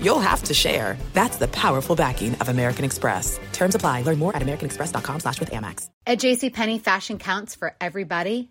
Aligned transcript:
you'll 0.00 0.18
have 0.18 0.42
to 0.44 0.54
share. 0.54 0.96
That's 1.12 1.36
the 1.36 1.48
powerful 1.48 1.94
backing 1.94 2.34
of 2.36 2.48
American 2.48 2.84
Express. 2.84 3.38
Terms 3.52 3.74
apply. 3.74 4.02
Learn 4.02 4.18
more 4.18 4.34
at 4.34 4.42
americanexpress.com 4.42 5.20
slash 5.20 5.38
with 5.38 5.50
Amex. 5.50 5.88
At 6.06 6.18
JCPenney, 6.18 6.80
fashion 6.80 7.18
counts 7.18 7.54
for 7.54 7.76
everybody 7.80 8.50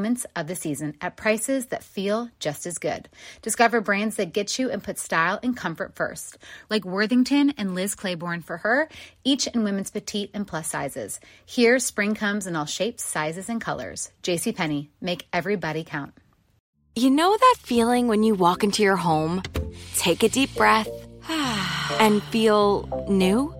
moments 0.00 0.24
of 0.34 0.46
the 0.46 0.56
season 0.56 0.94
at 1.02 1.14
prices 1.18 1.66
that 1.66 1.84
feel 1.84 2.30
just 2.38 2.64
as 2.64 2.78
good. 2.78 3.06
Discover 3.42 3.82
brands 3.82 4.16
that 4.16 4.32
get 4.32 4.58
you 4.58 4.70
and 4.70 4.82
put 4.82 4.98
style 4.98 5.38
and 5.42 5.54
comfort 5.54 5.94
first, 5.94 6.38
like 6.70 6.86
Worthington 6.86 7.50
and 7.58 7.74
Liz 7.74 7.94
Claiborne 7.94 8.40
for 8.40 8.56
her, 8.56 8.88
each 9.24 9.46
in 9.46 9.62
women's 9.62 9.90
petite 9.90 10.30
and 10.32 10.46
plus 10.46 10.68
sizes. 10.68 11.20
Here, 11.44 11.78
spring 11.78 12.14
comes 12.14 12.46
in 12.46 12.56
all 12.56 12.64
shapes, 12.64 13.04
sizes, 13.04 13.50
and 13.50 13.60
colors. 13.60 14.10
JCPenney, 14.22 14.88
make 15.02 15.26
everybody 15.34 15.84
count. 15.84 16.14
You 16.96 17.10
know 17.10 17.36
that 17.36 17.56
feeling 17.58 18.08
when 18.08 18.22
you 18.22 18.34
walk 18.34 18.64
into 18.64 18.82
your 18.82 18.96
home, 18.96 19.42
take 19.96 20.22
a 20.22 20.30
deep 20.30 20.54
breath, 20.54 20.88
and 21.28 22.22
feel 22.22 23.04
new? 23.06 23.59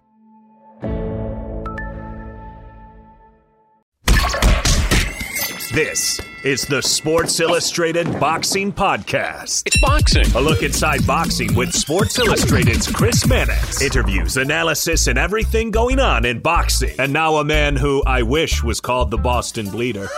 This 5.73 6.19
is 6.43 6.63
the 6.63 6.81
Sports 6.81 7.39
Illustrated 7.39 8.19
Boxing 8.19 8.73
Podcast. 8.73 9.63
It's 9.65 9.79
boxing. 9.79 10.25
A 10.35 10.41
look 10.41 10.63
inside 10.63 11.07
boxing 11.07 11.55
with 11.55 11.71
Sports 11.71 12.19
Illustrated's 12.19 12.91
Chris 12.91 13.25
Mannix. 13.25 13.81
Interviews, 13.81 14.35
analysis, 14.35 15.07
and 15.07 15.17
everything 15.17 15.71
going 15.71 15.97
on 15.97 16.25
in 16.25 16.41
boxing. 16.41 16.93
And 16.99 17.13
now 17.13 17.37
a 17.37 17.45
man 17.45 17.77
who 17.77 18.03
I 18.03 18.21
wish 18.23 18.61
was 18.61 18.81
called 18.81 19.11
the 19.11 19.17
Boston 19.17 19.69
Bleeder. 19.69 20.09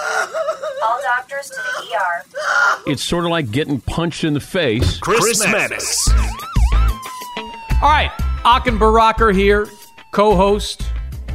All 0.83 0.99
doctors 1.03 1.51
to 1.51 1.55
the 1.55 1.97
ER. 1.97 2.23
It's 2.87 3.03
sort 3.03 3.25
of 3.25 3.29
like 3.29 3.51
getting 3.51 3.79
punched 3.79 4.23
in 4.23 4.33
the 4.33 4.39
face. 4.39 4.97
Chris, 4.97 5.19
Chris 5.19 5.47
Mannix. 5.47 6.09
All 7.79 7.89
right, 7.89 8.11
Ak 8.43 8.65
and 8.65 8.79
Barak 8.79 9.35
here, 9.35 9.67
co-host 10.13 10.81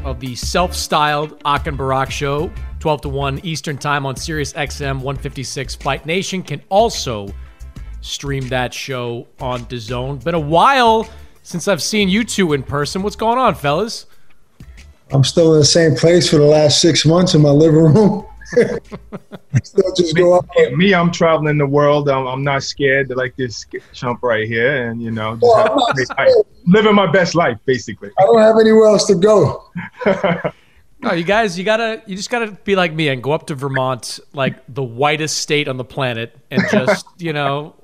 of 0.04 0.18
the 0.18 0.34
self-styled 0.34 1.40
Ak 1.44 1.68
and 1.68 1.78
Barak 1.78 2.10
Show. 2.10 2.50
12 2.80 3.00
to 3.02 3.08
1 3.08 3.40
Eastern 3.42 3.76
Time 3.76 4.06
on 4.06 4.16
Sirius 4.16 4.52
XM 4.52 4.96
156. 4.96 5.74
Fight 5.76 6.06
Nation 6.06 6.42
can 6.42 6.62
also 6.68 7.28
stream 8.00 8.48
that 8.48 8.72
show 8.72 9.26
on 9.40 9.64
DAZN. 9.66 10.22
Been 10.22 10.34
a 10.34 10.40
while 10.40 11.08
since 11.42 11.66
I've 11.68 11.82
seen 11.82 12.08
you 12.08 12.24
two 12.24 12.52
in 12.52 12.62
person. 12.62 13.02
What's 13.02 13.16
going 13.16 13.38
on, 13.38 13.54
fellas? 13.54 14.06
I'm 15.12 15.24
still 15.24 15.54
in 15.54 15.60
the 15.60 15.64
same 15.64 15.94
place 15.94 16.28
for 16.28 16.36
the 16.36 16.44
last 16.44 16.80
six 16.80 17.06
months 17.06 17.34
in 17.34 17.42
my 17.42 17.50
living 17.50 17.80
room. 17.80 18.26
still 19.62 19.94
just 19.94 20.14
me, 20.14 20.22
go 20.22 20.38
up. 20.38 20.46
Me, 20.72 20.94
I'm 20.94 21.10
traveling 21.10 21.58
the 21.58 21.66
world. 21.66 22.08
I'm, 22.08 22.26
I'm 22.26 22.44
not 22.44 22.62
scared 22.62 23.08
to 23.08 23.14
like 23.14 23.36
this 23.36 23.66
chump 23.92 24.22
right 24.22 24.46
here, 24.46 24.88
and 24.88 25.02
you 25.02 25.10
know, 25.10 25.36
just 25.96 26.14
well, 26.16 26.46
living 26.66 26.94
my 26.94 27.10
best 27.10 27.34
life, 27.34 27.58
basically. 27.66 28.10
I 28.18 28.22
don't 28.22 28.38
have 28.38 28.56
anywhere 28.58 28.88
else 28.88 29.06
to 29.06 29.14
go. 29.14 29.70
No, 31.00 31.12
you 31.12 31.24
guys, 31.24 31.56
you 31.56 31.64
gotta, 31.64 32.02
you 32.06 32.16
just 32.16 32.30
gotta 32.30 32.52
be 32.64 32.74
like 32.74 32.92
me 32.92 33.08
and 33.08 33.22
go 33.22 33.32
up 33.32 33.46
to 33.48 33.54
Vermont, 33.54 34.18
like 34.32 34.56
the 34.68 34.82
whitest 34.82 35.38
state 35.38 35.68
on 35.68 35.76
the 35.76 35.84
planet, 35.84 36.36
and 36.50 36.62
just, 36.70 37.06
you 37.18 37.32
know, 37.32 37.74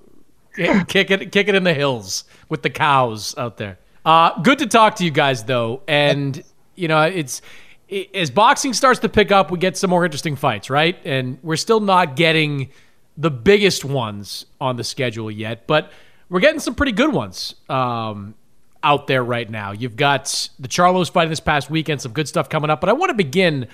kick 0.55 1.11
it, 1.11 1.31
kick 1.31 1.49
it 1.49 1.55
in 1.55 1.63
the 1.63 1.75
hills 1.75 2.25
with 2.49 2.63
the 2.63 2.71
cows 2.71 3.37
out 3.39 3.57
there. 3.57 3.79
Uh, 4.05 4.41
good 4.43 4.59
to 4.59 4.67
talk 4.67 4.97
to 4.97 5.05
you 5.05 5.11
guys 5.11 5.45
though, 5.45 5.83
and 5.87 6.43
you 6.75 6.89
know, 6.89 7.03
it's 7.03 7.41
it, 7.89 8.15
as 8.15 8.31
boxing 8.31 8.73
starts 8.73 9.01
to 9.01 9.09
pick 9.09 9.31
up, 9.31 9.51
we 9.51 9.59
get 9.59 9.77
some 9.77 9.91
more 9.91 10.05
interesting 10.05 10.37
fights, 10.37 10.69
right? 10.69 10.99
And 11.05 11.39
we're 11.43 11.57
still 11.57 11.81
not 11.81 12.17
getting 12.17 12.71
the 13.17 13.31
biggest 13.31 13.85
ones 13.85 14.47
on 14.61 14.77
the 14.77 14.85
schedule 14.85 15.31
yet, 15.31 15.67
but 15.67 15.93
we're 16.29 16.41
getting 16.41 16.61
some 16.61 16.75
pretty 16.75 16.93
good 16.93 17.13
ones. 17.13 17.55
Um, 17.69 18.35
out 18.85 19.09
there 19.09 19.25
right 19.25 19.51
now. 19.51 19.73
You've 19.73 19.97
got 19.97 20.49
the 20.61 20.69
Charlos 20.69 21.11
fighting 21.11 21.31
this 21.31 21.41
past 21.41 21.71
weekend, 21.71 22.01
some 22.01 22.13
good 22.13 22.29
stuff 22.29 22.49
coming 22.49 22.71
up. 22.71 22.81
But 22.81 22.91
I 22.91 22.93
want 22.93 23.11
to 23.11 23.15
begin 23.15 23.67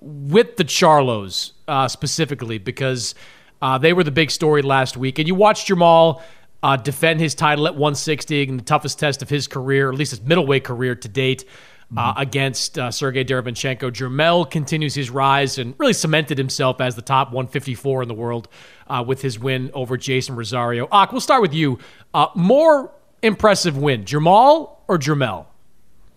with 0.00 0.56
the 0.56 0.64
Charlos 0.64 1.52
uh, 1.66 1.88
specifically 1.88 2.58
because 2.58 3.14
uh, 3.62 3.78
they 3.78 3.92
were 3.92 4.04
the 4.04 4.10
big 4.10 4.30
story 4.30 4.62
last 4.62 4.96
week. 4.96 5.18
And 5.18 5.26
you 5.26 5.34
watched 5.34 5.68
Jermall 5.68 6.22
uh, 6.62 6.76
defend 6.76 7.20
his 7.20 7.34
title 7.34 7.66
at 7.66 7.74
160 7.74 8.42
in 8.42 8.56
the 8.58 8.62
toughest 8.62 8.98
test 8.98 9.22
of 9.22 9.28
his 9.28 9.48
career, 9.48 9.90
at 9.90 9.96
least 9.96 10.10
his 10.10 10.22
middleweight 10.22 10.64
career 10.64 10.94
to 10.94 11.08
date. 11.08 11.44
Uh, 11.96 12.12
mm-hmm. 12.12 12.20
against 12.20 12.78
uh, 12.78 12.88
Sergey 12.88 13.24
Derevyanchenko. 13.24 13.90
Jermell 13.90 14.48
continues 14.48 14.94
his 14.94 15.10
rise 15.10 15.58
and 15.58 15.74
really 15.76 15.92
cemented 15.92 16.38
himself 16.38 16.80
as 16.80 16.94
the 16.94 17.02
top 17.02 17.32
154 17.32 18.02
in 18.02 18.08
the 18.08 18.14
world 18.14 18.46
uh, 18.86 19.02
with 19.04 19.20
his 19.22 19.40
win 19.40 19.72
over 19.74 19.96
Jason 19.96 20.36
Rosario. 20.36 20.86
Ak, 20.92 21.10
we'll 21.10 21.20
start 21.20 21.42
with 21.42 21.52
you. 21.52 21.80
Uh, 22.14 22.28
more 22.36 22.92
impressive 23.22 23.76
win, 23.76 24.04
Jermall 24.04 24.76
or 24.88 24.98
Jermell? 24.98 25.46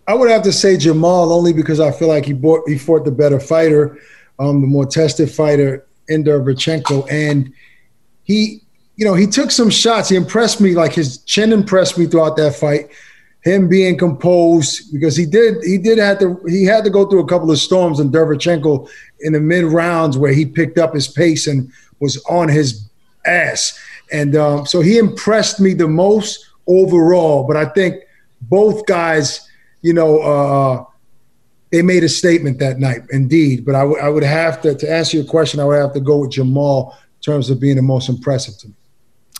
I 0.07 0.13
would 0.13 0.29
have 0.29 0.43
to 0.43 0.51
say 0.51 0.75
Jermall 0.75 1.31
only 1.31 1.53
because 1.53 1.79
I 1.79 1.91
feel 1.91 2.09
like 2.09 2.25
he 2.25 2.33
bought 2.33 2.67
he 2.67 2.77
fought 2.77 3.05
the 3.05 3.11
better 3.11 3.39
fighter, 3.39 3.97
um, 4.39 4.61
the 4.61 4.67
more 4.67 4.85
tested 4.85 5.31
fighter 5.31 5.85
Derevyanchenko, 6.09 7.09
and 7.09 7.51
he, 8.23 8.61
you 8.95 9.05
know, 9.05 9.13
he 9.13 9.27
took 9.27 9.51
some 9.51 9.69
shots. 9.69 10.09
He 10.09 10.15
impressed 10.15 10.59
me, 10.61 10.73
like 10.73 10.93
his 10.93 11.19
chin 11.19 11.53
impressed 11.53 11.97
me 11.97 12.05
throughout 12.05 12.35
that 12.37 12.55
fight. 12.55 12.89
Him 13.41 13.67
being 13.67 13.97
composed 13.97 14.93
because 14.93 15.17
he 15.17 15.25
did 15.25 15.61
he 15.63 15.77
did 15.77 15.97
have 15.97 16.19
to 16.19 16.39
he 16.47 16.63
had 16.63 16.85
to 16.85 16.89
go 16.89 17.05
through 17.05 17.19
a 17.19 17.27
couple 17.27 17.51
of 17.51 17.57
storms 17.57 17.99
in 17.99 18.09
Derevyanchenko 18.09 18.89
in 19.21 19.33
the 19.33 19.39
mid 19.41 19.65
rounds 19.65 20.17
where 20.17 20.33
he 20.33 20.45
picked 20.45 20.77
up 20.77 20.93
his 20.93 21.09
pace 21.09 21.47
and 21.47 21.69
was 21.99 22.23
on 22.25 22.47
his 22.47 22.89
ass, 23.25 23.77
and 24.13 24.37
um, 24.37 24.65
so 24.65 24.79
he 24.79 24.97
impressed 24.97 25.59
me 25.59 25.73
the 25.73 25.87
most 25.87 26.49
overall. 26.67 27.45
But 27.45 27.57
I 27.57 27.65
think 27.65 28.03
both 28.41 28.85
guys, 28.85 29.47
you 29.81 29.93
know, 29.93 30.19
uh, 30.19 30.85
they 31.71 31.81
made 31.81 32.03
a 32.03 32.09
statement 32.09 32.59
that 32.59 32.79
night, 32.79 33.01
indeed. 33.11 33.65
But 33.65 33.75
I, 33.75 33.81
w- 33.81 33.99
I 33.99 34.09
would 34.09 34.23
have 34.23 34.61
to, 34.61 34.75
to 34.75 34.91
answer 34.91 35.17
your 35.17 35.25
question, 35.25 35.59
I 35.59 35.65
would 35.65 35.77
have 35.77 35.93
to 35.93 35.99
go 35.99 36.17
with 36.17 36.31
Jermall 36.31 36.93
in 36.93 37.21
terms 37.21 37.49
of 37.49 37.59
being 37.59 37.77
the 37.77 37.81
most 37.81 38.09
impressive 38.09 38.57
to 38.59 38.67
me. 38.67 38.73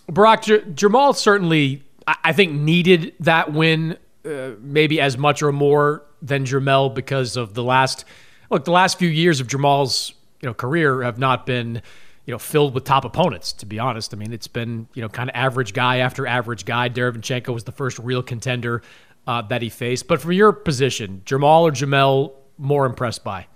Barak, 0.08 0.42
J- 0.42 0.60
Jermall 0.60 1.14
certainly, 1.14 1.82
I-, 2.06 2.16
I 2.24 2.32
think, 2.32 2.52
needed 2.52 3.14
that 3.20 3.52
win 3.52 3.96
uh, 4.24 4.50
maybe 4.60 5.00
as 5.00 5.16
much 5.16 5.42
or 5.42 5.52
more 5.52 6.02
than 6.22 6.44
Jermell 6.44 6.92
because 6.92 7.36
of 7.36 7.54
the 7.54 7.62
last, 7.62 8.04
look, 8.50 8.64
the 8.64 8.72
last 8.72 8.98
few 8.98 9.08
years 9.08 9.40
of 9.40 9.46
Jermall's 9.46 10.14
you 10.44 10.48
know 10.50 10.54
career 10.54 11.02
have 11.02 11.18
not 11.18 11.46
been 11.46 11.80
you 12.26 12.32
know, 12.32 12.38
filled 12.38 12.74
with 12.74 12.84
top 12.84 13.04
opponents, 13.04 13.52
to 13.52 13.66
be 13.66 13.78
honest. 13.78 14.14
I 14.14 14.16
mean, 14.16 14.32
it's 14.32 14.48
been, 14.48 14.88
you 14.94 15.02
know, 15.02 15.08
kind 15.08 15.28
of 15.28 15.36
average 15.36 15.74
guy 15.74 15.98
after 15.98 16.26
average 16.26 16.64
guy. 16.64 16.88
Derevyanchenko 16.88 17.52
was 17.52 17.64
the 17.64 17.72
first 17.72 17.98
real 17.98 18.22
contender 18.22 18.82
uh, 19.26 19.42
that 19.42 19.62
he 19.62 19.68
faced. 19.68 20.08
But 20.08 20.20
from 20.20 20.32
your 20.32 20.52
position, 20.52 21.22
Jermall 21.26 21.62
or 21.62 21.70
Jermell, 21.70 22.32
more 22.58 22.86
impressed 22.86 23.24
by? 23.24 23.46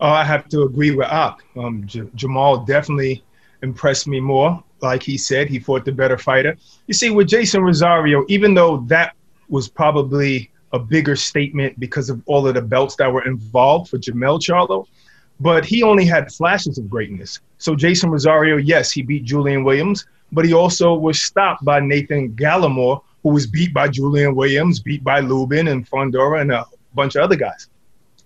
Oh, 0.00 0.08
I 0.08 0.24
have 0.24 0.48
to 0.50 0.62
agree 0.62 0.90
with 0.90 1.06
Ak. 1.06 1.42
Um, 1.56 1.86
J- 1.86 2.00
Jermall 2.16 2.66
definitely 2.66 3.22
impressed 3.62 4.06
me 4.06 4.20
more. 4.20 4.62
Like 4.80 5.02
he 5.02 5.16
said, 5.16 5.48
he 5.48 5.58
fought 5.58 5.84
the 5.84 5.92
better 5.92 6.18
fighter. 6.18 6.56
You 6.86 6.94
see, 6.94 7.10
with 7.10 7.28
Jason 7.28 7.62
Rosario, 7.62 8.24
even 8.28 8.54
though 8.54 8.78
that 8.88 9.14
was 9.48 9.68
probably 9.68 10.50
a 10.72 10.78
bigger 10.78 11.16
statement 11.16 11.78
because 11.78 12.10
of 12.10 12.22
all 12.26 12.46
of 12.46 12.54
the 12.54 12.62
belts 12.62 12.96
that 12.96 13.10
were 13.10 13.24
involved 13.24 13.88
for 13.88 13.98
Jermell 13.98 14.40
Charlo, 14.40 14.86
but 15.40 15.64
he 15.64 15.82
only 15.82 16.04
had 16.04 16.32
flashes 16.32 16.78
of 16.78 16.88
greatness. 16.88 17.40
So 17.58 17.74
Jason 17.74 18.10
Rosario, 18.10 18.56
yes, 18.56 18.90
he 18.90 19.02
beat 19.02 19.24
Julian 19.24 19.64
Williams, 19.64 20.06
but 20.32 20.44
he 20.44 20.52
also 20.52 20.94
was 20.94 21.20
stopped 21.22 21.64
by 21.64 21.80
Nathan 21.80 22.32
Gallimore, 22.32 23.02
who 23.22 23.30
was 23.30 23.46
beat 23.46 23.72
by 23.72 23.88
Julian 23.88 24.34
Williams, 24.34 24.80
beat 24.80 25.02
by 25.02 25.20
Lubin 25.20 25.68
and 25.68 25.88
Fundora 25.88 26.40
and 26.40 26.52
a 26.52 26.66
bunch 26.94 27.16
of 27.16 27.22
other 27.22 27.36
guys. 27.36 27.68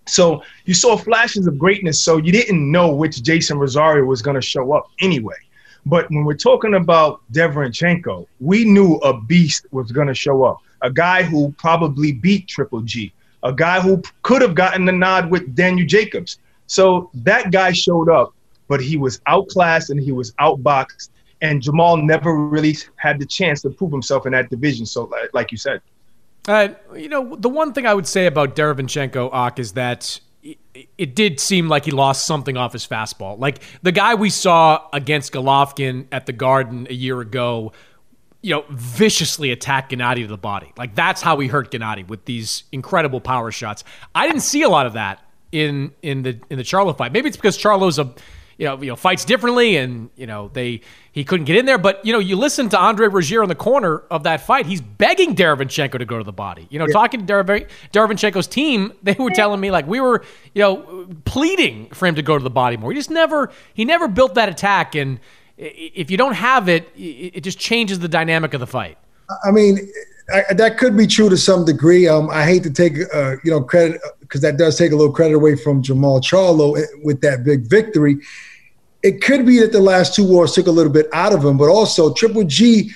So 0.06 0.42
you 0.64 0.74
saw 0.74 0.96
flashes 0.96 1.46
of 1.46 1.58
greatness. 1.58 2.02
So 2.02 2.16
you 2.16 2.32
didn't 2.32 2.70
know 2.70 2.92
which 2.92 3.22
Jason 3.22 3.58
Rosario 3.58 4.04
was 4.04 4.22
going 4.22 4.36
to 4.36 4.42
show 4.42 4.72
up 4.72 4.90
anyway. 5.00 5.36
But 5.86 6.10
when 6.10 6.24
we're 6.24 6.34
talking 6.34 6.74
about 6.74 7.20
Derevyanchenko, 7.32 8.26
we 8.40 8.64
knew 8.64 8.94
a 8.96 9.18
beast 9.20 9.66
was 9.70 9.92
going 9.92 10.08
to 10.08 10.14
show 10.14 10.44
up. 10.44 10.58
A 10.82 10.90
guy 10.90 11.22
who 11.22 11.54
probably 11.58 12.12
beat 12.12 12.48
Triple 12.48 12.82
G, 12.82 13.12
a 13.42 13.52
guy 13.52 13.80
who 13.80 14.02
could 14.22 14.42
have 14.42 14.54
gotten 14.54 14.84
the 14.84 14.92
nod 14.92 15.30
with 15.30 15.54
Daniel 15.54 15.86
Jacobs. 15.86 16.38
So 16.68 17.10
that 17.14 17.50
guy 17.50 17.72
showed 17.72 18.08
up, 18.08 18.34
but 18.68 18.80
he 18.80 18.96
was 18.96 19.20
outclassed 19.26 19.90
and 19.90 20.00
he 20.00 20.12
was 20.12 20.32
outboxed. 20.32 21.08
And 21.40 21.62
Jermall 21.62 22.02
never 22.02 22.34
really 22.36 22.76
had 22.96 23.18
the 23.18 23.26
chance 23.26 23.62
to 23.62 23.70
prove 23.70 23.90
himself 23.90 24.26
in 24.26 24.32
that 24.32 24.50
division. 24.50 24.86
So, 24.86 25.10
like 25.32 25.50
you 25.50 25.58
said. 25.58 25.80
Uh, 26.46 26.68
you 26.94 27.08
know, 27.08 27.36
the 27.36 27.48
one 27.48 27.72
thing 27.72 27.86
I 27.86 27.94
would 27.94 28.06
say 28.06 28.26
about 28.26 28.56
Derevyanchenko, 28.56 29.30
Ak, 29.32 29.58
is 29.58 29.72
that 29.72 30.20
it 30.96 31.14
did 31.14 31.40
seem 31.40 31.68
like 31.68 31.84
he 31.84 31.90
lost 31.90 32.26
something 32.26 32.56
off 32.56 32.72
his 32.72 32.86
fastball. 32.86 33.38
Like 33.38 33.62
the 33.82 33.92
guy 33.92 34.14
we 34.14 34.30
saw 34.30 34.86
against 34.92 35.32
Golovkin 35.32 36.06
at 36.12 36.26
the 36.26 36.32
Garden 36.32 36.86
a 36.88 36.94
year 36.94 37.20
ago, 37.20 37.72
you 38.40 38.54
know, 38.54 38.64
viciously 38.70 39.50
attack 39.50 39.90
Gennady 39.90 40.22
to 40.22 40.26
the 40.26 40.38
body. 40.38 40.72
Like 40.76 40.94
that's 40.94 41.20
how 41.20 41.38
he 41.38 41.48
hurt 41.48 41.70
Gennady 41.70 42.06
with 42.06 42.24
these 42.24 42.64
incredible 42.72 43.20
power 43.20 43.50
shots. 43.50 43.84
I 44.14 44.26
didn't 44.26 44.42
see 44.42 44.62
a 44.62 44.68
lot 44.68 44.86
of 44.86 44.94
that 44.94 45.22
in 45.52 45.92
in 46.02 46.22
the 46.22 46.40
in 46.50 46.58
the 46.58 46.64
Charlo 46.64 46.96
fight. 46.96 47.12
Maybe 47.12 47.28
it's 47.28 47.36
because 47.36 47.56
Charlo's 47.56 47.98
a 47.98 48.12
you 48.58 48.66
know, 48.66 48.82
you 48.82 48.88
know, 48.88 48.96
fights 48.96 49.24
differently, 49.24 49.76
and 49.76 50.10
you 50.16 50.26
know 50.26 50.50
they 50.52 50.80
he 51.12 51.24
couldn't 51.24 51.46
get 51.46 51.56
in 51.56 51.64
there. 51.64 51.78
But 51.78 52.04
you 52.04 52.12
know, 52.12 52.18
you 52.18 52.34
listen 52.34 52.68
to 52.70 52.78
Andre 52.78 53.06
Rozier 53.06 53.42
in 53.44 53.48
the 53.48 53.54
corner 53.54 54.02
of 54.10 54.24
that 54.24 54.40
fight; 54.40 54.66
he's 54.66 54.80
begging 54.80 55.36
Derevyanchenko 55.36 55.98
to 55.98 56.04
go 56.04 56.18
to 56.18 56.24
the 56.24 56.32
body. 56.32 56.66
You 56.68 56.80
know, 56.80 56.86
yeah. 56.86 56.92
talking 56.92 57.24
to 57.24 57.32
Derevyanchenko's 57.92 58.48
team, 58.48 58.92
they 59.04 59.14
were 59.14 59.30
telling 59.30 59.60
me 59.60 59.70
like 59.70 59.86
we 59.86 60.00
were, 60.00 60.24
you 60.54 60.62
know, 60.62 61.06
pleading 61.24 61.88
for 61.90 62.06
him 62.06 62.16
to 62.16 62.22
go 62.22 62.36
to 62.36 62.42
the 62.42 62.50
body 62.50 62.76
more. 62.76 62.90
He 62.90 62.98
just 62.98 63.10
never 63.10 63.50
he 63.74 63.84
never 63.84 64.08
built 64.08 64.34
that 64.34 64.48
attack, 64.48 64.96
and 64.96 65.20
if 65.56 66.10
you 66.10 66.16
don't 66.16 66.34
have 66.34 66.68
it, 66.68 66.88
it 66.96 67.42
just 67.42 67.60
changes 67.60 68.00
the 68.00 68.08
dynamic 68.08 68.54
of 68.54 68.60
the 68.60 68.66
fight. 68.66 68.98
I 69.44 69.52
mean. 69.52 69.78
I, 70.30 70.52
that 70.52 70.76
could 70.76 70.94
be 70.94 71.06
true 71.06 71.30
to 71.30 71.38
some 71.38 71.64
degree. 71.64 72.06
Um, 72.06 72.28
I 72.28 72.44
hate 72.44 72.62
to 72.64 72.70
take 72.70 72.98
uh, 73.14 73.36
you 73.44 73.50
know 73.50 73.62
credit 73.62 73.98
because 74.28 74.42
that 74.42 74.58
does 74.58 74.76
take 74.76 74.92
a 74.92 74.96
little 74.96 75.12
credit 75.12 75.34
away 75.34 75.56
from 75.56 75.82
Jermall 75.82 76.22
Charlo 76.22 76.78
with 77.02 77.20
that 77.22 77.44
big 77.44 77.68
victory 77.68 78.18
it 79.02 79.22
could 79.22 79.46
be 79.46 79.60
that 79.60 79.72
the 79.72 79.80
last 79.80 80.14
two 80.14 80.26
wars 80.26 80.52
took 80.52 80.66
a 80.66 80.70
little 80.70 80.92
bit 80.92 81.06
out 81.12 81.32
of 81.32 81.44
him, 81.44 81.56
but 81.56 81.68
also 81.68 82.12
Triple 82.12 82.44
G, 82.44 82.90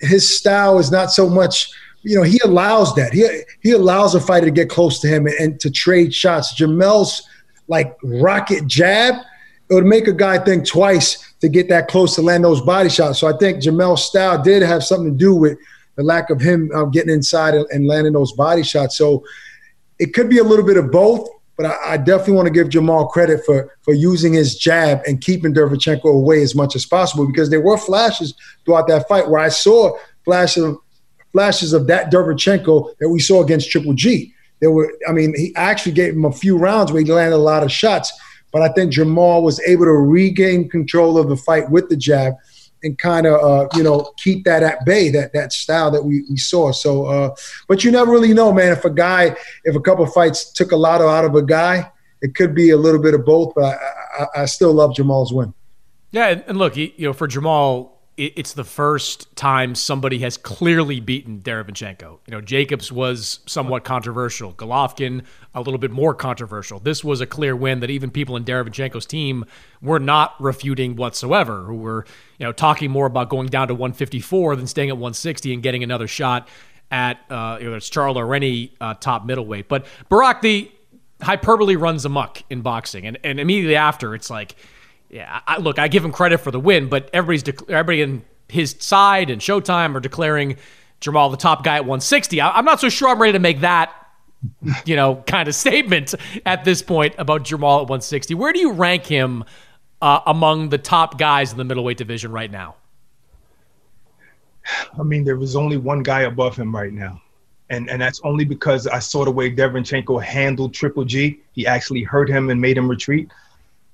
his 0.00 0.36
style 0.36 0.78
is 0.78 0.90
not 0.90 1.12
so 1.12 1.28
much. 1.28 1.70
You 2.02 2.16
know, 2.16 2.22
he 2.22 2.40
allows 2.44 2.94
that. 2.94 3.12
He 3.12 3.26
he 3.62 3.72
allows 3.72 4.14
a 4.14 4.20
fighter 4.20 4.46
to 4.46 4.52
get 4.52 4.68
close 4.68 4.98
to 5.00 5.08
him 5.08 5.26
and, 5.26 5.36
and 5.36 5.60
to 5.60 5.70
trade 5.70 6.14
shots. 6.14 6.54
Jermell's 6.54 7.22
like 7.68 7.96
rocket 8.02 8.66
jab, 8.66 9.14
it 9.68 9.74
would 9.74 9.84
make 9.84 10.08
a 10.08 10.12
guy 10.12 10.38
think 10.38 10.66
twice 10.66 11.34
to 11.40 11.48
get 11.48 11.68
that 11.68 11.86
close 11.86 12.16
to 12.16 12.22
land 12.22 12.44
those 12.44 12.60
body 12.60 12.88
shots. 12.88 13.20
So 13.20 13.28
I 13.28 13.36
think 13.36 13.62
Jermell's 13.62 14.04
style 14.04 14.42
did 14.42 14.62
have 14.62 14.82
something 14.82 15.12
to 15.12 15.16
do 15.16 15.34
with 15.34 15.58
the 15.94 16.02
lack 16.02 16.30
of 16.30 16.40
him 16.40 16.70
uh, 16.74 16.84
getting 16.86 17.14
inside 17.14 17.54
and, 17.54 17.66
and 17.70 17.86
landing 17.86 18.14
those 18.14 18.32
body 18.32 18.64
shots. 18.64 18.98
So 18.98 19.22
it 20.00 20.14
could 20.14 20.28
be 20.28 20.38
a 20.38 20.44
little 20.44 20.64
bit 20.64 20.76
of 20.76 20.90
both. 20.90 21.28
But 21.56 21.66
I, 21.66 21.92
I 21.92 21.96
definitely 21.98 22.34
want 22.34 22.46
to 22.46 22.52
give 22.52 22.68
Jermall 22.68 23.10
credit 23.10 23.44
for 23.44 23.76
for 23.82 23.92
using 23.92 24.32
his 24.32 24.56
jab 24.56 25.02
and 25.06 25.20
keeping 25.20 25.54
Derevyanchenko 25.54 26.06
away 26.06 26.42
as 26.42 26.54
much 26.54 26.74
as 26.74 26.86
possible 26.86 27.26
because 27.26 27.50
there 27.50 27.60
were 27.60 27.76
flashes 27.76 28.34
throughout 28.64 28.88
that 28.88 29.06
fight 29.06 29.28
where 29.28 29.40
I 29.40 29.50
saw 29.50 29.96
flashes 30.24 30.64
of 30.64 30.78
flashes 31.32 31.72
of 31.72 31.86
that 31.86 32.10
Derevyanchenko 32.10 32.96
that 32.98 33.10
we 33.10 33.20
saw 33.20 33.44
against 33.44 33.70
Triple 33.70 33.92
G. 33.92 34.34
There 34.60 34.70
were, 34.70 34.92
I 35.08 35.12
mean, 35.12 35.34
he 35.36 35.54
actually 35.56 35.92
gave 35.92 36.14
him 36.14 36.24
a 36.24 36.32
few 36.32 36.58
rounds 36.58 36.92
where 36.92 37.02
he 37.02 37.10
landed 37.10 37.36
a 37.36 37.38
lot 37.38 37.62
of 37.62 37.72
shots, 37.72 38.12
but 38.52 38.62
I 38.62 38.68
think 38.68 38.92
Jermall 38.92 39.42
was 39.42 39.60
able 39.60 39.86
to 39.86 39.92
regain 39.92 40.68
control 40.68 41.16
of 41.16 41.28
the 41.28 41.36
fight 41.36 41.70
with 41.70 41.88
the 41.88 41.96
jab 41.96 42.34
and 42.82 42.98
kind 42.98 43.26
of 43.26 43.42
uh, 43.42 43.68
you 43.76 43.82
know 43.82 44.12
keep 44.16 44.44
that 44.44 44.62
at 44.62 44.84
bay 44.84 45.10
that 45.10 45.32
that 45.32 45.52
style 45.52 45.90
that 45.90 46.04
we, 46.04 46.24
we 46.30 46.36
saw. 46.36 46.72
So 46.72 47.06
uh, 47.06 47.34
but 47.68 47.84
you 47.84 47.90
never 47.90 48.10
really 48.10 48.34
know 48.34 48.52
man. 48.52 48.72
If 48.72 48.84
a 48.84 48.90
guy 48.90 49.36
if 49.64 49.76
a 49.76 49.80
couple 49.80 50.06
fights 50.06 50.52
took 50.52 50.72
a 50.72 50.76
lot 50.76 51.00
out 51.00 51.24
of 51.24 51.34
a 51.34 51.42
guy 51.42 51.90
it 52.22 52.34
could 52.34 52.54
be 52.54 52.70
a 52.70 52.76
little 52.76 53.00
bit 53.00 53.14
of 53.14 53.24
both 53.24 53.54
but 53.54 53.64
i, 53.64 53.76
I, 54.18 54.42
I 54.42 54.44
still 54.46 54.72
love 54.72 54.94
Jermall's 54.94 55.32
win. 55.32 55.54
Yeah 56.10 56.42
and 56.46 56.58
look 56.58 56.76
you 56.76 56.92
know 56.98 57.12
for 57.12 57.28
jermall 58.20 58.32
it's 58.36 58.52
the 58.52 58.64
first 58.64 59.34
time 59.36 59.74
somebody 59.74 60.18
has 60.18 60.36
clearly 60.36 61.00
beaten 61.00 61.40
Derevyanchenko. 61.40 62.18
You 62.26 62.30
know, 62.30 62.40
Jacobs 62.40 62.92
was 62.92 63.40
somewhat 63.46 63.84
controversial. 63.84 64.52
Golovkin, 64.52 65.24
a 65.54 65.60
little 65.60 65.78
bit 65.78 65.90
more 65.90 66.14
controversial. 66.14 66.78
This 66.78 67.02
was 67.02 67.20
a 67.20 67.26
clear 67.26 67.56
win 67.56 67.80
that 67.80 67.90
even 67.90 68.10
people 68.10 68.36
in 68.36 68.44
Derevyanchenko's 68.44 69.06
team 69.06 69.44
were 69.80 69.98
not 69.98 70.34
refuting 70.40 70.96
whatsoever, 70.96 71.64
who 71.64 71.76
were, 71.76 72.04
you 72.38 72.46
know, 72.46 72.52
talking 72.52 72.90
more 72.90 73.06
about 73.06 73.28
going 73.28 73.48
down 73.48 73.68
to 73.68 73.74
154 73.74 74.56
than 74.56 74.66
staying 74.66 74.90
at 74.90 74.96
160 74.96 75.54
and 75.54 75.62
getting 75.62 75.82
another 75.82 76.06
shot 76.06 76.48
at, 76.90 77.18
uh, 77.30 77.58
you 77.60 77.72
it's 77.74 77.88
Charlo 77.88 78.16
or 78.16 78.34
any 78.34 78.74
uh, 78.80 78.94
top 78.94 79.24
middleweight. 79.24 79.68
But 79.68 79.86
Barak, 80.08 80.42
the 80.42 80.70
hyperbole 81.22 81.76
runs 81.76 82.04
amok 82.04 82.42
in 82.50 82.62
boxing. 82.62 83.06
And, 83.06 83.18
and 83.24 83.40
immediately 83.40 83.76
after, 83.76 84.14
it's 84.14 84.30
like, 84.30 84.56
yeah, 85.10 85.40
I, 85.46 85.58
look, 85.58 85.78
I 85.78 85.88
give 85.88 86.04
him 86.04 86.12
credit 86.12 86.38
for 86.38 86.52
the 86.52 86.60
win, 86.60 86.88
but 86.88 87.10
everybody's 87.12 87.42
de- 87.42 87.72
everybody 87.72 88.02
in 88.02 88.22
his 88.48 88.76
side 88.78 89.28
and 89.28 89.40
Showtime 89.40 89.94
are 89.96 90.00
declaring 90.00 90.56
Jermall 91.00 91.30
the 91.32 91.36
top 91.36 91.64
guy 91.64 91.76
at 91.76 91.82
160. 91.82 92.40
I, 92.40 92.58
am 92.58 92.64
not 92.64 92.80
so 92.80 92.88
sure 92.88 93.08
I'm 93.08 93.20
ready 93.20 93.32
to 93.32 93.40
make 93.40 93.60
that, 93.60 93.92
you 94.84 94.94
know, 94.94 95.16
kind 95.26 95.48
of 95.48 95.54
statement 95.54 96.14
at 96.46 96.64
this 96.64 96.80
point 96.80 97.16
about 97.18 97.42
Jermall 97.42 97.82
at 97.82 97.88
160. 97.88 98.34
Where 98.34 98.52
do 98.52 98.60
you 98.60 98.72
rank 98.72 99.04
him 99.04 99.44
uh, 100.00 100.20
among 100.26 100.68
the 100.68 100.78
top 100.78 101.18
guys 101.18 101.50
in 101.50 101.58
the 101.58 101.64
middleweight 101.64 101.96
division 101.96 102.30
right 102.30 102.50
now? 102.50 102.76
I 104.98 105.02
mean, 105.02 105.24
there 105.24 105.36
was 105.36 105.56
only 105.56 105.76
one 105.76 106.04
guy 106.04 106.22
above 106.22 106.56
him 106.56 106.74
right 106.74 106.92
now. 106.92 107.20
And, 107.70 107.90
and 107.90 108.00
that's 108.00 108.20
only 108.22 108.44
because 108.44 108.86
I 108.86 108.98
saw 109.00 109.24
the 109.24 109.30
way 109.30 109.50
Derevyanchenko 109.50 110.22
handled 110.22 110.74
Triple 110.74 111.04
G. 111.04 111.40
He 111.52 111.66
actually 111.66 112.02
hurt 112.02 112.28
him 112.28 112.50
and 112.50 112.60
made 112.60 112.76
him 112.76 112.88
retreat. 112.88 113.30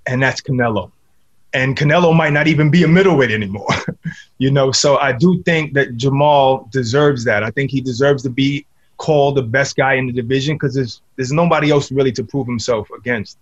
And 0.06 0.22
that's 0.22 0.40
Canelo 0.40 0.92
and 1.52 1.76
Canelo 1.76 2.14
might 2.14 2.32
not 2.32 2.46
even 2.48 2.70
be 2.70 2.82
a 2.82 2.88
middleweight 2.88 3.30
anymore. 3.30 3.68
you 4.38 4.50
know, 4.50 4.72
so 4.72 4.98
I 4.98 5.12
do 5.12 5.42
think 5.44 5.74
that 5.74 5.96
Jermall 5.96 6.70
deserves 6.70 7.24
that. 7.24 7.42
I 7.42 7.50
think 7.50 7.70
he 7.70 7.80
deserves 7.80 8.22
to 8.24 8.30
be 8.30 8.66
called 8.98 9.36
the 9.36 9.42
best 9.42 9.76
guy 9.76 9.94
in 9.94 10.06
the 10.06 10.12
division 10.12 10.56
because 10.56 10.74
there's 10.74 11.02
there's 11.16 11.32
nobody 11.32 11.70
else 11.70 11.90
really 11.92 12.12
to 12.12 12.24
prove 12.24 12.46
himself 12.46 12.88
against. 12.96 13.38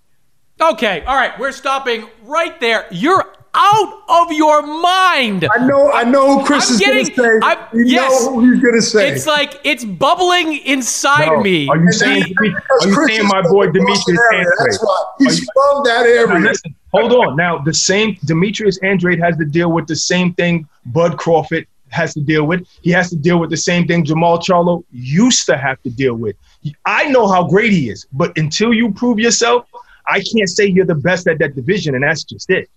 Okay, 0.61 1.02
all 1.04 1.16
right, 1.16 1.37
we're 1.38 1.52
stopping 1.52 2.08
right 2.25 2.58
there. 2.61 2.87
You're 2.90 3.25
out 3.54 4.02
of 4.08 4.32
your 4.32 4.62
mind. 4.62 5.49
I 5.52 5.66
know, 5.66 5.92
I 5.92 6.04
know 6.04 6.38
who 6.38 6.44
Chris 6.44 6.68
I'm 6.68 6.75
is 6.75 6.80
getting, 6.80 7.16
gonna 7.16 7.40
say. 7.40 7.46
I'm, 7.46 7.58
you 7.78 7.84
yes, 7.87 8.25
know 8.25 8.34
who 8.34 8.52
he's 8.52 8.62
gonna 8.62 8.82
say. 8.82 9.08
It's 9.11 9.26
like 9.26 9.61
it's 9.64 9.84
bubbling 9.84 10.58
inside 10.58 11.26
no. 11.26 11.40
me. 11.40 11.68
Are 11.68 11.78
you 11.78 11.92
saying? 11.92 12.34
are 12.38 12.88
you 12.88 13.06
saying 13.06 13.26
my 13.26 13.42
boy 13.42 13.70
Demetrius 13.70 14.20
Andrade? 14.32 14.46
That's 14.58 14.82
why 14.82 15.04
he's 15.18 15.40
you, 15.40 15.46
from 15.54 15.84
that 15.84 16.06
area. 16.06 16.38
listen, 16.38 16.75
hold 16.94 17.12
on. 17.12 17.36
Now 17.36 17.58
the 17.58 17.74
same 17.74 18.16
Demetrius 18.24 18.78
Andrade 18.82 19.20
has 19.20 19.36
to 19.36 19.44
deal 19.44 19.70
with 19.72 19.86
the 19.86 19.96
same 19.96 20.34
thing 20.34 20.68
Bud 20.86 21.18
Crawford 21.18 21.66
has 21.88 22.14
to 22.14 22.20
deal 22.20 22.44
with. 22.44 22.66
He 22.82 22.90
has 22.90 23.10
to 23.10 23.16
deal 23.16 23.38
with 23.38 23.50
the 23.50 23.56
same 23.56 23.86
thing 23.86 24.04
Jermall 24.04 24.38
Charlo 24.38 24.84
used 24.90 25.46
to 25.46 25.56
have 25.56 25.80
to 25.82 25.90
deal 25.90 26.14
with. 26.14 26.36
I 26.84 27.08
know 27.08 27.26
how 27.28 27.46
great 27.46 27.72
he 27.72 27.90
is, 27.90 28.06
but 28.12 28.36
until 28.36 28.72
you 28.72 28.92
prove 28.92 29.18
yourself, 29.18 29.66
I 30.06 30.20
can't 30.20 30.48
say 30.48 30.66
you're 30.66 30.84
the 30.84 30.94
best 30.94 31.26
at 31.28 31.38
that 31.38 31.54
division, 31.54 31.94
and 31.94 32.04
that's 32.04 32.24
just 32.24 32.50
it. 32.50 32.68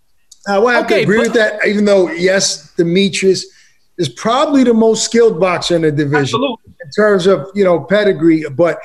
I 0.48 0.60
would 0.60 0.74
have 0.74 0.86
okay, 0.86 0.98
to 0.98 1.04
agree 1.04 1.18
but, 1.18 1.24
with 1.24 1.34
that, 1.34 1.68
even 1.68 1.84
though, 1.84 2.10
yes, 2.12 2.72
Demetrius 2.76 3.46
is 3.98 4.08
probably 4.08 4.64
the 4.64 4.74
most 4.74 5.04
skilled 5.04 5.40
boxer 5.40 5.76
in 5.76 5.82
the 5.82 5.92
division 5.92 6.22
absolutely. 6.22 6.74
in 6.84 6.90
terms 6.92 7.28
of, 7.28 7.50
you 7.54 7.64
know, 7.64 7.82
pedigree, 7.82 8.46
but 8.52 8.80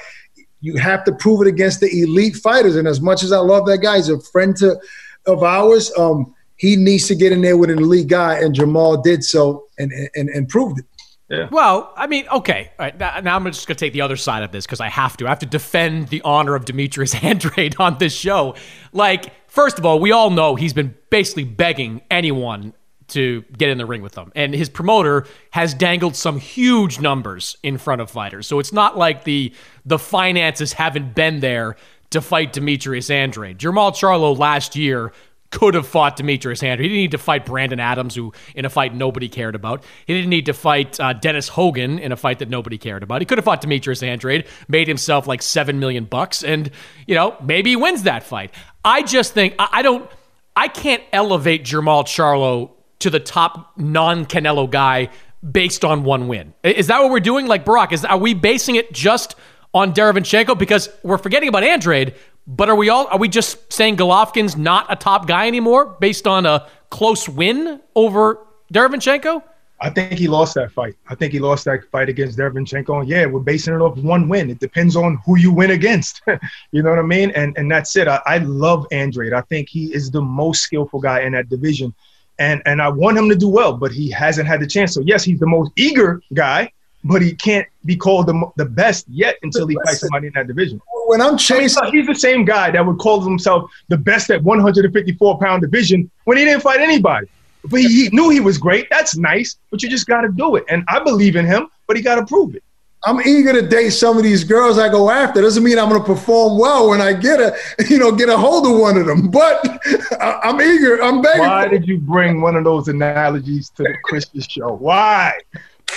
you 0.60 0.76
have 0.76 1.04
to 1.04 1.12
prove 1.12 1.42
it 1.42 1.48
against 1.48 1.80
the 1.80 2.02
elite 2.02 2.36
fighters. 2.36 2.76
And 2.76 2.88
as 2.88 3.00
much 3.00 3.22
as 3.22 3.32
I 3.32 3.38
love 3.38 3.66
that 3.66 3.78
guy, 3.78 3.96
he's 3.96 4.08
a 4.08 4.18
friend 4.20 4.56
to 4.56 4.80
of 5.26 5.42
ours. 5.42 5.92
Um, 5.98 6.34
he 6.56 6.76
needs 6.76 7.08
to 7.08 7.14
get 7.14 7.32
in 7.32 7.40
there 7.42 7.56
with 7.56 7.70
an 7.70 7.78
elite 7.78 8.08
guy, 8.08 8.38
and 8.38 8.54
Jermall 8.54 9.02
did 9.02 9.24
so 9.24 9.64
and 9.78 9.92
and, 10.14 10.28
and 10.28 10.48
proved 10.48 10.80
it. 10.80 10.86
Yeah. 11.28 11.48
Well, 11.50 11.94
I 11.96 12.06
mean, 12.08 12.28
okay. 12.28 12.72
now, 12.78 13.20
now, 13.20 13.36
I'm 13.36 13.44
just 13.46 13.66
going 13.66 13.76
to 13.76 13.82
take 13.82 13.94
the 13.94 14.02
other 14.02 14.16
side 14.16 14.42
of 14.42 14.52
this 14.52 14.66
because 14.66 14.80
I 14.80 14.90
have 14.90 15.16
to. 15.16 15.26
I 15.26 15.30
have 15.30 15.38
to 15.38 15.46
defend 15.46 16.08
the 16.08 16.20
honor 16.22 16.54
of 16.54 16.66
Demetrius 16.66 17.14
Andrade 17.24 17.74
on 17.78 17.96
this 17.96 18.14
show. 18.14 18.54
Like, 18.92 19.32
first 19.48 19.78
of 19.78 19.86
all, 19.86 19.98
we 19.98 20.12
all 20.12 20.28
know 20.28 20.56
he's 20.56 20.74
been 20.74 20.94
basically 21.08 21.44
begging 21.44 22.02
anyone 22.10 22.74
to 23.08 23.42
get 23.56 23.68
in 23.68 23.78
the 23.78 23.86
ring 23.86 24.02
with 24.02 24.12
them. 24.12 24.32
And 24.34 24.54
his 24.54 24.68
promoter 24.68 25.26
has 25.50 25.74
dangled 25.74 26.16
some 26.16 26.38
huge 26.38 27.00
numbers 27.00 27.56
in 27.62 27.78
front 27.78 28.00
of 28.00 28.10
fighters. 28.10 28.46
So 28.46 28.58
it's 28.58 28.72
not 28.72 28.98
like 28.98 29.24
the 29.24 29.54
the 29.84 29.98
finances 29.98 30.72
haven't 30.72 31.14
been 31.14 31.40
there 31.40 31.76
to 32.12 32.20
fight 32.20 32.52
Demetrius 32.52 33.10
Andrade. 33.10 33.58
Jermall 33.58 33.92
Charlo 33.92 34.36
last 34.36 34.76
year 34.76 35.12
could 35.52 35.74
have 35.74 35.86
fought 35.86 36.16
Demetrius 36.16 36.62
Andrade. 36.62 36.84
He 36.84 36.88
didn't 36.88 37.02
need 37.02 37.10
to 37.12 37.18
fight 37.18 37.44
Brandon 37.44 37.78
Adams, 37.78 38.14
who 38.14 38.32
in 38.54 38.64
a 38.64 38.70
fight 38.70 38.94
nobody 38.94 39.28
cared 39.28 39.54
about. 39.54 39.84
He 40.06 40.14
didn't 40.14 40.30
need 40.30 40.46
to 40.46 40.54
fight 40.54 40.98
uh, 40.98 41.12
Dennis 41.12 41.48
Hogan 41.48 41.98
in 41.98 42.10
a 42.10 42.16
fight 42.16 42.38
that 42.40 42.48
nobody 42.48 42.78
cared 42.78 43.02
about. 43.02 43.20
He 43.20 43.26
could 43.26 43.38
have 43.38 43.44
fought 43.44 43.60
Demetrius 43.60 44.02
Andrade, 44.02 44.46
made 44.66 44.88
himself 44.88 45.26
like 45.26 45.42
seven 45.42 45.78
million 45.78 46.04
bucks, 46.04 46.42
and 46.42 46.70
you 47.06 47.14
know 47.14 47.36
maybe 47.42 47.70
he 47.70 47.76
wins 47.76 48.04
that 48.04 48.22
fight. 48.22 48.52
I 48.84 49.02
just 49.02 49.34
think 49.34 49.54
I, 49.58 49.68
I 49.72 49.82
don't. 49.82 50.10
I 50.56 50.68
can't 50.68 51.02
elevate 51.12 51.64
Jermall 51.64 52.04
Charlo 52.04 52.70
to 53.00 53.10
the 53.10 53.20
top 53.20 53.72
non 53.76 54.26
Canelo 54.26 54.70
guy 54.70 55.10
based 55.48 55.84
on 55.84 56.04
one 56.04 56.28
win. 56.28 56.54
Is 56.62 56.86
that 56.86 57.00
what 57.02 57.10
we're 57.10 57.20
doing? 57.20 57.46
Like 57.46 57.64
Brock, 57.64 57.92
is 57.92 58.04
are 58.04 58.18
we 58.18 58.32
basing 58.32 58.76
it 58.76 58.92
just 58.92 59.34
on 59.74 59.92
Derevyanchenko 59.92 60.58
because 60.58 60.88
we're 61.02 61.18
forgetting 61.18 61.48
about 61.48 61.64
Andrade? 61.64 62.14
But 62.46 62.68
are 62.68 62.74
we 62.74 62.88
all 62.88 63.06
are 63.06 63.18
we 63.18 63.28
just 63.28 63.72
saying 63.72 63.96
Golovkin's 63.96 64.56
not 64.56 64.86
a 64.90 64.96
top 64.96 65.26
guy 65.26 65.46
anymore 65.46 65.96
based 66.00 66.26
on 66.26 66.46
a 66.46 66.68
close 66.90 67.28
win 67.28 67.80
over 67.94 68.38
Derevyanchenko? 68.72 69.42
I 69.80 69.90
think 69.90 70.12
he 70.12 70.28
lost 70.28 70.54
that 70.54 70.70
fight. 70.70 70.94
I 71.08 71.16
think 71.16 71.32
he 71.32 71.40
lost 71.40 71.64
that 71.64 71.84
fight 71.90 72.08
against 72.08 72.38
Derevyanchenko. 72.38 73.00
And 73.00 73.08
yeah, 73.08 73.26
we're 73.26 73.40
basing 73.40 73.74
it 73.74 73.80
off 73.80 73.98
one 73.98 74.28
win. 74.28 74.48
It 74.48 74.60
depends 74.60 74.94
on 74.94 75.18
who 75.26 75.36
you 75.36 75.52
win 75.52 75.72
against. 75.72 76.22
you 76.72 76.82
know 76.82 76.90
what 76.90 76.98
I 76.98 77.02
mean? 77.02 77.30
And 77.32 77.56
and 77.56 77.70
that's 77.70 77.94
it. 77.96 78.08
I, 78.08 78.20
I 78.26 78.38
love 78.38 78.86
Andrade. 78.92 79.32
I 79.32 79.40
think 79.42 79.68
he 79.68 79.92
is 79.94 80.10
the 80.10 80.22
most 80.22 80.62
skillful 80.62 81.00
guy 81.00 81.20
in 81.22 81.32
that 81.32 81.48
division 81.48 81.94
and 82.38 82.62
and 82.66 82.80
I 82.82 82.88
want 82.88 83.18
him 83.18 83.28
to 83.28 83.36
do 83.36 83.48
well, 83.48 83.76
but 83.76 83.92
he 83.92 84.10
hasn't 84.10 84.48
had 84.48 84.60
the 84.60 84.66
chance. 84.66 84.94
So 84.94 85.00
yes, 85.00 85.24
he's 85.24 85.38
the 85.38 85.46
most 85.46 85.72
eager 85.76 86.22
guy, 86.34 86.72
but 87.04 87.22
he 87.22 87.34
can't 87.34 87.66
be 87.84 87.96
called 87.96 88.26
the 88.26 88.50
the 88.56 88.64
best 88.64 89.06
yet 89.08 89.36
until 89.42 89.66
he 89.66 89.76
fights 89.84 90.00
somebody 90.00 90.28
in 90.28 90.32
that 90.34 90.46
division. 90.46 90.80
When 91.06 91.20
I'm 91.20 91.36
chasing, 91.36 91.84
he's 91.90 92.06
the 92.06 92.14
same 92.14 92.44
guy 92.44 92.70
that 92.70 92.84
would 92.84 92.98
call 92.98 93.20
himself 93.20 93.70
the 93.88 93.96
best 93.96 94.30
at 94.30 94.42
154 94.42 95.38
pound 95.38 95.62
division 95.62 96.10
when 96.24 96.36
he 96.36 96.44
didn't 96.44 96.62
fight 96.62 96.80
anybody. 96.80 97.26
But 97.64 97.80
he, 97.80 98.04
he 98.04 98.08
knew 98.12 98.30
he 98.30 98.40
was 98.40 98.58
great. 98.58 98.88
That's 98.90 99.16
nice, 99.16 99.56
but 99.70 99.82
you 99.82 99.88
just 99.88 100.06
got 100.06 100.22
to 100.22 100.28
do 100.28 100.56
it. 100.56 100.64
And 100.68 100.84
I 100.88 100.98
believe 101.00 101.36
in 101.36 101.46
him, 101.46 101.68
but 101.86 101.96
he 101.96 102.02
got 102.02 102.16
to 102.16 102.26
prove 102.26 102.54
it. 102.54 102.62
I'm 103.04 103.20
eager 103.22 103.52
to 103.52 103.62
date 103.62 103.90
some 103.90 104.16
of 104.16 104.22
these 104.22 104.44
girls 104.44 104.78
I 104.78 104.88
go 104.88 105.10
after. 105.10 105.40
Doesn't 105.42 105.64
mean 105.64 105.76
I'm 105.76 105.88
going 105.88 106.00
to 106.00 106.06
perform 106.06 106.56
well 106.58 106.90
when 106.90 107.00
I 107.00 107.12
get 107.12 107.40
a, 107.40 107.56
you 107.88 107.98
know, 107.98 108.12
get 108.12 108.28
a 108.28 108.36
hold 108.36 108.64
of 108.64 108.78
one 108.78 108.96
of 108.96 109.06
them. 109.06 109.28
But 109.28 109.80
I'm 110.20 110.60
eager. 110.60 111.02
I'm 111.02 111.20
begging. 111.20 111.40
Why 111.40 111.66
did 111.66 111.86
you 111.86 111.98
bring 111.98 112.40
one 112.40 112.54
of 112.54 112.62
those 112.62 112.86
analogies 112.86 113.70
to 113.70 113.82
the 113.82 113.94
Christian 114.04 114.40
show? 114.40 114.74
Why? 114.74 115.32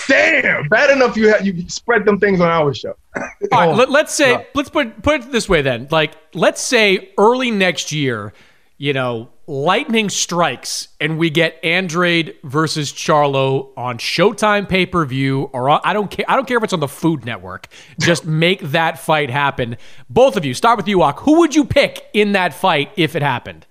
Damn, 0.08 0.68
bad 0.68 0.90
enough 0.92 1.18
you 1.18 1.30
had, 1.30 1.46
you 1.46 1.68
spread 1.70 2.06
them 2.06 2.20
things 2.20 2.42
on 2.42 2.50
our 2.50 2.74
show. 2.74 2.96
All 3.16 3.24
right, 3.52 3.76
let, 3.76 3.90
let's 3.90 4.14
say, 4.14 4.36
no. 4.36 4.46
let's 4.54 4.70
put 4.70 5.02
put 5.02 5.22
it 5.22 5.32
this 5.32 5.50
way 5.50 5.62
then. 5.62 5.88
Like, 5.92 6.16
let's 6.34 6.62
say 6.62 7.10
early 7.18 7.52
next 7.52 7.92
year, 7.92 8.34
you 8.78 8.94
know, 8.94 9.30
lightning 9.48 10.10
strikes 10.10 10.90
and 11.00 11.18
we 11.18 11.30
get 11.30 11.60
Andrade 11.64 12.36
versus 12.44 12.92
Charlo 12.92 13.70
on 13.78 13.98
Showtime 13.98 14.68
pay 14.68 14.86
per 14.86 15.06
view, 15.06 15.50
or 15.54 15.70
on, 15.70 15.82
I 15.84 15.94
don't 15.94 16.10
care. 16.10 16.26
I 16.28 16.36
don't 16.36 16.48
care 16.48 16.58
if 16.58 16.64
it's 16.64 16.74
on 16.74 16.80
the 16.80 16.88
Food 16.88 17.26
Network. 17.26 17.68
Just 18.00 18.26
make 18.26 18.62
that 18.62 19.00
fight 19.00 19.30
happen. 19.30 19.78
Both 20.10 20.36
of 20.38 20.46
you, 20.46 20.54
start 20.54 20.78
with 20.78 20.88
you, 20.88 21.00
Wak. 21.00 21.20
Who 21.22 21.40
would 21.40 21.56
you 21.56 21.66
pick 21.66 22.06
in 22.14 22.34
that 22.34 22.54
fight 22.54 22.92
if 22.96 23.16
it 23.16 23.22
happened? 23.22 23.66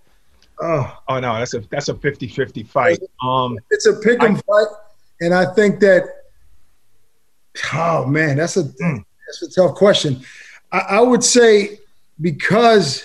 Oh, 0.61 0.99
oh 1.09 1.21
no, 1.21 1.35
that's 1.39 1.55
a 1.55 1.61
that's 1.61 1.89
a 1.89 1.95
50-50 1.95 2.67
fight. 2.67 3.01
Um, 3.23 3.59
it's 3.71 3.87
a 3.87 3.95
pick 3.95 4.23
and 4.23 4.43
fight, 4.45 4.67
and 5.21 5.35
I 5.35 5.53
think 5.55 5.81
that. 5.81 6.05
Oh 7.73 8.05
man, 8.07 8.37
that's 8.37 8.57
a 8.57 8.65
mm. 8.65 9.05
that's 9.27 9.43
a 9.43 9.51
tough 9.51 9.77
question. 9.77 10.25
I, 10.73 10.79
I 10.79 11.01
would 11.01 11.23
say 11.23 11.79
because 12.21 13.05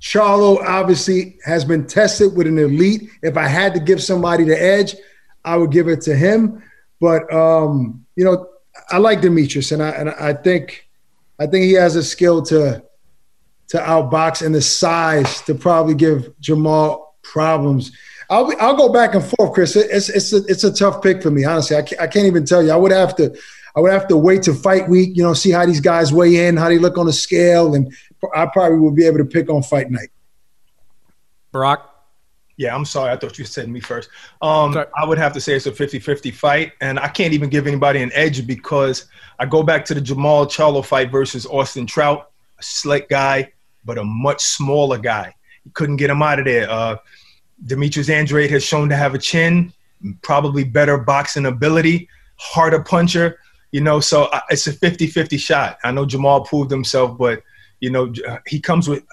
Charlo 0.00 0.64
obviously 0.64 1.38
has 1.44 1.64
been 1.64 1.86
tested 1.86 2.34
with 2.34 2.46
an 2.46 2.58
elite. 2.58 3.10
If 3.22 3.36
I 3.36 3.46
had 3.46 3.74
to 3.74 3.80
give 3.80 4.02
somebody 4.02 4.44
the 4.44 4.60
edge, 4.60 4.96
I 5.44 5.56
would 5.56 5.70
give 5.70 5.88
it 5.88 6.00
to 6.02 6.16
him. 6.16 6.62
But 7.00 7.32
um, 7.32 8.06
you 8.16 8.24
know, 8.24 8.48
I 8.88 8.98
like 8.98 9.20
Demetrius, 9.20 9.72
and 9.72 9.82
I 9.82 9.90
and 9.90 10.10
I 10.10 10.32
think 10.32 10.88
I 11.38 11.46
think 11.46 11.64
he 11.64 11.72
has 11.74 11.96
a 11.96 12.02
skill 12.02 12.42
to 12.44 12.82
to 13.68 13.78
outbox 13.78 14.44
and 14.44 14.54
the 14.54 14.62
size 14.62 15.42
to 15.42 15.54
probably 15.54 15.94
give 15.94 16.32
Jermall 16.40 17.06
problems. 17.22 17.92
I'll 18.30 18.48
be, 18.48 18.56
I'll 18.56 18.76
go 18.76 18.88
back 18.88 19.14
and 19.14 19.24
forth, 19.24 19.52
Chris. 19.52 19.76
It's 19.76 20.08
it's 20.08 20.32
a, 20.32 20.38
it's 20.46 20.64
a 20.64 20.72
tough 20.72 21.02
pick 21.02 21.22
for 21.22 21.30
me, 21.30 21.44
honestly. 21.44 21.76
I 21.76 21.82
can't, 21.82 22.00
I 22.00 22.06
can't 22.06 22.26
even 22.26 22.46
tell 22.46 22.62
you. 22.62 22.70
I 22.70 22.76
would 22.76 22.92
have 22.92 23.16
to 23.16 23.36
I 23.76 23.80
would 23.80 23.92
have 23.92 24.08
to 24.08 24.16
wait 24.16 24.42
to 24.44 24.54
fight 24.54 24.88
week, 24.88 25.16
you 25.16 25.22
know, 25.22 25.34
see 25.34 25.50
how 25.50 25.66
these 25.66 25.80
guys 25.80 26.12
weigh 26.12 26.46
in, 26.46 26.56
how 26.56 26.68
they 26.68 26.78
look 26.78 26.96
on 26.96 27.06
the 27.06 27.12
scale, 27.12 27.74
and 27.74 27.92
I 28.34 28.46
probably 28.46 28.78
would 28.78 28.94
be 28.94 29.06
able 29.06 29.18
to 29.18 29.24
pick 29.24 29.50
on 29.50 29.62
fight 29.62 29.90
night. 29.90 30.10
Brock? 31.52 31.86
Yeah, 32.56 32.74
I'm 32.74 32.84
sorry. 32.84 33.10
I 33.10 33.16
thought 33.16 33.38
you 33.38 33.44
said 33.44 33.68
me 33.68 33.80
first. 33.80 34.10
Um, 34.42 34.76
I 34.94 35.06
would 35.06 35.16
have 35.16 35.32
to 35.32 35.40
say 35.40 35.54
it's 35.54 35.66
a 35.66 35.72
50 35.72 35.98
50 35.98 36.30
fight. 36.30 36.72
And 36.82 36.98
I 36.98 37.08
can't 37.08 37.32
even 37.32 37.48
give 37.48 37.66
anybody 37.66 38.02
an 38.02 38.10
edge 38.12 38.46
because 38.46 39.06
I 39.38 39.46
go 39.46 39.62
back 39.62 39.84
to 39.86 39.94
the 39.94 40.00
Jermall 40.00 40.46
Charlo 40.46 40.84
fight 40.84 41.10
versus 41.10 41.46
Austin 41.46 41.86
Trout, 41.86 42.30
a 42.58 42.62
slick 42.62 43.08
guy, 43.08 43.50
but 43.86 43.96
a 43.96 44.04
much 44.04 44.42
smaller 44.42 44.98
guy. 44.98 45.34
You 45.64 45.70
couldn't 45.72 45.96
get 45.96 46.10
him 46.10 46.20
out 46.20 46.38
of 46.38 46.44
there. 46.44 46.68
Uh, 46.68 46.96
Demetrius 47.66 48.08
Andrade 48.08 48.50
has 48.50 48.64
shown 48.64 48.88
to 48.88 48.96
have 48.96 49.14
a 49.14 49.18
chin, 49.18 49.72
probably 50.22 50.64
better 50.64 50.98
boxing 50.98 51.46
ability, 51.46 52.08
harder 52.36 52.82
puncher, 52.82 53.38
you 53.72 53.80
know, 53.80 54.00
so 54.00 54.24
uh, 54.24 54.40
it's 54.50 54.66
a 54.66 54.72
50 54.72 55.06
50 55.06 55.36
shot. 55.36 55.78
I 55.84 55.92
know 55.92 56.04
Jermall 56.04 56.46
proved 56.46 56.70
himself, 56.70 57.16
but 57.16 57.42
you 57.80 57.90
know, 57.90 58.12
he 58.46 58.60
comes 58.60 58.88
with 58.88 59.04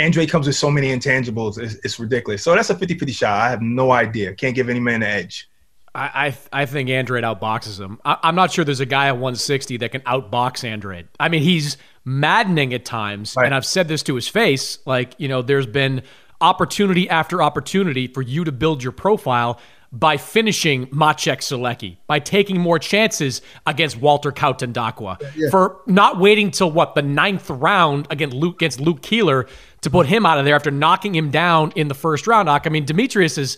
Andre 0.00 0.26
comes 0.26 0.46
with 0.46 0.56
so 0.56 0.70
many 0.70 0.88
intangibles. 0.88 1.58
It's, 1.58 1.74
it's 1.84 1.98
ridiculous. 1.98 2.42
So 2.42 2.54
that's 2.54 2.70
a 2.70 2.74
50 2.74 2.98
50 2.98 3.12
shot. 3.12 3.40
I 3.40 3.50
have 3.50 3.62
no 3.62 3.90
idea. 3.92 4.34
Can't 4.34 4.54
give 4.54 4.68
any 4.68 4.80
man 4.80 5.02
an 5.02 5.08
edge. 5.08 5.48
I, 5.94 6.28
I, 6.52 6.62
I 6.62 6.66
think 6.66 6.90
Andrade 6.90 7.24
outboxes 7.24 7.80
him. 7.80 7.98
I, 8.04 8.18
am 8.22 8.34
not 8.34 8.52
sure 8.52 8.64
there's 8.64 8.80
a 8.80 8.86
guy 8.86 9.08
at 9.08 9.12
160 9.12 9.78
that 9.78 9.90
can 9.90 10.02
outbox 10.02 10.62
Andrade. 10.62 11.08
I 11.18 11.28
mean, 11.28 11.42
he's 11.42 11.76
maddening 12.04 12.72
at 12.74 12.84
times, 12.84 13.34
right. 13.36 13.46
and 13.46 13.54
I've 13.54 13.66
said 13.66 13.88
this 13.88 14.02
to 14.04 14.14
his 14.14 14.28
face. 14.28 14.78
Like, 14.86 15.14
you 15.18 15.28
know, 15.28 15.42
there's 15.42 15.66
been 15.66 16.02
opportunity 16.40 17.08
after 17.08 17.42
opportunity 17.42 18.06
for 18.06 18.22
you 18.22 18.44
to 18.44 18.52
build 18.52 18.82
your 18.82 18.92
profile 18.92 19.60
by 19.90 20.18
finishing 20.18 20.86
Maciek 20.88 21.38
Sulecki, 21.38 21.96
by 22.06 22.18
taking 22.18 22.60
more 22.60 22.78
chances 22.78 23.40
against 23.66 23.96
Walter 23.96 24.30
Kautondokwa, 24.30 25.34
yeah. 25.34 25.48
for 25.50 25.80
not 25.86 26.18
waiting 26.18 26.50
till 26.50 26.70
what 26.70 26.94
the 26.94 27.02
ninth 27.02 27.48
round 27.48 28.06
against 28.10 28.36
Luke 28.36 28.56
against 28.56 28.80
Luke 28.80 29.00
Keeler 29.02 29.46
to 29.80 29.90
put 29.90 30.06
him 30.06 30.26
out 30.26 30.38
of 30.38 30.44
there 30.44 30.54
after 30.54 30.70
knocking 30.70 31.14
him 31.14 31.30
down 31.30 31.72
in 31.74 31.88
the 31.88 31.94
first 31.94 32.26
round. 32.26 32.50
I 32.50 32.60
mean, 32.68 32.84
Demetrius 32.84 33.38
is 33.38 33.56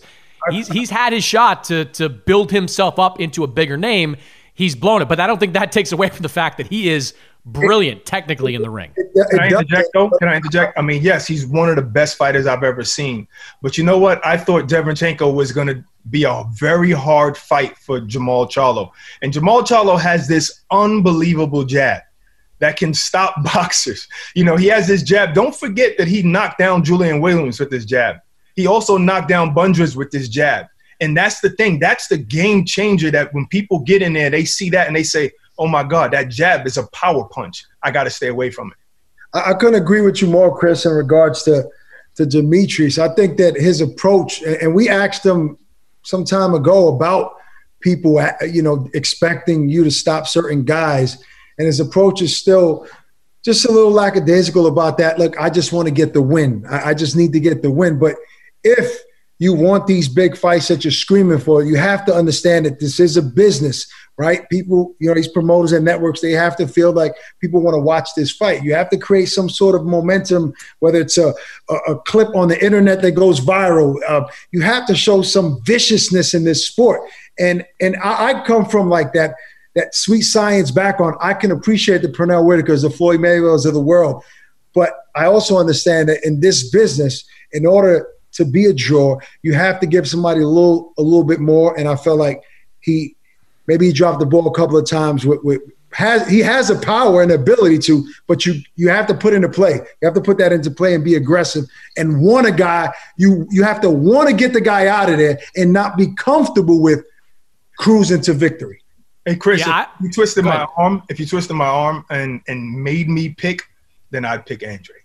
he's 0.49 0.69
he's 0.69 0.89
had 0.89 1.11
his 1.11 1.23
shot 1.23 1.65
to 1.65 1.85
to 1.85 2.07
build 2.07 2.51
himself 2.51 2.97
up 2.97 3.19
into 3.19 3.43
a 3.43 3.47
bigger 3.47 3.75
name. 3.77 4.15
He's 4.53 4.75
blown 4.75 5.01
it, 5.01 5.09
but 5.09 5.19
I 5.19 5.27
don't 5.27 5.39
think 5.39 5.53
that 5.53 5.71
takes 5.71 5.91
away 5.91 6.09
from 6.09 6.21
the 6.21 6.29
fact 6.29 6.57
that 6.57 6.67
he 6.67 6.89
is 6.89 7.13
brilliant 7.45 8.05
technically 8.05 8.55
in 8.55 8.61
the 8.61 8.69
ring. 8.69 8.91
Can 8.95 9.39
I 9.39 9.47
interject 9.47 9.89
though? 9.93 10.09
Can 10.19 10.27
I 10.27 10.35
interject? 10.35 10.77
I 10.77 10.81
mean, 10.81 11.01
yes, 11.01 11.27
he's 11.27 11.45
one 11.45 11.69
of 11.69 11.75
the 11.75 11.81
best 11.81 12.17
fighters 12.17 12.47
I've 12.47 12.63
ever 12.63 12.83
seen. 12.83 13.27
But 13.61 13.77
you 13.77 13.83
know 13.83 13.97
what? 13.97 14.25
I 14.25 14.37
thought 14.37 14.67
Derevyanchenko 14.67 15.33
was 15.33 15.51
going 15.51 15.67
to 15.67 15.83
be 16.09 16.23
a 16.23 16.43
very 16.53 16.91
hard 16.91 17.37
fight 17.37 17.77
for 17.77 18.01
Jermall 18.01 18.49
Charlo. 18.49 18.91
And 19.21 19.33
Jermall 19.33 19.61
Charlo 19.61 19.99
has 19.99 20.27
this 20.27 20.61
unbelievable 20.71 21.63
jab 21.63 22.01
that 22.59 22.77
can 22.77 22.93
stop 22.93 23.35
boxers. 23.53 24.07
You 24.35 24.43
know, 24.43 24.55
he 24.55 24.67
has 24.67 24.87
this 24.87 25.03
jab. 25.03 25.33
Don't 25.33 25.55
forget 25.55 25.97
that 25.97 26.07
he 26.07 26.23
knocked 26.23 26.59
down 26.59 26.83
Julian 26.83 27.21
Williams 27.21 27.59
with 27.59 27.69
this 27.69 27.85
jab. 27.85 28.17
He 28.55 28.67
also 28.67 28.97
knocked 28.97 29.29
down 29.29 29.53
Bundra's 29.53 29.95
with 29.95 30.11
this 30.11 30.27
jab. 30.27 30.67
And 30.99 31.17
that's 31.17 31.41
the 31.41 31.49
thing. 31.51 31.79
That's 31.79 32.07
the 32.07 32.17
game 32.17 32.63
changer 32.63 33.09
that 33.09 33.33
when 33.33 33.47
people 33.47 33.79
get 33.79 34.03
in 34.03 34.13
there, 34.13 34.29
they 34.29 34.45
see 34.45 34.69
that 34.69 34.85
and 34.87 34.95
they 34.95 35.03
say, 35.03 35.31
oh 35.61 35.67
my 35.67 35.83
God, 35.83 36.11
that 36.11 36.29
jab 36.29 36.65
is 36.65 36.77
a 36.77 36.87
power 36.87 37.23
punch. 37.23 37.65
I 37.83 37.91
got 37.91 38.05
to 38.05 38.09
stay 38.09 38.27
away 38.27 38.49
from 38.49 38.71
it. 38.71 38.77
I, 39.37 39.51
I 39.51 39.53
couldn't 39.53 39.79
agree 39.79 40.01
with 40.01 40.19
you 40.19 40.27
more, 40.27 40.57
Chris, 40.57 40.85
in 40.85 40.91
regards 40.91 41.43
to 41.43 41.69
to 42.15 42.25
Demetrius. 42.25 42.97
I 42.97 43.13
think 43.13 43.37
that 43.37 43.55
his 43.55 43.79
approach, 43.79 44.41
and 44.41 44.75
we 44.75 44.89
asked 44.89 45.25
him 45.25 45.57
some 46.01 46.25
time 46.25 46.53
ago 46.53 46.93
about 46.93 47.35
people, 47.79 48.17
uh, 48.17 48.33
you 48.41 48.61
know, 48.61 48.89
expecting 48.93 49.69
you 49.69 49.83
to 49.83 49.91
stop 49.91 50.27
certain 50.27 50.65
guys, 50.65 51.23
and 51.57 51.67
his 51.67 51.79
approach 51.79 52.21
is 52.21 52.35
still 52.35 52.87
just 53.45 53.65
a 53.65 53.71
little 53.71 53.91
lackadaisical 53.91 54.65
about 54.67 54.97
that. 54.97 55.19
Look, 55.19 55.39
I 55.39 55.49
just 55.49 55.71
want 55.71 55.87
to 55.87 55.93
get 55.93 56.13
the 56.13 56.21
win. 56.21 56.65
I, 56.69 56.89
I 56.89 56.93
just 56.95 57.15
need 57.15 57.33
to 57.33 57.39
get 57.39 57.61
the 57.61 57.71
win. 57.71 57.99
But 57.99 58.15
if 58.63 58.99
you 59.39 59.53
want 59.53 59.87
these 59.87 60.09
big 60.09 60.35
fights 60.35 60.67
that 60.67 60.83
you're 60.83 60.91
screaming 60.91 61.39
for, 61.39 61.63
you 61.63 61.77
have 61.77 62.05
to 62.05 62.13
understand 62.13 62.65
that 62.65 62.79
this 62.79 62.99
is 62.99 63.15
a 63.15 63.21
business 63.21 63.87
right? 64.21 64.47
People, 64.49 64.95
you 64.99 65.07
know, 65.07 65.15
these 65.15 65.27
promoters 65.27 65.71
and 65.71 65.83
networks, 65.83 66.21
they 66.21 66.33
have 66.33 66.55
to 66.57 66.67
feel 66.67 66.91
like 66.91 67.15
people 67.39 67.59
want 67.59 67.73
to 67.73 67.81
watch 67.81 68.09
this 68.15 68.31
fight. 68.31 68.61
You 68.61 68.75
have 68.75 68.87
to 68.91 68.97
create 68.97 69.29
some 69.29 69.49
sort 69.49 69.73
of 69.73 69.83
momentum, 69.83 70.53
whether 70.77 70.99
it's 70.99 71.17
a, 71.17 71.33
a, 71.69 71.75
a 71.87 71.99
clip 72.03 72.27
on 72.35 72.47
the 72.47 72.63
internet 72.63 73.01
that 73.01 73.13
goes 73.13 73.39
viral. 73.39 73.97
Uh, 74.07 74.27
you 74.51 74.61
have 74.61 74.85
to 74.85 74.95
show 74.95 75.23
some 75.23 75.59
viciousness 75.63 76.35
in 76.35 76.43
this 76.43 76.67
sport. 76.67 77.01
And 77.39 77.65
and 77.79 77.95
I, 77.97 78.13
I 78.29 78.45
come 78.45 78.65
from 78.65 78.89
like 78.89 79.11
that 79.13 79.33
that 79.73 79.95
sweet 79.95 80.21
science 80.21 80.69
background. 80.69 81.15
I 81.19 81.33
can 81.33 81.49
appreciate 81.49 82.03
the 82.03 82.09
Pernell 82.09 82.43
Whitakers, 82.43 82.83
the 82.83 82.91
Floyd 82.91 83.21
Mayweathers 83.21 83.65
of 83.65 83.73
the 83.73 83.81
world. 83.81 84.23
But 84.75 84.93
I 85.15 85.25
also 85.25 85.57
understand 85.57 86.09
that 86.09 86.23
in 86.23 86.41
this 86.41 86.69
business, 86.69 87.25
in 87.53 87.65
order 87.65 88.07
to 88.33 88.45
be 88.45 88.65
a 88.65 88.73
draw, 88.73 89.17
you 89.41 89.53
have 89.53 89.79
to 89.79 89.87
give 89.87 90.07
somebody 90.07 90.41
a 90.41 90.47
little 90.47 90.93
a 90.99 91.01
little 91.01 91.23
bit 91.23 91.39
more. 91.39 91.77
And 91.77 91.87
I 91.87 91.95
felt 91.95 92.19
like 92.19 92.43
he 92.81 93.15
maybe 93.71 93.85
he 93.85 93.93
dropped 93.93 94.19
the 94.19 94.25
ball 94.25 94.47
a 94.47 94.51
couple 94.51 94.75
of 94.77 94.85
times 94.85 95.25
with, 95.25 95.41
with 95.45 95.61
has 95.93 96.27
he 96.27 96.39
has 96.39 96.69
a 96.69 96.77
power 96.79 97.21
and 97.21 97.31
ability 97.31 97.77
to, 97.79 98.05
but 98.27 98.45
you 98.45 98.61
you 98.75 98.89
have 98.89 99.07
to 99.07 99.13
put 99.13 99.33
into 99.33 99.47
play. 99.47 99.73
You 99.73 100.05
have 100.05 100.13
to 100.13 100.21
put 100.21 100.37
that 100.39 100.51
into 100.51 100.71
play 100.71 100.93
and 100.93 101.03
be 101.03 101.15
aggressive 101.15 101.65
and 101.95 102.21
want 102.21 102.47
a 102.47 102.51
guy. 102.51 102.93
You 103.17 103.47
you 103.49 103.63
have 103.63 103.79
to 103.81 103.89
want 103.89 104.29
to 104.29 104.35
get 104.35 104.51
the 104.51 104.61
guy 104.61 104.87
out 104.87 105.09
of 105.09 105.17
there 105.17 105.39
and 105.55 105.71
not 105.71 105.97
be 105.97 106.13
comfortable 106.15 106.81
with 106.81 107.05
cruising 107.77 108.21
to 108.21 108.33
victory. 108.33 108.83
Hey 109.25 109.35
Chris, 109.35 109.61
yeah, 109.61 109.87
if 109.95 110.01
you 110.01 110.11
twisted 110.11 110.43
my 110.45 110.67
arm, 110.75 111.03
if 111.09 111.19
you 111.19 111.25
twisted 111.25 111.55
my 111.55 111.67
arm 111.67 112.05
and 112.09 112.41
and 112.47 112.83
made 112.83 113.07
me 113.07 113.29
pick, 113.29 113.63
then 114.09 114.25
I'd 114.25 114.45
pick 114.45 114.63
Andre. 114.65 114.95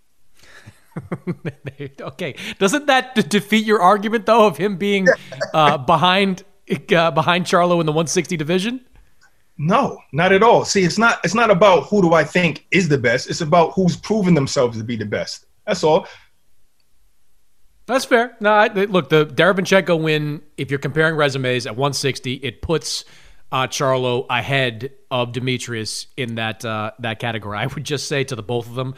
okay, 2.01 2.35
doesn't 2.59 2.87
that 2.87 3.15
d- 3.15 3.23
defeat 3.23 3.65
your 3.67 3.81
argument 3.81 4.27
though 4.27 4.47
of 4.47 4.57
him 4.57 4.77
being 4.77 5.07
uh, 5.53 5.79
behind 5.79 6.45
uh, 6.71 7.11
behind 7.11 7.47
Charlo 7.47 7.81
in 7.81 7.87
the 7.87 7.93
160 7.93 8.37
division? 8.37 8.85
No, 9.59 9.99
not 10.13 10.33
at 10.33 10.43
all. 10.43 10.65
See, 10.65 10.83
it's 10.83 10.99
not 10.99 11.19
it's 11.25 11.35
not 11.35 11.51
about 11.51 11.85
who 11.85 12.03
do 12.03 12.13
I 12.13 12.25
think 12.25 12.67
is 12.71 12.89
the 12.89 12.99
best. 12.99 13.31
It's 13.31 13.41
about 13.41 13.73
who's 13.73 13.97
proven 13.97 14.35
themselves 14.35 14.77
to 14.77 14.85
be 14.85 14.97
the 14.97 15.07
best. 15.07 15.47
That's 15.67 15.83
all. 15.83 16.07
That's 17.87 18.05
fair. 18.05 18.37
No, 18.41 18.53
I, 18.53 18.67
look, 18.69 19.09
the 19.09 19.27
Derevyanchenko 19.27 20.03
win. 20.03 20.43
If 20.57 20.71
you're 20.71 20.81
comparing 20.81 21.15
resumes 21.15 21.67
at 21.67 21.77
160, 21.77 22.35
it 22.35 22.61
puts 22.61 23.05
uh, 23.53 23.69
Charlo 23.69 24.27
ahead 24.29 24.91
of 25.11 25.33
Demetrius 25.33 26.09
in 26.17 26.35
that 26.35 26.65
uh, 26.65 26.91
that 26.99 27.19
category. 27.19 27.57
I 27.57 27.67
would 27.67 27.85
just 27.85 28.09
say 28.09 28.25
to 28.25 28.37
the 28.37 28.43
both 28.43 28.67
of 28.69 28.75
them, 28.75 28.95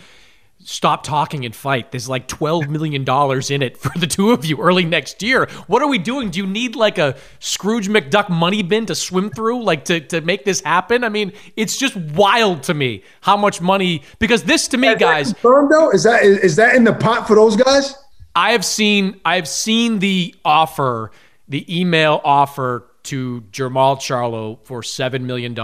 stop 0.64 1.02
talking 1.02 1.44
and 1.44 1.54
fight. 1.54 1.90
There's 1.92 2.08
like 2.08 2.28
$12 2.28 2.68
million 2.68 3.02
in 3.02 3.62
it 3.62 3.76
for 3.78 3.96
the 3.98 4.06
two 4.06 4.32
of 4.32 4.44
you 4.44 4.58
early 4.58 4.84
next 4.84 5.22
year. 5.22 5.48
What 5.66 5.82
are 5.82 5.88
we 5.88 5.98
doing? 5.98 6.30
Do 6.30 6.40
you 6.40 6.46
need 6.46 6.76
like 6.76 6.98
a 6.98 7.16
Scrooge 7.38 7.88
McDuck 7.88 8.28
money 8.28 8.62
bin 8.62 8.86
to 8.86 8.94
swim 8.94 9.30
through, 9.30 9.62
like 9.62 9.84
to, 9.86 10.00
to 10.00 10.20
make 10.20 10.44
this 10.44 10.60
happen? 10.60 11.04
I 11.04 11.08
mean, 11.08 11.32
it's 11.56 11.76
just 11.76 11.96
wild 11.96 12.64
to 12.64 12.74
me 12.74 13.04
how 13.20 13.36
much 13.36 13.60
money, 13.60 14.02
because 14.18 14.42
this 14.42 14.68
to 14.68 14.76
me, 14.76 14.88
is 14.88 14.98
guys. 14.98 15.32
Confirmed 15.32 15.70
though? 15.70 15.90
Is 15.90 16.02
that, 16.02 16.22
is 16.22 16.56
that 16.56 16.74
in 16.74 16.84
the 16.84 16.94
pot 16.94 17.26
for 17.26 17.34
those 17.34 17.56
guys? 17.56 17.94
I 18.34 18.52
have 18.52 18.64
seen, 18.64 19.20
I've 19.24 19.48
seen 19.48 20.00
the 20.00 20.34
offer, 20.44 21.12
the 21.48 21.80
email 21.80 22.20
offer 22.24 22.87
to 23.08 23.42
Jermall 23.50 23.96
Charlo 23.96 24.58
for 24.64 24.82
$7 24.82 25.22
million. 25.22 25.56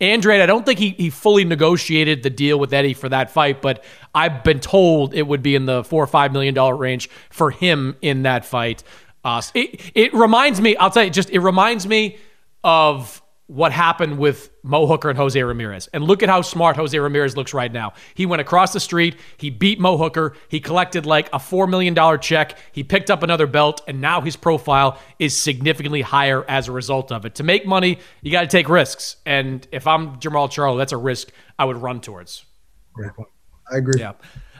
Andrade, 0.00 0.40
I 0.40 0.46
don't 0.46 0.64
think 0.64 0.78
he, 0.78 0.90
he 0.90 1.10
fully 1.10 1.44
negotiated 1.44 2.22
the 2.22 2.30
deal 2.30 2.58
with 2.58 2.72
Eddie 2.72 2.94
for 2.94 3.08
that 3.08 3.30
fight, 3.30 3.60
but 3.60 3.84
I've 4.14 4.44
been 4.44 4.60
told 4.60 5.14
it 5.14 5.26
would 5.26 5.42
be 5.42 5.54
in 5.54 5.66
the 5.66 5.84
four 5.84 6.04
or 6.04 6.06
$5 6.06 6.32
million 6.32 6.54
range 6.54 7.10
for 7.30 7.50
him 7.50 7.96
in 8.00 8.22
that 8.22 8.44
fight. 8.44 8.82
Uh, 9.24 9.42
it, 9.54 9.92
it 9.94 10.14
reminds 10.14 10.60
me, 10.60 10.76
I'll 10.76 10.90
tell 10.90 11.04
you, 11.04 11.10
just 11.10 11.30
it 11.30 11.40
reminds 11.40 11.86
me 11.86 12.18
of 12.62 13.22
what 13.48 13.72
happened 13.72 14.18
with 14.18 14.50
Mo 14.62 14.86
Hooker 14.86 15.08
and 15.08 15.18
Jose 15.18 15.42
Ramirez. 15.42 15.88
And 15.94 16.04
look 16.04 16.22
at 16.22 16.28
how 16.28 16.42
smart 16.42 16.76
Jose 16.76 16.96
Ramirez 16.96 17.34
looks 17.34 17.54
right 17.54 17.72
now. 17.72 17.94
He 18.14 18.26
went 18.26 18.40
across 18.40 18.74
the 18.74 18.80
street, 18.80 19.16
he 19.38 19.48
beat 19.48 19.80
Mo 19.80 19.96
Hooker, 19.96 20.34
he 20.48 20.60
collected 20.60 21.06
like 21.06 21.28
a 21.28 21.38
$4 21.38 21.68
million 21.68 22.20
check, 22.20 22.58
he 22.72 22.84
picked 22.84 23.10
up 23.10 23.22
another 23.22 23.46
belt, 23.46 23.80
and 23.88 24.02
now 24.02 24.20
his 24.20 24.36
profile 24.36 24.98
is 25.18 25.34
significantly 25.34 26.02
higher 26.02 26.44
as 26.46 26.68
a 26.68 26.72
result 26.72 27.10
of 27.10 27.24
it. 27.24 27.36
To 27.36 27.42
make 27.42 27.66
money, 27.66 27.98
you 28.20 28.30
got 28.30 28.42
to 28.42 28.48
take 28.48 28.68
risks. 28.68 29.16
And 29.24 29.66
if 29.72 29.86
I'm 29.86 30.20
Jermall 30.20 30.50
Charlo, 30.50 30.76
that's 30.76 30.92
a 30.92 30.98
risk 30.98 31.30
I 31.58 31.64
would 31.64 31.78
run 31.78 32.02
towards. 32.02 32.44
Great 32.92 33.14
point. 33.14 33.30
I 33.72 33.78
agree. 33.78 33.98
Yeah. 33.98 34.12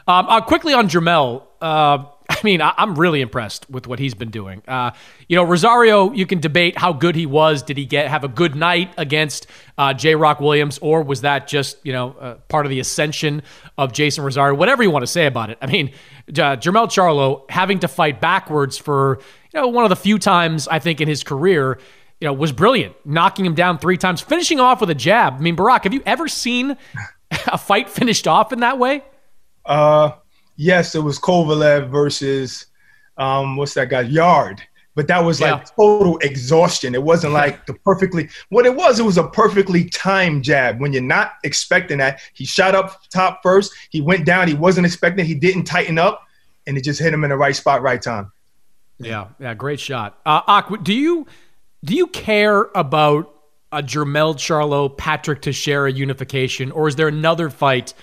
Um, 0.09 0.25
uh, 0.27 0.41
quickly 0.41 0.73
on 0.73 0.89
Jermell, 0.89 1.43
uh, 1.61 2.03
I 2.29 2.37
mean, 2.43 2.61
I, 2.61 2.73
am 2.79 2.95
really 2.95 3.21
impressed 3.21 3.69
with 3.69 3.85
what 3.85 3.99
he's 3.99 4.15
been 4.15 4.31
doing. 4.31 4.63
Uh, 4.67 4.91
you 5.27 5.35
know, 5.35 5.43
Rosario, 5.43 6.11
you 6.11 6.25
can 6.25 6.39
debate 6.39 6.79
how 6.79 6.93
good 6.93 7.15
he 7.15 7.27
was. 7.27 7.61
Did 7.61 7.77
he 7.77 7.85
get 7.85 8.07
have 8.07 8.23
a 8.23 8.27
good 8.27 8.55
night 8.55 8.91
against 8.97 9.45
uh, 9.77 9.93
J. 9.93 10.15
Rock 10.15 10.39
Williams, 10.39 10.79
or 10.79 11.03
was 11.03 11.21
that 11.21 11.47
just 11.47 11.77
you 11.83 11.93
know 11.93 12.13
uh, 12.13 12.33
part 12.47 12.65
of 12.65 12.71
the 12.71 12.79
ascension 12.79 13.43
of 13.77 13.93
Jason 13.93 14.23
Rosario? 14.23 14.55
Whatever 14.55 14.81
you 14.81 14.89
want 14.89 15.03
to 15.03 15.07
say 15.07 15.27
about 15.27 15.51
it. 15.51 15.59
I 15.61 15.67
mean, 15.67 15.91
uh, 16.29 16.57
Jermell 16.57 16.87
Charlo 16.87 17.47
having 17.49 17.77
to 17.79 17.87
fight 17.87 18.19
backwards 18.19 18.79
for 18.79 19.19
you 19.53 19.61
know 19.61 19.67
one 19.67 19.85
of 19.85 19.89
the 19.89 19.95
few 19.95 20.17
times 20.17 20.67
I 20.67 20.79
think 20.79 21.01
in 21.01 21.07
his 21.07 21.23
career. 21.23 21.79
You 22.19 22.27
know, 22.27 22.33
was 22.33 22.51
brilliant, 22.51 22.97
knocking 23.05 23.45
him 23.45 23.55
down 23.55 23.77
three 23.77 23.95
times, 23.95 24.19
finishing 24.19 24.59
off 24.59 24.81
with 24.81 24.89
a 24.89 24.95
jab. 24.95 25.35
I 25.35 25.39
mean, 25.39 25.55
Barak, 25.55 25.85
have 25.85 25.93
you 25.93 26.03
ever 26.05 26.27
seen 26.27 26.75
a 27.47 27.57
fight 27.57 27.89
finished 27.89 28.27
off 28.27 28.51
in 28.51 28.59
that 28.59 28.77
way? 28.77 29.03
Uh, 29.69 30.11
yes, 30.57 30.95
it 30.95 30.99
was 30.99 31.19
Kovalev 31.19 31.89
versus 31.89 32.65
um, 33.17 33.55
what's 33.55 33.75
that 33.75 33.89
guy 33.89 34.01
Yarde, 34.01 34.61
but 34.95 35.07
that 35.07 35.23
was 35.23 35.39
like 35.39 35.61
yeah. 35.61 35.65
total 35.75 36.17
exhaustion. 36.17 36.95
It 36.95 37.03
wasn't 37.03 37.33
like 37.33 37.67
the 37.67 37.75
perfectly 37.75 38.29
what 38.49 38.65
it 38.65 38.75
was. 38.75 38.99
It 38.99 39.03
was 39.03 39.19
a 39.19 39.27
perfectly 39.27 39.85
timed 39.85 40.43
jab. 40.43 40.81
When 40.81 40.91
you're 40.91 41.03
not 41.03 41.33
expecting 41.43 41.99
that, 41.99 42.19
he 42.33 42.45
shot 42.45 42.73
up 42.73 42.99
top 43.09 43.41
first. 43.43 43.71
He 43.91 44.01
went 44.01 44.25
down. 44.25 44.47
He 44.47 44.55
wasn't 44.55 44.87
expecting. 44.87 45.23
He 45.25 45.35
didn't 45.35 45.65
tighten 45.65 45.99
up, 45.99 46.27
and 46.65 46.75
it 46.75 46.83
just 46.83 46.99
hit 46.99 47.13
him 47.13 47.23
in 47.23 47.29
the 47.29 47.37
right 47.37 47.55
spot, 47.55 47.83
right 47.83 48.01
time. 48.01 48.31
Yeah, 48.97 49.27
yeah, 49.39 49.53
great 49.53 49.79
shot. 49.79 50.19
Uh, 50.25 50.41
Ak, 50.47 50.83
do 50.83 50.93
you 50.93 51.27
do 51.85 51.93
you 51.93 52.07
care 52.07 52.69
about 52.73 53.35
a 53.71 53.83
Jermell 53.83 54.33
Charlo 54.33 54.97
Patrick 54.97 55.43
Teixeira 55.43 55.91
unification, 55.91 56.71
or 56.71 56.87
is 56.87 56.95
there 56.95 57.07
another 57.07 57.51
fight 57.51 57.93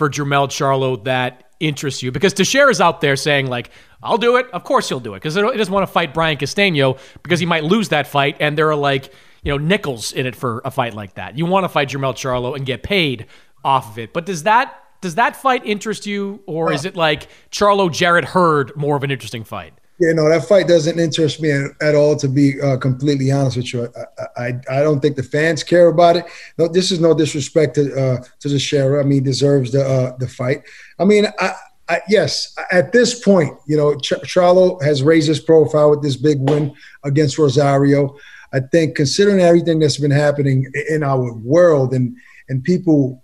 for 0.00 0.08
Jermell 0.08 0.48
Charlo 0.48 1.04
that 1.04 1.50
interests 1.60 2.02
you? 2.02 2.10
Because 2.10 2.32
Teixeira's 2.32 2.80
out 2.80 3.02
there 3.02 3.16
saying, 3.16 3.48
like, 3.48 3.70
I'll 4.02 4.16
do 4.16 4.36
it. 4.36 4.46
Of 4.50 4.64
course 4.64 4.88
he'll 4.88 4.98
do 4.98 5.12
it. 5.12 5.18
Because 5.18 5.34
he 5.34 5.42
doesn't 5.42 5.74
want 5.74 5.86
to 5.86 5.92
fight 5.92 6.14
Brian 6.14 6.38
Castano 6.38 6.96
because 7.22 7.38
he 7.38 7.44
might 7.44 7.64
lose 7.64 7.90
that 7.90 8.06
fight. 8.06 8.38
And 8.40 8.56
there 8.56 8.70
are 8.70 8.76
like, 8.76 9.12
you 9.42 9.52
know, 9.52 9.58
nickels 9.58 10.12
in 10.12 10.24
it 10.24 10.34
for 10.34 10.62
a 10.64 10.70
fight 10.70 10.94
like 10.94 11.16
that. 11.16 11.36
You 11.36 11.44
want 11.44 11.64
to 11.64 11.68
fight 11.68 11.90
Jermell 11.90 12.14
Charlo 12.14 12.56
and 12.56 12.64
get 12.64 12.82
paid 12.82 13.26
off 13.62 13.90
of 13.90 13.98
it. 13.98 14.14
But 14.14 14.24
does 14.24 14.44
that 14.44 14.74
does 15.02 15.16
that 15.16 15.36
fight 15.36 15.66
interest 15.66 16.06
you? 16.06 16.42
Or 16.46 16.72
is 16.72 16.86
it 16.86 16.96
like 16.96 17.28
Charlo 17.50 17.92
Jarrett 17.92 18.24
Hurd 18.24 18.74
more 18.74 18.96
of 18.96 19.04
an 19.04 19.10
interesting 19.10 19.44
fight? 19.44 19.74
Yeah, 20.00 20.12
no, 20.14 20.30
that 20.30 20.46
fight 20.48 20.66
doesn't 20.66 20.98
interest 20.98 21.42
me 21.42 21.50
at 21.82 21.94
all. 21.94 22.16
To 22.16 22.26
be 22.26 22.58
uh, 22.58 22.78
completely 22.78 23.30
honest 23.30 23.58
with 23.58 23.74
you, 23.74 23.86
I, 24.18 24.44
I, 24.44 24.46
I 24.70 24.82
don't 24.82 25.00
think 25.00 25.14
the 25.14 25.22
fans 25.22 25.62
care 25.62 25.88
about 25.88 26.16
it. 26.16 26.24
No, 26.56 26.68
this 26.68 26.90
is 26.90 27.00
no 27.00 27.12
disrespect 27.12 27.74
to 27.74 27.94
uh, 27.94 28.24
to 28.38 28.48
the 28.48 28.58
sheriff. 28.58 29.04
I 29.04 29.06
mean, 29.06 29.22
deserves 29.22 29.72
the 29.72 29.84
uh, 29.86 30.16
the 30.16 30.26
fight. 30.26 30.62
I 30.98 31.04
mean, 31.04 31.26
I, 31.38 31.52
I, 31.90 32.00
yes, 32.08 32.56
at 32.72 32.92
this 32.92 33.20
point, 33.22 33.52
you 33.66 33.76
know, 33.76 33.94
Ch- 33.98 34.24
Charlo 34.24 34.82
has 34.82 35.02
raised 35.02 35.28
his 35.28 35.40
profile 35.40 35.90
with 35.90 36.02
this 36.02 36.16
big 36.16 36.38
win 36.40 36.74
against 37.04 37.36
Rosario. 37.36 38.16
I 38.54 38.60
think, 38.60 38.96
considering 38.96 39.40
everything 39.40 39.80
that's 39.80 39.98
been 39.98 40.10
happening 40.10 40.66
in 40.88 41.02
our 41.02 41.34
world 41.34 41.92
and 41.92 42.16
and 42.48 42.64
people 42.64 43.22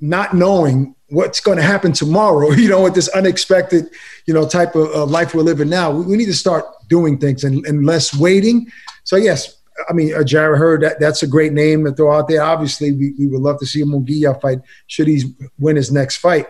not 0.00 0.34
knowing 0.34 0.96
what's 1.08 1.40
going 1.40 1.56
to 1.56 1.62
happen 1.62 1.92
tomorrow, 1.92 2.50
you 2.52 2.68
know, 2.68 2.82
with 2.82 2.94
this 2.94 3.08
unexpected, 3.08 3.90
you 4.26 4.34
know, 4.34 4.46
type 4.46 4.74
of 4.74 4.88
uh, 4.94 5.04
life 5.06 5.34
we're 5.34 5.42
living 5.42 5.68
now. 5.68 5.90
We, 5.90 6.06
we, 6.06 6.16
need 6.16 6.26
to 6.26 6.34
start 6.34 6.64
doing 6.88 7.18
things 7.18 7.44
and, 7.44 7.64
and 7.66 7.86
less 7.86 8.14
waiting. 8.14 8.70
So, 9.04 9.16
yes, 9.16 9.60
I 9.88 9.92
mean, 9.92 10.14
uh, 10.14 10.24
Jarrett 10.24 10.58
Hurd, 10.58 10.82
that, 10.82 11.00
that's 11.00 11.22
a 11.22 11.26
great 11.26 11.52
name 11.52 11.84
to 11.84 11.92
throw 11.92 12.12
out 12.12 12.28
there. 12.28 12.42
Obviously, 12.42 12.92
we, 12.92 13.14
we 13.18 13.26
would 13.26 13.40
love 13.40 13.58
to 13.60 13.66
see 13.66 13.80
a 13.80 13.84
Munguia 13.84 14.40
fight 14.40 14.58
should 14.86 15.08
he 15.08 15.22
win 15.58 15.76
his 15.76 15.90
next 15.90 16.18
fight 16.18 16.46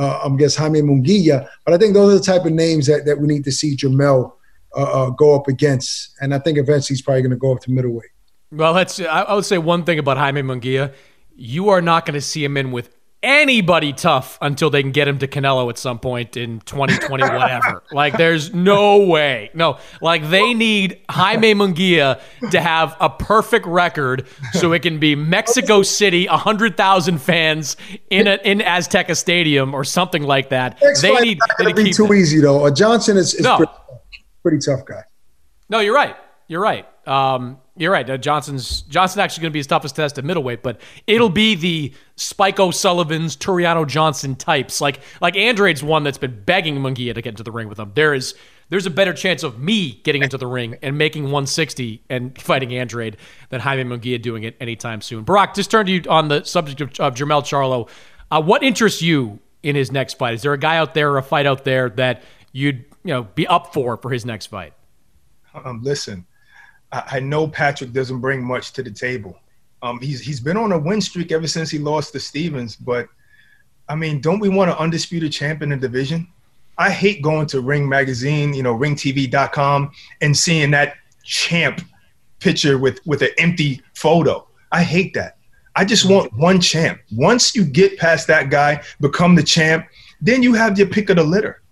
uh, 0.00 0.28
guess 0.30 0.56
Jaime 0.56 0.80
Munguia. 0.80 1.48
But 1.64 1.74
I 1.74 1.78
think 1.78 1.94
those 1.94 2.14
are 2.14 2.18
the 2.18 2.24
type 2.24 2.46
of 2.46 2.52
names 2.52 2.86
that, 2.86 3.04
that 3.06 3.18
we 3.18 3.28
need 3.28 3.44
to 3.44 3.52
see 3.52 3.76
Jermell 3.76 4.32
uh, 4.76 4.82
uh, 4.82 5.10
go 5.10 5.34
up 5.34 5.48
against. 5.48 6.16
And 6.20 6.34
I 6.34 6.38
think 6.38 6.58
eventually 6.58 6.94
he's 6.94 7.02
probably 7.02 7.22
going 7.22 7.30
to 7.30 7.36
go 7.36 7.54
up 7.54 7.60
to 7.62 7.70
middleweight. 7.70 8.10
Well, 8.52 8.74
that's 8.74 8.98
I 8.98 9.32
would 9.32 9.44
say 9.44 9.58
one 9.58 9.84
thing 9.84 9.98
about 9.98 10.16
Jaime 10.16 10.42
Munguia. 10.42 10.92
You 11.36 11.68
are 11.68 11.80
not 11.80 12.04
going 12.04 12.14
to 12.14 12.20
see 12.20 12.44
him 12.44 12.56
in 12.56 12.72
with 12.72 12.94
anybody 13.22 13.92
tough 13.92 14.38
until 14.40 14.70
they 14.70 14.82
can 14.82 14.92
get 14.92 15.06
him 15.06 15.18
to 15.18 15.28
Canelo 15.28 15.68
at 15.68 15.78
some 15.78 15.98
point 15.98 16.36
in 16.36 16.60
2020, 16.60 17.24
whatever. 17.24 17.82
like, 17.92 18.16
there's 18.16 18.54
no 18.54 19.04
way. 19.04 19.50
No, 19.54 19.78
like 20.00 20.28
they 20.28 20.54
need 20.54 21.00
Jaime 21.10 21.54
Munguia 21.54 22.20
to 22.50 22.60
have 22.60 22.96
a 23.00 23.10
perfect 23.10 23.66
record 23.66 24.26
so 24.52 24.72
it 24.72 24.82
can 24.82 24.98
be 24.98 25.14
Mexico 25.14 25.82
City, 25.82 26.26
100,000 26.26 27.18
fans 27.18 27.76
in 28.10 28.26
a, 28.26 28.38
in 28.44 28.60
Azteca 28.60 29.16
Stadium 29.16 29.74
or 29.74 29.84
something 29.84 30.22
like 30.22 30.48
that. 30.50 30.78
Next 30.82 31.02
they 31.02 31.14
need 31.16 31.38
to 31.58 31.74
be 31.74 31.92
too 31.92 32.12
easy 32.12 32.40
though. 32.40 32.68
Johnson 32.70 33.16
is, 33.16 33.34
is 33.34 33.42
no. 33.42 33.56
pretty, 33.56 33.72
pretty 34.42 34.58
tough 34.58 34.84
guy. 34.86 35.02
No, 35.68 35.80
you're 35.80 35.94
right. 35.94 36.16
You're 36.48 36.60
right. 36.60 36.86
Um, 37.06 37.58
You're 37.76 37.92
right. 37.92 38.08
Uh, 38.08 38.18
Johnson's 38.18 38.82
Johnson 38.82 39.20
actually 39.20 39.42
going 39.42 39.50
to 39.50 39.54
be 39.54 39.58
his 39.58 39.66
toughest 39.66 39.96
test 39.96 40.18
at 40.18 40.24
middleweight, 40.24 40.62
but 40.62 40.80
it'll 41.06 41.30
be 41.30 41.54
the 41.54 41.94
Spike 42.20 42.60
O'Sullivan's, 42.60 43.34
Tureano 43.34 43.86
Johnson 43.86 44.36
types. 44.36 44.80
Like 44.80 45.00
like 45.22 45.36
Andrade's 45.36 45.82
one 45.82 46.04
that's 46.04 46.18
been 46.18 46.42
begging 46.44 46.76
Munguia 46.76 47.14
to 47.14 47.22
get 47.22 47.30
into 47.30 47.42
the 47.42 47.50
ring 47.50 47.66
with 47.66 47.78
him. 47.78 47.92
There 47.94 48.12
is 48.12 48.34
there's 48.68 48.84
a 48.84 48.90
better 48.90 49.14
chance 49.14 49.42
of 49.42 49.58
me 49.58 50.00
getting 50.04 50.22
into 50.22 50.36
the 50.36 50.46
ring 50.46 50.76
and 50.82 50.98
making 50.98 51.24
160 51.24 52.02
and 52.10 52.40
fighting 52.40 52.74
Andrade 52.74 53.16
than 53.48 53.60
Jaime 53.60 53.84
Munguia 53.84 54.20
doing 54.20 54.42
it 54.42 54.54
anytime 54.60 55.00
soon. 55.00 55.24
Barak, 55.24 55.54
just 55.54 55.70
turn 55.70 55.86
to 55.86 55.92
you 55.92 56.02
on 56.10 56.28
the 56.28 56.44
subject 56.44 56.82
of, 56.82 56.90
of 57.00 57.14
Jermell 57.14 57.42
Charlo. 57.42 57.88
Uh, 58.30 58.42
what 58.42 58.62
interests 58.62 59.00
you 59.00 59.38
in 59.62 59.74
his 59.74 59.90
next 59.90 60.18
fight? 60.18 60.34
Is 60.34 60.42
there 60.42 60.52
a 60.52 60.58
guy 60.58 60.76
out 60.76 60.92
there 60.92 61.12
or 61.12 61.18
a 61.18 61.22
fight 61.22 61.46
out 61.46 61.64
there 61.64 61.88
that 61.90 62.22
you'd 62.52 62.84
you 63.02 63.14
know 63.14 63.22
be 63.22 63.46
up 63.46 63.72
for 63.72 63.96
for 63.96 64.10
his 64.10 64.26
next 64.26 64.46
fight? 64.46 64.74
Um, 65.54 65.82
listen, 65.82 66.26
I, 66.92 67.02
I 67.12 67.20
know 67.20 67.48
Patrick 67.48 67.92
doesn't 67.92 68.20
bring 68.20 68.44
much 68.44 68.72
to 68.74 68.82
the 68.82 68.90
table. 68.90 69.40
Um, 69.82 70.00
he's 70.00 70.20
he's 70.20 70.40
been 70.40 70.56
on 70.56 70.72
a 70.72 70.78
win 70.78 71.00
streak 71.00 71.32
ever 71.32 71.46
since 71.46 71.70
he 71.70 71.78
lost 71.78 72.12
to 72.12 72.20
Stevens. 72.20 72.76
but 72.76 73.08
I 73.88 73.96
mean, 73.96 74.20
don't 74.20 74.38
we 74.38 74.48
want 74.48 74.70
an 74.70 74.76
undisputed 74.76 75.32
champ 75.32 75.62
in 75.62 75.70
the 75.70 75.76
division? 75.76 76.28
I 76.78 76.90
hate 76.90 77.22
going 77.22 77.46
to 77.48 77.60
Ring 77.60 77.88
Magazine, 77.88 78.54
you 78.54 78.62
know, 78.62 78.74
ringtv.com 78.74 79.90
and 80.20 80.36
seeing 80.36 80.70
that 80.70 80.94
champ 81.24 81.82
picture 82.38 82.78
with 82.78 83.00
with 83.04 83.22
an 83.22 83.30
empty 83.38 83.82
photo. 83.94 84.46
I 84.72 84.82
hate 84.82 85.12
that. 85.14 85.38
I 85.76 85.84
just 85.84 86.08
want 86.08 86.32
one 86.36 86.60
champ. 86.60 87.00
Once 87.12 87.54
you 87.54 87.64
get 87.64 87.98
past 87.98 88.26
that 88.28 88.50
guy, 88.50 88.82
become 89.00 89.34
the 89.34 89.42
champ, 89.42 89.86
then 90.20 90.42
you 90.42 90.54
have 90.54 90.78
your 90.78 90.88
pick 90.88 91.10
of 91.10 91.16
the 91.16 91.24
litter. 91.24 91.62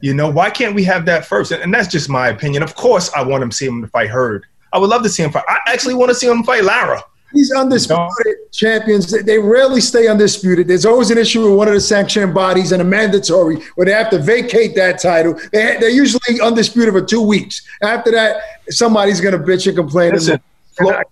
You 0.00 0.14
know, 0.14 0.30
why 0.30 0.50
can't 0.50 0.74
we 0.74 0.82
have 0.84 1.04
that 1.06 1.26
first? 1.26 1.52
And, 1.52 1.62
and 1.62 1.72
that's 1.72 1.88
just 1.88 2.08
my 2.08 2.28
opinion. 2.28 2.62
Of 2.62 2.74
course, 2.74 3.12
I 3.14 3.22
want 3.22 3.42
him 3.42 3.50
to 3.50 3.56
see 3.56 3.66
him 3.66 3.86
fight 3.88 4.08
Hurd. 4.08 4.46
I 4.72 4.78
would 4.78 4.88
love 4.88 5.02
to 5.02 5.08
see 5.08 5.22
him 5.22 5.30
fight. 5.30 5.44
I 5.48 5.58
actually 5.66 5.94
want 5.94 6.10
to 6.10 6.14
see 6.14 6.26
him 6.26 6.42
fight 6.42 6.64
Lara. 6.64 7.02
These 7.32 7.52
undisputed 7.52 8.50
champions, 8.52 9.10
they 9.10 9.38
rarely 9.38 9.80
stay 9.80 10.08
undisputed. 10.08 10.66
There's 10.66 10.86
always 10.86 11.10
an 11.10 11.18
issue 11.18 11.44
with 11.48 11.56
one 11.56 11.68
of 11.68 11.74
the 11.74 11.80
sanctioning 11.80 12.32
bodies 12.32 12.72
and 12.72 12.82
a 12.82 12.84
mandatory 12.84 13.56
where 13.76 13.84
they 13.84 13.92
have 13.92 14.10
to 14.10 14.18
vacate 14.18 14.74
that 14.74 15.00
title. 15.00 15.38
They, 15.52 15.76
are 15.76 15.88
usually 15.88 16.40
undisputed 16.40 16.92
for 16.92 17.02
two 17.02 17.22
weeks. 17.22 17.62
After 17.82 18.10
that, 18.12 18.42
somebody's 18.68 19.20
going 19.20 19.32
to 19.32 19.38
bitch 19.38 19.66
and 19.66 19.76
complain. 19.76 20.12
Listen, 20.12 20.40
Floyd, 20.72 21.04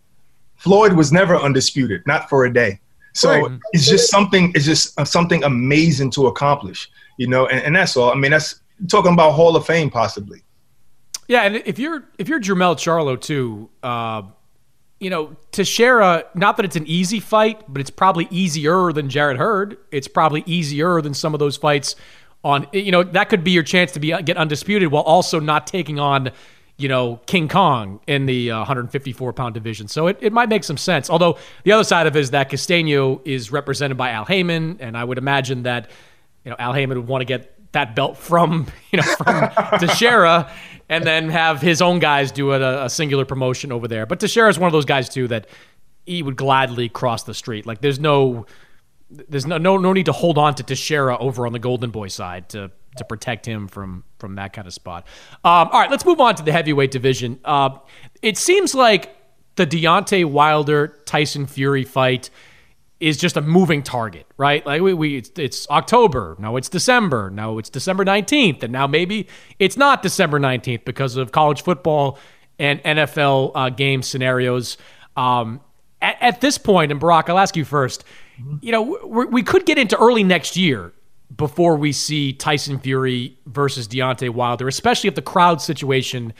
Floyd, 0.56 0.92
was 0.94 1.12
never 1.12 1.36
undisputed, 1.36 2.02
not 2.06 2.28
for 2.28 2.44
a 2.46 2.52
day. 2.52 2.80
So 3.14 3.30
right. 3.30 3.58
it's 3.72 3.88
just 3.88 4.10
something. 4.10 4.52
It's 4.54 4.64
just 4.64 4.94
something 5.06 5.42
amazing 5.44 6.10
to 6.12 6.26
accomplish, 6.26 6.90
you 7.16 7.26
know. 7.26 7.46
And, 7.46 7.60
and 7.64 7.76
that's 7.76 7.96
all. 7.96 8.12
I 8.12 8.14
mean, 8.14 8.30
that's 8.30 8.60
talking 8.88 9.12
about 9.12 9.32
Hall 9.32 9.56
of 9.56 9.66
Fame 9.66 9.90
possibly. 9.90 10.42
Yeah, 11.26 11.42
and 11.42 11.56
if 11.56 11.78
you're 11.78 12.04
if 12.18 12.28
you're 12.28 12.40
Jermell 12.40 12.76
Charlo 12.76 13.20
too, 13.20 13.68
uh, 13.82 14.22
you 15.00 15.10
know 15.10 15.36
Teixeira. 15.52 16.24
Not 16.34 16.56
that 16.56 16.64
it's 16.64 16.76
an 16.76 16.86
easy 16.86 17.20
fight, 17.20 17.62
but 17.68 17.80
it's 17.80 17.90
probably 17.90 18.28
easier 18.30 18.92
than 18.92 19.08
Jarrett 19.08 19.38
Hurd. 19.38 19.78
It's 19.90 20.08
probably 20.08 20.42
easier 20.46 21.00
than 21.00 21.14
some 21.14 21.34
of 21.34 21.40
those 21.40 21.56
fights 21.56 21.96
on. 22.44 22.66
You 22.72 22.92
know 22.92 23.02
that 23.02 23.28
could 23.28 23.44
be 23.44 23.52
your 23.52 23.62
chance 23.62 23.92
to 23.92 24.00
be 24.00 24.08
get 24.22 24.36
undisputed 24.36 24.90
while 24.90 25.04
also 25.04 25.40
not 25.40 25.66
taking 25.66 25.98
on. 25.98 26.30
You 26.80 26.86
know, 26.86 27.20
King 27.26 27.48
Kong 27.48 27.98
in 28.06 28.26
the 28.26 28.52
uh, 28.52 28.58
154 28.58 29.32
pound 29.32 29.52
division. 29.52 29.88
So 29.88 30.06
it, 30.06 30.18
it 30.20 30.32
might 30.32 30.48
make 30.48 30.62
some 30.62 30.76
sense. 30.76 31.10
Although 31.10 31.36
the 31.64 31.72
other 31.72 31.82
side 31.82 32.06
of 32.06 32.14
it 32.14 32.20
is 32.20 32.30
that 32.30 32.52
Castaño 32.52 33.20
is 33.24 33.50
represented 33.50 33.96
by 33.96 34.10
Al 34.10 34.24
Haymon, 34.24 34.76
and 34.78 34.96
I 34.96 35.02
would 35.02 35.18
imagine 35.18 35.64
that, 35.64 35.90
you 36.44 36.52
know, 36.52 36.56
Al 36.56 36.74
Haymon 36.74 36.96
would 36.98 37.08
want 37.08 37.22
to 37.22 37.24
get 37.24 37.58
that 37.72 37.94
belt 37.94 38.16
from 38.16 38.66
you 38.92 38.98
know 38.98 39.02
from 39.02 39.50
Teixeira, 39.80 40.50
and 40.88 41.04
then 41.04 41.28
have 41.28 41.60
his 41.60 41.82
own 41.82 41.98
guys 41.98 42.32
do 42.32 42.52
a, 42.52 42.84
a 42.84 42.90
singular 42.90 43.24
promotion 43.24 43.72
over 43.72 43.88
there. 43.88 44.06
But 44.06 44.20
Teixeira 44.20 44.48
is 44.48 44.58
one 44.58 44.68
of 44.68 44.72
those 44.72 44.84
guys 44.84 45.08
too 45.08 45.28
that 45.28 45.46
he 46.06 46.22
would 46.22 46.36
gladly 46.36 46.88
cross 46.88 47.24
the 47.24 47.34
street. 47.34 47.66
Like 47.66 47.80
there's 47.80 48.00
no 48.00 48.46
there's 49.10 49.46
no 49.46 49.58
no 49.58 49.76
no 49.76 49.92
need 49.92 50.06
to 50.06 50.12
hold 50.12 50.38
on 50.38 50.54
to 50.56 50.62
Teixeira 50.62 51.16
over 51.18 51.46
on 51.46 51.52
the 51.52 51.58
Golden 51.58 51.90
Boy 51.90 52.08
side 52.08 52.48
to 52.50 52.70
to 52.96 53.04
protect 53.04 53.46
him 53.46 53.68
from 53.68 54.04
from 54.18 54.34
that 54.36 54.52
kind 54.52 54.66
of 54.66 54.74
spot. 54.74 55.06
Um, 55.44 55.68
all 55.68 55.80
right, 55.80 55.90
let's 55.90 56.04
move 56.04 56.20
on 56.20 56.34
to 56.36 56.42
the 56.42 56.52
heavyweight 56.52 56.90
division. 56.90 57.38
Uh, 57.44 57.78
it 58.22 58.36
seems 58.36 58.74
like 58.74 59.14
the 59.56 59.66
Deontay 59.66 60.24
Wilder 60.24 60.98
Tyson 61.04 61.46
Fury 61.46 61.84
fight 61.84 62.30
is 63.00 63.16
just 63.16 63.36
a 63.36 63.40
moving 63.40 63.82
target, 63.82 64.26
right? 64.36 64.64
Like 64.66 64.82
we, 64.82 64.92
we 64.92 65.16
it's, 65.18 65.30
it's, 65.36 65.70
October, 65.70 66.36
now 66.38 66.56
it's 66.56 66.68
December, 66.68 67.30
now 67.30 67.58
it's 67.58 67.70
December 67.70 68.04
19th, 68.04 68.62
and 68.64 68.72
now 68.72 68.86
maybe 68.86 69.28
it's 69.58 69.76
not 69.76 70.02
December 70.02 70.40
19th 70.40 70.84
because 70.84 71.16
of 71.16 71.30
college 71.30 71.62
football 71.62 72.18
and 72.58 72.82
NFL 72.82 73.52
uh, 73.54 73.70
game 73.70 74.02
scenarios. 74.02 74.78
Um, 75.16 75.60
at, 76.02 76.16
at, 76.20 76.40
this 76.40 76.58
point, 76.58 76.90
and 76.90 77.00
Barak, 77.00 77.30
I'll 77.30 77.38
ask 77.38 77.56
you 77.56 77.64
first. 77.64 78.04
You 78.60 78.72
know, 78.72 79.26
we 79.30 79.42
could 79.42 79.66
get 79.66 79.78
into 79.78 79.96
early 79.98 80.22
next 80.22 80.56
year 80.56 80.92
before 81.36 81.76
we 81.76 81.92
see 81.92 82.32
Tyson 82.32 82.78
Fury 82.78 83.36
versus 83.46 83.86
Deontay 83.88 84.30
Wilder, 84.30 84.68
especially 84.68 85.08
if 85.08 85.14
the 85.14 85.22
crowd 85.22 85.60
situation 85.60 86.32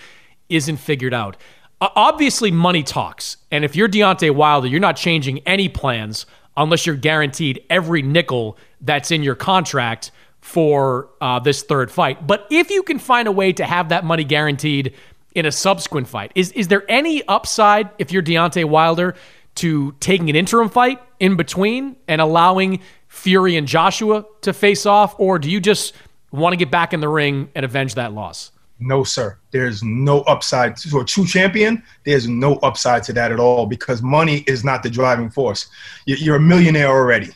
isn't 0.49 0.77
figured 0.77 1.15
out. 1.15 1.37
Uh, 1.81 1.89
obviously, 1.95 2.51
money 2.51 2.83
talks, 2.83 3.37
and 3.51 3.65
if 3.65 3.77
you're 3.77 3.89
Deontay 3.89 4.33
Wilder, 4.35 4.67
you're 4.67 4.81
not 4.81 4.97
changing 4.97 5.41
any 5.41 5.69
plans 5.69 6.27
unless 6.59 6.85
you're 6.85 6.97
guaranteed 6.97 7.65
every 7.71 8.03
nickel 8.03 8.59
that's 8.83 9.11
in 9.11 9.23
your 9.23 9.35
contract 9.35 10.11
for 10.41 11.09
uh, 11.21 11.39
this 11.39 11.63
third 11.63 11.91
fight. 11.91 12.27
But 12.27 12.47
if 12.51 12.71
you 12.71 12.83
can 12.83 12.99
find 12.99 13.29
a 13.29 13.33
way 13.33 13.53
to 13.55 13.65
have 13.65 13.89
that 13.89 14.05
money 14.05 14.25
guaranteed 14.25 14.95
in 15.35 15.47
a 15.47 15.53
subsequent 15.53 16.09
fight, 16.09 16.33
is 16.35 16.53
is 16.53 16.69
there 16.69 16.85
any 16.91 17.27
upside 17.29 17.91
if 17.99 18.13
you're 18.13 18.23
Deontay 18.23 18.65
Wilder 18.65 19.15
to 19.57 19.93
taking 20.01 20.29
an 20.31 20.37
interim 20.37 20.69
fight 20.69 21.01
in 21.19 21.37
between 21.37 21.97
and 22.07 22.21
allowing 22.21 22.81
Fury 23.09 23.57
and 23.57 23.67
Joshua 23.67 24.25
to 24.43 24.53
face 24.53 24.87
off, 24.87 25.15
or 25.19 25.39
do 25.39 25.51
you 25.51 25.61
just 25.61 25.95
want 26.31 26.53
to 26.53 26.57
get 26.57 26.71
back 26.71 26.93
in 26.93 27.01
the 27.01 27.09
ring 27.09 27.51
and 27.55 27.65
avenge 27.65 27.95
that 27.95 28.13
loss? 28.13 28.53
No, 28.81 29.03
sir. 29.03 29.39
There's 29.51 29.83
no 29.83 30.21
upside 30.23 30.77
to 30.77 31.01
a 31.01 31.05
true 31.05 31.27
champion. 31.27 31.83
There's 32.05 32.29
no 32.29 32.57
upside 32.57 33.03
to 33.05 33.13
that 33.15 33.33
at 33.33 33.41
all 33.41 33.67
because 33.67 34.03
money 34.03 34.45
is 34.47 34.65
not 34.65 34.83
the 34.83 34.91
driving 34.91 35.31
force. 35.31 35.69
You're 36.07 36.37
a 36.37 36.41
millionaire 36.41 36.89
already. 36.89 37.31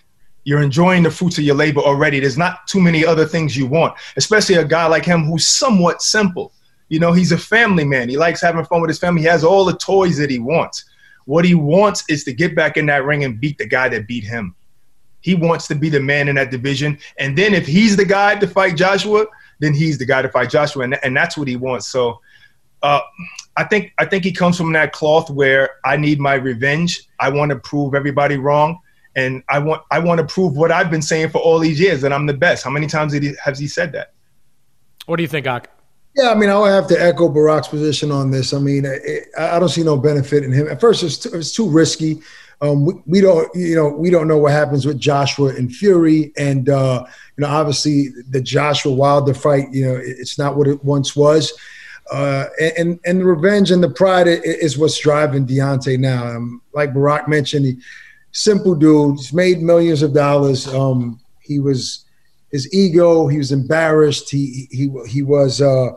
You're 0.44 0.62
enjoying 0.62 1.02
the 1.02 1.10
fruits 1.10 1.38
of 1.38 1.44
your 1.44 1.54
labor 1.54 1.80
already. 1.80 2.20
There's 2.20 2.38
not 2.38 2.66
too 2.66 2.80
many 2.80 3.04
other 3.04 3.26
things 3.26 3.56
you 3.56 3.66
want, 3.66 3.94
especially 4.16 4.56
a 4.56 4.64
guy 4.64 4.86
like 4.86 5.04
him 5.04 5.24
who's 5.24 5.46
somewhat 5.46 6.02
simple. 6.02 6.52
You 6.88 7.00
know, 7.00 7.12
he's 7.12 7.32
a 7.32 7.38
family 7.38 7.84
man. 7.84 8.08
He 8.08 8.16
likes 8.16 8.42
having 8.42 8.64
fun 8.64 8.80
with 8.80 8.90
his 8.90 8.98
family. 8.98 9.22
He 9.22 9.28
has 9.28 9.44
all 9.44 9.64
the 9.64 9.76
toys 9.76 10.18
that 10.18 10.30
he 10.30 10.38
wants. 10.38 10.84
What 11.24 11.44
he 11.44 11.54
wants 11.54 12.04
is 12.08 12.24
to 12.24 12.32
get 12.32 12.54
back 12.54 12.76
in 12.76 12.86
that 12.86 13.04
ring 13.04 13.24
and 13.24 13.40
beat 13.40 13.58
the 13.58 13.66
guy 13.66 13.88
that 13.88 14.08
beat 14.08 14.24
him. 14.24 14.54
He 15.20 15.36
wants 15.36 15.68
to 15.68 15.74
be 15.76 15.88
the 15.88 16.00
man 16.00 16.28
in 16.28 16.34
that 16.34 16.50
division. 16.50 16.98
And 17.18 17.38
then 17.38 17.54
if 17.54 17.66
he's 17.66 17.96
the 17.96 18.04
guy 18.04 18.34
to 18.36 18.46
fight 18.46 18.76
Joshua, 18.76 19.26
then 19.62 19.72
he's 19.72 19.96
the 19.96 20.04
guy 20.04 20.20
to 20.20 20.28
fight 20.28 20.50
Joshua, 20.50 20.82
and, 20.82 20.98
and 21.04 21.16
that's 21.16 21.38
what 21.38 21.46
he 21.46 21.54
wants. 21.54 21.86
So 21.86 22.20
uh, 22.82 23.00
I 23.56 23.62
think 23.62 23.92
I 23.98 24.04
think 24.04 24.24
he 24.24 24.32
comes 24.32 24.56
from 24.56 24.72
that 24.72 24.92
cloth 24.92 25.30
where 25.30 25.70
I 25.84 25.96
need 25.96 26.18
my 26.18 26.34
revenge. 26.34 27.08
I 27.20 27.30
want 27.30 27.50
to 27.50 27.56
prove 27.56 27.94
everybody 27.94 28.36
wrong, 28.38 28.80
and 29.14 29.44
I 29.48 29.60
want 29.60 29.82
I 29.92 30.00
want 30.00 30.18
to 30.18 30.26
prove 30.26 30.56
what 30.56 30.72
I've 30.72 30.90
been 30.90 31.00
saying 31.00 31.30
for 31.30 31.38
all 31.38 31.60
these 31.60 31.78
years 31.78 32.00
that 32.00 32.12
I'm 32.12 32.26
the 32.26 32.34
best. 32.34 32.64
How 32.64 32.70
many 32.70 32.88
times 32.88 33.12
he, 33.12 33.34
has 33.42 33.56
he 33.56 33.68
said 33.68 33.92
that? 33.92 34.14
What 35.06 35.16
do 35.16 35.22
you 35.22 35.28
think, 35.28 35.46
Ak? 35.46 35.70
Yeah, 36.16 36.30
I 36.30 36.34
mean, 36.34 36.50
I 36.50 36.58
would 36.58 36.70
have 36.70 36.88
to 36.88 37.00
echo 37.00 37.28
Barak's 37.28 37.68
position 37.68 38.10
on 38.10 38.32
this. 38.32 38.52
I 38.52 38.58
mean, 38.58 38.84
it, 38.84 39.28
I 39.38 39.58
don't 39.60 39.68
see 39.68 39.84
no 39.84 39.96
benefit 39.96 40.42
in 40.42 40.52
him. 40.52 40.68
At 40.68 40.80
first, 40.80 41.02
it's 41.04 41.18
too, 41.18 41.30
it's 41.32 41.52
too 41.52 41.70
risky. 41.70 42.20
Um, 42.62 42.86
we, 42.86 42.94
we, 43.06 43.20
don't, 43.20 43.52
you 43.56 43.74
know, 43.74 43.88
we 43.88 44.08
don't 44.08 44.28
know 44.28 44.38
what 44.38 44.52
happens 44.52 44.86
with 44.86 44.98
Joshua 44.98 45.48
and 45.48 45.74
Fury, 45.74 46.32
and 46.36 46.68
uh, 46.68 47.04
you 47.36 47.42
know, 47.42 47.48
obviously 47.48 48.10
the 48.30 48.40
Joshua 48.40 48.92
Wilder 48.92 49.34
fight, 49.34 49.66
you 49.72 49.84
know, 49.84 50.00
it's 50.00 50.38
not 50.38 50.56
what 50.56 50.68
it 50.68 50.82
once 50.84 51.16
was. 51.16 51.52
Uh, 52.10 52.46
and 52.76 53.00
and 53.04 53.20
the 53.20 53.24
revenge 53.24 53.70
and 53.70 53.82
the 53.82 53.90
pride 53.90 54.28
is 54.28 54.78
what's 54.78 54.98
driving 55.00 55.46
Deontay 55.46 55.98
now. 55.98 56.26
Um, 56.26 56.62
like 56.72 56.94
Barak 56.94 57.26
mentioned, 57.26 57.66
he, 57.66 57.78
simple 58.32 58.74
dude. 58.74 59.16
He's 59.16 59.32
made 59.32 59.60
millions 59.60 60.02
of 60.02 60.12
dollars. 60.12 60.68
Um, 60.68 61.20
he 61.40 61.58
was 61.58 62.04
his 62.50 62.72
ego. 62.72 63.26
He 63.28 63.38
was 63.38 63.50
embarrassed. 63.50 64.30
He 64.30 64.68
he 64.70 64.90
he 65.08 65.22
was. 65.22 65.60
Uh, 65.60 65.92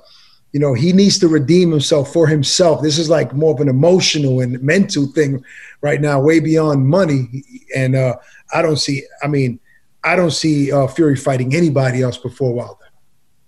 you 0.55 0.61
know, 0.61 0.73
he 0.73 0.93
needs 0.93 1.19
to 1.19 1.27
redeem 1.27 1.69
himself 1.69 2.13
for 2.13 2.27
himself. 2.27 2.81
This 2.81 2.97
is 2.97 3.09
like 3.09 3.33
more 3.33 3.53
of 3.53 3.59
an 3.59 3.67
emotional 3.67 4.39
and 4.39 4.61
mental 4.61 5.05
thing 5.07 5.43
right 5.81 5.99
now, 5.99 6.21
way 6.21 6.39
beyond 6.39 6.87
money. 6.87 7.43
And 7.75 7.93
uh, 7.93 8.15
I 8.53 8.61
don't 8.61 8.77
see. 8.77 9.03
I 9.21 9.27
mean, 9.27 9.59
I 10.05 10.15
don't 10.15 10.31
see 10.31 10.71
uh, 10.71 10.87
Fury 10.87 11.17
fighting 11.17 11.53
anybody 11.53 12.01
else 12.01 12.17
before 12.17 12.53
Wilder. 12.53 12.85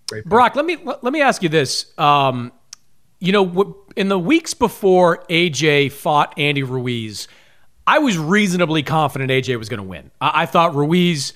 Great 0.10 0.26
Brock, 0.26 0.58
let 0.58 0.66
me 0.66 0.80
let 0.84 1.14
me 1.14 1.22
ask 1.22 1.42
you 1.42 1.48
this. 1.48 1.98
Um, 1.98 2.52
you 3.22 3.32
know, 3.32 3.86
in 3.96 4.10
the 4.10 4.20
weeks 4.20 4.54
before 4.54 5.24
AJ 5.30 5.94
fought 5.94 6.34
Andy 6.38 6.64
Ruiz, 6.64 7.30
I 7.88 8.00
was 8.00 8.18
reasonably 8.18 8.84
confident 8.84 9.32
AJ 9.32 9.58
was 9.58 9.70
going 9.70 9.78
to 9.78 9.88
win. 9.88 10.12
I-, 10.20 10.42
I 10.42 10.46
thought 10.46 10.76
Ruiz 10.76 11.32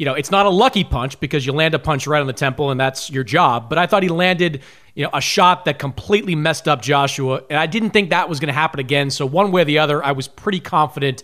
you 0.00 0.06
know, 0.06 0.14
it's 0.14 0.30
not 0.30 0.46
a 0.46 0.50
lucky 0.50 0.82
punch 0.82 1.20
because 1.20 1.44
you 1.44 1.52
land 1.52 1.74
a 1.74 1.78
punch 1.78 2.06
right 2.06 2.22
on 2.22 2.26
the 2.26 2.32
temple 2.32 2.70
and 2.70 2.80
that's 2.80 3.10
your 3.10 3.22
job. 3.22 3.68
But 3.68 3.76
I 3.76 3.86
thought 3.86 4.02
he 4.02 4.08
landed 4.08 4.62
you 4.94 5.04
know, 5.04 5.10
a 5.12 5.20
shot 5.20 5.64
that 5.64 5.78
completely 5.78 6.34
messed 6.34 6.68
up 6.68 6.82
Joshua. 6.82 7.42
And 7.48 7.58
I 7.58 7.66
didn't 7.66 7.90
think 7.90 8.10
that 8.10 8.28
was 8.28 8.40
going 8.40 8.48
to 8.48 8.52
happen 8.52 8.80
again. 8.80 9.10
So, 9.10 9.26
one 9.26 9.52
way 9.52 9.62
or 9.62 9.64
the 9.64 9.78
other, 9.78 10.04
I 10.04 10.12
was 10.12 10.28
pretty 10.28 10.60
confident 10.60 11.22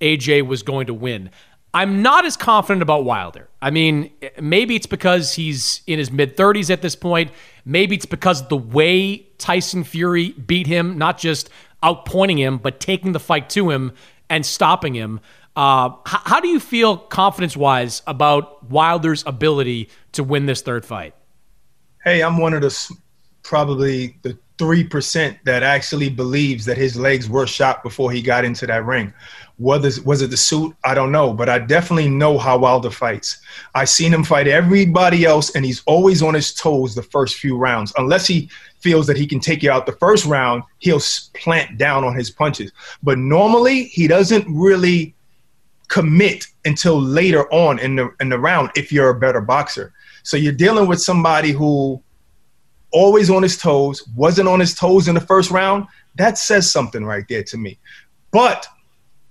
AJ 0.00 0.46
was 0.46 0.62
going 0.62 0.86
to 0.86 0.94
win. 0.94 1.30
I'm 1.74 2.02
not 2.02 2.24
as 2.24 2.36
confident 2.36 2.82
about 2.82 3.04
Wilder. 3.04 3.48
I 3.60 3.70
mean, 3.70 4.10
maybe 4.40 4.74
it's 4.74 4.86
because 4.86 5.34
he's 5.34 5.82
in 5.86 5.98
his 5.98 6.10
mid 6.10 6.36
30s 6.36 6.70
at 6.70 6.80
this 6.82 6.96
point. 6.96 7.30
Maybe 7.64 7.94
it's 7.94 8.06
because 8.06 8.48
the 8.48 8.56
way 8.56 9.18
Tyson 9.38 9.84
Fury 9.84 10.30
beat 10.30 10.66
him, 10.66 10.96
not 10.96 11.18
just 11.18 11.50
outpointing 11.82 12.38
him, 12.38 12.58
but 12.58 12.80
taking 12.80 13.12
the 13.12 13.20
fight 13.20 13.50
to 13.50 13.70
him 13.70 13.92
and 14.30 14.44
stopping 14.44 14.94
him. 14.94 15.20
Uh, 15.54 15.90
how, 16.06 16.20
how 16.24 16.40
do 16.40 16.48
you 16.48 16.60
feel 16.60 16.96
confidence 16.96 17.56
wise 17.56 18.02
about 18.06 18.70
Wilder's 18.70 19.24
ability 19.26 19.90
to 20.12 20.24
win 20.24 20.46
this 20.46 20.62
third 20.62 20.86
fight? 20.86 21.14
Hey, 22.04 22.22
I'm 22.22 22.38
one 22.38 22.54
of 22.54 22.62
the 22.62 22.70
probably 23.48 24.18
the 24.22 24.38
3% 24.58 25.38
that 25.44 25.62
actually 25.62 26.10
believes 26.10 26.66
that 26.66 26.76
his 26.76 26.96
legs 26.96 27.30
were 27.30 27.46
shot 27.46 27.82
before 27.82 28.12
he 28.12 28.20
got 28.20 28.44
into 28.44 28.66
that 28.66 28.84
ring. 28.84 29.12
Was, 29.58 30.00
was 30.02 30.20
it 30.20 30.30
the 30.30 30.36
suit? 30.36 30.76
I 30.84 30.94
don't 30.94 31.10
know, 31.10 31.32
but 31.32 31.48
I 31.48 31.58
definitely 31.58 32.10
know 32.10 32.36
how 32.38 32.58
Wilder 32.58 32.90
fights. 32.90 33.40
I've 33.74 33.88
seen 33.88 34.12
him 34.12 34.22
fight 34.22 34.48
everybody 34.48 35.24
else, 35.24 35.54
and 35.56 35.64
he's 35.64 35.82
always 35.86 36.22
on 36.22 36.34
his 36.34 36.52
toes 36.52 36.94
the 36.94 37.02
first 37.02 37.36
few 37.36 37.56
rounds. 37.56 37.92
Unless 37.96 38.26
he 38.26 38.50
feels 38.80 39.06
that 39.06 39.16
he 39.16 39.26
can 39.26 39.40
take 39.40 39.62
you 39.62 39.70
out 39.70 39.86
the 39.86 39.92
first 39.92 40.26
round, 40.26 40.62
he'll 40.78 41.00
plant 41.34 41.78
down 41.78 42.04
on 42.04 42.14
his 42.14 42.30
punches. 42.30 42.70
But 43.02 43.18
normally, 43.18 43.84
he 43.84 44.06
doesn't 44.06 44.46
really 44.46 45.14
commit 45.88 46.46
until 46.66 47.00
later 47.00 47.50
on 47.52 47.78
in 47.78 47.96
the 47.96 48.10
in 48.20 48.28
the 48.28 48.38
round 48.38 48.70
if 48.76 48.92
you're 48.92 49.10
a 49.10 49.18
better 49.18 49.40
boxer. 49.40 49.92
So 50.22 50.36
you're 50.36 50.52
dealing 50.52 50.86
with 50.86 51.00
somebody 51.00 51.52
who 51.52 52.02
always 52.90 53.30
on 53.30 53.42
his 53.42 53.56
toes, 53.56 54.06
wasn't 54.16 54.48
on 54.48 54.60
his 54.60 54.74
toes 54.74 55.08
in 55.08 55.14
the 55.14 55.20
first 55.20 55.50
round. 55.50 55.86
That 56.16 56.38
says 56.38 56.70
something 56.70 57.04
right 57.04 57.24
there 57.28 57.42
to 57.44 57.56
me. 57.56 57.78
But 58.30 58.66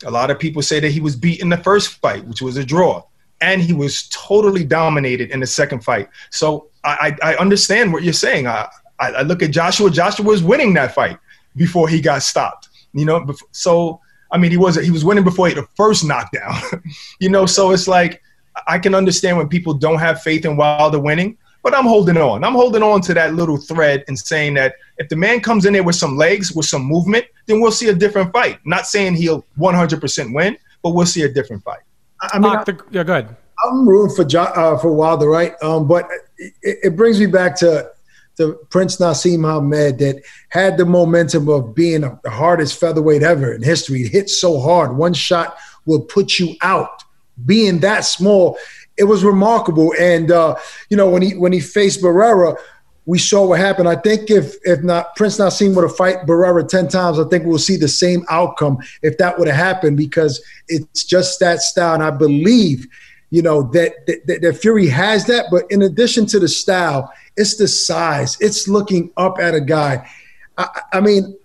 a 0.06 0.12
lot 0.12 0.30
of 0.30 0.40
people 0.40 0.62
say 0.62 0.80
that 0.80 0.92
he 0.92 1.00
was 1.00 1.16
beat 1.16 1.42
in 1.42 1.50
the 1.50 1.58
first 1.58 2.00
fight, 2.02 2.26
which 2.26 2.42
was 2.42 2.58
a 2.58 2.64
draw, 2.64 3.04
and 3.42 3.62
he 3.62 3.74
was 3.74 4.08
totally 4.10 4.64
dominated 4.64 5.32
in 5.32 5.40
the 5.40 5.48
second 5.48 5.84
fight. 5.84 6.10
So 6.32 6.68
I, 6.84 7.16
I, 7.22 7.34
I 7.34 7.36
understand 7.38 7.94
what 7.94 8.04
you're 8.04 8.14
saying. 8.14 8.48
I, 8.48 8.68
I, 9.00 9.22
look 9.22 9.44
at 9.44 9.52
Joshua. 9.52 9.90
Joshua 9.90 10.26
was 10.26 10.44
winning 10.44 10.74
that 10.76 10.94
fight 10.94 11.18
before 11.56 11.88
he 11.88 12.02
got 12.02 12.24
stopped. 12.24 12.70
You 12.94 13.06
know, 13.06 13.26
so 13.52 14.02
I 14.32 14.38
mean, 14.38 14.52
he 14.52 14.58
was 14.58 14.76
he 14.76 14.92
was 14.92 15.06
winning 15.06 15.24
before 15.24 15.48
he 15.48 15.54
the 15.54 15.68
first 15.76 16.06
knockdown. 16.06 16.56
you 17.20 17.30
know, 17.30 17.46
so 17.46 17.72
it's 17.72 17.88
like 17.88 18.22
I 18.68 18.80
can 18.80 18.96
understand 18.96 19.38
when 19.38 19.50
people 19.50 19.74
don't 19.74 20.00
have 20.00 20.22
faith 20.22 20.46
in 20.46 20.58
Wilder 20.58 21.00
winning, 21.00 21.38
but 21.68 21.78
I'm 21.78 21.84
holding 21.84 22.16
on. 22.16 22.46
I'm 22.46 22.54
holding 22.54 22.82
on 22.82 23.02
to 23.02 23.14
that 23.16 23.34
little 23.34 23.58
thread 23.58 24.06
and 24.08 24.18
saying 24.18 24.54
that 24.54 24.76
if 25.00 25.10
the 25.10 25.18
man 25.18 25.42
comes 25.42 25.66
in 25.66 25.74
there 25.74 25.84
with 25.84 25.98
some 25.98 26.16
legs, 26.16 26.54
with 26.54 26.66
some 26.66 26.84
movement, 26.84 27.26
then 27.46 27.60
we'll 27.60 27.74
see 27.74 27.90
a 27.90 27.94
different 27.94 28.32
fight. 28.32 28.60
Not 28.64 28.88
saying 28.88 29.16
he'll 29.16 29.44
100% 29.60 30.34
win, 30.34 30.58
but 30.82 30.92
we'll 30.92 31.06
see 31.06 31.24
a 31.24 31.28
different 31.28 31.66
fight. 31.66 31.82
I 32.22 32.40
mean, 32.40 32.54
the, 32.54 32.82
yeah, 32.90 33.04
go 33.04 33.18
ahead. 33.18 33.36
I'm 33.66 33.86
rooting 33.86 34.16
for 34.16 34.40
uh, 34.40 34.78
for 34.78 34.94
Wilder, 34.94 35.28
right? 35.28 35.62
Um, 35.62 35.90
but 35.90 36.08
it, 36.38 36.54
it 36.64 36.96
brings 36.96 37.20
me 37.20 37.26
back 37.26 37.58
to 37.58 37.92
the 38.38 38.54
Prince 38.70 38.96
Naseem 38.96 39.44
Hamed 39.46 40.00
that 40.00 40.24
had 40.48 40.78
the 40.78 40.86
momentum 40.86 41.50
of 41.50 41.76
being 41.76 42.00
the 42.00 42.30
hardest 42.30 42.80
featherweight 42.80 43.24
ever 43.24 43.54
in 43.54 43.62
history. 43.62 44.04
It 44.04 44.14
hit 44.14 44.30
so 44.30 44.62
hard. 44.62 44.96
One 44.96 45.14
shot 45.14 45.58
will 45.86 46.02
put 46.02 46.40
you 46.40 46.56
out. 46.62 47.04
Being 47.46 47.80
that 47.80 48.06
small, 48.06 48.58
it 48.98 49.06
was 49.06 49.24
remarkable. 49.24 49.94
And 50.00 50.32
uh, 50.32 50.56
you 50.90 50.98
know, 50.98 51.10
when 51.10 51.22
he 51.22 51.36
when 51.36 51.54
he 51.54 51.60
faced 51.60 52.02
Barrera, 52.02 52.58
we 53.06 53.18
saw 53.18 53.46
what 53.46 53.60
happened. 53.60 53.88
I 53.88 53.96
think 53.96 54.30
if 54.30 54.56
if 54.64 54.84
not 54.84 55.16
Prince 55.16 55.38
Naseem 55.38 55.76
would 55.76 55.84
have 55.84 55.96
fight 55.96 56.26
Barrera 56.26 56.68
ten 56.68 56.88
times, 56.88 57.20
I 57.20 57.24
think 57.26 57.46
we'll 57.46 57.60
see 57.60 57.78
the 57.78 57.88
same 57.88 58.26
outcome 58.30 58.80
if 59.02 59.18
that 59.18 59.38
would 59.38 59.48
have 59.48 59.58
happened 59.58 59.98
because 59.98 60.44
it's 60.68 61.04
just 61.04 61.40
that 61.40 61.62
style. 61.62 61.94
And 61.94 62.04
I 62.04 62.12
believe, 62.12 62.88
you 63.30 63.42
know, 63.42 63.64
that 63.74 64.06
that, 64.08 64.42
that 64.42 64.58
Fury 64.58 64.88
has 64.88 65.26
that. 65.28 65.46
But 65.52 65.70
in 65.70 65.84
addition 65.84 66.26
to 66.28 66.40
the 66.40 66.48
style, 66.48 67.14
it's 67.36 67.58
the 67.58 67.68
size. 67.68 68.38
It's 68.42 68.68
looking 68.68 69.12
up 69.16 69.40
at 69.40 69.54
a 69.54 69.62
guy. 69.62 70.10
I, 70.58 70.82
I 70.94 71.02
mean, 71.02 71.38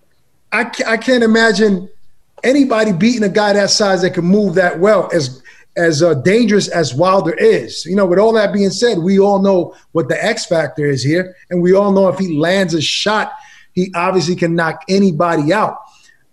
I, 0.51 0.71
I 0.87 0.97
can't 0.97 1.23
imagine 1.23 1.89
anybody 2.43 2.91
beating 2.91 3.23
a 3.23 3.29
guy 3.29 3.53
that 3.53 3.69
size 3.69 4.01
that 4.01 4.13
can 4.13 4.25
move 4.25 4.55
that 4.55 4.79
well 4.79 5.09
as 5.13 5.42
as 5.75 6.03
uh, 6.03 6.13
dangerous 6.15 6.67
as 6.67 6.93
Wilder 6.93 7.33
is. 7.33 7.85
You 7.85 7.95
know, 7.95 8.05
with 8.05 8.19
all 8.19 8.33
that 8.33 8.53
being 8.53 8.69
said, 8.69 8.99
we 8.99 9.19
all 9.19 9.41
know 9.41 9.75
what 9.91 10.09
the 10.09 10.23
X 10.23 10.45
factor 10.45 10.85
is 10.85 11.03
here, 11.03 11.35
and 11.49 11.61
we 11.61 11.73
all 11.73 11.91
know 11.91 12.07
if 12.07 12.19
he 12.19 12.37
lands 12.37 12.73
a 12.73 12.81
shot, 12.81 13.33
he 13.73 13.91
obviously 13.95 14.35
can 14.35 14.55
knock 14.55 14.83
anybody 14.87 15.51
out. 15.51 15.77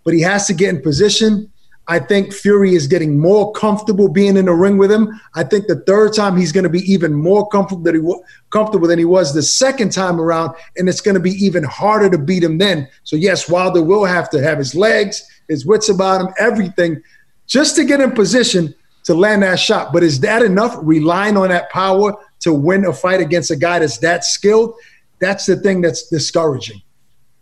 But 0.03 0.13
he 0.13 0.21
has 0.21 0.47
to 0.47 0.53
get 0.53 0.75
in 0.75 0.81
position. 0.81 1.51
I 1.87 1.99
think 1.99 2.31
Fury 2.31 2.75
is 2.75 2.87
getting 2.87 3.19
more 3.19 3.51
comfortable 3.53 4.07
being 4.07 4.37
in 4.37 4.45
the 4.45 4.53
ring 4.53 4.77
with 4.77 4.91
him. 4.91 5.19
I 5.35 5.43
think 5.43 5.67
the 5.67 5.81
third 5.81 6.13
time 6.13 6.37
he's 6.37 6.51
going 6.51 6.63
to 6.63 6.69
be 6.69 6.91
even 6.91 7.13
more 7.13 7.47
comfortable 7.49 7.83
than, 7.83 7.95
he 7.95 8.13
comfortable 8.51 8.87
than 8.87 8.99
he 8.99 9.05
was 9.05 9.33
the 9.33 9.41
second 9.41 9.91
time 9.91 10.19
around, 10.19 10.55
and 10.77 10.87
it's 10.87 11.01
going 11.01 11.15
to 11.15 11.21
be 11.21 11.31
even 11.31 11.63
harder 11.63 12.09
to 12.09 12.17
beat 12.17 12.43
him 12.43 12.59
then. 12.59 12.87
So 13.03 13.15
yes, 13.15 13.49
Wilder 13.49 13.83
will 13.83 14.05
have 14.05 14.29
to 14.29 14.41
have 14.41 14.59
his 14.59 14.75
legs, 14.75 15.27
his 15.47 15.65
wits 15.65 15.89
about 15.89 16.21
him, 16.21 16.33
everything, 16.37 17.01
just 17.47 17.75
to 17.75 17.83
get 17.83 17.99
in 17.99 18.11
position 18.11 18.73
to 19.03 19.13
land 19.13 19.43
that 19.43 19.59
shot. 19.59 19.93
But 19.93 20.03
is 20.03 20.19
that 20.21 20.41
enough? 20.41 20.77
Relying 20.81 21.37
on 21.37 21.49
that 21.49 21.69
power 21.69 22.13
to 22.41 22.53
win 22.53 22.85
a 22.85 22.93
fight 22.93 23.21
against 23.21 23.51
a 23.51 23.55
guy 23.55 23.79
that's 23.79 23.97
that 23.99 24.23
skilled? 24.23 24.73
That's 25.19 25.45
the 25.45 25.55
thing 25.55 25.81
that's 25.81 26.07
discouraging. 26.09 26.81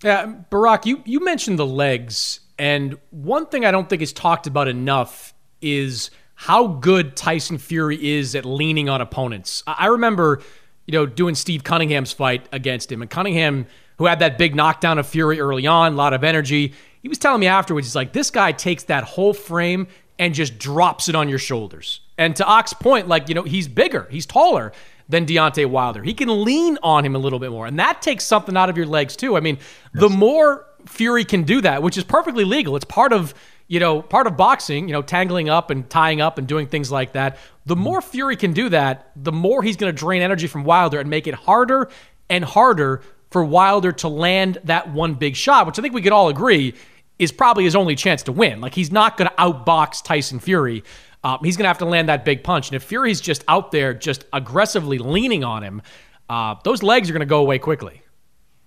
Yeah, 0.03 0.25
Barak, 0.25 0.85
you 0.85 1.01
you 1.05 1.23
mentioned 1.23 1.59
the 1.59 1.65
legs 1.65 2.39
and 2.59 2.97
one 3.11 3.45
thing 3.45 3.65
I 3.65 3.71
don't 3.71 3.89
think 3.89 4.01
is 4.01 4.11
talked 4.11 4.45
about 4.45 4.67
enough 4.67 5.33
is 5.61 6.11
how 6.35 6.67
good 6.67 7.15
Tyson 7.15 7.57
Fury 7.57 8.15
is 8.15 8.35
at 8.35 8.45
leaning 8.45 8.89
on 8.89 9.01
opponents. 9.01 9.63
I 9.65 9.87
remember, 9.87 10.41
you 10.85 10.91
know, 10.91 11.05
doing 11.05 11.35
Steve 11.35 11.63
Cunningham's 11.63 12.11
fight 12.11 12.47
against 12.51 12.91
him, 12.91 13.01
and 13.01 13.09
Cunningham, 13.09 13.65
who 13.97 14.05
had 14.05 14.19
that 14.19 14.37
big 14.37 14.55
knockdown 14.55 14.99
of 14.99 15.07
Fury 15.07 15.39
early 15.39 15.67
on, 15.67 15.93
a 15.93 15.95
lot 15.95 16.13
of 16.13 16.23
energy, 16.23 16.73
he 17.01 17.07
was 17.07 17.17
telling 17.17 17.39
me 17.39 17.47
afterwards, 17.47 17.87
he's 17.87 17.95
like, 17.95 18.11
this 18.11 18.29
guy 18.29 18.51
takes 18.51 18.83
that 18.83 19.05
whole 19.05 19.33
frame 19.33 19.87
and 20.19 20.33
just 20.33 20.59
drops 20.59 21.09
it 21.09 21.15
on 21.15 21.29
your 21.29 21.39
shoulders. 21.39 22.01
And 22.17 22.35
to 22.35 22.45
Ak's 22.45 22.73
point, 22.73 23.07
like, 23.07 23.29
you 23.29 23.35
know, 23.35 23.43
he's 23.43 23.67
bigger, 23.67 24.07
he's 24.11 24.25
taller 24.25 24.73
than 25.07 25.25
Deontay 25.25 25.65
Wilder. 25.65 26.03
He 26.03 26.13
can 26.13 26.43
lean 26.43 26.77
on 26.83 27.03
him 27.03 27.15
a 27.15 27.19
little 27.19 27.39
bit 27.39 27.49
more, 27.49 27.65
and 27.65 27.79
that 27.79 28.01
takes 28.01 28.25
something 28.25 28.55
out 28.55 28.69
of 28.69 28.77
your 28.77 28.85
legs 28.85 29.15
too. 29.15 29.35
I 29.35 29.39
mean, 29.39 29.55
yes. 29.55 30.01
the 30.01 30.09
more 30.09 30.67
Fury 30.85 31.25
can 31.25 31.43
do 31.43 31.61
that, 31.61 31.81
which 31.81 31.97
is 31.97 32.03
perfectly 32.03 32.43
legal. 32.43 32.75
It's 32.75 32.85
part 32.85 33.11
of 33.11 33.33
you 33.67 33.79
know 33.79 34.01
part 34.01 34.27
of 34.27 34.37
boxing. 34.37 34.87
You 34.87 34.93
know, 34.93 35.01
tangling 35.01 35.49
up 35.49 35.71
and 35.71 35.89
tying 35.89 36.21
up 36.21 36.37
and 36.37 36.47
doing 36.47 36.67
things 36.67 36.91
like 36.91 37.13
that. 37.13 37.37
The 37.65 37.75
mm-hmm. 37.75 37.83
more 37.83 38.01
Fury 38.01 38.35
can 38.35 38.53
do 38.53 38.69
that, 38.69 39.11
the 39.15 39.31
more 39.31 39.63
he's 39.63 39.77
going 39.77 39.93
to 39.93 39.97
drain 39.97 40.21
energy 40.21 40.47
from 40.47 40.63
Wilder 40.63 40.99
and 40.99 41.09
make 41.09 41.25
it 41.27 41.33
harder 41.33 41.89
and 42.29 42.43
harder 42.43 43.01
for 43.31 43.43
Wilder 43.43 43.91
to 43.93 44.07
land 44.07 44.59
that 44.65 44.91
one 44.91 45.15
big 45.15 45.35
shot, 45.35 45.67
which 45.67 45.79
I 45.79 45.81
think 45.81 45.93
we 45.93 46.01
could 46.01 46.13
all 46.13 46.29
agree 46.29 46.75
is 47.19 47.31
probably 47.31 47.65
his 47.65 47.75
only 47.75 47.95
chance 47.95 48.23
to 48.23 48.31
win. 48.31 48.61
Like 48.61 48.73
he's 48.73 48.91
not 48.91 49.17
going 49.17 49.29
to 49.29 49.35
outbox 49.35 50.03
Tyson 50.03 50.39
Fury. 50.39 50.83
Um, 51.23 51.39
he's 51.43 51.57
going 51.57 51.65
to 51.65 51.69
have 51.69 51.77
to 51.79 51.85
land 51.85 52.07
that 52.09 52.23
big 52.23 52.43
punch. 52.43 52.69
And 52.69 52.75
if 52.75 52.83
Fury's 52.83 53.19
just 53.19 53.43
out 53.47 53.71
there, 53.71 53.93
just 53.93 54.25
aggressively 54.31 54.97
leaning 54.97 55.43
on 55.43 55.63
him, 55.63 55.81
uh, 56.29 56.55
those 56.63 56.81
legs 56.81 57.09
are 57.09 57.13
going 57.13 57.19
to 57.19 57.25
go 57.25 57.39
away 57.39 57.59
quickly. 57.59 58.01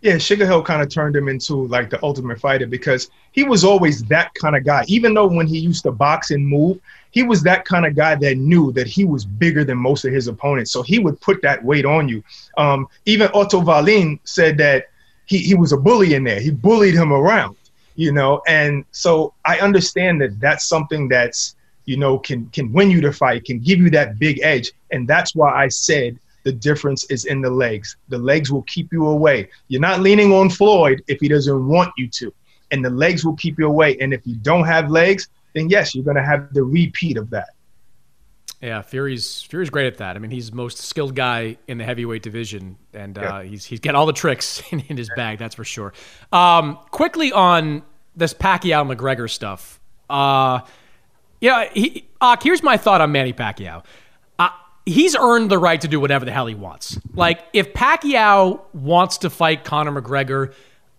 Yeah, 0.03 0.19
Sugar 0.19 0.45
Hill 0.45 0.65
kind 0.65 0.83
of 0.83 0.89
turned 0.91 1.15
him 1.15 1.29
into 1.29 1.69
like 1.69 1.89
the 1.89 2.03
ultimate 2.03 2.41
fighter 2.41 2.67
because 2.67 3.09
he 3.31 3.45
was 3.45 3.63
always 3.63 4.03
that 4.05 4.35
kind 4.35 4.57
of 4.57 4.65
guy. 4.65 4.85
Even 4.89 5.15
though 5.15 5.29
when 5.29 5.47
he 5.47 5.59
used 5.59 5.85
to 5.85 5.93
box 5.93 6.33
and 6.33 6.47
move, 6.47 6.81
he 7.13 7.23
was 7.23 7.43
that 7.45 7.65
kind 7.65 7.87
of 7.87 7.95
guy 7.95 8.17
that 8.17 8.37
knew 8.37 8.73
that 8.73 8.89
he 8.89 9.05
was 9.05 9.25
bigger 9.25 9.65
than 9.65 9.79
most 9.79 10.05
of 10.05 10.13
his 10.13 10.27
opponents. 10.27 10.73
So 10.73 10.83
he 10.83 10.99
would 10.99 11.21
put 11.21 11.41
that 11.43 11.65
weight 11.65 11.85
on 11.85 12.09
you. 12.09 12.25
Um, 12.59 12.89
even 13.07 13.31
Otto 13.33 13.61
Wallin 13.61 14.19
said 14.25 14.59
that 14.59 14.87
he, 15.27 15.39
he 15.39 15.55
was 15.55 15.71
a 15.73 15.77
bully 15.77 16.15
in 16.15 16.25
there. 16.25 16.41
He 16.41 16.51
bullied 16.51 16.95
him 16.95 17.13
around, 17.13 17.57
you 17.95 18.13
know. 18.13 18.43
And 18.47 18.85
so 18.93 19.35
I 19.45 19.59
understand 19.59 20.21
that 20.23 20.41
that's 20.41 20.67
something 20.67 21.09
that's, 21.09 21.57
you 21.85 21.97
know, 21.97 22.19
can 22.19 22.47
can 22.47 22.73
win 22.73 22.91
you 22.91 23.01
the 23.01 23.13
fight, 23.13 23.45
can 23.45 23.59
give 23.59 23.79
you 23.79 23.91
that 23.91 24.19
big 24.19 24.41
edge. 24.43 24.73
And 24.91 25.07
that's 25.09 25.35
why 25.35 25.53
I 25.53 25.69
said– 25.69 26.19
the 26.45 26.53
difference 26.53 27.05
is 27.05 27.25
in 27.25 27.41
the 27.41 27.51
legs. 27.51 27.97
The 28.09 28.19
legs 28.19 28.51
will 28.51 28.63
keep 28.63 28.93
you 28.93 29.07
away. 29.07 29.49
You're 29.69 29.81
not 29.81 30.01
leaning 30.01 30.33
on 30.33 30.51
Floyd 30.51 31.03
if 31.07 31.21
he 31.21 31.29
doesn't 31.29 31.67
want 31.67 31.93
you 31.97 32.09
to, 32.09 32.35
and 32.71 32.85
the 32.85 32.91
legs 32.91 33.25
will 33.25 33.37
keep 33.37 33.59
you 33.59 33.67
away. 33.67 33.97
And 34.01 34.13
if 34.13 34.27
you 34.27 34.37
don't 34.37 34.65
have 34.65 34.91
legs, 34.91 35.29
then 35.55 35.69
yes, 35.69 35.95
you're 35.95 36.05
going 36.05 36.17
to 36.17 36.25
have 36.25 36.53
the 36.53 36.65
repeat 36.65 37.17
of 37.17 37.31
that. 37.31 37.51
Yeah, 38.63 38.83
Fury's 38.83 39.43
Fury's 39.43 39.71
great 39.71 39.89
at 39.89 39.99
that. 39.99 40.15
I 40.15 40.21
mean, 40.21 40.31
he's 40.31 40.51
the 40.51 40.57
most 40.57 40.79
skilled 40.79 41.17
guy 41.17 41.57
in 41.67 41.79
the 41.79 41.85
heavyweight 41.85 42.23
division, 42.23 42.79
and 42.95 43.19
uh, 43.19 43.41
he's 43.41 43.65
he's 43.65 43.81
got 43.81 43.97
all 43.97 44.07
the 44.07 44.13
tricks 44.13 44.63
in, 44.71 44.81
in 44.89 44.97
his 44.97 45.11
bag. 45.17 45.39
That's 45.39 45.57
for 45.57 45.65
sure. 45.65 45.93
Um, 46.31 46.79
quickly 46.93 47.33
on 47.33 47.83
this 48.15 48.33
Pacquiao 48.33 48.87
McGregor 48.95 49.29
stuff. 49.29 49.81
Uh, 50.09 50.61
yeah, 51.41 51.69
he, 51.73 52.09
uh, 52.21 52.37
here's 52.41 52.63
my 52.63 52.77
thought 52.77 53.01
on 53.01 53.11
Manny 53.11 53.33
Pacquiao. 53.33 53.83
he's 54.87 55.17
earned 55.17 55.51
the 55.51 55.59
right 55.59 55.81
to 55.81 55.89
do 55.89 55.99
whatever 55.99 56.25
the 56.25 56.33
hell 56.33 56.47
he 56.47 56.55
wants. 56.55 56.99
Like, 57.15 57.41
if 57.53 57.73
Pacquiao 57.73 58.61
wants 58.73 59.19
to 59.19 59.31
fight 59.31 59.65
Conor 59.65 60.01
McGregor, 60.01 60.55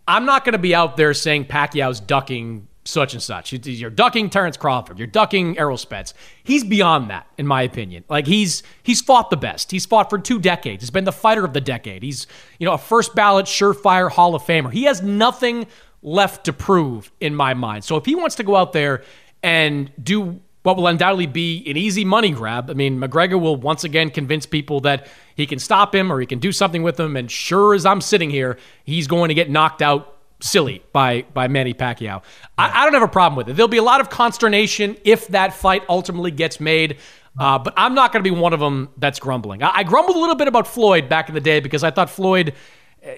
I'm 0.05 0.25
not 0.25 0.43
going 0.43 0.53
to 0.53 0.59
be 0.59 0.75
out 0.75 0.97
there 0.97 1.13
saying 1.13 1.45
Pacquiao's 1.45 2.01
ducking 2.01 2.67
such 2.85 3.13
and 3.13 3.23
such. 3.23 3.53
You're 3.53 3.89
ducking 3.89 4.29
Terence 4.29 4.57
Crawford. 4.57 4.97
You're 4.97 5.07
ducking 5.07 5.57
Errol 5.57 5.77
Spence. 5.77 6.13
He's 6.43 6.63
beyond 6.63 7.09
that, 7.09 7.27
in 7.37 7.47
my 7.47 7.61
opinion. 7.61 8.03
Like 8.09 8.27
he's 8.27 8.63
he's 8.83 9.01
fought 9.01 9.29
the 9.29 9.37
best. 9.37 9.71
He's 9.71 9.85
fought 9.85 10.09
for 10.09 10.19
two 10.19 10.39
decades. 10.39 10.83
He's 10.83 10.91
been 10.91 11.05
the 11.05 11.11
fighter 11.11 11.45
of 11.45 11.53
the 11.53 11.61
decade. 11.61 12.03
He's 12.03 12.27
you 12.59 12.65
know 12.65 12.73
a 12.73 12.77
first 12.77 13.15
ballot 13.15 13.45
surefire 13.45 14.11
Hall 14.11 14.35
of 14.35 14.43
Famer. 14.43 14.71
He 14.71 14.83
has 14.83 15.01
nothing 15.01 15.67
left 16.01 16.45
to 16.45 16.53
prove 16.53 17.11
in 17.19 17.33
my 17.33 17.53
mind. 17.53 17.83
So 17.83 17.95
if 17.95 18.05
he 18.05 18.15
wants 18.15 18.35
to 18.35 18.43
go 18.43 18.55
out 18.55 18.73
there 18.73 19.03
and 19.41 19.91
do 20.01 20.41
what 20.63 20.77
will 20.77 20.87
undoubtedly 20.87 21.27
be 21.27 21.63
an 21.69 21.77
easy 21.77 22.05
money 22.05 22.31
grab. 22.31 22.69
I 22.69 22.73
mean, 22.73 22.97
McGregor 22.97 23.39
will 23.39 23.57
once 23.57 23.83
again 23.83 24.09
convince 24.09 24.45
people 24.45 24.79
that 24.81 25.07
he 25.35 25.45
can 25.45 25.59
stop 25.59 25.93
him 25.93 26.11
or 26.11 26.19
he 26.21 26.25
can 26.25 26.39
do 26.39 26.53
something 26.53 26.83
with 26.83 26.97
him. 26.97 27.17
And 27.17 27.29
sure 27.29 27.73
as 27.73 27.85
I'm 27.85 27.99
sitting 27.99 28.29
here, 28.29 28.57
he's 28.85 29.05
going 29.05 29.27
to 29.27 29.33
get 29.33 29.49
knocked 29.49 29.81
out 29.81 30.12
silly 30.43 30.83
by 30.91 31.23
by 31.33 31.47
Manny 31.47 31.73
Pacquiao. 31.73 32.21
I, 32.57 32.81
I 32.81 32.83
don't 32.83 32.93
have 32.93 33.03
a 33.03 33.07
problem 33.07 33.37
with 33.37 33.49
it. 33.49 33.55
There'll 33.55 33.67
be 33.67 33.77
a 33.77 33.83
lot 33.83 34.01
of 34.01 34.09
consternation 34.09 34.97
if 35.03 35.27
that 35.29 35.53
fight 35.53 35.83
ultimately 35.89 36.31
gets 36.31 36.59
made. 36.59 36.97
Uh, 37.37 37.57
but 37.57 37.73
I'm 37.77 37.95
not 37.95 38.11
going 38.11 38.23
to 38.23 38.29
be 38.29 38.35
one 38.35 38.53
of 38.53 38.59
them 38.59 38.89
that's 38.97 39.19
grumbling. 39.19 39.63
I, 39.63 39.77
I 39.77 39.83
grumbled 39.83 40.15
a 40.15 40.19
little 40.19 40.35
bit 40.35 40.47
about 40.47 40.67
Floyd 40.67 41.09
back 41.09 41.29
in 41.29 41.35
the 41.35 41.41
day 41.41 41.61
because 41.61 41.83
I 41.83 41.89
thought 41.89 42.11
Floyd, 42.11 42.53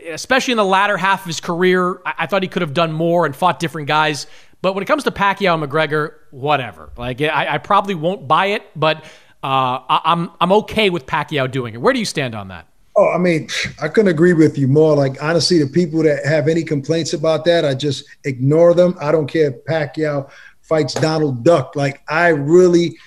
especially 0.08 0.54
in 0.54 0.58
the 0.58 0.64
latter 0.64 0.96
half 0.96 1.22
of 1.22 1.26
his 1.26 1.42
career, 1.42 2.02
I, 2.06 2.14
I 2.20 2.26
thought 2.28 2.42
he 2.42 2.48
could 2.48 2.62
have 2.62 2.74
done 2.74 2.94
more 2.94 3.26
and 3.26 3.36
fought 3.36 3.60
different 3.60 3.90
guys. 3.90 4.28
But 4.62 4.74
when 4.74 4.84
it 4.84 4.86
comes 4.86 5.04
to 5.04 5.12
Pacquiao 5.12 5.62
and 5.62 5.70
McGregor, 5.70 6.14
whatever. 6.32 6.92
Like 6.98 7.22
I, 7.22 7.58
probably 7.58 7.96
won't 7.96 8.28
buy 8.28 8.48
it, 8.48 8.64
but 8.76 9.04
uh, 9.44 9.80
I'm 9.90 10.32
I'm 10.40 10.52
okay 10.54 10.90
with 10.90 11.06
Pacquiao 11.06 11.52
doing 11.52 11.74
it. 11.74 11.82
Where 11.82 11.92
do 11.94 12.00
you 12.00 12.06
stand 12.06 12.36
on 12.36 12.48
that? 12.48 12.68
Oh, 12.98 13.10
I 13.10 13.18
mean, 13.18 13.50
I 13.82 13.90
couldn't 13.90 14.12
agree 14.12 14.34
with 14.34 14.58
you 14.58 14.68
more. 14.68 14.96
Like 14.96 15.22
honestly, 15.22 15.60
the 15.60 15.68
people 15.68 16.04
that 16.04 16.26
have 16.26 16.48
any 16.48 16.64
complaints 16.64 17.14
about 17.14 17.44
that, 17.46 17.66
I 17.66 17.74
just 17.74 18.06
ignore 18.24 18.74
them. 18.74 18.96
I 19.02 19.12
don't 19.12 19.28
care 19.28 19.50
if 19.50 19.66
Pacquiao 19.66 20.30
fights 20.62 20.94
Donald 20.94 21.44
Duck. 21.44 21.76
Like 21.76 22.02
I 22.08 22.30
really, 22.30 22.98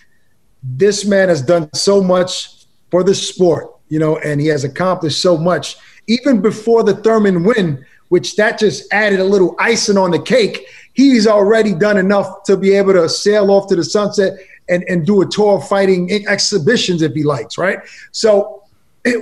this 0.63 1.07
man 1.07 1.29
has 1.29 1.41
done 1.41 1.71
so 1.75 2.03
much 2.03 2.67
for 2.91 3.03
the 3.03 3.15
sport, 3.15 3.75
you 3.89 3.99
know, 3.99 4.19
and 4.19 4.41
he 4.41 4.47
has 4.49 4.65
accomplished 4.65 5.23
so 5.23 5.39
much. 5.39 5.77
Even 6.07 6.43
before 6.43 6.83
the 6.83 6.95
Thurman 6.97 7.45
win, 7.45 7.85
which 8.09 8.37
that 8.37 8.59
just 8.59 8.93
added 8.93 9.21
a 9.21 9.25
little 9.25 9.55
icing 9.59 9.99
on 9.99 10.11
the 10.11 10.21
cake 10.21 10.67
he's 10.99 11.29
already 11.29 11.73
done 11.75 11.97
enough 11.97 12.43
to 12.43 12.57
be 12.57 12.73
able 12.73 12.93
to 12.93 13.09
sail 13.09 13.53
off 13.53 13.69
to 13.69 13.77
the 13.77 13.85
sunset 13.85 14.33
and, 14.69 14.83
and 14.89 15.07
do 15.07 15.23
a 15.23 15.27
tour 15.27 15.57
of 15.57 15.69
fighting 15.69 16.11
exhibitions 16.27 17.03
if 17.03 17.13
he 17.13 17.23
likes, 17.23 17.57
right? 17.57 17.79
So 18.11 18.65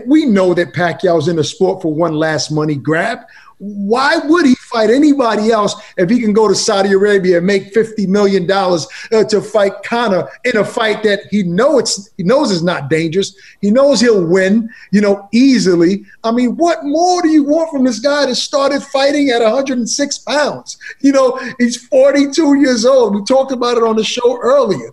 we 0.06 0.24
know 0.24 0.54
that 0.54 0.74
Pacquiao's 0.74 1.28
in 1.28 1.36
the 1.36 1.44
sport 1.44 1.82
for 1.82 1.92
one 1.92 2.14
last 2.14 2.50
money 2.50 2.76
grab. 2.76 3.20
Why 3.58 4.18
would 4.18 4.44
he 4.44 4.54
fight 4.56 4.90
anybody 4.90 5.50
else 5.50 5.74
if 5.96 6.10
he 6.10 6.20
can 6.20 6.34
go 6.34 6.46
to 6.46 6.54
Saudi 6.54 6.92
Arabia 6.92 7.38
and 7.38 7.46
make 7.46 7.72
fifty 7.72 8.06
million 8.06 8.46
dollars 8.46 8.86
uh, 9.12 9.24
to 9.24 9.40
fight 9.40 9.72
Conor 9.82 10.28
in 10.44 10.58
a 10.58 10.64
fight 10.64 11.02
that 11.04 11.20
he 11.30 11.42
know 11.42 11.78
it's 11.78 12.10
he 12.18 12.22
knows 12.22 12.50
is 12.50 12.62
not 12.62 12.90
dangerous. 12.90 13.34
He 13.62 13.70
knows 13.70 14.00
he'll 14.00 14.26
win, 14.26 14.68
you 14.90 15.00
know, 15.00 15.26
easily. 15.32 16.04
I 16.22 16.32
mean, 16.32 16.56
what 16.56 16.84
more 16.84 17.22
do 17.22 17.28
you 17.28 17.44
want 17.44 17.70
from 17.70 17.84
this 17.84 17.98
guy 17.98 18.26
that 18.26 18.34
started 18.34 18.82
fighting 18.82 19.30
at 19.30 19.40
106 19.40 20.18
pounds? 20.18 20.76
You 21.00 21.12
know, 21.12 21.40
he's 21.58 21.86
42 21.86 22.60
years 22.60 22.84
old. 22.84 23.14
We 23.14 23.24
talked 23.24 23.52
about 23.52 23.78
it 23.78 23.84
on 23.84 23.96
the 23.96 24.04
show 24.04 24.38
earlier. 24.42 24.92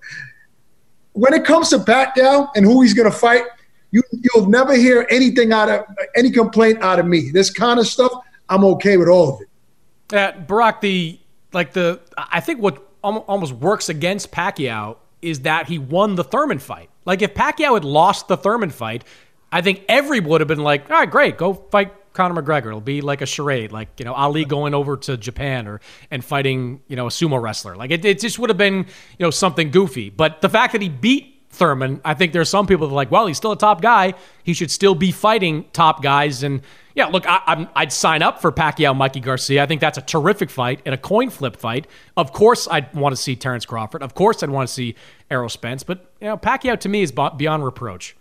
When 1.11 1.33
it 1.33 1.43
comes 1.43 1.69
to 1.69 1.79
Pacquiao 1.79 2.49
and 2.55 2.65
who 2.65 2.81
he's 2.81 2.93
going 2.93 3.11
to 3.11 3.15
fight, 3.15 3.43
you 3.93 4.01
you'll 4.11 4.49
never 4.49 4.75
hear 4.75 5.07
anything 5.09 5.53
out 5.53 5.69
of 5.69 5.85
any 6.15 6.31
complaint 6.31 6.81
out 6.81 6.99
of 6.99 7.05
me. 7.05 7.29
This 7.31 7.51
kind 7.51 7.79
of 7.79 7.87
stuff 7.87 8.11
I'm 8.49 8.65
okay 8.65 8.97
with 8.97 9.07
all 9.07 9.35
of 9.35 9.41
it. 9.41 9.47
Yeah, 10.11 10.31
Barak, 10.31 10.81
the 10.81 11.19
like 11.53 11.73
the 11.73 12.01
I 12.17 12.39
think 12.39 12.59
what 12.59 12.85
almost 13.03 13.53
works 13.53 13.89
against 13.89 14.31
Pacquiao 14.31 14.97
is 15.21 15.41
that 15.41 15.67
he 15.67 15.77
won 15.77 16.15
the 16.15 16.23
Thurman 16.23 16.59
fight. 16.59 16.89
Like 17.05 17.21
if 17.21 17.33
Pacquiao 17.35 17.75
had 17.75 17.85
lost 17.85 18.27
the 18.27 18.35
Thurman 18.35 18.71
fight, 18.71 19.03
I 19.51 19.61
think 19.61 19.83
everyone 19.87 20.29
would 20.29 20.41
have 20.41 20.47
been 20.47 20.63
like, 20.63 20.89
all 20.89 20.97
right, 20.97 21.09
great, 21.09 21.37
go 21.37 21.53
fight 21.53 21.93
Conor 22.13 22.41
McGregor. 22.41 22.67
It'll 22.67 22.81
be 22.81 23.01
like 23.01 23.21
a 23.21 23.25
charade, 23.27 23.71
like 23.71 23.89
you 23.99 24.05
know 24.05 24.13
Ali 24.13 24.43
going 24.43 24.73
over 24.73 24.97
to 24.97 25.17
Japan 25.17 25.67
or 25.67 25.81
and 26.09 26.25
fighting 26.25 26.81
you 26.87 26.95
know 26.95 27.05
a 27.05 27.09
sumo 27.09 27.39
wrestler. 27.39 27.75
Like 27.75 27.91
it, 27.91 28.03
it 28.05 28.19
just 28.19 28.39
would 28.39 28.49
have 28.49 28.57
been 28.57 28.77
you 28.77 29.19
know 29.19 29.29
something 29.29 29.69
goofy. 29.69 30.09
But 30.09 30.41
the 30.41 30.49
fact 30.49 30.73
that 30.73 30.81
he 30.81 30.89
beat 30.89 31.32
Thurman, 31.53 32.01
I 32.03 32.13
think 32.13 32.33
there's 32.33 32.49
some 32.49 32.67
people 32.67 32.87
that 32.87 32.93
are 32.93 32.95
like, 32.95 33.11
well, 33.11 33.27
he's 33.27 33.37
still 33.37 33.51
a 33.51 33.57
top 33.57 33.81
guy. 33.81 34.15
He 34.43 34.53
should 34.53 34.71
still 34.71 34.95
be 34.95 35.11
fighting 35.11 35.65
top 35.71 36.01
guys. 36.01 36.43
And 36.43 36.61
yeah, 36.95 37.05
look, 37.05 37.25
I, 37.27 37.67
would 37.75 37.91
sign 37.91 38.21
up 38.21 38.41
for 38.41 38.51
Pacquiao, 38.51 38.95
Mikey 38.95 39.19
Garcia. 39.19 39.63
I 39.63 39.65
think 39.65 39.79
that's 39.79 39.97
a 39.97 40.01
terrific 40.01 40.49
fight 40.49 40.81
and 40.85 40.93
a 40.93 40.97
coin 40.97 41.29
flip 41.29 41.55
fight. 41.55 41.87
Of 42.17 42.33
course, 42.33 42.67
I'd 42.69 42.93
want 42.93 43.15
to 43.15 43.21
see 43.21 43.35
Terence 43.35 43.65
Crawford. 43.65 44.01
Of 44.01 44.15
course, 44.15 44.43
I'd 44.43 44.49
want 44.49 44.67
to 44.67 44.73
see 44.73 44.95
Errol 45.29 45.49
Spence. 45.49 45.83
But 45.83 46.11
you 46.19 46.27
know, 46.27 46.37
Pacquiao 46.37 46.79
to 46.79 46.89
me 46.89 47.03
is 47.03 47.11
beyond 47.11 47.63
reproach. 47.63 48.15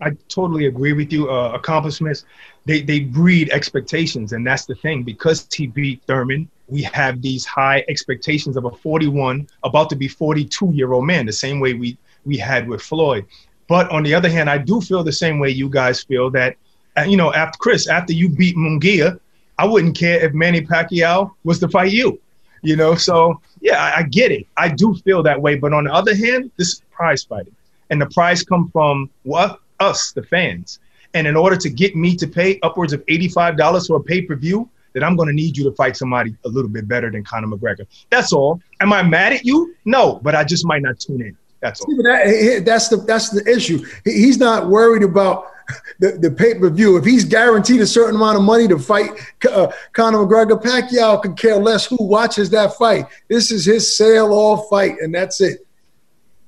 I 0.00 0.12
totally 0.28 0.66
agree 0.66 0.94
with 0.94 1.12
you. 1.12 1.30
Uh, 1.30 1.52
accomplishments, 1.52 2.24
they, 2.64 2.80
they 2.80 3.00
breed 3.00 3.50
expectations. 3.50 4.32
And 4.32 4.46
that's 4.46 4.64
the 4.64 4.74
thing. 4.74 5.02
Because 5.02 5.46
he 5.52 5.66
beat 5.66 6.02
Thurman, 6.06 6.48
we 6.68 6.82
have 6.82 7.20
these 7.20 7.44
high 7.44 7.84
expectations 7.88 8.56
of 8.56 8.64
a 8.64 8.70
41, 8.70 9.46
about 9.62 9.90
to 9.90 9.96
be 9.96 10.08
42 10.08 10.72
year 10.72 10.92
old 10.92 11.06
man, 11.06 11.26
the 11.26 11.32
same 11.32 11.60
way 11.60 11.74
we, 11.74 11.98
we 12.24 12.36
had 12.36 12.68
with 12.68 12.82
Floyd. 12.82 13.26
But 13.68 13.90
on 13.90 14.02
the 14.02 14.14
other 14.14 14.28
hand, 14.28 14.50
I 14.50 14.58
do 14.58 14.80
feel 14.80 15.02
the 15.02 15.12
same 15.12 15.38
way 15.38 15.50
you 15.50 15.68
guys 15.68 16.02
feel 16.02 16.30
that, 16.30 16.56
uh, 16.96 17.02
you 17.02 17.16
know, 17.16 17.32
after 17.32 17.56
Chris, 17.58 17.88
after 17.88 18.12
you 18.12 18.28
beat 18.28 18.56
Munguia, 18.56 19.18
I 19.58 19.66
wouldn't 19.66 19.96
care 19.96 20.24
if 20.24 20.32
Manny 20.32 20.60
Pacquiao 20.60 21.32
was 21.44 21.58
to 21.60 21.68
fight 21.68 21.92
you. 21.92 22.20
You 22.62 22.76
know, 22.76 22.94
so 22.94 23.40
yeah, 23.60 23.82
I, 23.82 23.98
I 23.98 24.02
get 24.04 24.32
it. 24.32 24.46
I 24.56 24.68
do 24.68 24.94
feel 24.94 25.22
that 25.22 25.40
way. 25.40 25.54
But 25.54 25.74
on 25.74 25.84
the 25.84 25.92
other 25.92 26.14
hand, 26.14 26.50
this 26.56 26.68
is 26.68 26.82
prize 26.90 27.22
fighting. 27.22 27.54
And 27.90 28.00
the 28.00 28.06
prize 28.06 28.42
come 28.42 28.70
from 28.70 29.10
what? 29.22 29.60
Us, 29.80 30.12
the 30.12 30.22
fans. 30.22 30.78
And 31.12 31.26
in 31.26 31.36
order 31.36 31.56
to 31.56 31.68
get 31.68 31.94
me 31.94 32.16
to 32.16 32.26
pay 32.26 32.58
upwards 32.62 32.92
of 32.92 33.04
$85 33.06 33.86
for 33.86 33.96
a 33.96 34.02
pay 34.02 34.22
per 34.22 34.34
view, 34.34 34.68
that 34.94 35.04
I'm 35.04 35.16
going 35.16 35.28
to 35.28 35.34
need 35.34 35.56
you 35.56 35.64
to 35.64 35.72
fight 35.72 35.96
somebody 35.96 36.34
a 36.44 36.48
little 36.48 36.70
bit 36.70 36.88
better 36.88 37.10
than 37.10 37.24
Conor 37.24 37.48
McGregor. 37.48 37.86
That's 38.10 38.32
all. 38.32 38.60
Am 38.80 38.92
I 38.92 39.02
mad 39.02 39.32
at 39.32 39.44
you? 39.44 39.74
No, 39.84 40.20
but 40.22 40.34
I 40.34 40.44
just 40.44 40.64
might 40.66 40.82
not 40.82 40.98
tune 40.98 41.20
in. 41.20 41.36
That's 41.60 41.80
all. 41.80 41.96
That, 41.96 42.62
that's 42.64 42.88
the 42.88 42.98
that's 42.98 43.30
the 43.30 43.42
issue. 43.50 43.84
He's 44.04 44.38
not 44.38 44.68
worried 44.68 45.02
about 45.02 45.46
the, 45.98 46.12
the 46.12 46.30
pay 46.30 46.54
per 46.54 46.68
view. 46.70 46.96
If 46.96 47.04
he's 47.04 47.24
guaranteed 47.24 47.80
a 47.80 47.86
certain 47.86 48.16
amount 48.16 48.36
of 48.36 48.42
money 48.42 48.68
to 48.68 48.78
fight 48.78 49.10
uh, 49.50 49.72
Conor 49.92 50.18
McGregor, 50.18 50.62
Pacquiao 50.62 51.22
could 51.22 51.36
care 51.36 51.56
less 51.56 51.86
who 51.86 51.96
watches 52.00 52.50
that 52.50 52.74
fight. 52.74 53.06
This 53.28 53.50
is 53.50 53.64
his 53.64 53.96
sale 53.96 54.32
all 54.32 54.68
fight, 54.68 54.96
and 55.00 55.14
that's 55.14 55.40
it. 55.40 55.66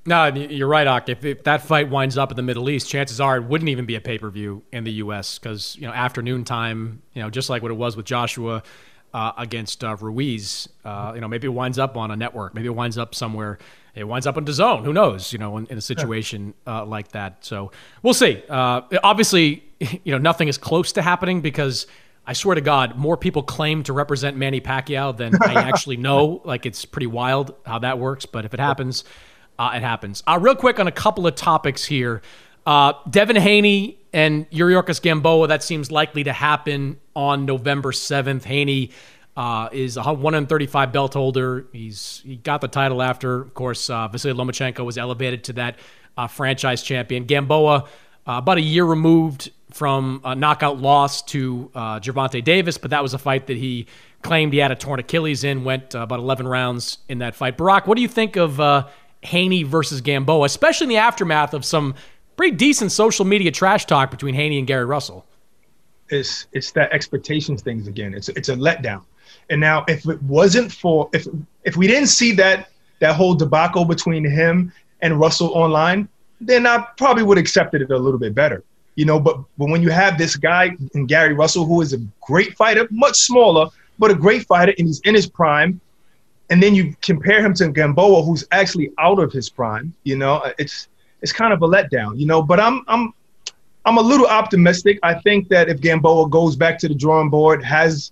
No, 0.07 0.27
you're 0.27 0.69
right, 0.69 0.87
Ak. 0.87 1.09
If, 1.09 1.25
if, 1.25 1.43
that 1.43 1.63
fight 1.63 1.89
winds 1.89 2.17
up 2.17 2.31
in 2.31 2.37
the 2.37 2.41
Middle 2.41 2.69
East, 2.69 2.89
chances 2.89 3.19
are 3.19 3.35
it 3.35 3.43
wouldn't 3.43 3.67
even 3.67 3.85
be 3.85 3.95
a 3.95 4.01
pay 4.01 4.17
per 4.17 4.29
view 4.29 4.63
in 4.71 4.85
the 4.85 4.93
U.S. 4.93 5.37
because 5.37 5.75
you 5.75 5.85
know 5.85 5.91
afternoon 5.91 6.45
time, 6.45 7.01
you 7.13 7.21
know, 7.21 7.29
just 7.29 7.49
like 7.49 7.61
what 7.61 7.71
it 7.71 7.75
was 7.75 7.97
with 7.97 8.05
Joshua 8.05 8.63
uh, 9.13 9.31
against 9.37 9.83
uh, 9.83 9.97
Ruiz, 9.99 10.69
uh, 10.85 11.11
you 11.13 11.19
know, 11.19 11.27
maybe 11.27 11.47
it 11.47 11.51
winds 11.51 11.77
up 11.77 11.97
on 11.97 12.09
a 12.09 12.15
network, 12.15 12.55
maybe 12.55 12.67
it 12.67 12.75
winds 12.75 12.97
up 12.97 13.13
somewhere. 13.13 13.59
It 13.95 14.07
winds 14.07 14.27
up 14.27 14.37
on 14.37 14.45
DAZN. 14.45 14.85
Who 14.85 14.93
knows? 14.93 15.33
You 15.33 15.39
know, 15.39 15.57
in, 15.57 15.65
in 15.65 15.77
a 15.77 15.81
situation 15.81 16.53
uh, 16.67 16.85
like 16.85 17.09
that. 17.09 17.43
So 17.43 17.71
we'll 18.01 18.13
see. 18.13 18.43
Uh, 18.47 18.81
obviously, 19.03 19.63
you 19.79 20.11
know, 20.13 20.19
nothing 20.19 20.47
is 20.47 20.57
close 20.57 20.93
to 20.93 21.01
happening 21.01 21.41
because. 21.41 21.85
I 22.29 22.33
swear 22.33 22.55
to 22.55 22.61
God, 22.61 22.97
more 22.97 23.15
people 23.15 23.41
claim 23.41 23.83
to 23.83 23.93
represent 23.93 24.35
Manny 24.35 24.59
Pacquiao 24.59 25.15
than 25.15 25.33
I 25.41 25.53
actually 25.69 25.95
know. 25.95 26.41
Like 26.43 26.65
it's 26.65 26.83
pretty 26.83 27.07
wild 27.07 27.55
how 27.65 27.79
that 27.79 27.99
works. 27.99 28.25
But 28.25 28.43
if 28.43 28.53
it 28.53 28.59
happens, 28.59 29.05
uh, 29.59 29.71
it 29.75 29.81
happens. 29.81 30.23
Uh, 30.27 30.37
real 30.41 30.55
quick 30.55 30.79
on 30.79 30.87
a 30.87 30.91
couple 30.91 31.27
of 31.27 31.35
topics 31.35 31.85
here. 31.85 32.21
Uh, 32.65 32.93
Devin 33.09 33.37
Haney 33.37 33.97
and 34.11 34.49
Yuriorkis 34.51 35.01
Gamboa, 35.01 35.47
that 35.47 35.63
seems 35.63 35.91
likely 35.91 36.23
to 36.25 36.33
happen 36.33 36.99
on 37.15 37.45
November 37.45 37.91
7th. 37.91 38.43
Haney 38.43 38.91
uh, 39.37 39.69
is 39.71 39.95
a 39.95 40.01
135 40.03 40.91
belt 40.91 41.13
holder. 41.13 41.67
He's 41.71 42.21
he 42.25 42.37
got 42.37 42.59
the 42.59 42.67
title 42.67 43.01
after, 43.01 43.41
of 43.41 43.53
course, 43.53 43.89
uh, 43.89 44.07
Vasily 44.07 44.33
Lomachenko 44.33 44.83
was 44.83 44.97
elevated 44.97 45.43
to 45.45 45.53
that 45.53 45.77
uh, 46.17 46.27
franchise 46.27 46.81
champion. 46.81 47.25
Gamboa, 47.25 47.77
uh, 47.77 47.83
about 48.25 48.57
a 48.57 48.61
year 48.61 48.83
removed 48.83 49.51
from 49.69 50.21
a 50.23 50.33
knockout 50.33 50.79
loss 50.79 51.21
to 51.21 51.71
uh, 51.75 51.99
Gervonta 51.99 52.43
Davis, 52.43 52.77
but 52.77 52.89
that 52.89 53.03
was 53.03 53.13
a 53.13 53.19
fight 53.19 53.47
that 53.47 53.57
he 53.57 53.85
claimed 54.23 54.51
he 54.51 54.59
had 54.59 54.71
a 54.71 54.75
torn 54.75 54.99
Achilles 54.99 55.43
in, 55.43 55.63
went 55.63 55.93
uh, 55.93 55.99
about 55.99 56.19
11 56.19 56.47
rounds 56.47 56.97
in 57.07 57.19
that 57.19 57.35
fight. 57.35 57.55
Barak, 57.57 57.85
what 57.85 57.95
do 57.95 58.01
you 58.01 58.07
think 58.07 58.35
of 58.35 58.59
Haney 59.27 59.63
versus 59.63 60.01
Gamboa, 60.01 60.45
especially 60.45 60.85
in 60.85 60.89
the 60.89 60.97
aftermath 60.97 61.53
of 61.53 61.63
some 61.63 61.95
pretty 62.35 62.55
decent 62.55 62.91
social 62.91 63.25
media 63.25 63.51
trash 63.51 63.85
talk 63.85 64.11
between 64.11 64.33
Haney 64.35 64.57
and 64.57 64.67
Gary 64.67 64.85
Russell. 64.85 65.25
It's 66.09 66.47
it's 66.53 66.71
that 66.71 66.91
expectations 66.93 67.61
things 67.61 67.87
again. 67.87 68.13
It's 68.13 68.29
it's 68.29 68.49
a 68.49 68.55
letdown. 68.55 69.03
And 69.49 69.59
now 69.59 69.83
if 69.87 70.07
it 70.07 70.21
wasn't 70.23 70.71
for 70.71 71.09
if 71.13 71.27
if 71.63 71.75
we 71.75 71.87
didn't 71.87 72.07
see 72.07 72.31
that 72.33 72.69
that 72.99 73.15
whole 73.15 73.35
debacle 73.35 73.85
between 73.85 74.23
him 74.23 74.71
and 75.01 75.19
Russell 75.19 75.49
online, 75.49 76.07
then 76.39 76.65
I 76.65 76.87
probably 76.97 77.23
would 77.23 77.37
have 77.37 77.43
accepted 77.43 77.81
it 77.81 77.91
a 77.91 77.97
little 77.97 78.19
bit 78.19 78.33
better. 78.33 78.63
You 78.95 79.05
know, 79.05 79.19
but 79.19 79.37
but 79.57 79.69
when 79.69 79.83
you 79.83 79.89
have 79.89 80.17
this 80.17 80.35
guy 80.37 80.75
in 80.93 81.05
Gary 81.05 81.33
Russell, 81.33 81.65
who 81.65 81.81
is 81.81 81.93
a 81.93 81.99
great 82.21 82.55
fighter, 82.55 82.87
much 82.89 83.17
smaller, 83.17 83.67
but 83.99 84.09
a 84.09 84.15
great 84.15 84.47
fighter, 84.47 84.73
and 84.77 84.87
he's 84.87 85.01
in 85.01 85.13
his 85.13 85.27
prime, 85.27 85.81
and 86.49 86.61
then 86.63 86.73
you 86.73 86.95
compare 87.01 87.43
him 87.43 87.53
to 87.55 87.69
Gamboa, 87.69 88.23
who's 88.23 88.45
actually 88.51 88.91
out 88.97 89.19
of 89.19 89.31
his 89.31 89.49
prime, 89.49 89.93
you 90.03 90.15
know, 90.15 90.51
it's 90.57 90.87
it's 91.21 91.31
kind 91.31 91.53
of 91.53 91.61
a 91.61 91.67
letdown, 91.67 92.17
you 92.17 92.25
know. 92.25 92.41
But 92.41 92.59
I'm 92.59 92.83
I'm 92.87 93.13
I'm 93.85 93.97
a 93.97 94.01
little 94.01 94.27
optimistic. 94.27 94.99
I 95.03 95.15
think 95.15 95.49
that 95.49 95.69
if 95.69 95.81
Gamboa 95.81 96.29
goes 96.29 96.55
back 96.55 96.77
to 96.79 96.87
the 96.87 96.95
drawing 96.95 97.29
board, 97.29 97.63
has 97.63 98.11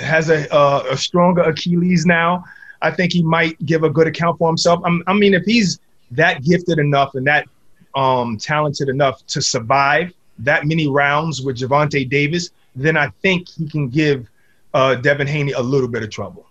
has 0.00 0.30
a 0.30 0.52
uh, 0.52 0.84
a 0.90 0.96
stronger 0.96 1.42
Achilles 1.42 2.06
now, 2.06 2.44
I 2.82 2.90
think 2.90 3.12
he 3.12 3.22
might 3.22 3.64
give 3.66 3.84
a 3.84 3.90
good 3.90 4.06
account 4.06 4.38
for 4.38 4.48
himself. 4.48 4.80
I'm, 4.84 5.02
I 5.06 5.12
mean, 5.12 5.34
if 5.34 5.44
he's 5.44 5.80
that 6.12 6.42
gifted 6.42 6.78
enough 6.78 7.14
and 7.14 7.26
that 7.26 7.46
um, 7.94 8.38
talented 8.38 8.88
enough 8.88 9.26
to 9.26 9.42
survive 9.42 10.12
that 10.38 10.64
many 10.64 10.86
rounds 10.86 11.42
with 11.42 11.58
Gervonta 11.58 12.08
Davis, 12.08 12.50
then 12.76 12.96
I 12.96 13.08
think 13.22 13.48
he 13.48 13.68
can 13.68 13.88
give 13.88 14.28
uh, 14.72 14.94
Devin 14.94 15.26
Haney 15.26 15.52
a 15.52 15.60
little 15.60 15.88
bit 15.88 16.02
of 16.02 16.10
trouble. 16.10 16.47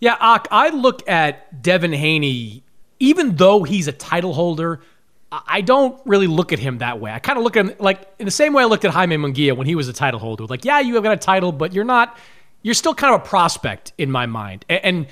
Yeah, 0.00 0.16
I 0.20 0.70
look 0.70 1.08
at 1.08 1.62
Devin 1.62 1.92
Haney, 1.92 2.62
even 2.98 3.36
though 3.36 3.62
he's 3.62 3.88
a 3.88 3.92
title 3.92 4.32
holder, 4.32 4.80
I 5.30 5.62
don't 5.62 5.98
really 6.04 6.26
look 6.26 6.52
at 6.52 6.58
him 6.58 6.78
that 6.78 7.00
way. 7.00 7.10
I 7.10 7.18
kind 7.18 7.38
of 7.38 7.44
look 7.44 7.56
at 7.56 7.64
him 7.64 7.74
like 7.78 8.06
in 8.18 8.26
the 8.26 8.30
same 8.30 8.52
way 8.52 8.62
I 8.62 8.66
looked 8.66 8.84
at 8.84 8.90
Jaime 8.90 9.16
Munguia 9.16 9.56
when 9.56 9.66
he 9.66 9.74
was 9.74 9.88
a 9.88 9.92
title 9.92 10.20
holder. 10.20 10.44
Like, 10.44 10.64
yeah, 10.64 10.80
you 10.80 10.94
have 10.94 11.02
got 11.02 11.12
a 11.12 11.16
title, 11.16 11.52
but 11.52 11.72
you're 11.72 11.84
not, 11.84 12.18
you're 12.60 12.74
still 12.74 12.94
kind 12.94 13.14
of 13.14 13.22
a 13.22 13.24
prospect 13.24 13.92
in 13.96 14.10
my 14.10 14.26
mind. 14.26 14.66
And, 14.68 14.84
and 14.84 15.06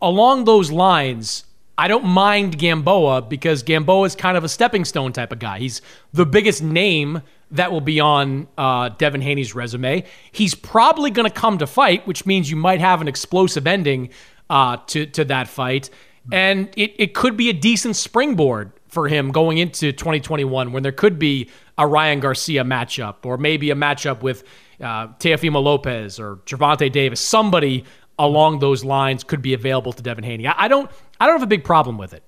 along 0.00 0.44
those 0.44 0.70
lines, 0.70 1.44
I 1.76 1.86
don't 1.86 2.06
mind 2.06 2.58
Gamboa 2.58 3.22
because 3.22 3.62
Gamboa 3.62 4.04
is 4.04 4.16
kind 4.16 4.38
of 4.38 4.44
a 4.44 4.48
stepping 4.48 4.86
stone 4.86 5.12
type 5.12 5.32
of 5.32 5.38
guy. 5.38 5.58
He's 5.58 5.82
the 6.14 6.24
biggest 6.24 6.62
name 6.62 7.22
that 7.50 7.72
will 7.72 7.80
be 7.80 8.00
on 8.00 8.48
uh, 8.56 8.90
Devin 8.90 9.20
Haney's 9.20 9.54
resume. 9.54 10.04
He's 10.32 10.54
probably 10.54 11.10
going 11.10 11.28
to 11.28 11.34
come 11.34 11.58
to 11.58 11.66
fight, 11.66 12.06
which 12.06 12.26
means 12.26 12.50
you 12.50 12.56
might 12.56 12.80
have 12.80 13.00
an 13.00 13.08
explosive 13.08 13.66
ending 13.66 14.10
uh, 14.50 14.78
to 14.88 15.06
to 15.06 15.24
that 15.26 15.48
fight, 15.48 15.90
and 16.32 16.68
it, 16.76 16.94
it 16.98 17.14
could 17.14 17.36
be 17.36 17.48
a 17.48 17.52
decent 17.52 17.96
springboard 17.96 18.72
for 18.88 19.08
him 19.08 19.30
going 19.30 19.58
into 19.58 19.92
2021 19.92 20.72
when 20.72 20.82
there 20.82 20.92
could 20.92 21.18
be 21.18 21.50
a 21.76 21.86
Ryan 21.86 22.20
Garcia 22.20 22.64
matchup 22.64 23.16
or 23.24 23.36
maybe 23.36 23.70
a 23.70 23.74
matchup 23.74 24.22
with 24.22 24.44
uh, 24.80 25.08
Teofimo 25.18 25.62
Lopez 25.62 26.18
or 26.18 26.36
Gervonta 26.46 26.90
Davis. 26.90 27.20
Somebody 27.20 27.84
along 28.18 28.58
those 28.58 28.84
lines 28.84 29.24
could 29.24 29.42
be 29.42 29.54
available 29.54 29.92
to 29.92 30.02
Devin 30.02 30.24
Haney. 30.24 30.46
I, 30.46 30.64
I 30.64 30.68
don't 30.68 30.90
I 31.20 31.26
don't 31.26 31.34
have 31.34 31.42
a 31.42 31.46
big 31.46 31.64
problem 31.64 31.98
with 31.98 32.12
it. 32.14 32.22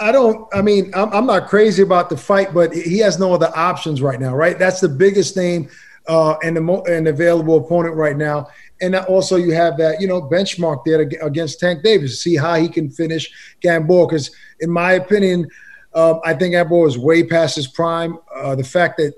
I 0.00 0.10
don't. 0.10 0.48
I 0.52 0.60
mean, 0.60 0.90
I'm, 0.94 1.12
I'm, 1.12 1.26
not 1.26 1.48
crazy 1.48 1.82
about 1.82 2.10
the 2.10 2.16
fight, 2.16 2.52
but 2.52 2.74
he 2.74 2.98
has 2.98 3.18
no 3.18 3.32
other 3.32 3.50
options 3.54 4.02
right 4.02 4.18
now, 4.18 4.34
right? 4.34 4.58
That's 4.58 4.80
the 4.80 4.88
biggest 4.88 5.36
name 5.36 5.68
uh, 6.08 6.36
and 6.42 6.56
the 6.56 6.60
mo- 6.60 6.82
and 6.84 7.06
available 7.06 7.58
opponent 7.58 7.94
right 7.94 8.16
now. 8.16 8.48
And 8.80 8.96
also, 8.96 9.36
you 9.36 9.52
have 9.52 9.76
that 9.78 10.00
you 10.00 10.08
know 10.08 10.20
benchmark 10.22 10.84
there 10.84 11.00
against 11.00 11.60
Tank 11.60 11.84
Davis 11.84 12.10
to 12.10 12.16
see 12.16 12.36
how 12.36 12.56
he 12.56 12.68
can 12.68 12.90
finish 12.90 13.30
Gamboa. 13.60 14.08
Because 14.08 14.34
in 14.58 14.70
my 14.70 14.94
opinion, 14.94 15.48
um, 15.94 16.20
I 16.24 16.34
think 16.34 16.52
Gamboa 16.52 16.88
is 16.88 16.98
way 16.98 17.22
past 17.22 17.54
his 17.54 17.68
prime. 17.68 18.18
Uh, 18.34 18.56
the 18.56 18.64
fact 18.64 18.96
that 18.98 19.14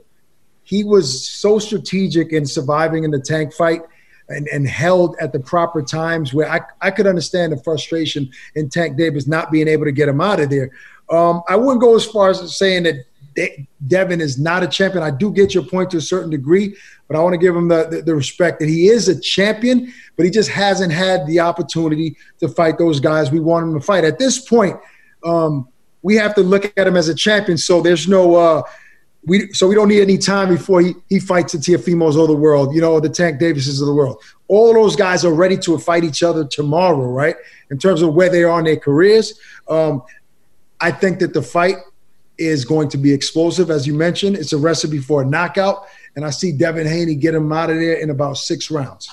he 0.63 0.85
was 0.85 1.27
so 1.27 1.59
strategic 1.59 2.33
in 2.33 2.45
surviving 2.45 3.05
in 3.05 3.11
the 3.11 3.21
Tank 3.21 3.55
fight 3.55 3.81
and, 4.31 4.49
and 4.49 4.67
held 4.67 5.17
at 5.21 5.33
the 5.33 5.41
proper 5.41 5.83
times 5.83 6.33
where 6.33 6.51
I, 6.51 6.61
I 6.81 6.91
could 6.91 7.07
understand 7.07 7.53
the 7.53 7.63
frustration 7.63 8.31
in 8.55 8.69
Tank 8.69 8.97
Davis 8.97 9.27
not 9.27 9.51
being 9.51 9.69
able 9.69 9.85
to 9.85 9.93
get 9.93 10.09
him 10.09 10.21
out 10.21 10.41
of 10.41 10.51
there. 10.51 10.71
Um, 11.11 11.43
I 11.49 11.57
wouldn't 11.57 11.81
go 11.81 11.97
as 11.97 12.07
far 12.07 12.31
as 12.31 12.57
saying 12.57 12.85
that 12.85 13.05
De- 13.35 13.69
Devin 13.87 14.21
is 14.21 14.39
not 14.39 14.63
a 14.63 14.69
champion. 14.69 15.03
I 15.03 15.11
do 15.11 15.33
get 15.33 15.55
your 15.55 15.65
point 15.65 15.91
to 15.91 15.97
a 15.97 16.01
certain 16.01 16.31
degree, 16.31 16.77
but 17.09 17.17
I 17.17 17.23
want 17.23 17.35
to 17.35 17.39
give 17.39 17.55
him 17.55 17.69
the, 17.69 17.89
the, 17.91 18.03
the, 18.03 18.15
respect 18.15 18.61
that 18.61 18.69
he 18.69 18.89
is 18.89 19.09
a 19.09 19.21
champion, 19.21 19.93
but 20.17 20.25
he 20.25 20.31
just 20.31 20.51
hasn't 20.51 20.93
had 20.93 21.27
the 21.27 21.41
opportunity 21.41 22.17
to 22.39 22.49
fight 22.49 22.79
those 22.79 23.01
guys 23.01 23.31
we 23.31 23.41
want 23.41 23.67
him 23.67 23.75
to 23.75 23.81
fight. 23.81 24.05
At 24.05 24.19
this 24.19 24.41
point, 24.41 24.79
um, 25.25 25.69
we 26.03 26.17
have 26.17 26.35
to 26.37 26.43
look 26.43 26.73
at 26.77 26.87
him 26.87 26.97
as 26.97 27.09
a 27.09 27.15
champion. 27.15 27.59
So 27.59 27.81
there's 27.81 28.09
no 28.09 28.35
uh, 28.35 28.63
we 29.27 29.53
so 29.53 29.69
we 29.69 29.75
don't 29.75 29.89
need 29.89 30.01
any 30.01 30.19
time 30.19 30.49
before 30.49 30.81
he, 30.81 30.95
he 31.09 31.21
fights 31.21 31.53
the 31.53 31.59
Teofimos 31.59 32.21
of 32.21 32.29
the 32.29 32.37
world, 32.37 32.75
you 32.75 32.81
know, 32.81 33.01
the 33.01 33.09
Tank 33.09 33.39
Davises 33.39 33.81
of 33.81 33.87
the 33.87 33.95
world. 33.95 34.23
All 34.49 34.73
those 34.73 34.97
guys 34.97 35.25
are 35.25 35.33
ready 35.33 35.57
to 35.59 35.79
fight 35.79 36.05
each 36.05 36.23
other 36.23 36.47
tomorrow, 36.47 37.07
right? 37.11 37.37
In 37.71 37.79
terms 37.79 38.03
of 38.03 38.15
where 38.15 38.31
they 38.31 38.45
are 38.45 38.59
in 38.59 38.65
their 38.65 38.77
careers. 38.77 39.39
Um, 39.69 40.03
I 40.81 40.91
think 40.91 41.19
that 41.19 41.35
the 41.35 41.43
fight 41.43 41.77
is 42.39 42.65
going 42.65 42.89
to 42.89 42.97
be 42.97 43.13
explosive, 43.13 43.71
as 43.71 43.87
you 43.87 43.95
mentioned. 43.95 44.37
It's 44.37 44.55
a 44.55 44.59
recipe 44.59 44.99
for 44.99 45.23
a 45.23 45.27
knockout, 45.27 45.87
and 46.17 46.25
I 46.25 46.31
see 46.31 46.53
Devin 46.53 46.87
Haney 46.87 47.15
get 47.15 47.35
him 47.35 47.53
out 47.53 47.69
of 47.69 47.77
there 47.77 47.97
in 47.97 48.09
about 48.11 48.39
six 48.39 48.71
rounds. 48.71 49.11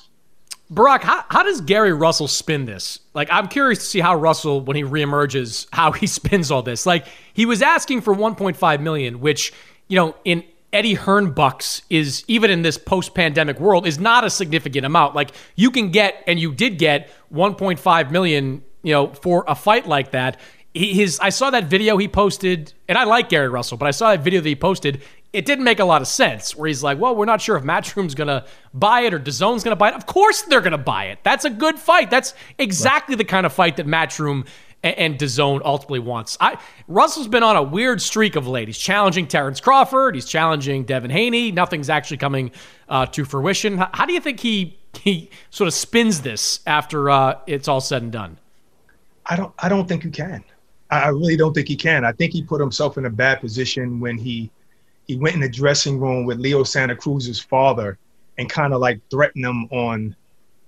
Barak, 0.70 1.04
how, 1.04 1.24
how 1.30 1.44
does 1.44 1.62
Gary 1.62 1.94
Russell 1.94 2.28
spin 2.28 2.66
this? 2.66 3.00
Like, 3.14 3.30
I'm 3.32 3.48
curious 3.48 3.80
to 3.80 3.86
see 3.86 4.00
how 4.00 4.16
Russell, 4.16 4.62
when 4.62 4.76
he 4.76 4.84
reemerges, 4.84 5.68
how 5.72 5.92
he 5.92 6.08
spins 6.08 6.52
all 6.52 6.62
this. 6.62 6.86
Like, 6.86 7.06
he 7.34 7.46
was 7.46 7.62
asking 7.62 8.02
for 8.02 8.16
1.5 8.16 8.82
million, 8.82 9.20
which 9.20 9.54
you 9.88 9.96
know, 9.96 10.16
in 10.26 10.44
Eddie 10.74 10.96
Hearn 10.96 11.32
bucks 11.32 11.82
is 11.90 12.24
even 12.28 12.52
in 12.52 12.62
this 12.62 12.78
post-pandemic 12.78 13.60
world 13.60 13.88
is 13.88 14.00
not 14.00 14.24
a 14.24 14.30
significant 14.30 14.86
amount. 14.86 15.16
Like 15.16 15.32
you 15.56 15.72
can 15.72 15.92
get 15.92 16.24
and 16.28 16.40
you 16.40 16.54
did 16.54 16.78
get 16.78 17.10
1.5 17.34 18.12
million, 18.12 18.64
you 18.84 18.94
know, 18.94 19.08
for 19.08 19.46
a 19.48 19.56
fight 19.56 19.88
like 19.88 20.12
that. 20.12 20.40
His 20.74 21.20
I 21.20 21.30
saw 21.30 21.50
that 21.52 21.64
video 21.66 21.98
he 21.98 22.08
posted, 22.08 22.74
and 22.88 22.98
I 22.98 23.06
like 23.06 23.30
Gary 23.30 23.50
Russell, 23.50 23.78
but 23.78 23.88
I 23.88 23.92
saw 23.92 24.12
that 24.12 24.24
video 24.24 24.42
that 24.42 24.48
he 24.48 24.56
posted. 24.56 25.02
It 25.34 25.46
didn't 25.46 25.64
make 25.64 25.80
a 25.80 25.86
lot 25.86 26.02
of 26.02 26.08
sense. 26.08 26.56
Where 26.56 26.68
he's 26.68 26.84
like, 26.84 27.00
"Well, 27.00 27.16
we're 27.16 27.26
not 27.26 27.42
sure 27.42 27.58
if 27.58 27.64
Matchroom's 27.64 28.14
gonna 28.14 28.46
buy 28.74 29.02
it 29.02 29.14
or 29.14 29.20
DAZN's 29.20 29.64
gonna 29.64 29.76
buy 29.76 29.90
it." 29.90 29.96
Of 29.96 30.06
course, 30.06 30.44
they're 30.44 30.62
gonna 30.62 30.78
buy 30.78 31.06
it. 31.06 31.20
That's 31.24 31.46
a 31.46 31.50
good 31.50 31.80
fight. 31.80 32.12
That's 32.12 32.36
exactly 32.60 33.16
right. 33.16 33.18
the 33.18 33.26
kind 33.26 33.46
of 33.46 33.54
fight 33.54 33.78
that 33.78 33.88
Matchroom 33.88 34.46
and, 34.84 34.98
and 34.98 35.20
DAZN 35.20 35.62
ultimately 35.64 36.00
wants. 36.00 36.38
I 36.40 36.58
Russell's 36.88 37.28
been 37.28 37.44
on 37.44 37.56
a 37.56 37.64
weird 37.64 38.02
streak 38.02 38.36
of 38.36 38.48
late. 38.48 38.68
He's 38.68 38.78
challenging 38.78 39.28
Terence 39.28 39.60
Crawford. 39.60 40.16
He's 40.16 40.26
challenging 40.26 40.84
Devin 40.84 41.12
Haney. 41.12 41.52
Nothing's 41.52 41.90
actually 41.90 42.18
coming 42.18 42.52
uh, 42.90 43.06
to 43.08 43.26
fruition. 43.26 43.78
How, 43.78 43.90
how, 43.94 44.06
do 44.06 44.14
you 44.14 44.22
think 44.22 44.40
he 44.40 44.78
he 44.94 45.30
sort 45.50 45.68
of 45.68 45.74
spins 45.74 46.22
this 46.22 46.62
after 46.66 47.10
uh, 47.10 47.40
it's 47.48 47.68
all 47.68 47.82
said 47.82 48.02
and 48.02 48.12
done? 48.12 48.38
I 49.26 49.36
don't. 49.36 49.54
I 49.60 49.70
don't 49.70 49.88
think 49.88 50.04
he 50.04 50.10
can. 50.10 50.44
I 50.90 51.10
really 51.10 51.36
don't 51.36 51.54
think 51.54 51.68
he 51.68 51.76
can. 51.76 52.06
I 52.06 52.14
think 52.14 52.32
he 52.32 52.42
put 52.42 52.62
himself 52.62 52.98
in 52.98 53.06
a 53.06 53.10
bad 53.10 53.42
position 53.42 54.00
when 54.00 54.18
he 54.18 54.50
he 55.08 55.18
went 55.18 55.36
in 55.36 55.42
the 55.42 55.50
dressing 55.50 56.00
room 56.00 56.26
with 56.26 56.40
Leo 56.40 56.64
Santa 56.64 56.96
Cruz's 56.96 57.40
father 57.40 57.98
and 58.38 58.50
kind 58.50 58.74
of 58.74 58.80
like 58.80 59.00
threatened 59.10 59.46
him 59.46 59.66
on 59.66 60.16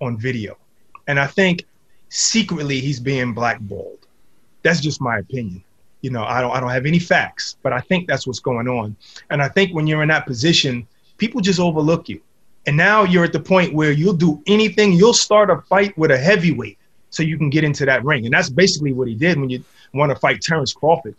on 0.00 0.18
video. 0.18 0.56
And 1.06 1.18
I 1.18 1.26
think 1.26 1.64
secretly 2.10 2.80
he's 2.80 3.00
being 3.00 3.32
blackballed. 3.32 3.99
That's 4.62 4.80
just 4.80 5.00
my 5.00 5.18
opinion. 5.18 5.62
You 6.02 6.10
know, 6.10 6.24
I 6.24 6.40
don't 6.40 6.50
I 6.52 6.60
don't 6.60 6.70
have 6.70 6.86
any 6.86 6.98
facts, 6.98 7.56
but 7.62 7.72
I 7.72 7.80
think 7.80 8.08
that's 8.08 8.26
what's 8.26 8.40
going 8.40 8.68
on. 8.68 8.96
And 9.30 9.42
I 9.42 9.48
think 9.48 9.74
when 9.74 9.86
you're 9.86 10.02
in 10.02 10.08
that 10.08 10.26
position, 10.26 10.86
people 11.18 11.40
just 11.40 11.60
overlook 11.60 12.08
you. 12.08 12.20
And 12.66 12.76
now 12.76 13.04
you're 13.04 13.24
at 13.24 13.32
the 13.32 13.40
point 13.40 13.74
where 13.74 13.92
you'll 13.92 14.14
do 14.14 14.42
anything, 14.46 14.92
you'll 14.92 15.14
start 15.14 15.50
a 15.50 15.60
fight 15.62 15.96
with 15.96 16.10
a 16.10 16.18
heavyweight 16.18 16.78
so 17.10 17.22
you 17.22 17.36
can 17.36 17.50
get 17.50 17.64
into 17.64 17.84
that 17.86 18.04
ring. 18.04 18.24
And 18.24 18.34
that's 18.34 18.50
basically 18.50 18.92
what 18.92 19.08
he 19.08 19.14
did 19.14 19.38
when 19.38 19.50
you 19.50 19.64
want 19.92 20.10
to 20.10 20.16
fight 20.16 20.40
Terence 20.40 20.72
Crawford. 20.72 21.16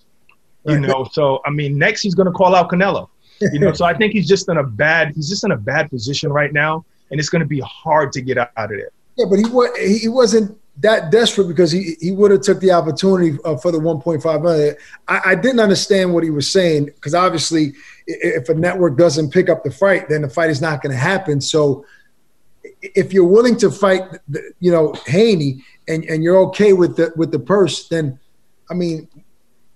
You 0.65 0.79
know, 0.79 1.07
so 1.11 1.41
I 1.45 1.49
mean, 1.49 1.77
next 1.77 2.01
he's 2.01 2.13
going 2.15 2.27
to 2.27 2.31
call 2.31 2.55
out 2.55 2.69
Canelo. 2.69 3.09
You 3.39 3.59
know, 3.59 3.73
so 3.79 3.85
I 3.85 3.95
think 3.95 4.13
he's 4.13 4.27
just 4.27 4.47
in 4.49 4.57
a 4.57 4.63
bad 4.63 5.13
he's 5.15 5.29
just 5.29 5.43
in 5.43 5.51
a 5.51 5.57
bad 5.57 5.89
position 5.89 6.31
right 6.31 6.53
now, 6.53 6.85
and 7.09 7.19
it's 7.19 7.29
going 7.29 7.41
to 7.41 7.47
be 7.47 7.59
hard 7.61 8.11
to 8.13 8.21
get 8.21 8.37
out 8.37 8.51
of 8.55 8.69
there. 8.69 8.91
Yeah, 9.17 9.25
but 9.27 9.39
he 9.39 9.45
was 9.45 9.75
he 9.77 10.07
wasn't 10.07 10.57
that 10.77 11.11
desperate 11.11 11.47
because 11.47 11.71
he 11.71 11.95
he 11.99 12.11
would 12.11 12.31
have 12.31 12.41
took 12.41 12.59
the 12.59 12.71
opportunity 12.71 13.37
uh, 13.43 13.57
for 13.57 13.71
the 13.71 13.77
1.5 13.77 14.41
million. 14.41 14.75
I, 15.07 15.21
I 15.25 15.35
didn't 15.35 15.59
understand 15.59 16.13
what 16.13 16.23
he 16.23 16.29
was 16.29 16.51
saying 16.51 16.85
because 16.85 17.13
obviously, 17.13 17.73
if 18.07 18.49
a 18.49 18.53
network 18.53 18.97
doesn't 18.97 19.31
pick 19.31 19.49
up 19.49 19.63
the 19.63 19.71
fight, 19.71 20.09
then 20.09 20.21
the 20.21 20.29
fight 20.29 20.49
is 20.49 20.61
not 20.61 20.81
going 20.81 20.91
to 20.91 20.97
happen. 20.97 21.41
So, 21.41 21.85
if 22.81 23.13
you're 23.13 23.25
willing 23.25 23.57
to 23.57 23.69
fight, 23.69 24.03
you 24.59 24.71
know, 24.71 24.93
Haney, 25.05 25.63
and 25.87 26.03
and 26.05 26.23
you're 26.23 26.39
okay 26.47 26.73
with 26.73 26.95
the 26.95 27.11
with 27.15 27.31
the 27.31 27.39
purse, 27.39 27.87
then 27.89 28.17
I 28.69 28.73
mean, 28.73 29.09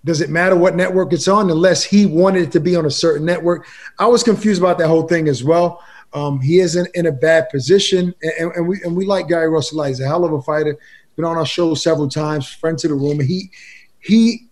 does 0.04 0.20
it 0.20 0.30
matter 0.30 0.56
what 0.56 0.76
network 0.76 1.12
it's 1.12 1.28
on 1.28 1.50
unless 1.50 1.84
he 1.84 2.06
wanted 2.06 2.44
it 2.44 2.52
to 2.52 2.60
be 2.60 2.74
on 2.74 2.86
a 2.86 2.90
certain 2.90 3.26
network? 3.26 3.66
I 3.98 4.06
was 4.06 4.22
confused 4.22 4.62
about 4.62 4.78
that 4.78 4.88
whole 4.88 5.06
thing 5.06 5.28
as 5.28 5.44
well. 5.44 5.82
Um, 6.16 6.40
he 6.40 6.60
isn't 6.60 6.88
in 6.94 7.04
a 7.04 7.12
bad 7.12 7.50
position, 7.50 8.14
and, 8.22 8.50
and, 8.52 8.66
we 8.66 8.82
and 8.82 8.96
we 8.96 9.04
like 9.04 9.28
Gary 9.28 9.50
Russell. 9.50 9.82
He's 9.82 10.00
a 10.00 10.06
hell 10.06 10.24
of 10.24 10.32
a 10.32 10.40
fighter. 10.40 10.78
Been 11.14 11.26
on 11.26 11.36
our 11.36 11.44
show 11.44 11.74
several 11.74 12.08
times. 12.08 12.48
Friend 12.48 12.78
to 12.78 12.88
the 12.88 12.94
room. 12.94 13.20
He 13.20 13.50
he. 14.00 14.48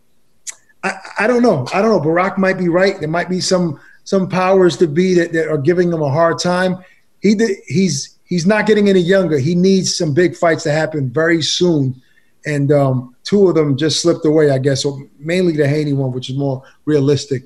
I, 0.83 0.93
I 1.21 1.27
don't 1.27 1.43
know. 1.43 1.67
I 1.73 1.81
don't 1.81 1.91
know. 1.91 2.01
Barak 2.01 2.37
might 2.37 2.59
be 2.59 2.69
right. 2.69 3.01
There 3.01 3.09
might 3.09 3.31
be 3.31 3.41
some 3.41 3.81
some 4.05 4.29
powers 4.29 4.77
to 4.77 4.87
be 4.87 5.15
that, 5.15 5.33
that 5.33 5.49
are 5.49 5.57
giving 5.57 5.91
him 5.91 6.03
a 6.03 6.11
hard 6.11 6.39
time. 6.39 6.85
He 7.21 7.35
he's 7.67 8.19
he's 8.25 8.47
not 8.47 8.67
getting 8.67 8.91
any 8.91 9.01
younger. 9.01 9.39
He 9.39 9.55
needs 9.55 9.97
some 9.97 10.13
big 10.13 10.37
fights 10.37 10.65
to 10.65 10.71
happen 10.71 11.11
very 11.11 11.41
soon, 11.41 11.99
and 12.45 12.73
um, 12.73 13.17
two 13.25 13.49
of 13.49 13.55
them 13.55 13.79
just 13.79 14.03
slipped 14.03 14.27
away, 14.27 14.51
I 14.51 14.59
guess. 14.59 14.85
Mainly 15.19 15.57
the 15.57 15.67
Haney 15.67 15.95
one, 15.95 16.13
which 16.13 16.29
is 16.29 16.37
more 16.37 16.63
realistic. 16.85 17.45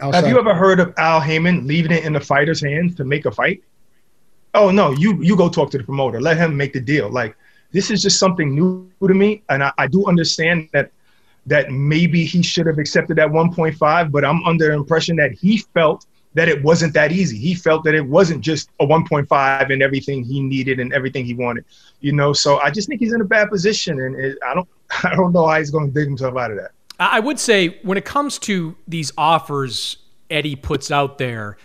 Have 0.00 0.26
you 0.26 0.38
ever 0.38 0.54
heard 0.54 0.80
of 0.80 0.92
Al 0.98 1.20
Haymon 1.20 1.66
leaving 1.66 1.92
it 1.92 2.04
in 2.04 2.12
the 2.12 2.20
fighter's 2.20 2.60
hands 2.60 2.94
to 2.96 3.04
make 3.04 3.26
a 3.26 3.30
fight? 3.30 3.62
Oh 4.54 4.70
no, 4.70 4.92
you 4.92 5.22
you 5.22 5.36
go 5.36 5.48
talk 5.48 5.70
to 5.70 5.78
the 5.78 5.84
promoter. 5.84 6.20
Let 6.20 6.36
him 6.36 6.56
make 6.56 6.72
the 6.72 6.80
deal. 6.80 7.08
Like 7.10 7.36
this 7.72 7.90
is 7.90 8.02
just 8.02 8.18
something 8.18 8.54
new 8.54 8.90
to 9.06 9.14
me, 9.14 9.42
and 9.48 9.62
I, 9.62 9.72
I 9.78 9.86
do 9.86 10.06
understand 10.06 10.68
that 10.72 10.90
that 11.46 11.70
maybe 11.70 12.24
he 12.24 12.42
should 12.42 12.66
have 12.66 12.78
accepted 12.78 13.18
that 13.18 13.28
1.5, 13.28 14.10
but 14.10 14.24
I'm 14.24 14.42
under 14.44 14.68
the 14.68 14.74
impression 14.74 15.16
that 15.16 15.32
he 15.32 15.58
felt 15.58 16.06
that 16.32 16.48
it 16.48 16.62
wasn't 16.62 16.94
that 16.94 17.12
easy. 17.12 17.36
He 17.36 17.54
felt 17.54 17.84
that 17.84 17.94
it 17.94 18.04
wasn't 18.04 18.40
just 18.40 18.70
a 18.80 18.86
1.5 18.86 19.72
and 19.72 19.82
everything 19.82 20.24
he 20.24 20.40
needed 20.40 20.80
and 20.80 20.92
everything 20.92 21.24
he 21.24 21.34
wanted, 21.34 21.64
you 22.00 22.12
know. 22.12 22.32
So 22.32 22.60
I 22.60 22.70
just 22.70 22.88
think 22.88 23.00
he's 23.00 23.12
in 23.12 23.20
a 23.20 23.26
bad 23.26 23.50
position, 23.50 24.00
and 24.00 24.16
it, 24.16 24.38
I 24.46 24.54
don't, 24.54 24.68
I 25.04 25.14
don't 25.14 25.32
know 25.32 25.46
how 25.46 25.58
he's 25.58 25.70
going 25.70 25.86
to 25.86 25.92
dig 25.92 26.08
himself 26.08 26.36
out 26.36 26.50
of 26.50 26.56
that. 26.58 26.72
I 26.98 27.20
would 27.20 27.40
say 27.40 27.78
when 27.82 27.98
it 27.98 28.04
comes 28.04 28.38
to 28.40 28.76
these 28.86 29.12
offers 29.18 29.96
Eddie 30.30 30.56
puts 30.56 30.90
out 30.90 31.18
there, 31.18 31.56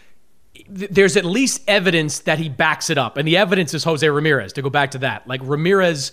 there's 0.67 1.17
at 1.17 1.25
least 1.25 1.61
evidence 1.67 2.19
that 2.19 2.39
he 2.39 2.49
backs 2.49 2.89
it 2.89 2.97
up, 2.97 3.17
and 3.17 3.27
the 3.27 3.37
evidence 3.37 3.73
is 3.73 3.83
Jose 3.83 4.07
Ramirez. 4.07 4.53
To 4.53 4.61
go 4.61 4.69
back 4.69 4.91
to 4.91 4.97
that, 4.99 5.27
like 5.27 5.41
Ramirez 5.43 6.11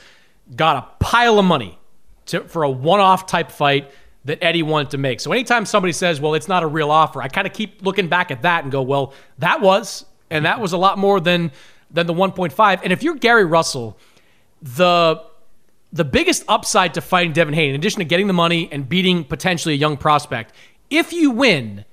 got 0.54 0.76
a 0.76 1.04
pile 1.04 1.38
of 1.38 1.44
money 1.44 1.78
to, 2.26 2.42
for 2.44 2.62
a 2.62 2.70
one-off 2.70 3.26
type 3.26 3.50
fight 3.50 3.90
that 4.24 4.42
Eddie 4.42 4.62
wanted 4.62 4.90
to 4.90 4.98
make. 4.98 5.20
So 5.20 5.32
anytime 5.32 5.66
somebody 5.66 5.92
says, 5.92 6.20
"Well, 6.20 6.34
it's 6.34 6.48
not 6.48 6.62
a 6.62 6.66
real 6.66 6.90
offer," 6.90 7.22
I 7.22 7.28
kind 7.28 7.46
of 7.46 7.52
keep 7.52 7.84
looking 7.84 8.08
back 8.08 8.30
at 8.30 8.42
that 8.42 8.64
and 8.64 8.72
go, 8.72 8.82
"Well, 8.82 9.14
that 9.38 9.60
was, 9.60 10.04
and 10.30 10.44
that 10.44 10.60
was 10.60 10.72
a 10.72 10.78
lot 10.78 10.98
more 10.98 11.20
than 11.20 11.52
than 11.90 12.06
the 12.06 12.14
1.5." 12.14 12.80
And 12.82 12.92
if 12.92 13.02
you're 13.02 13.14
Gary 13.14 13.44
Russell, 13.44 13.98
the 14.62 15.22
the 15.96 16.04
biggest 16.04 16.44
upside 16.48 16.94
to 16.94 17.00
fighting 17.00 17.32
Devin 17.32 17.54
Haney, 17.54 17.70
in 17.70 17.74
addition 17.74 17.98
to 18.00 18.04
getting 18.04 18.26
the 18.26 18.32
money 18.32 18.68
and 18.70 18.88
beating 18.88 19.24
potentially 19.24 19.74
a 19.74 19.76
young 19.76 19.96
prospect, 19.96 20.54
if 20.90 21.12
you 21.12 21.30
win, 21.30 21.84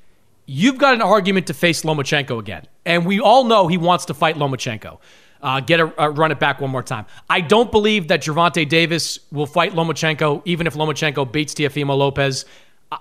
you've 0.46 0.78
got 0.78 0.94
an 0.94 1.02
argument 1.02 1.48
to 1.48 1.54
face 1.54 1.84
Lomachenko 1.84 2.38
again. 2.40 2.68
And 2.86 3.06
we 3.06 3.20
all 3.20 3.46
know 3.46 3.68
he 3.68 3.78
wants 3.78 4.06
to 4.06 4.14
fight 4.14 4.36
Lomachenko. 4.36 5.00
Uh, 5.42 5.60
get 5.60 5.80
a, 5.80 5.86
run 5.86 6.32
it 6.32 6.40
back 6.40 6.62
one 6.62 6.70
more 6.70 6.84
time. 6.84 7.06
I 7.30 7.42
don't 7.42 7.72
believe 7.72 8.08
that 8.08 8.22
Gervonta 8.22 8.68
Davis 8.68 9.20
will 9.32 9.46
fight 9.46 9.74
Lomachenko, 9.74 10.42
even 10.46 10.68
if 10.68 10.76
Lomachenko 10.76 11.30
beats 11.30 11.54
Teofimo 11.54 11.98
Lopez. 11.98 12.46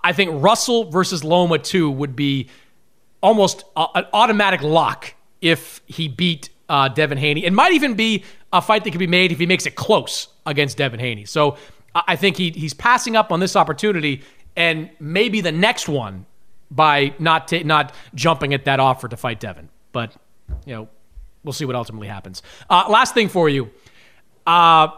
I 0.02 0.12
think 0.12 0.42
Russell 0.42 0.90
versus 0.90 1.22
Loma 1.22 1.58
2 1.58 1.90
would 1.90 2.16
be 2.16 2.48
almost 3.22 3.64
a, 3.76 3.86
an 3.94 4.06
automatic 4.12 4.62
lock 4.62 5.14
if 5.40 5.80
he 5.86 6.08
beat 6.08 6.48
uh, 6.68 6.88
Devin 6.88 7.18
Haney. 7.18 7.44
It 7.44 7.52
might 7.52 7.72
even 7.72 7.94
be 7.94 8.24
a 8.52 8.60
fight 8.60 8.84
that 8.84 8.90
could 8.90 8.98
be 8.98 9.06
made 9.06 9.30
if 9.30 9.38
he 9.38 9.46
makes 9.46 9.66
it 9.66 9.76
close 9.76 10.28
against 10.46 10.76
Devin 10.76 11.00
Haney. 11.00 11.24
So 11.24 11.56
I 11.94 12.16
think 12.16 12.36
he, 12.36 12.50
he's 12.50 12.74
passing 12.74 13.16
up 13.16 13.32
on 13.32 13.40
this 13.40 13.56
opportunity, 13.56 14.22
and 14.56 14.90
maybe 14.98 15.40
the 15.40 15.52
next 15.52 15.88
one 15.88 16.26
by 16.70 17.14
not 17.18 17.48
ta- 17.48 17.62
not 17.64 17.94
jumping 18.14 18.54
at 18.54 18.64
that 18.64 18.80
offer 18.80 19.08
to 19.08 19.16
fight 19.16 19.40
Devin. 19.40 19.68
But 19.92 20.14
you 20.64 20.74
know, 20.74 20.88
we'll 21.44 21.52
see 21.52 21.64
what 21.64 21.76
ultimately 21.76 22.08
happens. 22.08 22.42
Uh, 22.68 22.86
last 22.88 23.14
thing 23.14 23.28
for 23.28 23.48
you, 23.48 23.70
uh, 24.46 24.88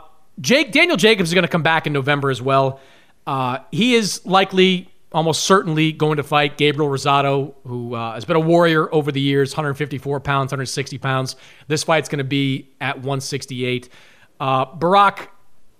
Jake 0.40 0.72
Daniel 0.72 0.96
Jacobs 0.96 1.30
is 1.30 1.34
going 1.34 1.42
to 1.42 1.48
come 1.48 1.62
back 1.62 1.86
in 1.86 1.92
November 1.92 2.30
as 2.30 2.40
well. 2.40 2.80
Uh, 3.26 3.58
he 3.72 3.94
is 3.94 4.24
likely, 4.26 4.88
almost 5.12 5.44
certainly, 5.44 5.92
going 5.92 6.18
to 6.18 6.22
fight 6.22 6.56
Gabriel 6.56 6.90
Rosado, 6.90 7.54
who 7.66 7.94
uh, 7.94 8.14
has 8.14 8.24
been 8.24 8.36
a 8.36 8.40
warrior 8.40 8.92
over 8.94 9.10
the 9.10 9.20
years, 9.20 9.52
154 9.52 10.20
pounds, 10.20 10.52
160 10.52 10.98
pounds. 10.98 11.36
This 11.66 11.82
fight's 11.82 12.08
going 12.08 12.18
to 12.18 12.24
be 12.24 12.68
at 12.80 12.96
168. 12.96 13.88
Uh, 14.38 14.64
Barak, 14.66 15.30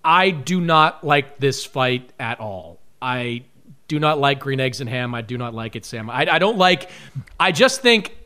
I 0.05 0.31
do 0.31 0.61
not 0.61 1.03
like 1.03 1.39
this 1.39 1.65
fight 1.65 2.13
at 2.21 2.41
all. 2.41 2.79
I 3.01 3.45
do 3.89 3.99
not 3.99 4.19
like 4.19 4.41
green 4.41 4.61
eggs 4.61 4.81
and 4.81 4.89
ham. 4.89 5.15
I 5.15 5.23
do 5.23 5.39
not 5.39 5.55
like 5.55 5.77
it, 5.77 5.85
Sam. 5.85 6.11
I, 6.11 6.27
I 6.31 6.39
don't 6.39 6.59
like. 6.59 6.91
I 7.39 7.53
just 7.53 7.81
think, 7.81 8.17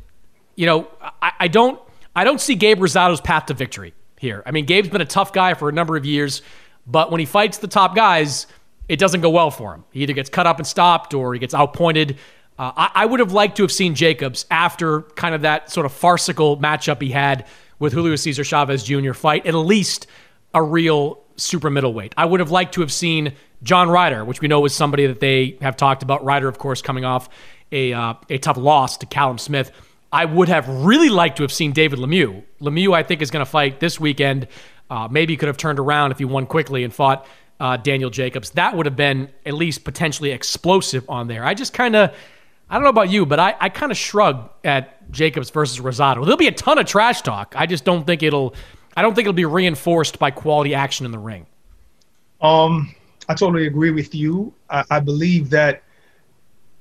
you 0.56 0.66
know, 0.66 0.88
I, 1.22 1.32
I 1.40 1.48
don't. 1.48 1.80
I 2.16 2.24
don't 2.24 2.40
see 2.40 2.56
Gabe 2.56 2.80
Rosado's 2.80 3.20
path 3.20 3.46
to 3.46 3.54
victory 3.54 3.94
here. 4.18 4.42
I 4.44 4.50
mean, 4.50 4.64
Gabe's 4.64 4.88
been 4.88 5.00
a 5.00 5.06
tough 5.06 5.32
guy 5.32 5.54
for 5.54 5.68
a 5.68 5.72
number 5.72 5.96
of 5.96 6.04
years, 6.04 6.42
but 6.84 7.12
when 7.12 7.20
he 7.20 7.26
fights 7.26 7.58
the 7.58 7.68
top 7.68 7.94
guys, 7.94 8.48
it 8.88 8.98
doesn't 8.98 9.20
go 9.20 9.30
well 9.30 9.52
for 9.52 9.74
him. 9.74 9.84
He 9.92 10.02
either 10.02 10.14
gets 10.14 10.28
cut 10.28 10.46
up 10.46 10.58
and 10.58 10.66
stopped, 10.66 11.14
or 11.14 11.32
he 11.32 11.38
gets 11.38 11.54
outpointed. 11.54 12.18
Uh, 12.58 12.72
I, 12.76 12.90
I 12.94 13.06
would 13.06 13.20
have 13.20 13.32
liked 13.32 13.56
to 13.58 13.62
have 13.62 13.70
seen 13.70 13.94
Jacobs 13.94 14.46
after 14.50 15.02
kind 15.02 15.34
of 15.34 15.42
that 15.42 15.70
sort 15.70 15.86
of 15.86 15.92
farcical 15.92 16.56
matchup 16.56 17.00
he 17.00 17.10
had 17.10 17.46
with 17.78 17.92
Julio 17.92 18.16
Cesar 18.16 18.42
Chavez 18.42 18.82
Jr. 18.82 19.12
fight 19.12 19.46
at 19.46 19.54
least 19.54 20.08
a 20.54 20.62
real 20.62 21.22
super 21.38 21.70
middleweight. 21.70 22.14
I 22.16 22.26
would 22.26 22.40
have 22.40 22.50
liked 22.50 22.74
to 22.74 22.82
have 22.82 22.92
seen 22.92 23.34
John 23.62 23.88
Ryder, 23.88 24.24
which 24.24 24.40
we 24.40 24.48
know 24.48 24.64
is 24.64 24.74
somebody 24.74 25.06
that 25.06 25.20
they 25.20 25.56
have 25.62 25.76
talked 25.76 26.02
about. 26.02 26.24
Ryder, 26.24 26.48
of 26.48 26.58
course, 26.58 26.82
coming 26.82 27.04
off 27.04 27.28
a 27.72 27.92
uh, 27.92 28.14
a 28.28 28.38
tough 28.38 28.56
loss 28.56 28.98
to 28.98 29.06
Callum 29.06 29.38
Smith. 29.38 29.72
I 30.12 30.24
would 30.24 30.48
have 30.48 30.68
really 30.68 31.10
liked 31.10 31.36
to 31.36 31.42
have 31.42 31.52
seen 31.52 31.72
David 31.72 31.98
Lemieux. 31.98 32.42
Lemieux, 32.60 32.94
I 32.94 33.02
think, 33.02 33.20
is 33.22 33.30
going 33.30 33.44
to 33.44 33.50
fight 33.50 33.78
this 33.80 34.00
weekend. 34.00 34.48
Uh, 34.90 35.06
maybe 35.10 35.36
could 35.36 35.48
have 35.48 35.58
turned 35.58 35.78
around 35.78 36.12
if 36.12 36.18
he 36.18 36.24
won 36.24 36.46
quickly 36.46 36.82
and 36.82 36.94
fought 36.94 37.26
uh, 37.60 37.76
Daniel 37.76 38.08
Jacobs. 38.08 38.50
That 38.52 38.74
would 38.74 38.86
have 38.86 38.96
been 38.96 39.28
at 39.44 39.52
least 39.52 39.84
potentially 39.84 40.30
explosive 40.30 41.04
on 41.10 41.28
there. 41.28 41.44
I 41.44 41.52
just 41.52 41.74
kind 41.74 41.94
of, 41.94 42.14
I 42.70 42.74
don't 42.74 42.84
know 42.84 42.90
about 42.90 43.10
you, 43.10 43.26
but 43.26 43.38
I, 43.38 43.54
I 43.60 43.68
kind 43.68 43.92
of 43.92 43.98
shrug 43.98 44.48
at 44.64 45.10
Jacobs 45.10 45.50
versus 45.50 45.78
Rosado. 45.78 46.22
There'll 46.22 46.38
be 46.38 46.46
a 46.46 46.52
ton 46.52 46.78
of 46.78 46.86
trash 46.86 47.20
talk. 47.20 47.54
I 47.56 47.66
just 47.66 47.84
don't 47.84 48.06
think 48.06 48.22
it'll, 48.22 48.54
I 48.98 49.02
don't 49.02 49.14
think 49.14 49.26
it'll 49.26 49.32
be 49.32 49.44
reinforced 49.44 50.18
by 50.18 50.32
quality 50.32 50.74
action 50.74 51.06
in 51.06 51.12
the 51.12 51.20
ring. 51.20 51.46
Um, 52.40 52.92
I 53.28 53.34
totally 53.34 53.68
agree 53.68 53.92
with 53.92 54.12
you. 54.12 54.52
I, 54.68 54.82
I 54.90 54.98
believe 54.98 55.50
that 55.50 55.84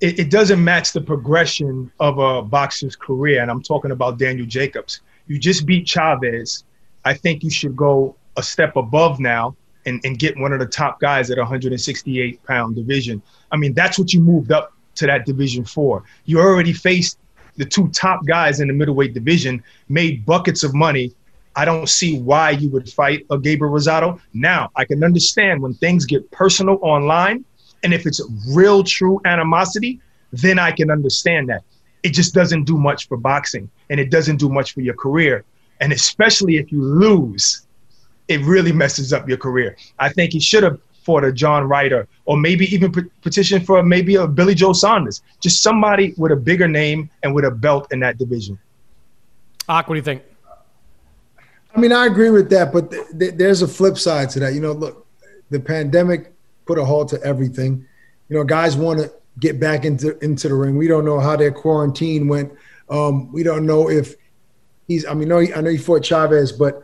it, 0.02 0.18
it, 0.18 0.32
doesn't 0.32 0.64
match 0.64 0.94
the 0.94 1.02
progression 1.02 1.92
of 2.00 2.18
a 2.18 2.42
boxer's 2.42 2.96
career. 2.96 3.44
And 3.44 3.52
I'm 3.52 3.62
talking 3.62 3.92
about 3.92 4.18
Daniel 4.18 4.48
Jacobs. 4.48 5.02
You 5.28 5.38
just 5.38 5.68
beat 5.68 5.88
Chavez. 5.88 6.64
I 7.06 7.14
think 7.14 7.44
you 7.44 7.52
should 7.52 7.76
go 7.76 8.16
a 8.36 8.42
step 8.42 8.78
above 8.78 9.20
now 9.20 9.56
and, 9.86 10.04
and 10.04 10.18
get 10.18 10.36
one 10.40 10.52
of 10.54 10.60
the 10.60 10.66
top 10.66 11.00
guys 11.00 11.30
at 11.30 11.38
168 11.38 12.44
pound 12.46 12.76
division. 12.76 13.22
I 13.52 13.58
mean, 13.58 13.76
that's 13.76 14.00
what 14.00 14.12
you 14.12 14.22
moved 14.22 14.52
up 14.52 14.74
to 14.96 15.06
that 15.06 15.28
division 15.28 15.66
for. 15.66 16.04
You 16.26 16.40
already 16.40 16.74
faced 16.74 17.20
the 17.58 17.66
two 17.66 17.90
top 17.90 18.26
guys 18.26 18.60
in 18.60 18.70
the 18.70 18.74
middleweight 18.74 19.14
division, 19.14 19.64
made 19.88 20.26
buckets 20.26 20.64
of 20.64 20.74
money, 20.74 21.14
I 21.58 21.66
don't 21.66 21.90
see 21.90 22.20
why 22.20 22.52
you 22.52 22.70
would 22.70 22.88
fight 22.88 23.26
a 23.32 23.38
Gabriel 23.40 23.74
Rosado. 23.74 24.20
Now, 24.32 24.70
I 24.76 24.86
can 24.86 25.04
understand 25.04 25.60
when 25.60 25.74
things 25.74 26.06
get 26.06 26.30
personal 26.30 26.78
online, 26.84 27.44
and 27.82 27.96
if 27.96 28.06
it's 28.06 28.22
real, 28.50 28.84
true 28.84 29.20
animosity, 29.26 30.00
then 30.32 30.60
I 30.60 30.72
can 30.72 30.92
understand 30.92 31.50
that. 31.50 31.64
It 32.04 32.14
just 32.14 32.36
doesn't 32.36 32.66
do 32.66 32.78
much 32.78 33.08
for 33.08 33.18
boxing, 33.18 33.72
and 33.90 34.00
it 34.00 34.12
doesn't 34.12 34.38
do 34.38 34.50
much 34.50 34.76
for 34.76 34.82
your 34.82 34.94
career. 34.94 35.44
And 35.82 35.92
especially 35.92 36.58
if 36.58 36.72
you 36.72 36.84
lose, 36.84 37.66
it 38.28 38.40
really 38.42 38.72
messes 38.72 39.12
up 39.12 39.28
your 39.28 39.38
career. 39.38 39.76
I 39.98 40.10
think 40.10 40.34
he 40.34 40.40
should 40.40 40.62
have 40.62 40.80
fought 41.02 41.24
a 41.24 41.32
John 41.32 41.64
Ryder, 41.64 42.08
or 42.26 42.38
maybe 42.38 42.72
even 42.72 42.92
petition 43.24 43.66
for 43.66 43.82
maybe 43.82 44.14
a 44.14 44.28
Billy 44.28 44.54
Joe 44.54 44.74
Saunders, 44.74 45.24
just 45.40 45.64
somebody 45.64 46.14
with 46.18 46.32
a 46.32 46.36
bigger 46.36 46.68
name 46.68 47.10
and 47.24 47.34
with 47.34 47.46
a 47.46 47.52
belt 47.52 47.92
in 47.92 48.00
that 48.02 48.20
division. 48.20 48.60
Ak, 49.68 49.88
what 49.88 49.96
do 49.96 49.98
you 49.98 50.04
think? 50.04 50.22
I 51.78 51.80
mean, 51.80 51.94
I 51.94 52.08
agree 52.08 52.32
with 52.32 52.50
that, 52.50 52.74
but 52.74 52.90
th- 52.90 53.06
th- 53.20 53.36
there's 53.36 53.62
a 53.62 53.68
flip 53.68 54.00
side 54.00 54.32
to 54.32 54.40
that. 54.40 54.56
You 54.56 54.62
know, 54.62 54.72
look, 54.72 55.06
the 55.52 55.60
pandemic 55.60 56.34
put 56.66 56.80
a 56.80 56.84
halt 56.84 57.10
to 57.10 57.22
everything. 57.24 57.86
You 58.30 58.36
know, 58.36 58.44
guys 58.44 58.76
want 58.76 59.00
to 59.00 59.14
get 59.40 59.60
back 59.60 59.86
into 59.86 60.18
into 60.24 60.48
the 60.50 60.56
ring. 60.56 60.76
We 60.76 60.88
don't 60.88 61.06
know 61.06 61.20
how 61.20 61.36
their 61.36 61.52
quarantine 61.52 62.28
went. 62.28 62.52
Um, 62.90 63.32
we 63.32 63.44
don't 63.44 63.68
know 63.68 63.92
if 63.92 64.16
he's. 64.88 65.06
I 65.06 65.14
mean, 65.14 65.28
no, 65.28 65.38
I 65.40 65.62
know 65.62 65.70
he 65.70 65.78
fought 65.78 66.04
Chavez, 66.04 66.52
but 66.52 66.84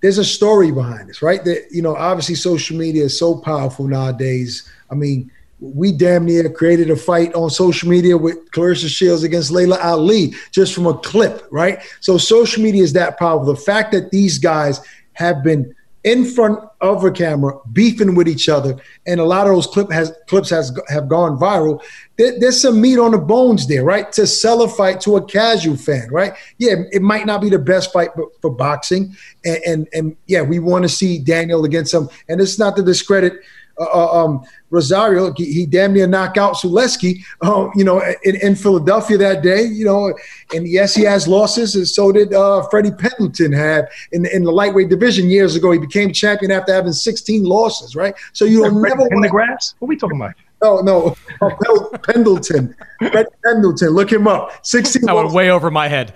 there's 0.00 0.16
a 0.16 0.24
story 0.24 0.72
behind 0.72 1.10
this, 1.10 1.20
right? 1.20 1.44
That 1.44 1.66
you 1.70 1.82
know, 1.82 1.94
obviously, 1.94 2.36
social 2.36 2.78
media 2.78 3.04
is 3.04 3.18
so 3.18 3.36
powerful 3.36 3.86
nowadays. 3.86 4.66
I 4.90 4.94
mean, 4.94 5.30
we 5.60 5.92
damn 5.92 6.24
near 6.24 6.48
created 6.50 6.90
a 6.90 6.96
fight 6.96 7.34
on 7.34 7.50
social 7.50 7.88
media 7.88 8.16
with 8.16 8.50
Claressa 8.50 8.88
Shields 8.88 9.22
against 9.22 9.50
Laila 9.50 9.78
Ali 9.80 10.34
just 10.50 10.74
from 10.74 10.86
a 10.86 10.94
clip, 10.98 11.46
right? 11.50 11.78
So 12.00 12.18
social 12.18 12.62
media 12.62 12.82
is 12.82 12.92
that 12.94 13.18
powerful. 13.18 13.54
The 13.54 13.60
fact 13.60 13.92
that 13.92 14.10
these 14.10 14.38
guys 14.38 14.80
have 15.14 15.42
been 15.42 15.74
in 16.04 16.26
front 16.26 16.58
of 16.82 17.02
a 17.02 17.10
camera 17.10 17.58
beefing 17.72 18.14
with 18.14 18.28
each 18.28 18.50
other, 18.50 18.78
and 19.06 19.20
a 19.20 19.24
lot 19.24 19.46
of 19.46 19.54
those 19.54 19.66
clip 19.66 19.90
has, 19.90 20.12
clips 20.28 20.50
has 20.50 20.78
have 20.88 21.08
gone 21.08 21.38
viral. 21.38 21.82
There, 22.18 22.38
there's 22.38 22.60
some 22.60 22.78
meat 22.78 22.98
on 22.98 23.12
the 23.12 23.18
bones 23.18 23.66
there, 23.66 23.84
right? 23.84 24.12
To 24.12 24.26
sell 24.26 24.62
a 24.62 24.68
fight 24.68 25.00
to 25.02 25.16
a 25.16 25.24
casual 25.24 25.76
fan, 25.76 26.08
right? 26.10 26.34
Yeah, 26.58 26.74
it 26.92 27.00
might 27.00 27.24
not 27.24 27.40
be 27.40 27.48
the 27.48 27.58
best 27.58 27.90
fight 27.90 28.10
for 28.42 28.50
boxing, 28.50 29.16
and 29.46 29.58
and, 29.66 29.88
and 29.94 30.16
yeah, 30.26 30.42
we 30.42 30.58
want 30.58 30.82
to 30.82 30.90
see 30.90 31.18
Daniel 31.18 31.64
against 31.64 31.94
him, 31.94 32.10
and 32.28 32.38
it's 32.38 32.58
not 32.58 32.76
to 32.76 32.82
discredit 32.82 33.40
uh, 33.78 33.84
uh, 33.84 34.24
um, 34.24 34.42
Rosario. 34.70 35.32
He, 35.32 35.52
he, 35.52 35.66
damn 35.66 35.92
near 35.92 36.06
knocked 36.06 36.38
out 36.38 36.54
Sulecki, 36.54 37.24
uh, 37.42 37.68
you 37.74 37.84
know, 37.84 38.00
in, 38.22 38.36
in, 38.36 38.54
Philadelphia 38.54 39.18
that 39.18 39.42
day. 39.42 39.62
You 39.62 39.84
know, 39.84 40.14
and 40.54 40.68
yes, 40.68 40.94
he 40.94 41.02
has 41.02 41.26
losses, 41.26 41.74
and 41.74 41.86
so 41.86 42.12
did 42.12 42.32
uh, 42.32 42.66
Freddie 42.68 42.92
Pendleton 42.92 43.52
have 43.52 43.88
in 44.12 44.26
in 44.26 44.44
the 44.44 44.52
lightweight 44.52 44.88
division 44.88 45.28
years 45.28 45.56
ago. 45.56 45.72
He 45.72 45.78
became 45.78 46.12
champion 46.12 46.50
after 46.50 46.72
having 46.72 46.92
16 46.92 47.44
losses, 47.44 47.96
right? 47.96 48.14
So 48.32 48.44
you 48.44 48.62
don't 48.62 48.80
never 48.80 49.08
in 49.10 49.20
the 49.20 49.28
grass. 49.28 49.74
What 49.78 49.86
are 49.86 49.88
we 49.88 49.96
talking 49.96 50.20
about? 50.20 50.34
No, 50.64 50.80
no, 50.80 51.14
oh, 51.42 51.90
Pendleton, 52.04 52.74
Fred 52.98 53.26
Pendleton. 53.44 53.90
Look 53.90 54.10
him 54.10 54.26
up. 54.26 54.64
Sixteen. 54.64 55.02
That 55.02 55.14
went 55.14 55.30
way 55.32 55.50
over 55.50 55.70
my 55.70 55.88
head. 55.88 56.14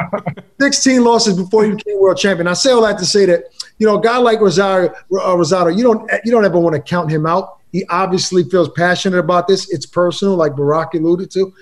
Sixteen 0.60 1.04
losses 1.04 1.36
before 1.36 1.64
he 1.64 1.70
became 1.70 2.00
world 2.00 2.16
champion. 2.16 2.48
I 2.48 2.54
say 2.54 2.72
all 2.72 2.82
that 2.82 2.98
to 2.98 3.06
say 3.06 3.24
that 3.26 3.44
you 3.78 3.86
know 3.86 4.00
a 4.00 4.02
guy 4.02 4.16
like 4.16 4.40
Rosario, 4.40 4.90
uh, 4.90 5.36
Rosado, 5.36 5.76
you 5.76 5.84
don't 5.84 6.10
you 6.24 6.32
don't 6.32 6.44
ever 6.44 6.58
want 6.58 6.74
to 6.74 6.82
count 6.82 7.08
him 7.08 7.24
out. 7.24 7.60
He 7.70 7.84
obviously 7.88 8.42
feels 8.42 8.68
passionate 8.70 9.18
about 9.18 9.46
this. 9.46 9.70
It's 9.70 9.86
personal, 9.86 10.34
like 10.34 10.56
Barak 10.56 10.94
alluded 10.94 11.30
to, 11.30 11.52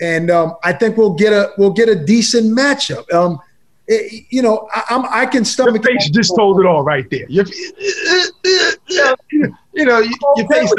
and 0.00 0.28
um, 0.28 0.56
I 0.64 0.72
think 0.72 0.96
we'll 0.96 1.14
get 1.14 1.32
a 1.32 1.52
we'll 1.56 1.72
get 1.72 1.88
a 1.88 1.94
decent 1.94 2.46
matchup. 2.46 3.08
Um, 3.12 3.38
it, 3.88 4.26
you 4.30 4.42
know, 4.42 4.68
I, 4.74 4.82
am 4.90 5.04
I 5.10 5.26
can 5.26 5.44
stomach. 5.44 5.74
Your 5.74 5.82
face 5.82 6.10
just 6.10 6.34
told 6.36 6.60
it 6.60 6.66
all 6.66 6.82
right 6.82 7.08
there. 7.10 7.26
you 7.28 7.44
you 9.76 9.84
know, 9.84 9.98
you, 9.98 10.12
you 10.36 10.48
face 10.48 10.72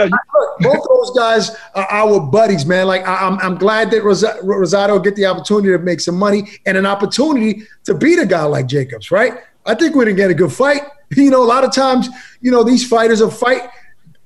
Both 0.59 0.85
those 0.89 1.11
guys 1.15 1.51
are 1.75 1.87
our 1.89 2.19
buddies, 2.19 2.65
man. 2.65 2.87
Like 2.87 3.07
I, 3.07 3.27
am 3.27 3.33
I'm, 3.33 3.39
I'm 3.53 3.57
glad 3.57 3.91
that 3.91 4.03
Ros- 4.03 4.23
Rosado 4.23 5.01
get 5.03 5.15
the 5.15 5.25
opportunity 5.25 5.69
to 5.69 5.77
make 5.77 5.99
some 5.99 6.17
money 6.17 6.49
and 6.65 6.75
an 6.77 6.85
opportunity 6.85 7.63
to 7.85 7.93
beat 7.93 8.19
a 8.19 8.25
guy 8.25 8.43
like 8.43 8.67
Jacobs, 8.67 9.11
right? 9.11 9.33
I 9.65 9.75
think 9.75 9.95
we're 9.95 10.05
gonna 10.05 10.15
get 10.15 10.31
a 10.31 10.35
good 10.35 10.51
fight. 10.51 10.81
You 11.15 11.29
know, 11.29 11.41
a 11.41 11.45
lot 11.45 11.63
of 11.63 11.71
times, 11.71 12.09
you 12.41 12.51
know, 12.51 12.65
these 12.65 12.85
fighters 12.85 13.21
will 13.21 13.31
fight 13.31 13.69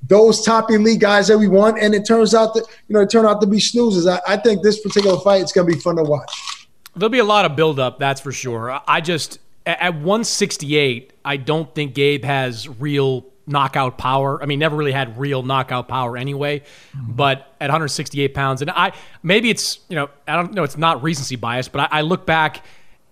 those 0.08 0.44
top 0.44 0.72
elite 0.72 1.00
guys 1.00 1.28
that 1.28 1.38
we 1.38 1.48
want, 1.48 1.78
and 1.80 1.94
it 1.94 2.08
turns 2.08 2.34
out 2.34 2.56
that 2.56 2.66
you 2.88 2.96
know 2.96 3.02
it 3.02 3.12
turned 3.12 3.28
out 3.28 3.40
to 3.42 3.46
be 3.46 3.60
snoozes. 3.60 4.08
I, 4.08 4.20
I 4.28 4.38
think 4.38 4.64
this 4.64 4.82
particular 4.82 5.20
fight 5.20 5.44
is 5.44 5.52
gonna 5.52 5.68
be 5.68 5.76
fun 5.76 5.98
to 5.98 6.04
watch. 6.04 6.51
There'll 6.96 7.10
be 7.10 7.20
a 7.20 7.26
lot 7.26 7.46
of 7.46 7.56
buildup, 7.56 8.00
that's 8.00 8.22
for 8.22 8.32
sure. 8.32 8.80
I 8.88 9.02
just 9.02 9.40
at 9.66 9.94
168, 9.94 11.14
I 11.24 11.38
don't 11.38 11.74
think 11.74 11.94
Gabe 11.94 12.24
has 12.24 12.68
real 12.68 13.26
knockout 13.48 13.98
power. 13.98 14.42
I 14.42 14.46
mean, 14.46 14.60
never 14.60 14.76
really 14.76 14.92
had 14.92 15.20
real 15.20 15.44
knockout 15.44 15.88
power 15.88 16.18
anyway. 16.18 16.62
Mm-hmm. 16.96 17.14
But 17.14 17.54
at 17.60 17.66
168 17.66 18.34
pounds, 18.34 18.62
and 18.62 18.72
I 18.72 18.94
maybe 19.24 19.50
it's 19.50 19.80
you 19.90 19.96
know 19.96 20.10
I 20.28 20.36
don't 20.36 20.54
know 20.54 20.64
it's 20.64 20.78
not 20.78 21.04
recency 21.04 21.36
bias, 21.36 21.68
but 21.68 21.92
I, 21.92 22.00
I 22.00 22.02
look 22.02 22.26
back 22.26 22.66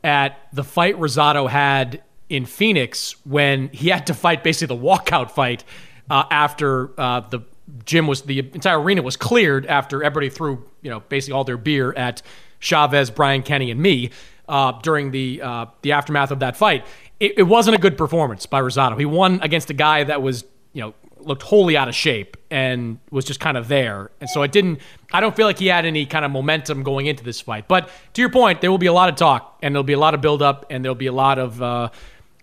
at 0.04 0.40
the 0.54 0.64
fight 0.64 0.96
Rosado 0.96 1.50
had 1.50 2.02
in 2.30 2.46
Phoenix 2.46 3.16
when 3.26 3.70
he 3.70 3.90
had 3.90 4.08
to 4.08 4.14
fight 4.14 4.44
basically 4.44 4.76
the 4.76 4.82
walkout 4.82 5.32
fight 5.32 5.64
uh, 6.10 6.24
after 6.32 6.92
uh, 7.00 7.22
the 7.22 7.42
gym 7.86 8.08
was 8.08 8.24
the 8.24 8.40
entire 8.40 8.82
arena 8.82 9.02
was 9.02 9.16
cleared 9.16 9.66
after 9.66 10.04
everybody 10.04 10.30
threw 10.30 10.66
you 10.82 10.90
know 10.90 11.02
basically 11.02 11.34
all 11.34 11.44
their 11.44 11.58
beer 11.58 11.94
at 11.94 12.22
Chavez, 12.60 13.10
Brian 13.10 13.43
Kenny, 13.43 13.72
and 13.72 13.80
me 13.80 14.12
uh, 14.47 14.74
during 14.82 15.12
the 15.12 15.41
uh, 15.41 15.66
the 15.82 15.91
aftermath 15.93 16.32
of 16.32 16.39
that 16.39 16.57
fight. 16.57 16.86
It, 17.20 17.34
it, 17.38 17.43
wasn't 17.43 17.76
a 17.76 17.80
good 17.80 17.97
performance 17.97 18.45
by 18.45 18.62
Rosado. 18.62 18.97
He 18.97 19.05
won 19.05 19.41
against 19.41 19.70
a 19.70 19.74
guy 19.74 20.05
that 20.05 20.22
was 20.22 20.45
you 20.74 20.82
know 20.82 20.93
looked 21.22 21.43
wholly 21.43 21.76
out 21.76 21.88
of 21.88 21.95
shape 21.95 22.38
and 22.49 22.99
was 23.12 23.26
just 23.26 23.39
kind 23.39 23.57
of 23.57 23.68
there. 23.68 24.10
And 24.22 24.30
so 24.30 24.41
it 24.43 24.51
didn't. 24.51 24.80
I 25.12 25.20
don't 25.20 25.36
feel 25.36 25.45
like 25.45 25.60
he 25.60 25.68
had 25.68 25.86
any 25.86 26.05
kind 26.05 26.26
of 26.26 26.32
momentum 26.32 26.84
going 26.84 27.05
into 27.05 27.24
this 27.24 27.41
fight. 27.41 27.68
But 27.68 27.89
to 28.14 28.22
your 28.22 28.30
point, 28.30 28.62
there 28.62 28.72
will 28.72 28.78
be 28.78 28.88
a 28.88 28.93
lot 28.93 29.10
of 29.10 29.16
talk 29.16 29.57
and 29.62 29.74
there'll 29.74 29.84
be 29.84 29.93
a 29.93 29.99
lot 29.99 30.14
of 30.14 30.22
build 30.22 30.41
up 30.41 30.66
and 30.70 30.84
there'll 30.84 30.95
be 30.95 31.07
a 31.07 31.14
lot 31.14 31.38
of 31.38 31.62
uh, 31.62 31.89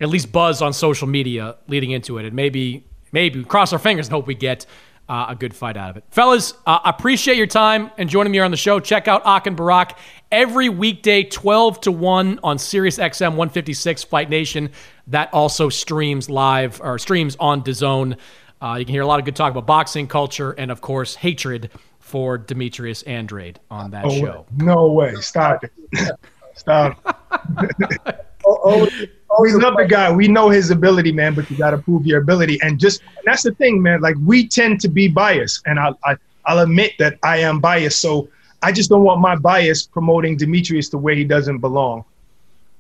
at 0.01 0.09
least 0.09 0.31
buzz 0.33 0.63
on 0.63 0.73
social 0.73 1.09
media 1.09 1.57
leading 1.69 1.91
into 1.91 2.19
it. 2.19 2.27
And 2.27 2.35
maybe 2.35 2.85
maybe 3.13 3.45
cross 3.45 3.73
our 3.73 3.79
fingers 3.79 4.07
and 4.07 4.13
hope 4.13 4.27
we 4.27 4.35
get 4.35 4.67
uh, 5.09 5.27
a 5.29 5.37
good 5.37 5.55
fight 5.55 5.77
out 5.77 5.91
of 5.91 5.97
it. 5.97 6.05
Fellas, 6.11 6.55
uh, 6.67 6.81
appreciate 6.85 7.37
your 7.37 7.47
time 7.47 7.91
and 7.99 8.09
joining 8.09 8.33
me 8.33 8.39
here 8.39 8.45
on 8.45 8.51
the 8.51 8.57
show. 8.57 8.81
Check 8.81 9.09
out 9.09 9.23
Ak 9.25 9.47
and 9.47 9.57
Barak 9.57 9.99
every 10.33 10.69
weekday, 10.69 11.23
12 11.23 11.81
to 11.83 11.93
1 11.93 12.41
on 12.43 12.59
Sirius 12.59 12.99
XM 12.99 13.31
156 13.31 14.05
Fight 14.05 14.29
Nation. 14.29 14.71
That 15.07 15.33
also 15.33 15.69
streams 15.69 16.29
live 16.29 16.81
or 16.81 16.99
streams 16.99 17.37
on 17.39 17.63
DAZN. 17.63 18.17
Uh, 18.61 18.77
you 18.79 18.85
can 18.85 18.95
hear 18.95 19.03
a 19.03 19.07
lot 19.07 19.19
of 19.19 19.25
good 19.25 19.37
talk 19.37 19.53
about 19.53 19.67
boxing, 19.67 20.07
culture, 20.09 20.53
and 20.53 20.71
of 20.71 20.81
course, 20.81 21.15
hatred 21.15 21.71
for 22.01 22.39
Demetrius 22.39 23.03
Andrade 23.03 23.61
on 23.71 23.91
that 23.91 24.05
oh, 24.07 24.11
show. 24.11 24.47
No 24.57 24.93
way. 24.93 25.15
Stop 25.17 25.65
it. 25.65 25.73
Stop. 26.55 28.23
oh, 28.47 28.89
oh, 29.31 29.43
we 29.43 29.53
love 29.53 29.77
the 29.77 29.87
guy. 29.87 30.13
We 30.13 30.29
know 30.29 30.49
his 30.49 30.71
ability, 30.71 31.13
man, 31.13 31.35
but 31.35 31.51
you 31.51 31.57
got 31.57 31.71
to 31.71 31.79
prove 31.79 32.07
your 32.07 32.21
ability. 32.21 32.59
And 32.63 32.79
just 32.79 33.03
that's 33.25 33.43
the 33.43 33.53
thing, 33.53 33.83
man. 33.83 34.01
Like 34.01 34.17
we 34.25 34.47
tend 34.47 34.81
to 34.83 34.89
be 34.89 35.09
biased, 35.09 35.63
and 35.67 35.79
I, 35.79 35.91
I 36.05 36.17
I'll 36.45 36.61
admit 36.61 36.93
that 36.99 37.19
I 37.23 37.39
am 37.39 37.61
biased. 37.61 38.01
So 38.01 38.29
I 38.63 38.73
just 38.73 38.91
don't 38.91 39.03
want 39.03 39.21
my 39.21 39.37
bias 39.37 39.87
promoting 39.87 40.37
Demetrius 40.37 40.89
the 40.89 40.99
way 40.99 41.17
he 41.17 41.25
doesn't 41.25 41.59
belong 41.59 42.05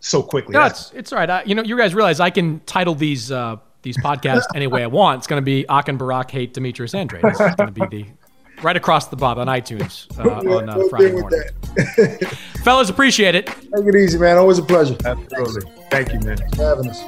so 0.00 0.22
quickly. 0.22 0.52
No, 0.52 0.66
it's, 0.66 0.92
it's 0.92 1.12
all 1.12 1.18
right. 1.18 1.28
I, 1.28 1.42
you 1.44 1.54
know, 1.54 1.62
you 1.62 1.76
guys 1.76 1.94
realize 1.94 2.20
I 2.20 2.30
can 2.30 2.60
title 2.60 2.94
these 2.94 3.30
uh, 3.32 3.56
these 3.82 3.96
podcasts 3.98 4.46
any 4.54 4.66
way 4.66 4.82
I 4.82 4.88
want. 4.88 5.18
It's 5.18 5.26
going 5.26 5.40
to 5.40 5.44
be 5.44 5.66
Ak 5.68 5.88
and 5.88 5.98
Barak 5.98 6.30
hate 6.30 6.54
Demetrius 6.54 6.94
Andrade. 6.94 7.24
It's 7.24 7.38
going 7.38 7.72
to 7.72 7.86
be 7.88 8.04
the 8.04 8.06
right 8.62 8.76
across 8.76 9.08
the 9.08 9.16
bob 9.16 9.38
on 9.38 9.46
iTunes 9.46 10.06
uh, 10.18 10.50
on 10.56 10.68
uh, 10.68 10.78
Friday 10.88 11.12
morning. 11.12 11.42
Fellas, 12.64 12.88
appreciate 12.88 13.34
it. 13.34 13.46
Take 13.46 13.86
it 13.86 13.94
easy, 13.94 14.18
man. 14.18 14.38
Always 14.38 14.58
a 14.58 14.62
pleasure. 14.62 14.96
Absolutely. 15.04 15.70
Thank 15.90 16.12
you, 16.12 16.20
man. 16.20 16.36
for 16.54 16.64
having 16.64 16.90
us. 16.90 17.02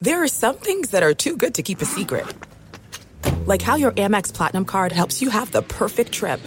There 0.00 0.22
are 0.22 0.28
some 0.28 0.56
things 0.56 0.90
that 0.90 1.02
are 1.02 1.12
too 1.12 1.36
good 1.36 1.54
to 1.54 1.62
keep 1.62 1.82
a 1.82 1.84
secret. 1.84 2.24
Like 3.46 3.62
how 3.62 3.74
your 3.74 3.90
Amex 3.92 4.32
Platinum 4.32 4.64
card 4.64 4.92
helps 4.92 5.20
you 5.20 5.28
have 5.30 5.50
the 5.50 5.62
perfect 5.62 6.12
trip. 6.12 6.40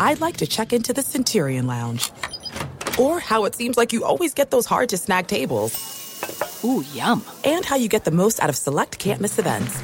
I'd 0.00 0.20
like 0.20 0.38
to 0.38 0.46
check 0.46 0.72
into 0.72 0.92
the 0.92 1.02
Centurion 1.02 1.66
Lounge. 1.66 2.10
Or 2.98 3.20
how 3.20 3.44
it 3.44 3.54
seems 3.54 3.76
like 3.76 3.92
you 3.92 4.04
always 4.04 4.34
get 4.34 4.50
those 4.50 4.66
hard 4.66 4.88
to 4.88 4.98
snag 4.98 5.28
tables. 5.28 5.74
Ooh, 6.64 6.84
yum. 6.92 7.24
And 7.44 7.64
how 7.64 7.76
you 7.76 7.88
get 7.88 8.04
the 8.04 8.10
most 8.10 8.42
out 8.42 8.48
of 8.48 8.56
select 8.56 8.98
can't 8.98 9.20
miss 9.20 9.38
events. 9.38 9.78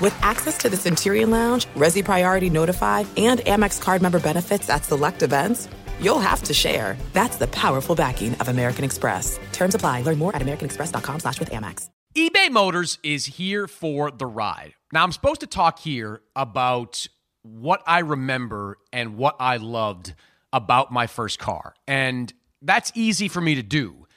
With 0.00 0.16
access 0.22 0.58
to 0.58 0.68
the 0.68 0.76
Centurion 0.76 1.30
Lounge, 1.30 1.66
Resy 1.74 2.04
Priority 2.04 2.50
Notify, 2.50 3.04
and 3.16 3.40
Amex 3.40 3.80
card 3.80 4.02
member 4.02 4.20
benefits 4.20 4.68
at 4.68 4.84
select 4.84 5.22
events, 5.22 5.68
you'll 6.00 6.18
have 6.18 6.42
to 6.44 6.54
share. 6.54 6.96
That's 7.12 7.36
the 7.36 7.46
powerful 7.48 7.94
backing 7.94 8.34
of 8.34 8.48
American 8.48 8.84
Express. 8.84 9.38
Terms 9.52 9.74
apply. 9.74 10.02
Learn 10.02 10.18
more 10.18 10.34
at 10.36 10.42
americanexpress.com 10.42 11.20
slash 11.20 11.40
with 11.40 11.50
Amex. 11.50 11.88
eBay 12.14 12.50
Motors 12.50 12.98
is 13.02 13.26
here 13.26 13.66
for 13.66 14.10
the 14.10 14.26
ride. 14.26 14.74
Now, 14.92 15.02
I'm 15.02 15.12
supposed 15.12 15.40
to 15.40 15.46
talk 15.46 15.78
here 15.78 16.20
about 16.36 17.06
what 17.42 17.82
I 17.86 18.00
remember 18.00 18.78
and 18.92 19.16
what 19.16 19.36
I 19.40 19.56
loved 19.56 20.14
about 20.52 20.92
my 20.92 21.06
first 21.06 21.38
car. 21.38 21.74
And 21.86 22.32
that's 22.60 22.92
easy 22.94 23.28
for 23.28 23.40
me 23.40 23.54
to 23.54 23.62
do 23.62 24.07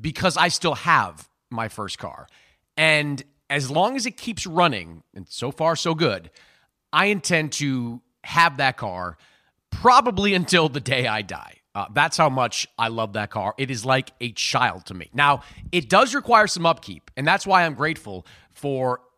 because 0.00 0.36
I 0.36 0.48
still 0.48 0.74
have 0.74 1.28
my 1.50 1.68
first 1.68 1.98
car. 1.98 2.26
And 2.76 3.22
as 3.48 3.70
long 3.70 3.96
as 3.96 4.06
it 4.06 4.16
keeps 4.16 4.46
running, 4.46 5.02
and 5.14 5.28
so 5.28 5.50
far 5.50 5.76
so 5.76 5.94
good, 5.94 6.30
I 6.92 7.06
intend 7.06 7.52
to 7.54 8.00
have 8.24 8.58
that 8.58 8.76
car 8.76 9.18
probably 9.70 10.34
until 10.34 10.68
the 10.68 10.80
day 10.80 11.06
I 11.06 11.22
die. 11.22 11.56
Uh, 11.74 11.86
that's 11.92 12.16
how 12.16 12.28
much 12.28 12.66
I 12.78 12.88
love 12.88 13.12
that 13.12 13.30
car. 13.30 13.54
It 13.56 13.70
is 13.70 13.84
like 13.84 14.10
a 14.20 14.32
child 14.32 14.86
to 14.86 14.94
me. 14.94 15.08
Now, 15.12 15.42
it 15.70 15.88
does 15.88 16.14
require 16.14 16.46
some 16.48 16.66
upkeep, 16.66 17.10
and 17.16 17.26
that's 17.26 17.46
why 17.46 17.64
I'm 17.64 17.74
grateful 17.74 18.26
for 18.50 19.00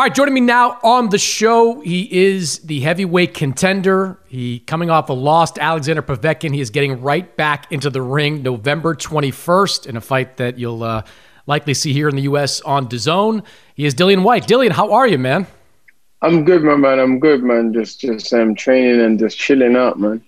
All 0.00 0.04
right, 0.06 0.14
joining 0.14 0.32
me 0.32 0.40
now 0.40 0.78
on 0.82 1.10
the 1.10 1.18
show, 1.18 1.82
he 1.82 2.08
is 2.10 2.60
the 2.60 2.80
heavyweight 2.80 3.34
contender. 3.34 4.18
He 4.28 4.60
coming 4.60 4.88
off 4.88 5.10
a 5.10 5.12
loss 5.12 5.52
to 5.52 5.62
Alexander 5.62 6.00
Povetkin. 6.00 6.54
He 6.54 6.62
is 6.62 6.70
getting 6.70 7.02
right 7.02 7.36
back 7.36 7.70
into 7.70 7.90
the 7.90 8.00
ring 8.00 8.42
November 8.42 8.94
21st 8.94 9.86
in 9.86 9.98
a 9.98 10.00
fight 10.00 10.38
that 10.38 10.58
you'll 10.58 10.82
uh, 10.82 11.02
likely 11.46 11.74
see 11.74 11.92
here 11.92 12.08
in 12.08 12.16
the 12.16 12.22
U.S. 12.22 12.62
on 12.62 12.88
DAZN. 12.88 13.44
He 13.74 13.84
is 13.84 13.94
Dillian 13.94 14.22
Whyte. 14.22 14.46
Dillian, 14.48 14.70
how 14.70 14.90
are 14.90 15.06
you, 15.06 15.18
man? 15.18 15.46
I'm 16.22 16.46
good, 16.46 16.62
my 16.62 16.76
man. 16.76 16.98
I'm 16.98 17.20
good, 17.20 17.42
man. 17.42 17.74
Just 17.74 18.00
just 18.00 18.32
um, 18.32 18.54
training 18.54 19.02
and 19.02 19.18
just 19.18 19.36
chilling 19.36 19.76
out, 19.76 20.00
man. 20.00 20.24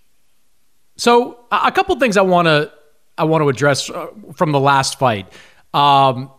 So 0.97 1.47
a 1.51 1.73
couple 1.73 1.99
things 1.99 2.19
I 2.19 2.23
want 2.23 2.45
to 2.45 2.71
I 3.17 3.25
want 3.25 3.41
to 3.41 3.49
address 3.49 3.89
uh, 3.89 4.09
from 4.35 4.53
the 4.53 4.61
last 4.61 4.99
fight. 4.99 5.33
Um, 5.73 6.31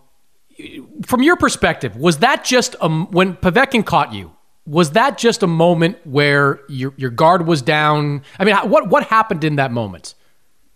from 1.05 1.23
your 1.23 1.35
perspective, 1.35 1.95
was 1.95 2.19
that 2.19 2.43
just 2.43 2.75
a, 2.81 2.89
when 2.89 3.35
Povetkin 3.35 3.85
caught 3.85 4.13
you? 4.13 4.31
Was 4.65 4.91
that 4.91 5.17
just 5.17 5.43
a 5.43 5.47
moment 5.47 5.97
where 6.05 6.61
your 6.69 6.93
your 6.95 7.09
guard 7.09 7.45
was 7.45 7.61
down? 7.61 8.23
I 8.39 8.45
mean, 8.45 8.55
what 8.69 8.87
what 8.89 9.03
happened 9.03 9.43
in 9.43 9.57
that 9.57 9.71
moment? 9.71 10.15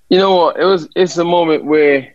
You 0.09 0.17
know 0.17 0.35
what? 0.35 0.59
It 0.59 0.65
was 0.65 0.89
it's 0.95 1.17
a 1.17 1.23
moment 1.23 1.65
where, 1.65 2.13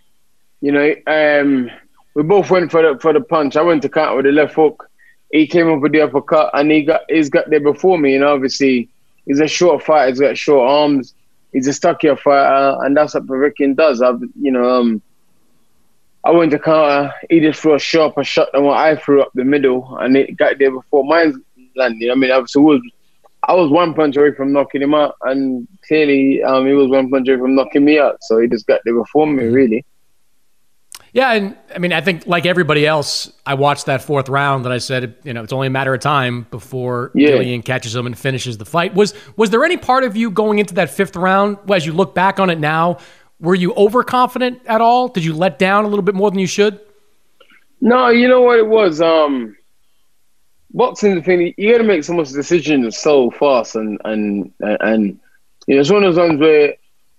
you 0.60 0.72
know, 0.72 0.94
um, 1.06 1.70
we 2.14 2.22
both 2.22 2.50
went 2.50 2.70
for 2.70 2.82
the 2.82 2.98
for 3.00 3.12
the 3.12 3.20
punch. 3.20 3.56
I 3.56 3.62
went 3.62 3.82
to 3.82 3.88
counter 3.88 4.16
with 4.16 4.26
the 4.26 4.32
left 4.32 4.54
hook. 4.54 4.88
He 5.30 5.46
came 5.46 5.70
up 5.72 5.80
with 5.80 5.92
the 5.92 6.02
uppercut, 6.02 6.50
and 6.52 6.70
he 6.70 6.82
got 6.82 7.02
he's 7.08 7.30
got 7.30 7.48
there 7.48 7.60
before 7.60 7.98
me. 7.98 8.14
And 8.14 8.24
obviously, 8.24 8.88
he's 9.24 9.40
a 9.40 9.48
short 9.48 9.82
fighter. 9.82 10.10
He's 10.10 10.20
got 10.20 10.36
short 10.36 10.68
arms. 10.68 11.14
He's 11.52 11.66
a 11.66 11.72
stockier 11.72 12.16
fighter, 12.16 12.78
and 12.84 12.96
that's 12.96 13.14
what 13.14 13.26
Povetkin 13.26 13.76
does. 13.76 14.02
I've 14.02 14.20
you 14.40 14.52
know 14.52 14.68
um 14.70 15.02
I 16.24 16.30
went 16.30 16.52
to 16.52 16.58
counter. 16.58 17.12
He 17.30 17.40
just 17.40 17.60
threw 17.60 17.74
a 17.74 17.78
sharper 17.78 18.22
shot 18.22 18.50
than 18.52 18.64
what 18.64 18.78
I 18.78 18.96
threw 18.96 19.22
up 19.22 19.32
the 19.34 19.44
middle, 19.44 19.96
and 19.98 20.16
it 20.16 20.36
got 20.36 20.58
there 20.58 20.70
before 20.70 21.04
mine 21.04 21.42
landed. 21.74 22.10
I 22.10 22.14
mean, 22.14 22.30
obviously, 22.30 22.62
was, 22.62 22.80
I 23.42 23.54
was 23.54 23.70
one 23.70 23.92
punch 23.92 24.16
away 24.16 24.32
from 24.32 24.52
knocking 24.52 24.82
him 24.82 24.94
out, 24.94 25.16
and 25.22 25.66
clearly, 25.86 26.42
um, 26.42 26.66
he 26.66 26.74
was 26.74 26.88
one 26.88 27.10
punch 27.10 27.28
away 27.28 27.38
from 27.38 27.56
knocking 27.56 27.84
me 27.84 27.98
out. 27.98 28.18
So 28.22 28.38
he 28.38 28.46
just 28.46 28.66
got 28.66 28.80
there 28.84 28.94
before 28.94 29.26
me, 29.26 29.44
really. 29.44 29.84
Yeah, 31.14 31.32
and 31.32 31.56
I 31.74 31.78
mean, 31.78 31.92
I 31.92 32.00
think 32.00 32.26
like 32.26 32.46
everybody 32.46 32.86
else, 32.86 33.30
I 33.44 33.52
watched 33.54 33.84
that 33.86 34.02
fourth 34.02 34.30
round, 34.30 34.64
and 34.64 34.72
I 34.72 34.78
said, 34.78 35.16
you 35.24 35.34
know, 35.34 35.42
it's 35.42 35.52
only 35.52 35.66
a 35.66 35.70
matter 35.70 35.92
of 35.92 36.00
time 36.00 36.46
before 36.50 37.10
yeah. 37.14 37.30
Dillian 37.30 37.62
catches 37.62 37.94
him 37.94 38.06
and 38.06 38.18
finishes 38.18 38.56
the 38.56 38.64
fight. 38.64 38.94
Was 38.94 39.12
was 39.36 39.50
there 39.50 39.62
any 39.62 39.76
part 39.76 40.04
of 40.04 40.16
you 40.16 40.30
going 40.30 40.58
into 40.58 40.74
that 40.74 40.88
fifth 40.88 41.14
round, 41.14 41.58
as 41.68 41.84
you 41.84 41.92
look 41.92 42.14
back 42.14 42.40
on 42.40 42.48
it 42.48 42.58
now? 42.58 42.98
Were 43.42 43.56
you 43.56 43.74
overconfident 43.74 44.62
at 44.66 44.80
all? 44.80 45.08
Did 45.08 45.24
you 45.24 45.34
let 45.34 45.58
down 45.58 45.84
a 45.84 45.88
little 45.88 46.04
bit 46.04 46.14
more 46.14 46.30
than 46.30 46.38
you 46.38 46.46
should? 46.46 46.78
No, 47.80 48.08
you 48.08 48.28
know 48.28 48.40
what 48.40 48.60
it 48.60 48.68
was. 48.68 49.00
Um, 49.00 49.56
boxing 50.72 51.16
the 51.16 51.22
thing. 51.22 51.52
You 51.56 51.72
got 51.72 51.78
to 51.78 51.84
make 51.84 52.04
so 52.04 52.14
much 52.14 52.30
decisions 52.30 52.96
so 52.96 53.32
fast, 53.32 53.74
and 53.74 54.00
and 54.04 54.52
and 54.60 55.18
you 55.66 55.74
know 55.74 55.80
it's 55.80 55.90
one 55.90 56.04
of 56.04 56.14
those 56.14 56.28
ones 56.28 56.40
where 56.40 56.74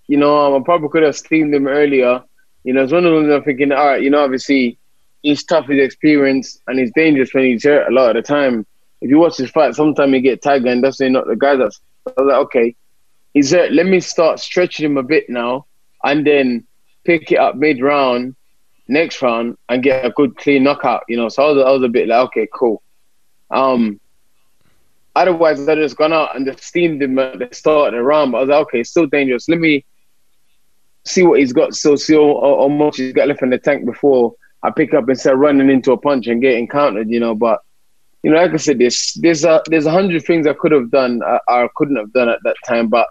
you 0.07 0.15
know 0.15 0.55
I 0.55 0.61
probably 0.63 0.87
could 0.87 1.03
have 1.03 1.17
steamed 1.17 1.53
him 1.53 1.67
earlier. 1.67 2.23
You 2.63 2.71
know, 2.71 2.83
it's 2.83 2.93
one 2.93 3.05
of 3.05 3.11
those 3.11 3.29
I'm 3.29 3.43
thinking, 3.43 3.73
all 3.73 3.85
right, 3.85 4.01
you 4.01 4.09
know, 4.09 4.23
obviously 4.23 4.77
he's 5.23 5.43
tough, 5.43 5.65
he's 5.67 5.83
experienced, 5.83 6.61
and 6.67 6.79
he's 6.79 6.91
dangerous 6.95 7.33
when 7.33 7.43
he's 7.43 7.65
hurt 7.65 7.89
a 7.89 7.93
lot 7.93 8.15
of 8.15 8.23
the 8.23 8.33
time. 8.33 8.65
If 9.01 9.09
you 9.09 9.19
watch 9.19 9.35
his 9.35 9.51
fight, 9.51 9.75
sometimes 9.75 10.13
he 10.13 10.21
get 10.21 10.41
tagged, 10.41 10.65
and 10.65 10.81
that's 10.81 11.01
not 11.01 11.27
the 11.27 11.35
guy 11.35 11.57
that's. 11.57 11.81
I 12.07 12.21
was 12.21 12.27
like, 12.29 12.41
okay, 12.45 12.75
he's 13.33 13.51
hurt. 13.51 13.73
Let 13.73 13.87
me 13.87 13.99
start 13.99 14.39
stretching 14.39 14.85
him 14.85 14.95
a 14.95 15.03
bit 15.03 15.29
now 15.29 15.65
and 16.03 16.25
then 16.25 16.65
pick 17.03 17.31
it 17.31 17.39
up 17.39 17.55
mid 17.55 17.81
round, 17.81 18.35
next 18.87 19.21
round, 19.21 19.57
and 19.69 19.83
get 19.83 20.05
a 20.05 20.09
good 20.11 20.37
clean 20.37 20.63
knockout. 20.63 21.03
You 21.07 21.17
know, 21.17 21.29
so 21.29 21.43
I 21.43 21.51
was, 21.51 21.65
I 21.65 21.71
was 21.71 21.83
a 21.83 21.89
bit 21.89 22.07
like, 22.07 22.25
okay, 22.27 22.47
cool. 22.53 22.81
Um, 23.51 23.99
otherwise, 25.15 25.67
I 25.67 25.75
just 25.75 25.97
gone 25.97 26.13
out 26.13 26.35
and 26.35 26.45
just 26.45 26.63
steamed 26.63 27.01
him 27.01 27.19
at 27.19 27.39
the 27.39 27.49
start 27.51 27.93
of 27.93 27.97
the 27.97 28.03
round. 28.03 28.31
But 28.31 28.39
I 28.39 28.41
was 28.41 28.49
like, 28.49 28.61
okay, 28.67 28.79
it's 28.81 28.89
still 28.89 29.07
dangerous. 29.07 29.47
Let 29.49 29.59
me 29.59 29.85
see 31.05 31.23
what 31.23 31.39
he's 31.39 31.53
got. 31.53 31.75
So 31.75 31.95
see 31.95 32.15
how, 32.15 32.67
much 32.67 32.97
he's 32.97 33.13
got 33.13 33.27
left 33.27 33.41
in 33.41 33.49
the 33.49 33.57
tank 33.57 33.85
before 33.85 34.33
I 34.63 34.71
pick 34.71 34.93
up 34.93 35.07
and 35.07 35.19
start 35.19 35.37
running 35.37 35.69
into 35.69 35.91
a 35.91 35.97
punch 35.97 36.27
and 36.27 36.41
get 36.41 36.55
encountered. 36.55 37.09
You 37.09 37.19
know, 37.19 37.35
but 37.35 37.61
you 38.23 38.31
know, 38.31 38.37
like 38.37 38.53
I 38.53 38.57
said, 38.57 38.79
there's 38.79 39.13
there's 39.21 39.43
a 39.43 39.61
there's 39.67 39.85
a 39.85 39.91
hundred 39.91 40.25
things 40.25 40.47
I 40.47 40.53
could 40.53 40.71
have 40.71 40.89
done 40.89 41.21
uh, 41.23 41.39
or 41.47 41.69
couldn't 41.75 41.97
have 41.97 42.13
done 42.13 42.29
at 42.29 42.39
that 42.43 42.55
time, 42.65 42.87
but 42.87 43.07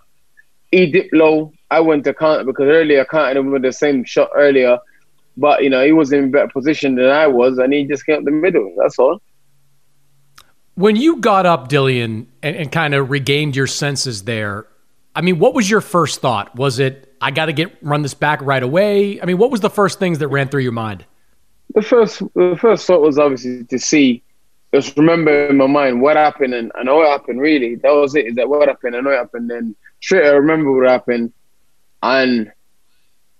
he 0.70 0.90
dipped 0.90 1.12
low. 1.12 1.52
I 1.72 1.80
went 1.80 2.04
to 2.04 2.12
counter 2.12 2.44
because 2.44 2.68
earlier 2.68 3.06
him 3.10 3.50
with 3.50 3.62
the 3.62 3.72
same 3.72 4.04
shot 4.04 4.28
earlier, 4.36 4.78
but 5.38 5.62
you 5.64 5.70
know 5.70 5.82
he 5.84 5.92
was 5.92 6.12
in 6.12 6.24
a 6.24 6.26
better 6.28 6.48
position 6.48 6.96
than 6.96 7.08
I 7.08 7.26
was, 7.26 7.58
and 7.58 7.72
he 7.72 7.84
just 7.84 8.04
came 8.04 8.18
up 8.18 8.24
the 8.24 8.30
middle. 8.30 8.74
That's 8.78 8.98
all. 8.98 9.22
When 10.74 10.96
you 10.96 11.16
got 11.16 11.46
up, 11.46 11.68
Dillian, 11.68 12.26
and, 12.42 12.56
and 12.56 12.72
kind 12.72 12.94
of 12.94 13.10
regained 13.10 13.56
your 13.56 13.66
senses 13.66 14.24
there, 14.24 14.66
I 15.14 15.22
mean, 15.22 15.38
what 15.38 15.54
was 15.54 15.70
your 15.70 15.80
first 15.80 16.20
thought? 16.20 16.54
Was 16.56 16.78
it 16.78 17.14
I 17.22 17.30
got 17.30 17.46
to 17.46 17.52
get 17.54 17.76
run 17.82 18.02
this 18.02 18.14
back 18.14 18.40
right 18.42 18.62
away? 18.62 19.20
I 19.20 19.24
mean, 19.24 19.38
what 19.38 19.50
was 19.50 19.60
the 19.60 19.70
first 19.70 19.98
things 19.98 20.18
that 20.18 20.28
ran 20.28 20.48
through 20.48 20.62
your 20.62 20.72
mind? 20.72 21.06
The 21.74 21.82
first, 21.82 22.18
the 22.34 22.56
first 22.60 22.86
thought 22.86 23.00
was 23.00 23.18
obviously 23.18 23.64
to 23.64 23.78
see, 23.78 24.22
just 24.74 24.96
remember 24.98 25.46
in 25.46 25.56
my 25.56 25.66
mind 25.66 26.02
what 26.02 26.16
happened 26.16 26.52
and 26.52 26.70
know 26.84 26.96
what 26.96 27.08
happened. 27.08 27.40
Really, 27.40 27.76
that 27.76 27.94
was 27.94 28.14
it. 28.14 28.26
Is 28.26 28.34
that 28.34 28.48
what 28.48 28.68
happened? 28.68 28.92
Know 28.92 29.10
what 29.10 29.18
happened. 29.18 29.50
Then 29.50 29.74
straight, 30.00 30.26
I 30.26 30.32
remember 30.32 30.72
what 30.72 30.88
happened, 30.88 31.32
and 32.02 32.52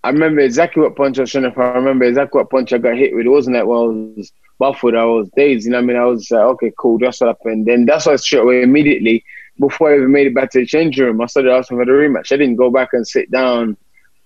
I 0.05 0.11
remember 0.11 0.41
exactly 0.41 0.83
what 0.83 0.97
punch 0.97 1.19
I 1.19 1.23
was 1.23 1.33
trying 1.33 1.53
to. 1.53 1.61
I 1.61 1.75
remember 1.75 2.05
exactly 2.05 2.39
what 2.39 2.51
punch 2.51 2.73
I 2.73 2.79
got 2.79 2.97
hit 2.97 3.15
with. 3.15 3.27
It 3.27 3.31
wasn't 3.31 3.55
that 3.55 3.67
well. 3.67 3.85
I 3.85 4.15
was 4.17 4.33
baffled. 4.59 4.95
I 4.95 5.05
was 5.05 5.31
dazed. 5.37 5.65
You 5.65 5.73
know 5.73 5.79
what 5.79 5.85
I 5.85 5.87
mean? 5.87 5.97
I 5.97 6.05
was 6.05 6.31
like, 6.31 6.41
okay, 6.41 6.73
cool. 6.79 6.99
That's 6.99 7.21
what 7.21 7.29
happened. 7.29 7.67
Then 7.67 7.87
that's 7.87 8.07
why 8.07 8.17
straight 8.17 8.43
away 8.43 8.63
immediately 8.63 9.25
before 9.59 9.93
I 9.93 9.97
even 9.97 10.13
made 10.13 10.27
it 10.27 10.35
back 10.35 10.51
to 10.53 10.61
the 10.61 10.67
change 10.67 10.99
room, 10.99 11.21
I 11.21 11.27
started 11.27 11.53
asking 11.53 11.79
for 11.79 11.85
the 11.85 11.93
rematch. 11.93 12.33
I 12.33 12.37
didn't 12.37 12.57
go 12.57 12.71
back 12.71 12.91
and 12.93 13.07
sit 13.07 13.31
down. 13.31 13.77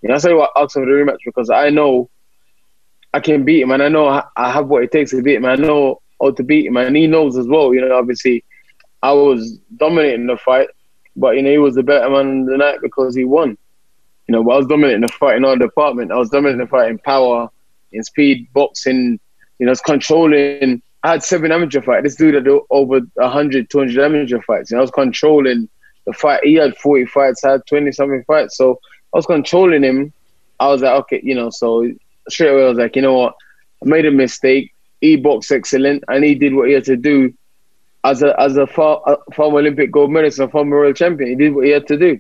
You 0.03 0.09
know, 0.09 0.15
I 0.15 0.19
started 0.19 0.47
asking 0.57 0.85
for 0.85 0.87
the 0.87 0.93
rematch 0.93 1.19
because 1.25 1.51
I 1.51 1.71
know 1.71 2.09
I 3.13 3.21
can 3.21 3.45
beat 3.45 3.63
him, 3.63 3.71
and 3.71 3.83
I 3.83 3.89
know 3.89 4.23
I 4.37 4.53
have 4.53 4.69
what 4.69 4.85
it 4.85 4.93
takes 4.93 5.11
to 5.11 5.23
beat 5.23 5.37
him. 5.37 5.45
I 5.45 5.57
know 5.57 6.01
how 6.21 6.31
to 6.31 6.43
beat 6.43 6.67
him, 6.67 6.77
and 6.77 6.97
he 6.97 7.07
knows 7.07 7.37
as 7.37 7.47
well. 7.47 7.75
You 7.75 7.81
know, 7.83 7.97
obviously, 7.97 8.45
I 9.03 9.13
was 9.13 9.59
dominating 9.77 10.27
the 10.27 10.37
fight. 10.37 10.69
But 11.17 11.37
you 11.37 11.43
know, 11.43 11.51
he 11.51 11.59
was 11.59 11.75
the 11.75 11.83
better 11.83 12.11
man 12.11 12.45
the 12.45 12.57
night 12.57 12.79
because 12.83 13.15
he 13.15 13.25
won. 13.25 13.57
You 14.29 14.33
know, 14.33 14.41
I 14.51 14.57
was 14.57 14.67
dominating 14.67 15.03
the 15.03 15.09
fight 15.09 15.37
in 15.37 15.45
our 15.45 15.57
department. 15.57 16.11
I 16.11 16.17
was 16.17 16.31
dominating 16.31 16.61
the 16.61 16.67
fight 16.67 16.91
in 16.91 16.99
power, 16.99 17.49
in 17.93 18.03
speed, 18.03 18.49
boxing. 18.53 19.21
You 19.59 19.67
know, 19.67 19.73
it's 19.73 19.81
controlling. 19.81 20.83
I 21.03 21.13
had 21.13 21.23
seven 21.23 21.53
amateur 21.53 21.81
fights. 21.81 22.03
This 22.03 22.17
dude 22.17 22.35
had 22.35 22.49
over 22.71 23.01
100, 23.15 23.71
200 23.71 24.05
amateur 24.05 24.43
fights. 24.43 24.71
And 24.71 24.79
I 24.79 24.83
was 24.83 24.91
controlling 24.91 25.69
the 26.07 26.13
fight. 26.13 26.41
He 26.43 26.55
had 26.55 26.77
40 26.77 27.07
fights. 27.07 27.45
I 27.45 27.53
had 27.53 27.67
20 27.67 27.93
something 27.93 28.25
fights. 28.27 28.57
So 28.57 28.81
I 29.15 29.19
was 29.19 29.27
controlling 29.27 29.85
him. 29.85 30.13
I 30.59 30.69
was 30.69 30.83
like, 30.83 30.95
okay, 31.03 31.21
you 31.23 31.35
know, 31.35 31.51
so 31.51 31.91
straight 32.29 32.51
away 32.51 32.65
I 32.65 32.69
was 32.69 32.79
like, 32.79 32.97
you 32.97 33.03
know 33.03 33.15
what? 33.15 33.37
I 33.85 33.89
made 33.89 34.07
a 34.07 34.11
mistake. 34.11 34.75
He 35.01 35.17
boxed 35.17 35.53
excellent 35.53 36.03
and 36.09 36.25
he 36.25 36.35
did 36.35 36.55
what 36.55 36.69
he 36.69 36.75
had 36.75 36.85
to 36.85 36.97
do 36.97 37.33
as 38.05 38.23
a 38.23 38.39
as 38.41 38.57
a, 38.57 38.67
far, 38.67 39.03
a 39.07 39.17
former 39.33 39.59
Olympic 39.59 39.91
gold 39.91 40.11
medalist 40.11 40.39
and 40.39 40.51
former 40.51 40.77
world 40.77 40.97
champion. 40.97 41.31
He 41.31 41.37
did 41.37 41.55
what 41.55 41.67
he 41.67 41.73
had 41.73 41.87
to 41.89 41.99
do. 41.99 42.19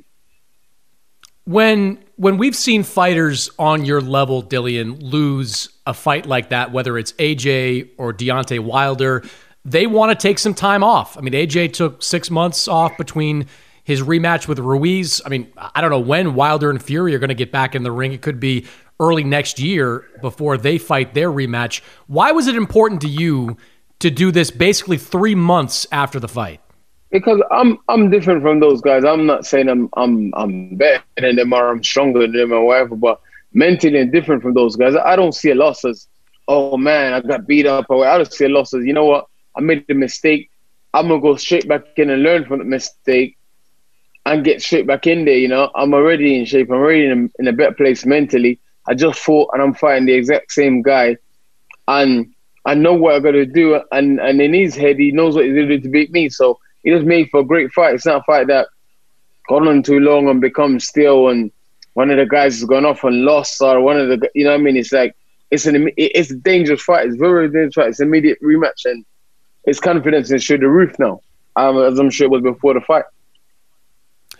When 1.46 1.98
when 2.16 2.38
we've 2.38 2.56
seen 2.56 2.82
fighters 2.82 3.50
on 3.58 3.84
your 3.84 4.00
level, 4.00 4.42
Dillian, 4.42 4.98
lose 5.00 5.68
a 5.86 5.94
fight 5.94 6.26
like 6.26 6.50
that, 6.50 6.72
whether 6.72 6.98
it's 6.98 7.12
AJ 7.12 7.90
or 7.98 8.12
Deontay 8.12 8.60
Wilder, 8.60 9.22
they 9.64 9.86
want 9.86 10.18
to 10.18 10.20
take 10.20 10.38
some 10.38 10.54
time 10.54 10.82
off. 10.82 11.16
I 11.16 11.20
mean, 11.20 11.34
AJ 11.34 11.72
took 11.74 12.02
six 12.02 12.30
months 12.30 12.66
off 12.68 12.96
between 12.96 13.46
his 13.84 14.02
rematch 14.02 14.48
with 14.48 14.58
Ruiz. 14.58 15.22
I 15.24 15.28
mean, 15.28 15.52
I 15.56 15.80
don't 15.80 15.90
know 15.90 16.00
when 16.00 16.34
Wilder 16.34 16.70
and 16.70 16.82
Fury 16.82 17.14
are 17.14 17.20
going 17.20 17.28
to 17.28 17.34
get 17.34 17.52
back 17.52 17.76
in 17.76 17.84
the 17.84 17.92
ring. 17.92 18.12
It 18.12 18.22
could 18.22 18.40
be 18.40 18.66
early 18.98 19.22
next 19.22 19.60
year 19.60 20.04
before 20.20 20.56
they 20.56 20.78
fight 20.78 21.14
their 21.14 21.30
rematch. 21.30 21.82
Why 22.08 22.32
was 22.32 22.48
it 22.48 22.56
important 22.56 23.02
to 23.02 23.08
you 23.08 23.56
to 24.00 24.10
do 24.10 24.32
this 24.32 24.50
basically 24.50 24.98
three 24.98 25.34
months 25.34 25.86
after 25.92 26.18
the 26.18 26.28
fight? 26.28 26.60
Because 27.10 27.40
I'm 27.50 27.78
I'm 27.88 28.10
different 28.10 28.42
from 28.42 28.60
those 28.60 28.80
guys. 28.80 29.04
I'm 29.04 29.26
not 29.26 29.46
saying 29.46 29.68
I'm 29.68 29.88
I'm 29.96 30.32
I'm 30.34 30.76
better 30.76 31.02
than 31.16 31.36
them 31.36 31.52
or 31.52 31.70
I'm 31.70 31.82
stronger 31.82 32.20
than 32.20 32.32
them 32.32 32.52
or 32.52 32.66
whatever, 32.66 32.96
but 32.96 33.20
mentally 33.52 34.00
I'm 34.00 34.10
different 34.10 34.42
from 34.42 34.54
those 34.54 34.76
guys. 34.76 34.94
I 34.96 35.16
don't 35.16 35.34
see 35.34 35.50
a 35.50 35.54
loss 35.54 35.84
as, 35.84 36.08
oh 36.48 36.76
man, 36.76 37.14
I 37.14 37.20
got 37.20 37.46
beat 37.46 37.66
up 37.66 37.86
or 37.90 38.06
I 38.06 38.16
don't 38.16 38.32
see 38.32 38.44
a 38.44 38.48
loss 38.48 38.74
as, 38.74 38.84
you 38.84 38.92
know 38.92 39.04
what, 39.04 39.26
I 39.56 39.60
made 39.60 39.84
a 39.88 39.94
mistake. 39.94 40.50
I'm 40.92 41.08
gonna 41.08 41.20
go 41.20 41.36
straight 41.36 41.68
back 41.68 41.84
in 41.96 42.10
and 42.10 42.22
learn 42.22 42.44
from 42.44 42.58
the 42.58 42.64
mistake 42.64 43.36
and 44.26 44.44
get 44.44 44.60
straight 44.60 44.86
back 44.86 45.06
in 45.06 45.24
there. 45.24 45.38
You 45.38 45.48
know, 45.48 45.70
I'm 45.74 45.94
already 45.94 46.38
in 46.38 46.44
shape. 46.44 46.70
I'm 46.70 46.76
already 46.76 47.06
in 47.06 47.12
a, 47.12 47.42
in 47.42 47.48
a 47.48 47.52
better 47.52 47.74
place 47.74 48.04
mentally. 48.04 48.60
I 48.88 48.94
just 48.94 49.20
fought 49.20 49.50
and 49.52 49.62
I'm 49.62 49.74
fighting 49.74 50.06
the 50.06 50.12
exact 50.14 50.52
same 50.52 50.82
guy, 50.82 51.16
and 51.88 52.34
I 52.64 52.74
know 52.74 52.94
what 52.94 53.14
I 53.14 53.20
got 53.20 53.32
to 53.32 53.46
do. 53.46 53.80
And 53.92 54.20
and 54.20 54.40
in 54.40 54.52
his 54.52 54.74
head, 54.74 54.98
he 54.98 55.12
knows 55.12 55.34
what 55.34 55.44
he's 55.44 55.54
going 55.54 55.68
to 55.68 55.76
do 55.76 55.82
to 55.82 55.88
beat 55.88 56.10
me. 56.10 56.28
So 56.28 56.58
it 56.86 56.94
just 56.94 57.04
made 57.04 57.28
for 57.30 57.40
a 57.40 57.44
great 57.44 57.72
fight. 57.72 57.94
It's 57.96 58.06
not 58.06 58.20
a 58.20 58.22
fight 58.22 58.46
that 58.46 58.68
gone 59.48 59.66
on 59.66 59.82
too 59.82 59.98
long 59.98 60.28
and 60.28 60.40
become 60.40 60.78
still 60.78 61.28
and 61.28 61.50
one 61.94 62.10
of 62.10 62.16
the 62.16 62.26
guys 62.26 62.60
has 62.60 62.64
gone 62.64 62.86
off 62.86 63.02
and 63.02 63.24
lost 63.24 63.60
or 63.60 63.80
one 63.80 63.98
of 63.98 64.08
the 64.08 64.30
you 64.34 64.44
know 64.44 64.50
what 64.50 64.60
I 64.60 64.62
mean? 64.62 64.76
It's 64.76 64.92
like 64.92 65.16
it's 65.50 65.66
an 65.66 65.90
it's 65.96 66.30
a 66.30 66.36
dangerous 66.36 66.80
fight. 66.80 67.08
It's 67.08 67.16
very 67.16 67.48
dangerous 67.48 67.74
fight. 67.74 67.88
It's 67.88 68.00
an 68.00 68.06
immediate 68.06 68.40
rematch 68.40 68.84
and 68.84 69.04
his 69.66 69.80
confidence 69.80 70.30
is 70.30 70.46
through 70.46 70.58
the 70.58 70.68
roof 70.68 70.96
now 71.00 71.20
um, 71.56 71.76
as 71.78 71.98
I'm 71.98 72.08
sure 72.08 72.26
it 72.26 72.30
was 72.30 72.42
before 72.42 72.74
the 72.74 72.80
fight. 72.80 73.04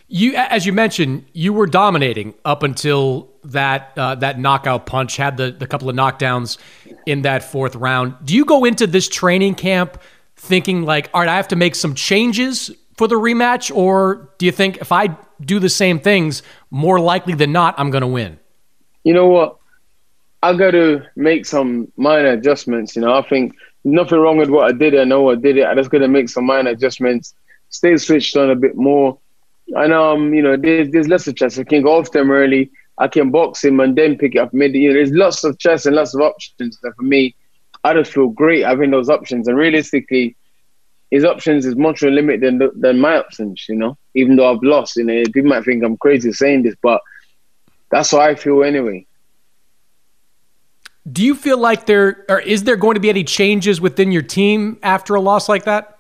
You 0.07 0.35
as 0.37 0.65
you 0.65 0.73
mentioned 0.73 1.27
you 1.33 1.53
were 1.53 1.67
dominating 1.67 2.35
up 2.45 2.63
until 2.63 3.29
that 3.43 3.93
uh, 3.97 4.15
that 4.17 4.39
knockout 4.39 4.87
punch 4.87 5.17
had 5.17 5.37
the, 5.37 5.51
the 5.51 5.67
couple 5.67 5.91
of 5.91 5.97
knockdowns 5.97 6.59
in 7.07 7.23
that 7.23 7.43
fourth 7.43 7.75
round. 7.75 8.15
Do 8.25 8.37
you 8.37 8.45
go 8.45 8.65
into 8.65 8.87
this 8.87 9.09
training 9.09 9.57
camp 9.57 10.01
thinking 10.37 10.83
like 10.83 11.11
all 11.13 11.21
right 11.21 11.29
I 11.29 11.37
have 11.37 11.49
to 11.49 11.57
make 11.57 11.75
some 11.75 11.95
changes 11.95 12.71
for 12.97 13.07
the 13.09 13.17
rematch, 13.17 13.75
or 13.75 14.31
do 14.39 14.47
you 14.47 14.53
think 14.53 14.79
if 14.79 14.91
I 14.91 15.17
do 15.41 15.59
the 15.59 15.69
same 15.69 15.99
things, 15.99 16.43
more 16.71 16.99
likely 16.99 17.35
than 17.35 17.53
not, 17.53 17.75
I'm 17.79 17.91
going 17.91 18.03
to 18.03 18.07
win? 18.09 18.39
You 19.05 19.15
know 19.15 19.27
what? 19.27 19.59
I 20.43 20.57
got 20.57 20.73
to 20.73 21.03
make 21.15 21.47
some 21.47 21.93
minor 21.97 22.31
adjustments. 22.31 22.97
You 22.97 23.03
know, 23.03 23.15
I 23.15 23.23
think 23.29 23.55
nothing 23.85 24.19
wrong 24.19 24.39
with 24.39 24.49
what 24.49 24.67
I 24.67 24.73
did. 24.73 24.99
I 24.99 25.05
know 25.05 25.31
I 25.31 25.35
did 25.35 25.59
it. 25.59 25.67
I 25.67 25.75
just 25.75 25.91
got 25.91 25.99
to 25.99 26.09
make 26.09 26.29
some 26.29 26.47
minor 26.47 26.71
adjustments. 26.71 27.35
Stay 27.69 27.97
switched 27.97 28.37
on 28.37 28.51
a 28.51 28.57
bit 28.57 28.77
more. 28.77 29.19
And 29.69 29.93
um, 29.93 30.33
you 30.33 30.43
know, 30.43 30.57
there's 30.57 30.91
there's 30.91 31.09
lots 31.09 31.27
of 31.27 31.37
chess. 31.37 31.59
I 31.59 31.65
can 31.65 31.83
go 31.83 31.99
off 31.99 32.13
them 32.13 32.31
early. 32.31 32.71
I 32.99 33.09
can 33.09 33.31
box 33.31 33.65
him 33.65 33.81
and 33.81 33.97
then 33.97 34.17
pick 34.17 34.37
it 34.37 34.39
up 34.39 34.55
mid. 34.55 34.75
You 34.75 34.89
know, 34.89 34.95
there's 34.95 35.11
lots 35.11 35.45
of 35.45 35.59
chess 35.59 35.85
and 35.87 35.97
lots 35.97 36.15
of 36.15 36.21
options. 36.21 36.79
For 36.79 37.03
me, 37.03 37.35
I 37.87 37.95
just 37.95 38.13
feel 38.13 38.29
great 38.29 38.65
having 38.65 38.91
those 38.91 39.09
options. 39.09 39.47
And 39.47 39.57
realistically, 39.57 40.35
his 41.13 41.25
options 41.25 41.65
is 41.65 41.77
much 41.77 42.03
more 42.03 42.11
limited 42.11 42.41
than 42.43 42.81
than 42.81 42.99
my 42.99 43.17
options. 43.17 43.65
You 43.69 43.77
know, 43.77 43.97
even 44.15 44.35
though 44.35 44.53
I've 44.53 44.63
lost, 44.63 44.97
you 44.97 45.05
know, 45.05 45.23
people 45.27 45.45
might 45.45 45.65
think 45.65 45.85
I'm 45.85 45.97
crazy 45.97 46.33
saying 46.33 46.65
this, 46.65 46.75
but 46.83 47.01
that's 47.91 48.11
how 48.11 48.19
I 48.19 48.35
feel 48.35 48.65
anyway. 48.65 49.07
Do 51.11 51.23
you 51.23 51.37
feel 51.37 51.59
like 51.59 51.87
there 51.87 52.25
or 52.29 52.41
is 52.41 52.65
there 52.65 52.75
going 52.75 52.95
to 52.95 53.01
be 53.01 53.09
any 53.09 53.23
changes 53.23 53.81
within 53.81 54.11
your 54.11 54.23
team 54.23 54.79
after 54.83 55.15
a 55.15 55.21
loss 55.21 55.49
like 55.49 55.65
that? 55.65 55.97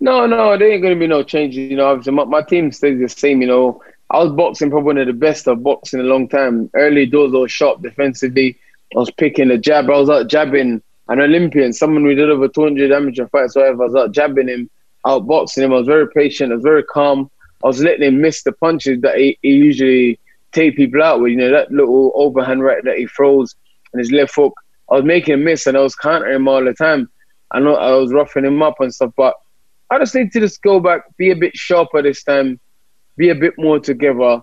No, 0.00 0.26
no, 0.26 0.58
there 0.58 0.72
ain't 0.72 0.82
going 0.82 0.94
to 0.94 0.98
be 0.98 1.06
no 1.06 1.22
changes. 1.22 1.70
You 1.70 1.76
know, 1.76 1.86
obviously 1.86 2.14
my, 2.14 2.24
my 2.24 2.42
team 2.42 2.72
stays 2.72 2.98
the 2.98 3.08
same. 3.08 3.40
You 3.40 3.46
know, 3.46 3.82
I 4.10 4.18
was 4.18 4.32
boxing 4.32 4.70
probably 4.70 4.86
one 4.86 4.98
of 4.98 5.06
the 5.06 5.12
best 5.12 5.46
I've 5.46 5.62
boxed 5.62 5.94
in 5.94 6.00
a 6.00 6.04
long 6.04 6.26
time. 6.26 6.68
Early 6.74 7.06
doors, 7.06 7.30
was 7.30 7.52
sharp 7.52 7.80
defensively. 7.80 8.58
I 8.94 8.98
was 8.98 9.10
picking 9.10 9.50
a 9.50 9.58
jab. 9.58 9.88
I 9.90 9.98
was 9.98 10.10
out 10.10 10.28
jabbing 10.28 10.82
an 11.08 11.20
Olympian, 11.20 11.72
someone 11.72 12.04
who 12.04 12.14
did 12.14 12.30
over 12.30 12.48
200 12.48 12.92
amateur 12.92 13.26
fights, 13.28 13.56
whatever. 13.56 13.84
I 13.84 13.86
was 13.86 13.94
out 13.94 14.12
jabbing 14.12 14.48
him, 14.48 14.70
outboxing 15.06 15.62
him. 15.62 15.72
I 15.72 15.76
was 15.76 15.86
very 15.86 16.08
patient. 16.08 16.52
I 16.52 16.56
was 16.56 16.64
very 16.64 16.84
calm. 16.84 17.30
I 17.62 17.66
was 17.66 17.82
letting 17.82 18.06
him 18.06 18.20
miss 18.20 18.42
the 18.42 18.52
punches 18.52 19.00
that 19.02 19.16
he, 19.16 19.38
he 19.42 19.50
usually 19.50 20.18
take 20.52 20.76
people 20.76 21.02
out 21.02 21.20
with. 21.20 21.30
You 21.30 21.36
know, 21.36 21.50
that 21.50 21.70
little 21.70 22.12
overhand 22.14 22.62
right 22.62 22.82
that 22.84 22.98
he 22.98 23.06
throws 23.06 23.54
and 23.92 24.00
his 24.00 24.10
left 24.10 24.34
hook. 24.34 24.54
I 24.90 24.94
was 24.94 25.04
making 25.04 25.34
him 25.34 25.44
miss 25.44 25.66
and 25.66 25.76
I 25.76 25.80
was 25.80 25.94
countering 25.94 26.36
him 26.36 26.48
all 26.48 26.64
the 26.64 26.74
time. 26.74 27.08
I 27.52 27.60
know 27.60 27.74
I 27.74 27.94
was 27.96 28.12
roughing 28.12 28.44
him 28.44 28.62
up 28.62 28.80
and 28.80 28.94
stuff, 28.94 29.12
but 29.16 29.34
I 29.90 29.98
just 29.98 30.14
need 30.14 30.32
to 30.32 30.40
just 30.40 30.62
go 30.62 30.78
back, 30.78 31.02
be 31.16 31.30
a 31.30 31.36
bit 31.36 31.56
sharper 31.56 32.02
this 32.02 32.22
time, 32.22 32.60
be 33.16 33.30
a 33.30 33.34
bit 33.34 33.54
more 33.58 33.80
together, 33.80 34.42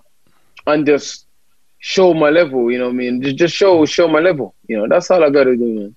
and 0.66 0.86
just 0.86 1.26
show 1.78 2.14
my 2.14 2.30
level. 2.30 2.70
You 2.70 2.78
know 2.78 2.86
what 2.86 2.94
I 2.94 2.96
mean? 2.96 3.22
Just 3.22 3.36
just 3.36 3.54
show 3.54 3.84
show 3.86 4.08
my 4.08 4.20
level. 4.20 4.54
You 4.66 4.78
know, 4.78 4.86
that's 4.88 5.10
all 5.10 5.24
I 5.24 5.30
got 5.30 5.44
to 5.44 5.56
do, 5.56 5.64
man. 5.64 5.96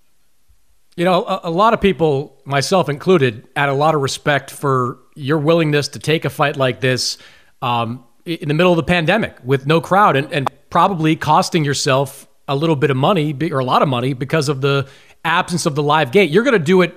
You 0.97 1.05
know, 1.05 1.23
a, 1.23 1.41
a, 1.45 1.49
lot 1.49 1.73
of 1.73 1.79
people, 1.79 2.37
myself 2.43 2.89
included, 2.89 3.47
had 3.55 3.69
a 3.69 3.73
lot 3.73 3.95
of 3.95 4.01
respect 4.01 4.51
for 4.51 4.99
your 5.15 5.37
willingness 5.37 5.87
to 5.89 5.99
take 5.99 6.25
a 6.25 6.29
fight 6.29 6.57
like 6.57 6.81
this 6.81 7.17
um, 7.61 8.03
in 8.25 8.49
the 8.49 8.53
middle 8.53 8.73
of 8.73 8.75
the 8.75 8.83
pandemic 8.83 9.37
with 9.43 9.65
no 9.65 9.79
crowd 9.79 10.17
and, 10.17 10.31
and 10.33 10.51
probably 10.69 11.15
costing 11.15 11.63
yourself 11.63 12.27
a 12.47 12.55
little 12.55 12.75
bit 12.75 12.91
of 12.91 12.97
money 12.97 13.35
or 13.51 13.59
a 13.59 13.65
lot 13.65 13.81
of 13.81 13.87
money 13.87 14.13
because 14.13 14.49
of 14.49 14.59
the 14.59 14.87
absence 15.23 15.65
of 15.65 15.75
the 15.75 15.83
live 15.83 16.11
gate. 16.11 16.29
You're 16.29 16.43
going 16.43 16.59
to 16.59 16.59
do 16.59 16.81
it. 16.81 16.93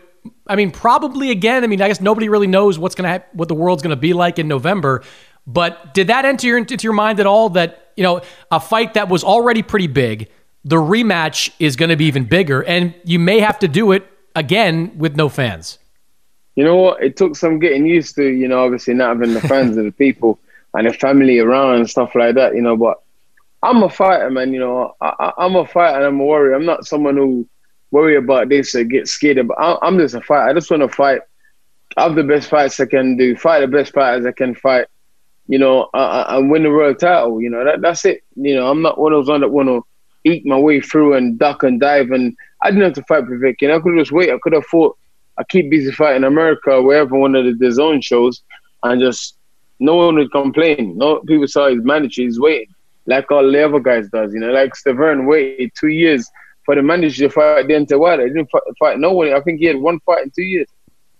I 0.47 0.57
mean, 0.57 0.72
probably 0.72 1.30
again. 1.30 1.62
I 1.62 1.68
mean, 1.68 1.80
I 1.80 1.87
guess 1.87 2.01
nobody 2.01 2.28
really 2.28 2.47
knows 2.49 2.78
what's 2.78 2.97
going 2.97 3.05
to 3.05 3.20
ha- 3.20 3.26
what 3.32 3.47
the 3.49 3.55
world's 3.55 3.82
going 3.82 3.91
to 3.91 3.97
be 3.97 4.12
like 4.12 4.41
in 4.41 4.49
November. 4.49 5.03
But 5.47 5.95
did 5.95 6.09
that 6.09 6.24
enter 6.24 6.47
your, 6.49 6.59
into 6.59 6.76
your 6.82 6.95
mind 6.95 7.20
at 7.20 7.26
all 7.26 7.51
that 7.51 7.84
you 7.97 8.03
know 8.03 8.23
a 8.51 8.61
fight 8.61 8.95
that 8.95 9.09
was 9.09 9.25
already 9.25 9.63
pretty 9.63 9.87
big? 9.87 10.29
the 10.65 10.77
rematch 10.77 11.51
is 11.59 11.77
going 11.77 11.91
to 11.91 11.97
be 11.97 12.07
even 12.07 12.25
bigger, 12.25 12.63
and 12.63 12.95
you 13.05 13.19
may 13.19 13.41
have 13.41 13.59
to 13.61 13.69
do 13.69 13.93
it 13.93 14.07
again 14.35 14.97
with 14.99 15.17
no 15.17 15.29
fans. 15.29 15.79
You 16.57 16.65
know 16.65 16.77
what? 16.77 17.03
It 17.03 17.17
took 17.17 17.37
some 17.37 17.59
getting 17.59 17.85
used 17.85 18.15
to, 18.17 18.25
you 18.25 18.49
know, 18.49 18.65
obviously 18.65 18.95
not 18.95 19.09
having 19.09 19.35
the 19.35 19.41
fans 19.41 19.77
and 19.77 19.87
the 19.87 19.93
people 19.93 20.39
and 20.73 20.87
the 20.87 20.93
family 20.93 21.39
around 21.39 21.77
and 21.77 21.91
stuff 21.91 22.15
like 22.15 22.37
that, 22.37 22.55
you 22.55 22.63
know. 22.63 22.77
But 22.77 23.03
I'm 23.63 23.83
a 23.83 23.91
fighter, 23.91 24.31
man. 24.31 24.53
You 24.53 24.61
know, 24.61 24.95
I, 25.01 25.33
am 25.39 25.57
a 25.57 25.67
fighter 25.67 25.97
and 25.97 26.07
I'm 26.07 26.21
a 26.21 26.25
warrior. 26.25 26.55
I'm 26.55 26.65
not 26.65 26.87
someone 26.87 27.17
who 27.17 27.47
worry 27.91 28.17
about 28.17 28.49
this 28.49 28.75
or 28.75 28.85
get 28.85 29.09
scared. 29.09 29.47
But 29.47 29.59
I, 29.59 29.77
I'm 29.83 29.99
just 29.99 30.15
a 30.15 30.21
fighter. 30.21 30.49
I 30.49 30.55
just 30.55 30.71
want 30.71 30.83
to 30.83 30.89
fight. 30.89 31.23
Have 31.97 32.15
the 32.15 32.25
best 32.25 32.49
fights 32.49 32.81
I 32.81 32.87
can 32.87 33.17
do. 33.17 33.37
Fight 33.37 33.61
the 33.61 33.69
best 33.69 33.93
fighters 33.93 34.25
I 34.25 34.33
can 34.33 34.55
fight. 34.55 34.87
You 35.47 35.59
know, 35.59 35.89
I, 35.93 36.23
I 36.23 36.39
win 36.39 36.63
the 36.63 36.71
world 36.71 36.99
title. 36.99 37.41
You 37.41 37.51
know, 37.51 37.65
that, 37.65 37.81
that's 37.81 38.05
it. 38.05 38.23
You 38.37 38.55
know, 38.55 38.71
I'm 38.71 38.83
not 38.83 38.99
one 38.99 39.13
of 39.13 39.19
those 39.19 39.29
ones 39.29 39.43
that 39.43 39.49
want 39.51 39.69
to 39.69 39.85
eat 40.25 40.47
my 40.47 40.59
way 40.59 40.81
through 40.81 41.15
and 41.15 41.39
duck 41.39 41.63
and 41.63 41.79
dive. 41.81 42.11
And 42.11 42.37
I 42.63 42.71
didn't 42.71 42.85
have 42.85 42.93
to 42.95 43.05
fight. 43.05 43.25
You 43.29 43.69
know, 43.69 43.77
I 43.77 43.81
could 43.81 43.99
just 43.99 44.13
wait. 44.13 44.31
I 44.31 44.39
could 44.43 44.55
have 44.55 44.65
fought. 44.67 44.97
I 45.37 45.45
keep 45.45 45.69
busy 45.71 45.91
fighting 45.91 46.25
America 46.25 46.81
wherever 46.81 47.19
one 47.19 47.35
of 47.35 47.45
the, 47.45 47.53
the 47.53 47.73
zone 47.73 48.01
shows, 48.01 48.43
and 48.85 49.01
just 49.01 49.37
no 49.81 49.97
one 49.97 50.15
would 50.17 50.31
complain. 50.31 50.97
No 50.97 51.21
people 51.21 51.49
saw 51.49 51.69
his 51.69 51.83
manager. 51.83 52.23
He's 52.23 52.39
waiting, 52.39 52.73
like 53.07 53.31
all 53.31 53.51
the 53.51 53.65
other 53.65 53.81
guys 53.81 54.09
does. 54.09 54.33
You 54.33 54.41
know, 54.41 54.53
like 54.53 54.73
Stiverne 54.75 55.27
waited 55.27 55.73
two 55.79 55.89
years 55.89 56.31
for 56.65 56.75
the 56.75 56.83
manager 56.83 57.27
to 57.27 57.35
fight 57.35 57.67
Deontay 57.67 57.99
Wilder. 57.99 58.27
He 58.27 58.33
didn't 58.33 58.51
fight, 58.51 58.63
fight 58.79 58.99
no 59.01 59.13
one. 59.13 59.33
I 59.33 59.41
think 59.41 59.59
he 59.59 59.67
had 59.67 59.77
one 59.77 60.01
fight 60.01 60.25
in 60.25 60.31
two 60.31 60.43
years. 60.43 60.69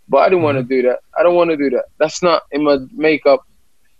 But 0.09 0.19
I 0.19 0.29
didn't 0.29 0.45
want 0.45 0.59
to 0.59 0.63
mm-hmm. 0.63 0.69
do 0.69 0.83
that. 0.83 1.01
I 1.19 1.23
don't 1.23 1.35
want 1.35 1.51
to 1.51 1.57
do 1.57 1.71
that. 1.71 1.87
That's 1.99 2.23
not 2.23 2.43
in 2.53 2.63
my 2.63 2.79
makeup. 2.93 3.41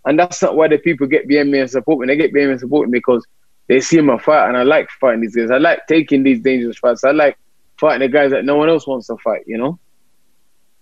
And 0.05 0.19
that's 0.19 0.43
not 0.43 0.57
why 0.57 0.69
the 0.69 0.79
people 0.79 1.07
get 1.07 1.27
behind 1.27 1.51
me 1.51 1.61
and 1.61 1.71
support 1.71 1.99
me. 1.99 2.07
They 2.07 2.17
get 2.17 2.33
behind 2.33 2.49
me 2.49 2.53
and 2.53 2.61
support 2.61 2.89
me 2.89 2.99
because 2.99 3.25
they 3.69 3.81
see 3.81 4.01
my 4.01 4.19
fight, 4.19 4.49
and 4.49 4.57
I 4.57 4.63
like 4.63 4.89
fighting 5.01 5.23
these 5.23 5.35
guys. 5.35 5.51
I 5.51 5.59
like 5.59 5.87
taking 5.87 6.23
these 6.23 6.41
dangerous 6.41 6.77
fights. 6.79 7.05
I 7.05 7.13
like 7.13 7.39
fighting 7.79 8.01
the 8.01 8.13
guys 8.13 8.31
that 8.33 8.45
no 8.45 8.57
one 8.57 8.69
else 8.69 8.87
wants 8.87 9.07
to 9.07 9.17
fight. 9.17 9.45
You 9.47 9.59
know. 9.59 9.79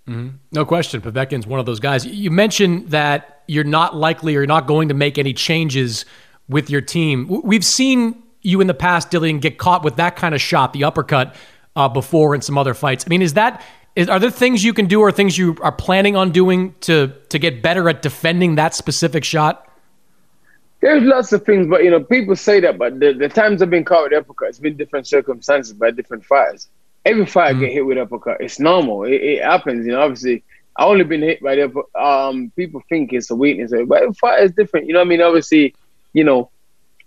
Mm-hmm. 0.08 0.36
No 0.50 0.64
question, 0.64 1.00
Povetkin's 1.00 1.46
one 1.46 1.60
of 1.60 1.66
those 1.66 1.78
guys. 1.78 2.04
You 2.04 2.32
mentioned 2.32 2.88
that 2.88 3.42
you're 3.46 3.62
not 3.62 3.94
likely 3.94 4.34
or 4.34 4.40
you're 4.40 4.46
not 4.46 4.66
going 4.66 4.88
to 4.88 4.94
make 4.94 5.16
any 5.16 5.32
changes 5.32 6.04
with 6.48 6.70
your 6.70 6.80
team. 6.80 7.28
We've 7.44 7.64
seen 7.64 8.20
you 8.40 8.60
in 8.60 8.66
the 8.66 8.74
past, 8.74 9.12
Dillian, 9.12 9.40
get 9.40 9.58
caught 9.58 9.84
with 9.84 9.96
that 9.96 10.16
kind 10.16 10.34
of 10.34 10.40
shot, 10.40 10.72
the 10.72 10.82
uppercut, 10.82 11.36
uh, 11.76 11.88
before 11.88 12.34
in 12.34 12.42
some 12.42 12.58
other 12.58 12.74
fights. 12.74 13.04
I 13.06 13.08
mean, 13.08 13.22
is 13.22 13.34
that 13.34 13.64
is, 13.94 14.08
are 14.08 14.18
there 14.18 14.30
things 14.30 14.64
you 14.64 14.72
can 14.72 14.86
do 14.86 15.00
or 15.00 15.12
things 15.12 15.36
you 15.36 15.56
are 15.60 15.72
planning 15.72 16.16
on 16.16 16.30
doing 16.30 16.74
to 16.80 17.12
to 17.28 17.38
get 17.38 17.62
better 17.62 17.88
at 17.88 18.02
defending 18.02 18.54
that 18.56 18.74
specific 18.74 19.24
shot? 19.24 19.68
There's 20.80 21.04
lots 21.04 21.32
of 21.32 21.44
things, 21.44 21.68
but 21.68 21.84
you 21.84 21.90
know, 21.90 22.02
people 22.02 22.34
say 22.34 22.58
that, 22.60 22.76
but 22.76 22.98
the, 22.98 23.12
the 23.12 23.28
times 23.28 23.62
I've 23.62 23.70
been 23.70 23.84
caught 23.84 24.10
with 24.10 24.18
uppercut, 24.18 24.48
it's 24.48 24.58
been 24.58 24.76
different 24.76 25.06
circumstances 25.06 25.74
by 25.74 25.92
different 25.92 26.24
fighters. 26.24 26.68
Every 27.04 27.24
fighter 27.24 27.54
mm 27.54 27.60
get 27.60 27.72
hit 27.72 27.86
with 27.86 27.98
uppercut. 27.98 28.40
It's 28.40 28.58
normal. 28.58 29.04
It, 29.04 29.14
it, 29.14 29.42
happens. 29.42 29.86
You 29.86 29.92
know, 29.92 30.02
obviously, 30.02 30.42
I 30.76 30.84
only 30.84 31.04
been 31.04 31.22
hit 31.22 31.40
by 31.40 31.56
the 31.56 31.82
um. 32.00 32.50
People 32.56 32.82
think 32.88 33.12
it's 33.12 33.30
a 33.30 33.34
weakness, 33.34 33.72
but 33.86 34.02
every 34.02 34.14
fight 34.14 34.42
is 34.42 34.52
different. 34.52 34.86
You 34.86 34.94
know 34.94 35.00
what 35.00 35.06
I 35.06 35.08
mean? 35.08 35.20
Obviously, 35.20 35.74
you 36.14 36.24
know, 36.24 36.50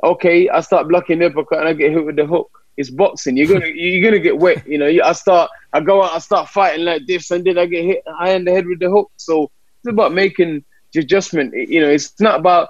okay, 0.03 0.47
I 0.49 0.61
start 0.61 0.87
blocking 0.87 1.19
the 1.19 1.27
uppercut 1.27 1.59
and 1.59 1.67
I 1.67 1.73
get 1.73 1.91
hit 1.91 2.05
with 2.05 2.15
the 2.15 2.25
hook. 2.25 2.64
It's 2.77 2.89
boxing. 2.89 3.37
You're 3.37 3.47
gonna 3.47 3.67
you're 3.67 4.03
gonna 4.03 4.21
get 4.21 4.37
wet. 4.37 4.67
You 4.67 4.77
know, 4.77 4.87
I 5.03 5.13
start 5.13 5.49
I 5.71 5.79
go 5.79 6.03
out, 6.03 6.13
I 6.13 6.19
start 6.19 6.49
fighting 6.49 6.85
like 6.85 7.05
this, 7.07 7.31
and 7.31 7.45
then 7.45 7.57
I 7.57 7.65
get 7.65 7.85
hit 7.85 8.03
high 8.07 8.31
in 8.31 8.45
the 8.45 8.51
head 8.51 8.67
with 8.67 8.79
the 8.79 8.89
hook. 8.89 9.11
So 9.17 9.49
it's 9.77 9.91
about 9.91 10.13
making 10.13 10.63
the 10.93 10.99
adjustment. 11.01 11.53
You 11.53 11.81
know, 11.81 11.89
it's 11.89 12.19
not 12.19 12.39
about 12.39 12.69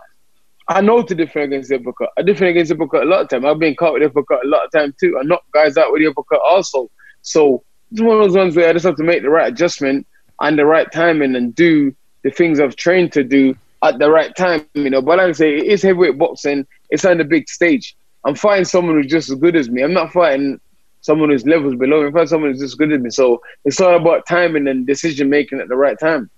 I 0.67 0.81
know 0.81 1.03
to 1.03 1.15
defend 1.15 1.53
against 1.53 1.69
the 1.69 1.75
uppercut. 1.75 2.09
I 2.17 2.23
defend 2.23 2.49
against 2.49 2.69
the 2.69 2.75
uppercut 2.75 3.03
a 3.03 3.05
lot 3.05 3.21
of 3.21 3.29
time. 3.29 3.45
I've 3.45 3.59
been 3.59 3.75
caught 3.75 3.93
with 3.93 4.01
the 4.01 4.07
uppercut 4.07 4.45
a 4.45 4.47
lot 4.47 4.65
of 4.65 4.71
time 4.71 4.95
too. 4.99 5.17
I 5.19 5.23
knock 5.23 5.43
guys 5.53 5.77
out 5.77 5.91
with 5.91 6.01
the 6.01 6.07
uppercut 6.07 6.41
also. 6.43 6.89
So 7.21 7.63
it's 7.91 8.01
one 8.01 8.17
of 8.17 8.23
those 8.23 8.35
ones 8.35 8.55
where 8.55 8.69
I 8.69 8.73
just 8.73 8.85
have 8.85 8.95
to 8.97 9.03
make 9.03 9.21
the 9.21 9.29
right 9.29 9.51
adjustment 9.51 10.07
and 10.41 10.57
the 10.57 10.65
right 10.65 10.91
timing 10.91 11.35
and 11.35 11.53
do 11.55 11.95
the 12.23 12.31
things 12.31 12.59
I've 12.59 12.75
trained 12.75 13.11
to 13.13 13.23
do 13.23 13.55
at 13.83 13.99
the 13.99 14.09
right 14.09 14.35
time. 14.35 14.65
You 14.73 14.89
know, 14.89 15.01
but 15.01 15.19
like 15.19 15.29
I 15.29 15.31
say, 15.33 15.55
it's 15.55 15.83
heavyweight 15.83 16.17
boxing. 16.17 16.65
It's 16.89 17.05
on 17.05 17.19
the 17.19 17.23
big 17.23 17.47
stage. 17.47 17.95
I'm 18.26 18.36
fighting 18.36 18.65
someone 18.65 18.95
who's 18.95 19.11
just 19.11 19.30
as 19.30 19.36
good 19.36 19.55
as 19.55 19.69
me. 19.69 19.84
I'm 19.84 19.93
not 19.93 20.11
fighting 20.11 20.59
someone 21.01 21.30
who's 21.30 21.45
levels 21.45 21.76
below 21.76 22.01
me. 22.01 22.07
I'm 22.07 22.13
fighting 22.13 22.28
someone 22.28 22.51
who's 22.51 22.59
just 22.59 22.73
as 22.73 22.76
good 22.76 22.91
as 22.91 22.99
me. 22.99 23.09
So 23.11 23.41
it's 23.63 23.80
all 23.80 23.95
about 23.95 24.26
timing 24.28 24.67
and 24.67 24.86
decision 24.86 25.30
making 25.30 25.59
at 25.59 25.67
the 25.67 25.76
right 25.76 25.97
time. 25.99 26.30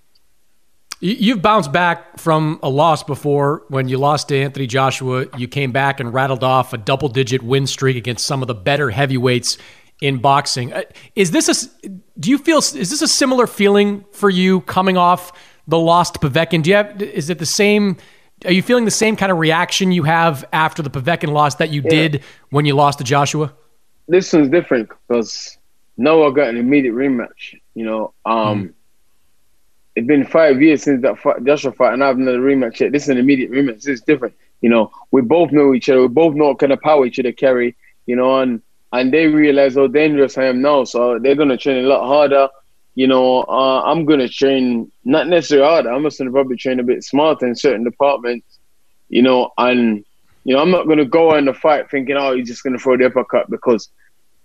You've 1.00 1.44
bounced 1.44 1.72
back 1.72 2.20
from 2.20 2.60
a 2.64 2.70
loss 2.70 3.04
before. 3.04 3.64
When 3.70 3.88
you 3.88 4.00
lost 4.00 4.30
to 4.30 4.38
Anthony 4.38 4.66
Joshua, 4.66 5.28
you 5.38 5.48
came 5.48 5.72
back 5.72 6.00
and 6.00 6.12
rattled 6.12 6.44
off 6.44 6.74
a 6.74 6.78
double 6.78 7.08
digit 7.08 7.44
win 7.44 7.68
streak 7.68 7.96
against 7.96 8.26
some 8.26 8.42
of 8.42 8.48
the 8.48 8.56
better 8.56 8.90
heavyweights 8.90 9.60
in 10.02 10.18
boxing. 10.18 10.74
Uh, 10.74 10.82
is 11.16 11.32
this 11.32 11.50
a 11.84 11.90
do 12.20 12.32
you 12.32 12.40
feel 12.40 12.58
is 12.58 12.72
this 12.72 13.02
a 13.04 13.08
similar 13.08 13.46
feeling 13.46 14.06
for 14.12 14.30
you 14.30 14.62
coming 14.62 14.98
off 14.98 15.32
the 15.68 15.78
loss 15.78 16.10
to 16.12 16.20
Povetkin? 16.20 16.64
Do 16.64 16.72
you 16.72 16.76
have 16.78 17.00
is 17.00 17.30
it 17.30 17.38
the 17.38 17.46
same 17.46 17.98
are 18.46 18.52
you 18.52 18.62
feeling 18.62 18.86
the 18.86 18.92
same 18.92 19.16
kind 19.16 19.32
of 19.32 19.38
reaction 19.38 19.92
you 19.92 20.04
have 20.04 20.46
after 20.54 20.82
the 20.82 20.90
Povetkin 20.90 21.30
loss 21.30 21.56
that 21.56 21.70
you 21.72 21.82
yeah. 21.84 21.90
did 21.90 22.24
when 22.50 22.66
you 22.66 22.76
lost 22.76 23.00
to 23.00 23.04
Joshua? 23.04 23.54
This 24.08 24.32
one's 24.32 24.50
different 24.50 24.90
because 24.90 25.58
Noah 25.98 26.32
got 26.32 26.50
an 26.50 26.58
immediate 26.58 26.94
rematch. 26.94 27.60
You 27.74 27.86
know, 27.86 28.14
um, 28.26 28.70
mm 28.70 28.74
it's 29.98 30.06
been 30.06 30.28
five 30.28 30.62
years 30.62 30.84
since 30.84 31.02
that 31.02 31.18
fight, 31.18 31.44
Joshua 31.44 31.72
fight, 31.72 31.94
and 31.94 32.04
I 32.04 32.08
have 32.08 32.18
another 32.18 32.40
rematch 32.40 32.80
yet. 32.80 32.92
This 32.92 33.04
is 33.04 33.10
an 33.10 33.18
immediate 33.18 33.50
rematch. 33.50 33.78
This 33.78 33.88
is 33.88 34.02
different. 34.02 34.36
You 34.62 34.70
know, 34.70 34.92
we 35.10 35.22
both 35.22 35.52
know 35.52 35.74
each 35.74 35.90
other. 35.90 36.02
We 36.02 36.08
both 36.08 36.36
know 36.36 36.50
what 36.50 36.60
kind 36.60 36.72
of 36.72 36.80
power 36.82 37.08
each 37.08 37.18
other 37.18 37.32
carry. 37.32 37.76
You 38.06 38.16
know, 38.16 38.40
and 38.40 38.62
and 38.94 39.12
they 39.12 39.26
realize 39.26 39.74
how 39.74 39.88
dangerous 39.88 40.38
I 40.38 40.46
am 40.46 40.62
now, 40.62 40.84
so 40.84 41.18
they're 41.18 41.34
gonna 41.34 41.58
train 41.58 41.84
a 41.84 41.88
lot 41.88 42.06
harder. 42.06 42.48
You 42.98 43.06
know, 43.06 43.43
uh, 43.43 43.84
I'm 43.86 44.06
gonna 44.06 44.28
train 44.28 44.91
not 45.06 45.28
necessarily 45.28 45.68
harder. 45.68 45.93
I'm 45.93 46.02
just 46.02 46.18
gonna 46.18 46.32
probably 46.32 46.58
train 46.58 46.80
a 46.80 46.84
bit 46.84 47.04
smarter 47.04 47.45
in 47.45 47.54
certain 47.54 47.84
departments. 47.84 48.58
You 49.08 49.22
know, 49.22 49.52
and 49.60 50.04
you 50.45 50.56
know, 50.56 50.64
I'm 50.64 50.72
not 50.72 50.88
gonna 50.88 51.06
go 51.06 51.36
in 51.36 51.45
the 51.45 51.54
fight 51.54 51.91
thinking, 51.91 52.18
oh, 52.18 52.36
he's 52.36 52.48
just 52.48 52.64
gonna 52.64 52.80
throw 52.80 52.98
the 52.98 53.06
uppercut 53.06 53.52
because 53.52 53.89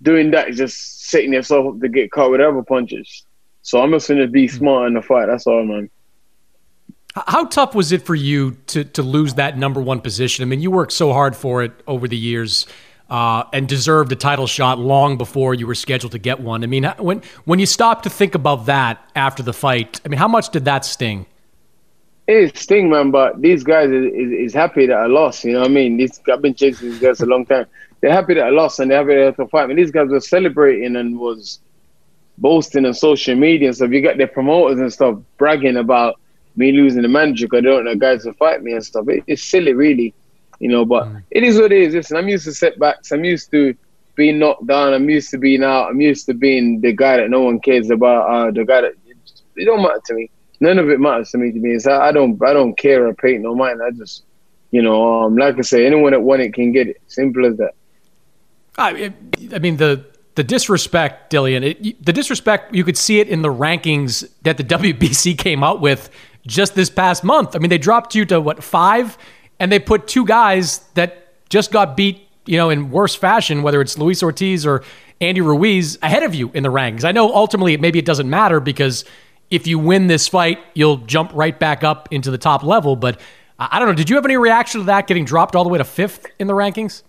doing 0.02 0.32
that 0.32 0.50
is 0.50 0.58
just 0.58 1.08
setting 1.08 1.32
yourself 1.32 1.74
up 1.74 1.80
to 1.80 1.88
get 1.88 2.10
caught 2.10 2.30
with 2.30 2.42
other 2.42 2.62
punches. 2.62 3.24
So 3.62 3.80
I'm 3.80 3.90
just 3.90 4.06
gonna 4.06 4.26
be 4.26 4.46
smart 4.48 4.88
in 4.88 4.94
the 4.94 5.02
fight. 5.02 5.28
That's 5.28 5.46
all, 5.46 5.64
man. 5.64 5.88
How 7.14 7.46
tough 7.46 7.74
was 7.74 7.90
it 7.90 8.02
for 8.02 8.14
you 8.14 8.58
to 8.66 8.84
to 8.84 9.02
lose 9.02 9.32
that 9.34 9.56
number 9.56 9.80
one 9.80 10.02
position? 10.02 10.42
I 10.42 10.46
mean, 10.46 10.60
you 10.60 10.70
worked 10.70 10.92
so 10.92 11.14
hard 11.14 11.34
for 11.34 11.62
it 11.62 11.72
over 11.86 12.06
the 12.06 12.18
years. 12.18 12.66
Uh, 13.12 13.44
and 13.52 13.68
deserved 13.68 14.10
a 14.10 14.16
title 14.16 14.46
shot 14.46 14.78
long 14.78 15.18
before 15.18 15.52
you 15.52 15.66
were 15.66 15.74
scheduled 15.74 16.12
to 16.12 16.18
get 16.18 16.40
one. 16.40 16.64
I 16.64 16.66
mean, 16.66 16.84
when 16.96 17.20
when 17.44 17.58
you 17.58 17.66
stop 17.66 18.04
to 18.04 18.10
think 18.10 18.34
about 18.34 18.64
that 18.64 19.06
after 19.14 19.42
the 19.42 19.52
fight, 19.52 20.00
I 20.02 20.08
mean, 20.08 20.16
how 20.16 20.28
much 20.28 20.48
did 20.48 20.64
that 20.64 20.82
sting? 20.86 21.26
It 22.26 22.56
sting, 22.56 22.88
man. 22.88 23.10
But 23.10 23.42
these 23.42 23.64
guys 23.64 23.90
is, 23.90 24.06
is, 24.14 24.32
is, 24.32 24.54
happy 24.54 24.86
that 24.86 24.96
I 24.96 25.08
lost. 25.08 25.44
You 25.44 25.52
know 25.52 25.60
what 25.60 25.70
I 25.70 25.74
mean? 25.74 25.98
These 25.98 26.22
I've 26.32 26.40
been 26.40 26.54
chasing 26.54 26.88
these 26.88 27.00
guys 27.00 27.20
a 27.20 27.26
long 27.26 27.44
time. 27.44 27.66
They're 28.00 28.12
happy 28.12 28.32
that 28.32 28.46
I 28.46 28.48
lost, 28.48 28.80
and 28.80 28.90
they're 28.90 29.04
happy 29.06 29.42
I 29.42 29.46
fight. 29.46 29.64
I 29.64 29.66
mean, 29.66 29.76
these 29.76 29.90
guys 29.90 30.08
were 30.08 30.20
celebrating 30.20 30.96
and 30.96 31.18
was 31.18 31.60
boasting 32.38 32.86
on 32.86 32.94
social 32.94 33.34
media 33.34 33.68
and 33.68 33.76
stuff. 33.76 33.90
You 33.90 34.00
got 34.00 34.16
their 34.16 34.26
promoters 34.26 34.80
and 34.80 34.90
stuff 34.90 35.18
bragging 35.36 35.76
about 35.76 36.18
me 36.56 36.72
losing 36.72 37.02
the 37.02 37.08
manager 37.08 37.46
because 37.46 37.62
they 37.62 37.68
don't 37.68 37.84
know 37.84 37.94
guys 37.94 38.22
to 38.22 38.32
fight 38.32 38.62
me 38.62 38.72
and 38.72 38.84
stuff. 38.84 39.06
It, 39.08 39.24
it's 39.26 39.42
silly, 39.42 39.74
really, 39.74 40.14
you 40.62 40.68
know. 40.68 40.84
But 40.84 41.04
mm. 41.04 41.22
it 41.30 41.42
is 41.42 41.58
what 41.58 41.72
it 41.72 41.82
is. 41.82 41.94
Listen, 41.94 42.16
I'm 42.16 42.28
used 42.28 42.44
to 42.44 42.54
setbacks. 42.54 43.10
I'm 43.10 43.24
used 43.24 43.50
to 43.50 43.74
being 44.14 44.38
knocked 44.38 44.66
down. 44.66 44.94
I'm 44.94 45.10
used 45.10 45.30
to 45.30 45.38
being 45.38 45.64
out. 45.64 45.90
I'm 45.90 46.00
used 46.00 46.26
to 46.26 46.34
being 46.34 46.80
the 46.80 46.92
guy 46.92 47.16
that 47.16 47.28
no 47.28 47.40
one 47.42 47.58
cares 47.60 47.90
about. 47.90 48.30
Uh, 48.30 48.50
the 48.52 48.64
guy 48.64 48.82
that 48.82 48.94
it 49.56 49.64
don't 49.64 49.82
matter 49.82 50.00
to 50.06 50.14
me. 50.14 50.30
None 50.60 50.78
of 50.78 50.88
it 50.88 51.00
matters 51.00 51.30
to 51.32 51.38
me. 51.38 51.50
To 51.50 51.58
me, 51.58 51.78
so 51.80 52.00
I 52.00 52.12
don't. 52.12 52.40
I 52.42 52.52
don't 52.52 52.78
care 52.78 53.06
or 53.06 53.14
pay 53.14 53.36
no 53.36 53.54
mind. 53.54 53.80
I 53.82 53.90
just, 53.90 54.24
you 54.70 54.80
know, 54.80 55.24
um, 55.24 55.36
like 55.36 55.58
I 55.58 55.62
say, 55.62 55.84
anyone 55.84 56.12
that 56.12 56.20
want 56.20 56.42
it 56.42 56.54
can 56.54 56.70
get 56.70 56.86
it. 56.86 57.02
Simple 57.08 57.44
as 57.44 57.56
that. 57.56 57.74
I, 58.78 59.12
I 59.52 59.58
mean 59.58 59.76
the 59.76 60.06
the 60.34 60.44
disrespect, 60.44 61.32
Dillian, 61.32 61.62
it, 61.62 62.04
the 62.04 62.12
disrespect, 62.12 62.74
you 62.74 62.84
could 62.84 62.96
see 62.96 63.20
it 63.20 63.28
in 63.28 63.42
the 63.42 63.52
rankings 63.52 64.26
that 64.42 64.56
the 64.56 64.64
WBC 64.76 65.36
came 65.36 65.62
out 65.62 65.80
with 65.80 66.08
just 66.46 66.74
this 66.74 66.90
past 66.90 67.22
month. 67.22 67.54
I 67.54 67.58
mean, 67.58 67.70
they 67.70 67.78
dropped 67.78 68.14
you 68.14 68.24
to 68.26 68.40
what, 68.40 68.64
five? 68.64 69.18
And 69.62 69.70
they 69.70 69.78
put 69.78 70.08
two 70.08 70.26
guys 70.26 70.78
that 70.94 71.48
just 71.48 71.70
got 71.70 71.96
beat, 71.96 72.26
you 72.46 72.56
know, 72.56 72.68
in 72.68 72.90
worse 72.90 73.14
fashion, 73.14 73.62
whether 73.62 73.80
it's 73.80 73.96
Luis 73.96 74.20
Ortiz 74.20 74.66
or 74.66 74.82
Andy 75.20 75.40
Ruiz, 75.40 75.98
ahead 76.02 76.24
of 76.24 76.34
you 76.34 76.50
in 76.52 76.64
the 76.64 76.68
rankings. 76.68 77.04
I 77.04 77.12
know 77.12 77.32
ultimately 77.32 77.76
maybe 77.76 78.00
it 78.00 78.04
doesn't 78.04 78.28
matter 78.28 78.58
because 78.58 79.04
if 79.50 79.68
you 79.68 79.78
win 79.78 80.08
this 80.08 80.26
fight, 80.26 80.58
you'll 80.74 80.96
jump 80.96 81.30
right 81.32 81.56
back 81.56 81.84
up 81.84 82.08
into 82.10 82.32
the 82.32 82.38
top 82.38 82.64
level. 82.64 82.96
But 82.96 83.20
I 83.56 83.78
don't 83.78 83.86
know. 83.86 83.94
Did 83.94 84.10
you 84.10 84.16
have 84.16 84.24
any 84.24 84.36
reaction 84.36 84.80
to 84.80 84.86
that 84.86 85.06
getting 85.06 85.24
dropped 85.24 85.54
all 85.54 85.62
the 85.62 85.70
way 85.70 85.78
to 85.78 85.84
fifth 85.84 86.26
in 86.40 86.48
the 86.48 86.54
rankings? 86.54 87.04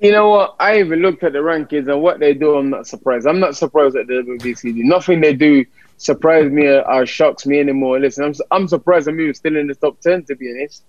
You 0.00 0.10
know 0.10 0.28
what? 0.28 0.56
I 0.58 0.80
even 0.80 1.02
looked 1.02 1.22
at 1.22 1.34
the 1.34 1.38
rankings 1.38 1.88
and 1.88 2.02
what 2.02 2.18
they 2.18 2.34
do. 2.34 2.56
I'm 2.56 2.68
not 2.68 2.88
surprised. 2.88 3.28
I'm 3.28 3.38
not 3.38 3.54
surprised 3.54 3.94
at 3.94 4.08
the 4.08 4.14
WBC. 4.14 4.74
Nothing 4.74 5.20
they 5.20 5.34
do 5.34 5.64
surprise 5.98 6.50
me 6.50 6.66
or, 6.66 6.80
or 6.90 7.06
shocks 7.06 7.46
me 7.46 7.60
anymore. 7.60 8.00
Listen, 8.00 8.24
I'm 8.24 8.34
I'm 8.50 8.66
surprised 8.66 9.06
I'm 9.06 9.20
even 9.20 9.34
still 9.34 9.56
in 9.56 9.68
the 9.68 9.76
top 9.76 10.00
ten. 10.00 10.24
To 10.24 10.34
be 10.34 10.50
honest, 10.50 10.82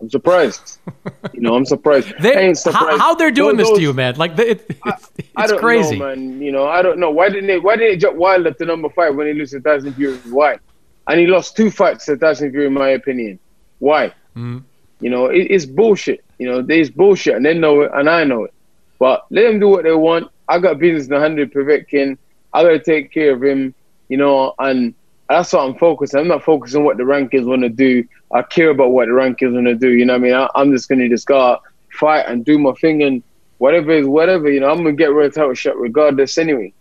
I'm 0.00 0.08
surprised. 0.08 0.78
you 1.34 1.40
know, 1.40 1.54
I'm 1.54 1.66
surprised. 1.66 2.12
they, 2.20 2.54
surprised. 2.54 2.98
How, 2.98 2.98
how 2.98 3.14
they're 3.14 3.30
doing 3.30 3.56
those, 3.56 3.68
this 3.68 3.78
to 3.78 3.82
you, 3.82 3.92
man? 3.92 4.16
Like 4.16 4.38
it, 4.38 4.64
it's, 4.68 4.80
I, 4.84 4.96
it's 5.18 5.28
I 5.36 5.46
don't 5.46 5.58
crazy, 5.58 5.98
know, 5.98 6.08
man. 6.08 6.40
You 6.40 6.52
know, 6.52 6.66
I 6.66 6.82
don't 6.82 6.98
know 6.98 7.10
why 7.10 7.28
didn't 7.28 7.48
they 7.48 7.58
why 7.58 7.76
didn't 7.76 7.92
they 7.92 7.96
jump 7.96 8.16
Wild 8.16 8.46
up 8.46 8.56
to 8.58 8.64
number 8.64 8.88
five 8.90 9.14
when 9.14 9.26
he 9.26 9.34
lost 9.34 9.52
to 9.52 9.60
Tyson 9.60 9.92
Fury? 9.94 10.16
Why? 10.30 10.58
And 11.06 11.20
he 11.20 11.26
lost 11.26 11.56
two 11.56 11.70
fights 11.70 12.06
to 12.06 12.16
Tyson 12.16 12.50
Fury, 12.50 12.66
in 12.66 12.72
my 12.72 12.90
opinion. 12.90 13.38
Why? 13.78 14.14
Mm. 14.36 14.62
You 15.00 15.10
know, 15.10 15.26
it, 15.26 15.48
it's 15.50 15.66
bullshit. 15.66 16.24
You 16.38 16.48
know, 16.48 16.62
there's 16.62 16.90
bullshit, 16.90 17.36
and 17.36 17.44
they 17.44 17.54
know 17.54 17.82
it, 17.82 17.90
and 17.94 18.08
I 18.08 18.24
know 18.24 18.44
it. 18.44 18.54
But 18.98 19.26
let 19.30 19.42
them 19.42 19.60
do 19.60 19.68
what 19.68 19.84
they 19.84 19.92
want. 19.92 20.30
I 20.48 20.58
got 20.58 20.78
business 20.78 21.06
in 21.06 21.12
100 21.12 21.52
Povetkin. 21.52 22.16
I 22.52 22.62
got 22.62 22.70
to 22.70 22.78
take 22.78 23.12
care 23.12 23.34
of 23.34 23.42
him, 23.42 23.74
you 24.08 24.16
know, 24.16 24.54
and 24.58 24.94
that's 25.30 25.52
what 25.52 25.64
I'm 25.64 25.76
focusing. 25.76 26.18
I'm 26.18 26.28
not 26.28 26.42
focusing 26.42 26.80
on 26.80 26.84
what 26.84 26.96
the 26.96 27.04
rankings 27.04 27.46
want 27.46 27.62
to 27.62 27.68
do. 27.68 28.04
I 28.32 28.42
care 28.42 28.70
about 28.70 28.90
what 28.90 29.06
the 29.06 29.12
rankings 29.12 29.54
want 29.54 29.66
to 29.66 29.76
do. 29.76 29.90
You 29.90 30.04
know 30.04 30.14
what 30.14 30.20
I 30.20 30.22
mean? 30.22 30.34
I, 30.34 30.60
am 30.60 30.72
just 30.72 30.88
going 30.88 30.98
to 30.98 31.08
just 31.08 31.26
go 31.26 31.40
out, 31.40 31.62
fight, 31.92 32.24
and 32.26 32.44
do 32.44 32.58
my 32.58 32.72
thing, 32.72 33.04
and 33.04 33.22
whatever 33.58 33.92
is 33.92 34.06
whatever. 34.06 34.50
You 34.50 34.58
know, 34.58 34.70
I'm 34.70 34.82
going 34.82 34.96
to 34.96 35.00
get 35.00 35.12
rid 35.12 35.26
of 35.26 35.34
title 35.34 35.54
shot 35.54 35.78
regardless 35.78 36.36
anyway. 36.36 36.72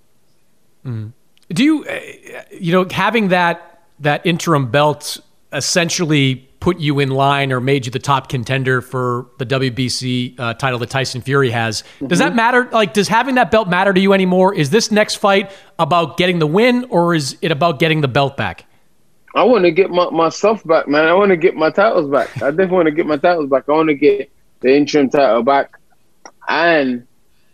Mm. 0.84 1.14
Do 1.50 1.64
you, 1.64 1.86
uh, 1.86 2.00
you 2.52 2.74
know, 2.74 2.88
having 2.90 3.28
that 3.28 3.84
that 4.00 4.26
interim 4.26 4.72
belt 4.72 5.20
essentially 5.54 6.49
put 6.60 6.80
you 6.80 7.00
in 7.00 7.10
line 7.10 7.52
or 7.52 7.62
made 7.62 7.86
you 7.86 7.92
the 7.92 8.00
top 8.00 8.28
contender 8.30 8.82
for 8.82 9.28
the 9.38 9.46
WBC 9.46 10.40
uh, 10.40 10.54
title 10.56 10.80
that 10.80 10.90
Tyson 10.90 11.22
Fury 11.22 11.52
has. 11.52 11.82
Mm-hmm. 11.82 12.08
Does 12.08 12.20
that 12.20 12.30
mm-hmm. 12.30 12.36
matter? 12.36 12.70
Like, 12.72 12.94
does 12.94 13.08
having 13.08 13.36
that 13.36 13.52
belt 13.52 13.70
matter 13.70 13.94
to 13.94 14.00
you 14.00 14.14
anymore? 14.14 14.54
Is 14.54 14.70
this 14.70 14.92
next 14.92 15.16
fight 15.16 15.52
about 15.78 16.18
getting 16.18 16.40
the 16.40 16.48
win 16.48 16.86
or 16.90 17.16
is 17.16 17.38
it 17.42 17.52
about 17.52 17.80
getting 17.80 18.02
the 18.02 18.08
belt 18.08 18.36
back? 18.36 18.66
I 19.36 19.44
want 19.44 19.64
to 19.66 19.72
get 19.72 19.92
my, 19.92 20.10
my 20.10 20.30
stuff 20.30 20.64
back, 20.66 20.88
man. 20.88 21.06
I 21.06 21.14
want 21.14 21.30
to 21.30 21.38
get 21.38 21.56
my 21.56 21.70
titles 21.70 22.10
back. 22.10 22.36
I 22.42 22.50
definitely 22.50 22.76
want 22.76 22.88
to 22.88 22.92
get 22.92 23.06
my 23.06 23.18
titles 23.18 23.50
back. 23.50 23.70
I 23.70 23.74
want 23.74 23.90
to 23.90 23.96
get 23.96 24.32
the 24.62 24.76
interim 24.76 25.10
title 25.10 25.44
back 25.44 25.78
and 26.48 27.06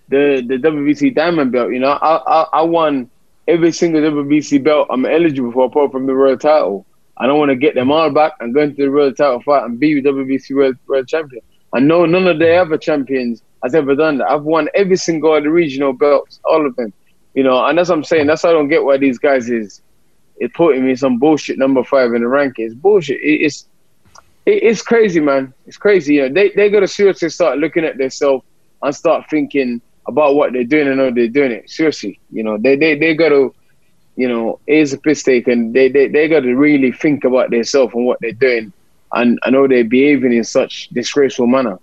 the 0.10 0.44
the 0.48 0.56
WBC 0.56 1.14
diamond 1.14 1.52
belt. 1.52 1.72
You 1.72 1.80
know, 1.80 1.90
I 1.90 2.16
I, 2.16 2.48
I 2.54 2.62
won 2.62 3.10
every 3.48 3.72
single 3.72 4.02
WBC 4.02 4.64
belt 4.64 4.88
I'm 4.90 5.06
eligible 5.06 5.52
for 5.52 5.66
apart 5.66 5.92
from 5.92 6.08
the 6.08 6.14
world 6.14 6.42
title. 6.42 6.86
I 7.18 7.28
don't 7.28 7.40
want 7.40 7.50
to 7.50 7.56
get 7.56 7.76
them 7.76 7.92
all 7.92 8.10
back 8.10 8.34
and 8.40 8.54
go 8.54 8.62
into 8.62 8.84
the 8.84 8.92
world 8.92 9.16
title 9.16 9.42
fight 9.42 9.64
and 9.64 9.80
be 9.80 10.02
WBC 10.02 10.56
world, 10.56 10.78
world 10.88 11.08
champion. 11.08 11.42
I 11.74 11.80
know 11.80 12.06
none 12.06 12.28
of 12.28 12.40
the 12.40 12.56
other 12.56 12.78
champions 12.78 13.42
has 13.64 13.74
ever 13.74 13.96
done 13.96 14.18
that. 14.18 14.30
I've 14.30 14.44
won 14.44 14.70
every 14.76 14.98
single 14.98 15.36
of 15.36 15.44
the 15.44 15.50
regional 15.50 15.94
belts, 15.94 16.40
all 16.46 16.66
of 16.66 16.76
them. 16.76 16.94
You 17.34 17.44
know, 17.44 17.66
and 17.66 17.78
that's 17.78 17.90
what 17.90 17.98
I'm 17.98 18.04
saying. 18.04 18.28
That's 18.28 18.44
why 18.44 18.52
I 18.52 18.54
don't 18.54 18.70
get 18.70 18.84
why 18.84 18.98
these 18.98 19.18
guys 19.18 19.50
is 19.50 19.82
is 20.38 20.52
putting 20.54 20.86
me 20.86 20.96
some 20.96 21.18
bullshit 21.18 21.58
number 21.58 21.84
five 21.84 22.14
in 22.14 22.22
the 22.22 22.28
rankings. 22.28 22.76
Bullshit. 22.76 23.20
It, 23.22 23.42
it's 23.42 23.68
it, 24.46 24.64
it's 24.64 24.82
crazy, 24.82 25.20
man. 25.20 25.54
It's 25.66 25.78
crazy. 25.78 26.16
You 26.16 26.30
know, 26.30 26.34
they 26.34 26.52
they 26.52 26.70
gotta 26.70 26.88
seriously 26.88 27.30
start 27.30 27.58
looking 27.58 27.84
at 27.86 27.98
themselves 27.98 28.46
and 28.82 28.96
start 28.96 29.30
thinking 29.30 29.82
about 30.08 30.36
what 30.36 30.54
they're 30.54 30.64
doing 30.64 30.88
and 30.88 31.00
how 31.00 31.12
they're 31.12 31.28
doing 31.28 31.52
it. 31.52 31.70
Seriously, 31.70 32.20
you 32.32 32.44
know, 32.44 32.58
they 32.58 32.76
they 32.76 32.98
they 32.98 33.16
gotta 33.16 33.50
you 34.16 34.28
know, 34.28 34.60
is 34.68 34.94
a 34.94 35.00
mistake 35.06 35.48
and 35.48 35.74
they, 35.74 35.90
they, 35.90 36.08
they 36.08 36.28
got 36.28 36.42
to 36.42 36.54
really 36.54 36.92
think 36.92 37.24
about 37.24 37.50
themselves 37.50 37.94
and 37.94 38.06
what 38.06 38.20
they're 38.22 38.32
doing. 38.32 38.72
And 39.12 39.40
I 39.44 39.50
know 39.50 39.68
they're 39.68 39.84
behaving 39.84 40.34
in 40.34 40.44
such 40.44 40.90
disgraceful 40.90 41.48
manner. 41.48 41.80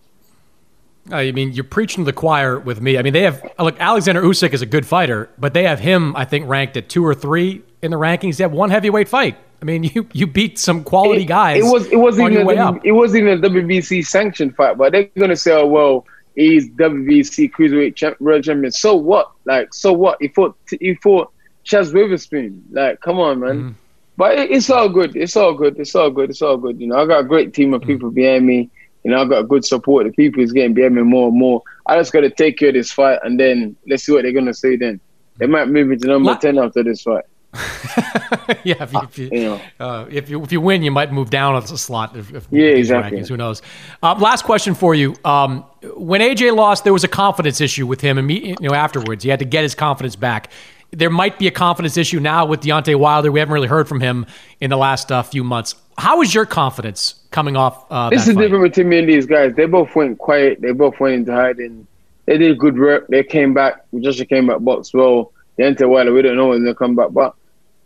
Uh, 1.11 1.17
I 1.17 1.33
mean, 1.33 1.53
you're 1.53 1.65
preaching 1.65 2.05
to 2.05 2.07
the 2.07 2.13
choir 2.13 2.59
with 2.59 2.81
me. 2.81 2.97
I 2.97 3.03
mean, 3.03 3.13
they 3.13 3.23
have 3.23 3.43
look. 3.59 3.79
Alexander 3.81 4.23
Usyk 4.23 4.53
is 4.53 4.63
a 4.63 4.67
good 4.67 4.87
fighter, 4.87 5.29
but 5.37 5.53
they 5.53 5.65
have 5.65 5.81
him, 5.81 6.15
I 6.15 6.25
think, 6.25 6.49
ranked 6.49 6.77
at 6.77 6.89
two 6.89 7.05
or 7.05 7.15
three 7.15 7.63
in 7.83 7.91
the 7.91 7.97
rankings. 7.97 8.37
They 8.37 8.45
have 8.45 8.53
one 8.53 8.71
heavyweight 8.71 9.09
fight. 9.09 9.37
I 9.61 9.65
mean, 9.65 9.83
you 9.95 10.07
you 10.13 10.27
beat 10.27 10.59
some 10.59 10.85
quality 10.85 11.23
it, 11.23 11.27
guys. 11.27 11.65
It 11.65 11.73
was 11.73 11.87
it 11.89 11.97
wasn't 11.97 12.33
even 12.33 12.47
a, 12.47 12.81
it 12.85 12.93
wasn't 12.93 13.25
even 13.25 13.45
a 13.45 13.49
WBC 13.49 14.07
sanctioned 14.07 14.55
fight, 14.55 14.79
but 14.79 14.93
they're 14.93 15.11
gonna 15.19 15.37
say, 15.37 15.53
oh 15.53 15.67
well, 15.67 16.07
he's 16.37 16.69
WBC 16.71 17.51
cruiserweight 17.51 17.97
champ, 17.97 18.21
world 18.21 18.45
champion. 18.45 18.73
So 18.73 18.95
what? 18.95 19.33
Like, 19.45 19.75
so 19.75 19.93
what? 19.93 20.19
He 20.21 20.29
fought 20.29 20.57
he 20.69 20.95
fought 20.97 21.33
Chaz 21.65 21.93
Witherspoon. 21.93 22.65
Like, 22.71 23.01
come 23.01 23.19
on, 23.19 23.41
man. 23.41 23.63
Mm. 23.63 23.75
But 24.17 24.39
it, 24.39 24.51
it's 24.51 24.71
all 24.71 24.89
good. 24.89 25.17
It's 25.17 25.37
all 25.37 25.55
good. 25.55 25.79
It's 25.79 25.95
all 25.95 26.11
good. 26.11 26.31
It's 26.31 26.43
all 26.43 26.57
good. 26.57 26.81
You 26.81 26.89
know, 26.89 26.97
I 26.97 27.07
got 27.07 27.21
a 27.21 27.25
great 27.25 27.55
team 27.55 27.75
of 27.75 27.83
mm. 27.83 27.87
people 27.87 28.11
mm. 28.11 28.15
behind 28.15 28.47
me. 28.47 28.71
You 29.05 29.11
know, 29.11 29.23
I 29.23 29.25
got 29.25 29.49
good 29.49 29.65
support. 29.65 30.07
The 30.07 30.13
people 30.13 30.43
is 30.43 30.53
getting 30.53 30.75
behind 30.75 30.95
me 30.95 31.03
more 31.03 31.29
and 31.29 31.39
more. 31.39 31.63
I 31.87 31.99
just 31.99 32.13
got 32.13 32.21
to 32.21 32.31
take 32.31 32.59
care 32.59 32.69
of 32.69 32.75
this 32.75 32.93
fight, 32.93 33.19
and 33.25 33.39
then 33.39 33.77
let's 33.89 34.05
see 34.05 34.13
what 34.13 34.23
they're 34.23 34.33
gonna 34.33 34.55
say. 34.55 34.77
Then 34.77 35.01
they 35.39 35.47
might 35.47 35.69
move 35.69 35.89
me 35.89 35.97
to 35.97 36.07
number 36.07 36.31
La- 36.31 36.37
ten 36.37 36.59
after 36.59 36.85
this 36.85 37.03
fight. 37.03 37.25
yeah, 38.65 38.83
if 38.83 38.93
you, 38.93 39.01
if 39.01 39.19
you, 39.19 39.29
You 39.31 39.41
know. 39.43 39.61
uh, 39.79 40.07
if 40.09 40.31
you 40.31 40.43
if 40.43 40.53
you 40.53 40.61
win, 40.61 40.83
you 40.83 40.91
might 40.91 41.13
move 41.13 41.29
down 41.29 41.55
a 41.55 41.67
slot. 41.67 42.17
If, 42.17 42.33
if 42.33 42.47
Yeah, 42.51 42.67
exactly. 42.67 43.19
Rankings, 43.19 43.29
who 43.29 43.37
knows? 43.37 43.61
Uh, 44.03 44.15
last 44.15 44.45
question 44.45 44.75
for 44.75 44.95
you. 44.95 45.15
Um, 45.25 45.65
when 45.95 46.23
AJ 46.23 46.57
lost, 46.57 46.85
there 46.85 46.95
was 46.95 47.05
a 47.05 47.09
confidence 47.09 47.61
issue 47.61 47.87
with 47.87 48.01
him, 48.01 48.17
and 48.17 48.31
you 48.31 48.57
know 48.61 48.73
afterwards, 48.73 49.25
he 49.25 49.31
had 49.31 49.41
to 49.41 49.45
get 49.45 49.65
his 49.65 49.75
confidence 49.75 50.17
back. 50.17 50.51
There 50.95 51.09
might 51.11 51.39
be 51.39 51.47
a 51.47 51.51
confidence 51.51 51.97
issue 51.97 52.21
now 52.21 52.45
with 52.45 52.61
Deontay 52.61 52.97
Wilder. 52.97 53.33
We 53.33 53.41
haven't 53.41 53.55
really 53.55 53.69
heard 53.69 53.89
from 53.89 54.01
him 54.01 54.27
in 54.61 54.69
the 54.69 54.77
last 54.77 55.11
uh, 55.11 55.23
few 55.23 55.43
months. 55.43 55.75
How 55.97 56.21
is 56.21 56.35
your 56.35 56.45
confidence 56.45 57.15
coming 57.31 57.57
off? 57.57 57.87
Uh, 57.91 58.11
This 58.11 58.27
is 58.29 58.35
fight? 58.35 58.43
different 58.43 58.65
between 58.65 58.91
me 58.91 58.99
and 58.99 59.09
these 59.09 59.25
guys. 59.25 59.55
They 59.55 59.65
both 59.65 59.95
went 59.97 60.19
quiet. 60.19 60.61
They 60.61 60.73
both 60.73 61.01
went 61.01 61.15
into 61.15 61.33
hiding. 61.33 61.87
They 62.27 62.37
did 62.37 62.59
good 62.59 62.79
work. 62.79 63.09
They 63.09 63.25
came 63.25 63.55
back. 63.55 63.85
Joshua 64.01 64.27
came 64.27 64.47
back 64.49 64.61
box 64.61 64.93
well. 64.93 65.33
They 65.57 65.65
entered 65.65 65.89
Wilder. 65.89 66.13
We 66.13 66.21
don't 66.21 66.37
know 66.37 66.49
when 66.49 66.63
they'll 66.63 66.75
come 66.75 66.95
back. 66.95 67.09
But 67.11 67.35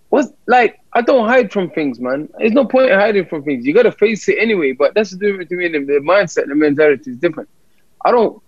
what's 0.09 0.33
like? 0.49 0.81
I 0.93 1.01
don't 1.01 1.29
hide 1.29 1.53
from 1.53 1.71
things, 1.71 2.01
man. 2.01 2.29
There's 2.39 2.53
no 2.53 2.65
point 2.65 2.91
in 2.91 2.99
hiding 2.99 3.27
from 3.27 3.45
things. 3.45 3.65
You 3.65 3.73
got 3.73 3.85
to 3.85 3.93
face 3.93 4.29
it 4.29 4.37
anyway. 4.41 4.73
But 4.73 4.95
that's 4.95 5.13
the 5.13 5.19
difference 5.19 5.49
between 5.49 5.73
them. 5.73 5.87
The 5.87 6.01
mindset 6.01 6.43
and 6.43 6.51
the 6.51 6.57
mentality 6.57 7.13
is 7.13 7.19
different. 7.19 7.49
I 8.05 8.11
don't 8.11 8.43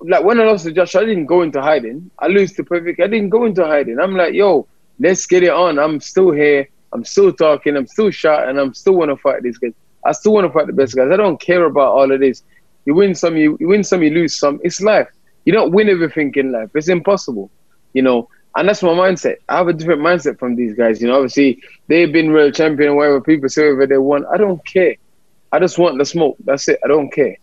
like 0.00 0.24
when 0.24 0.40
I 0.40 0.44
lost 0.44 0.64
to 0.64 0.72
Josh. 0.72 0.94
I 0.96 1.04
didn't 1.04 1.26
go 1.26 1.42
into 1.42 1.60
hiding. 1.62 2.10
I 2.18 2.26
lose 2.28 2.52
to 2.54 2.64
Perfect. 2.64 3.00
I 3.00 3.06
didn't 3.06 3.30
go 3.30 3.44
into 3.44 3.64
hiding. 3.64 3.98
I'm 4.00 4.14
like, 4.16 4.34
yo, 4.34 4.66
let's 4.98 5.26
get 5.26 5.42
it 5.42 5.50
on. 5.50 5.78
I'm 5.78 6.00
still 6.00 6.30
here. 6.30 6.68
I'm 6.92 7.04
still 7.04 7.32
talking. 7.32 7.76
I'm 7.76 7.86
still 7.86 8.10
shot, 8.10 8.48
and 8.48 8.58
I'm 8.58 8.74
still 8.74 8.94
want 8.94 9.10
to 9.10 9.16
fight 9.16 9.42
these 9.42 9.58
guys. 9.58 9.72
I 10.04 10.12
still 10.12 10.32
want 10.34 10.46
to 10.46 10.52
fight 10.52 10.66
the 10.66 10.72
best 10.72 10.94
guys. 10.94 11.10
I 11.12 11.16
don't 11.16 11.40
care 11.40 11.64
about 11.64 11.92
all 11.92 12.10
of 12.10 12.20
this. 12.20 12.42
You 12.84 12.94
win 12.94 13.14
some, 13.14 13.36
you, 13.36 13.56
you 13.60 13.68
win 13.68 13.84
some, 13.84 14.02
you 14.02 14.10
lose 14.10 14.36
some. 14.38 14.60
It's 14.62 14.80
life. 14.80 15.08
You 15.44 15.52
don't 15.52 15.72
win 15.72 15.88
everything 15.88 16.32
in 16.36 16.52
life. 16.52 16.70
It's 16.74 16.88
impossible, 16.88 17.50
you 17.92 18.02
know. 18.02 18.28
And 18.54 18.68
that's 18.68 18.82
my 18.82 18.90
mindset. 18.90 19.36
I 19.48 19.56
have 19.58 19.68
a 19.68 19.72
different 19.72 20.02
mindset 20.02 20.38
from 20.38 20.56
these 20.56 20.74
guys. 20.74 21.00
You 21.00 21.08
know, 21.08 21.14
obviously 21.14 21.62
they've 21.88 22.12
been 22.12 22.30
real 22.30 22.50
champion 22.50 22.96
whatever. 22.96 23.20
People 23.20 23.48
say 23.48 23.62
whatever 23.62 23.86
they 23.86 23.98
want. 23.98 24.26
I 24.32 24.36
don't 24.36 24.64
care. 24.66 24.96
I 25.52 25.58
just 25.58 25.78
want 25.78 25.98
the 25.98 26.04
smoke. 26.04 26.36
That's 26.44 26.68
it. 26.68 26.78
I 26.84 26.88
don't 26.88 27.10
care. 27.10 27.36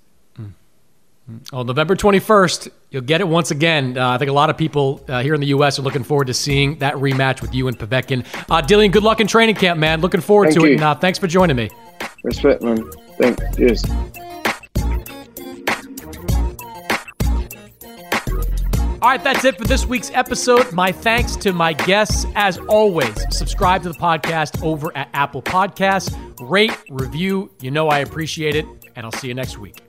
Oh, 1.52 1.64
November 1.64 1.96
21st, 1.96 2.70
you'll 2.92 3.02
get 3.02 3.22
it 3.22 3.28
once 3.28 3.52
again. 3.52 3.98
Uh, 3.98 4.10
I 4.10 4.18
think 4.18 4.30
a 4.30 4.34
lot 4.34 4.50
of 4.50 4.58
people 4.58 5.04
uh, 5.08 5.22
here 5.22 5.34
in 5.34 5.42
the 5.42 5.48
U.S. 5.48 5.80
are 5.80 5.82
looking 5.82 6.04
forward 6.04 6.28
to 6.28 6.34
seeing 6.34 6.78
that 6.80 6.96
rematch 6.96 7.42
with 7.42 7.54
you 7.54 7.68
and 7.68 7.78
Povetkin. 7.78 8.26
Uh, 8.50 8.62
Dillian, 8.62 8.92
good 8.92 9.04
luck 9.04 9.20
in 9.20 9.28
training 9.28 9.56
camp, 9.56 9.80
man. 9.80 10.02
Looking 10.02 10.22
forward 10.22 10.46
Thank 10.46 10.60
to 10.60 10.66
it. 10.66 10.70
you. 10.70 10.76
And 10.76 10.84
uh, 10.84 10.96
thanks 10.96 11.20
for 11.20 11.28
joining 11.28 11.56
me. 11.56 11.70
Respect, 12.24 12.62
man. 12.62 12.90
Thank 13.18 13.40
Cheers. 13.56 13.84
All 19.02 19.08
right, 19.10 19.24
that's 19.24 19.46
it 19.46 19.58
for 19.58 19.64
this 19.64 19.86
week's 19.86 20.12
episode. 20.14 20.74
My 20.74 20.92
thanks 20.92 21.38
to 21.38 21.54
my 21.54 21.72
guests. 21.72 22.26
As 22.36 22.58
always, 22.58 23.16
subscribe 23.36 23.82
to 23.84 23.90
the 23.90 23.98
podcast 23.98 24.62
over 24.62 24.96
at 24.96 25.10
Apple 25.14 25.42
Podcasts. 25.42 26.14
Rate, 26.42 26.76
review. 26.90 27.50
You 27.62 27.72
know 27.72 27.88
I 27.88 28.00
appreciate 28.00 28.56
it. 28.56 28.66
And 28.98 29.06
I'll 29.06 29.14
see 29.14 29.30
you 29.30 29.34
next 29.34 29.58
week. 29.58 29.89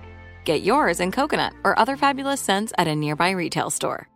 Get 0.45 0.63
yours 0.63 0.99
in 0.99 1.11
coconut 1.11 1.53
or 1.63 1.77
other 1.77 1.97
fabulous 1.97 2.41
scents 2.41 2.73
at 2.77 2.87
a 2.87 2.95
nearby 2.95 3.31
retail 3.31 3.69
store. 3.69 4.07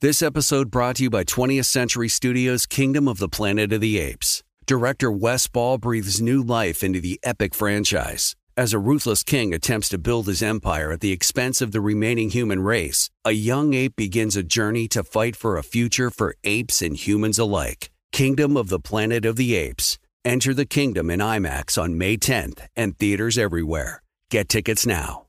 This 0.00 0.20
episode 0.20 0.70
brought 0.70 0.96
to 0.96 1.04
you 1.04 1.10
by 1.10 1.24
20th 1.24 1.64
Century 1.64 2.10
Studios' 2.10 2.66
Kingdom 2.66 3.08
of 3.08 3.16
the 3.16 3.28
Planet 3.28 3.72
of 3.72 3.80
the 3.80 3.98
Apes. 3.98 4.42
Director 4.66 5.10
Wes 5.10 5.48
Ball 5.48 5.78
breathes 5.78 6.20
new 6.20 6.42
life 6.42 6.82
into 6.82 7.00
the 7.00 7.18
epic 7.22 7.54
franchise. 7.54 8.36
As 8.54 8.74
a 8.74 8.78
ruthless 8.78 9.22
king 9.22 9.54
attempts 9.54 9.88
to 9.88 9.98
build 9.98 10.26
his 10.26 10.42
empire 10.42 10.92
at 10.92 11.00
the 11.00 11.10
expense 11.10 11.62
of 11.62 11.72
the 11.72 11.80
remaining 11.80 12.28
human 12.28 12.60
race, 12.60 13.08
a 13.24 13.32
young 13.32 13.72
ape 13.72 13.96
begins 13.96 14.36
a 14.36 14.42
journey 14.42 14.88
to 14.88 15.02
fight 15.02 15.36
for 15.36 15.56
a 15.56 15.62
future 15.62 16.10
for 16.10 16.36
apes 16.44 16.82
and 16.82 16.96
humans 16.96 17.38
alike. 17.38 17.90
Kingdom 18.12 18.56
of 18.58 18.68
the 18.68 18.78
Planet 18.78 19.24
of 19.24 19.36
the 19.36 19.56
Apes. 19.56 19.98
Enter 20.26 20.54
the 20.54 20.64
kingdom 20.64 21.10
in 21.10 21.20
IMAX 21.20 21.76
on 21.76 21.98
May 21.98 22.16
10th 22.16 22.66
and 22.74 22.96
theaters 22.98 23.36
everywhere. 23.36 24.02
Get 24.30 24.48
tickets 24.48 24.86
now. 24.86 25.23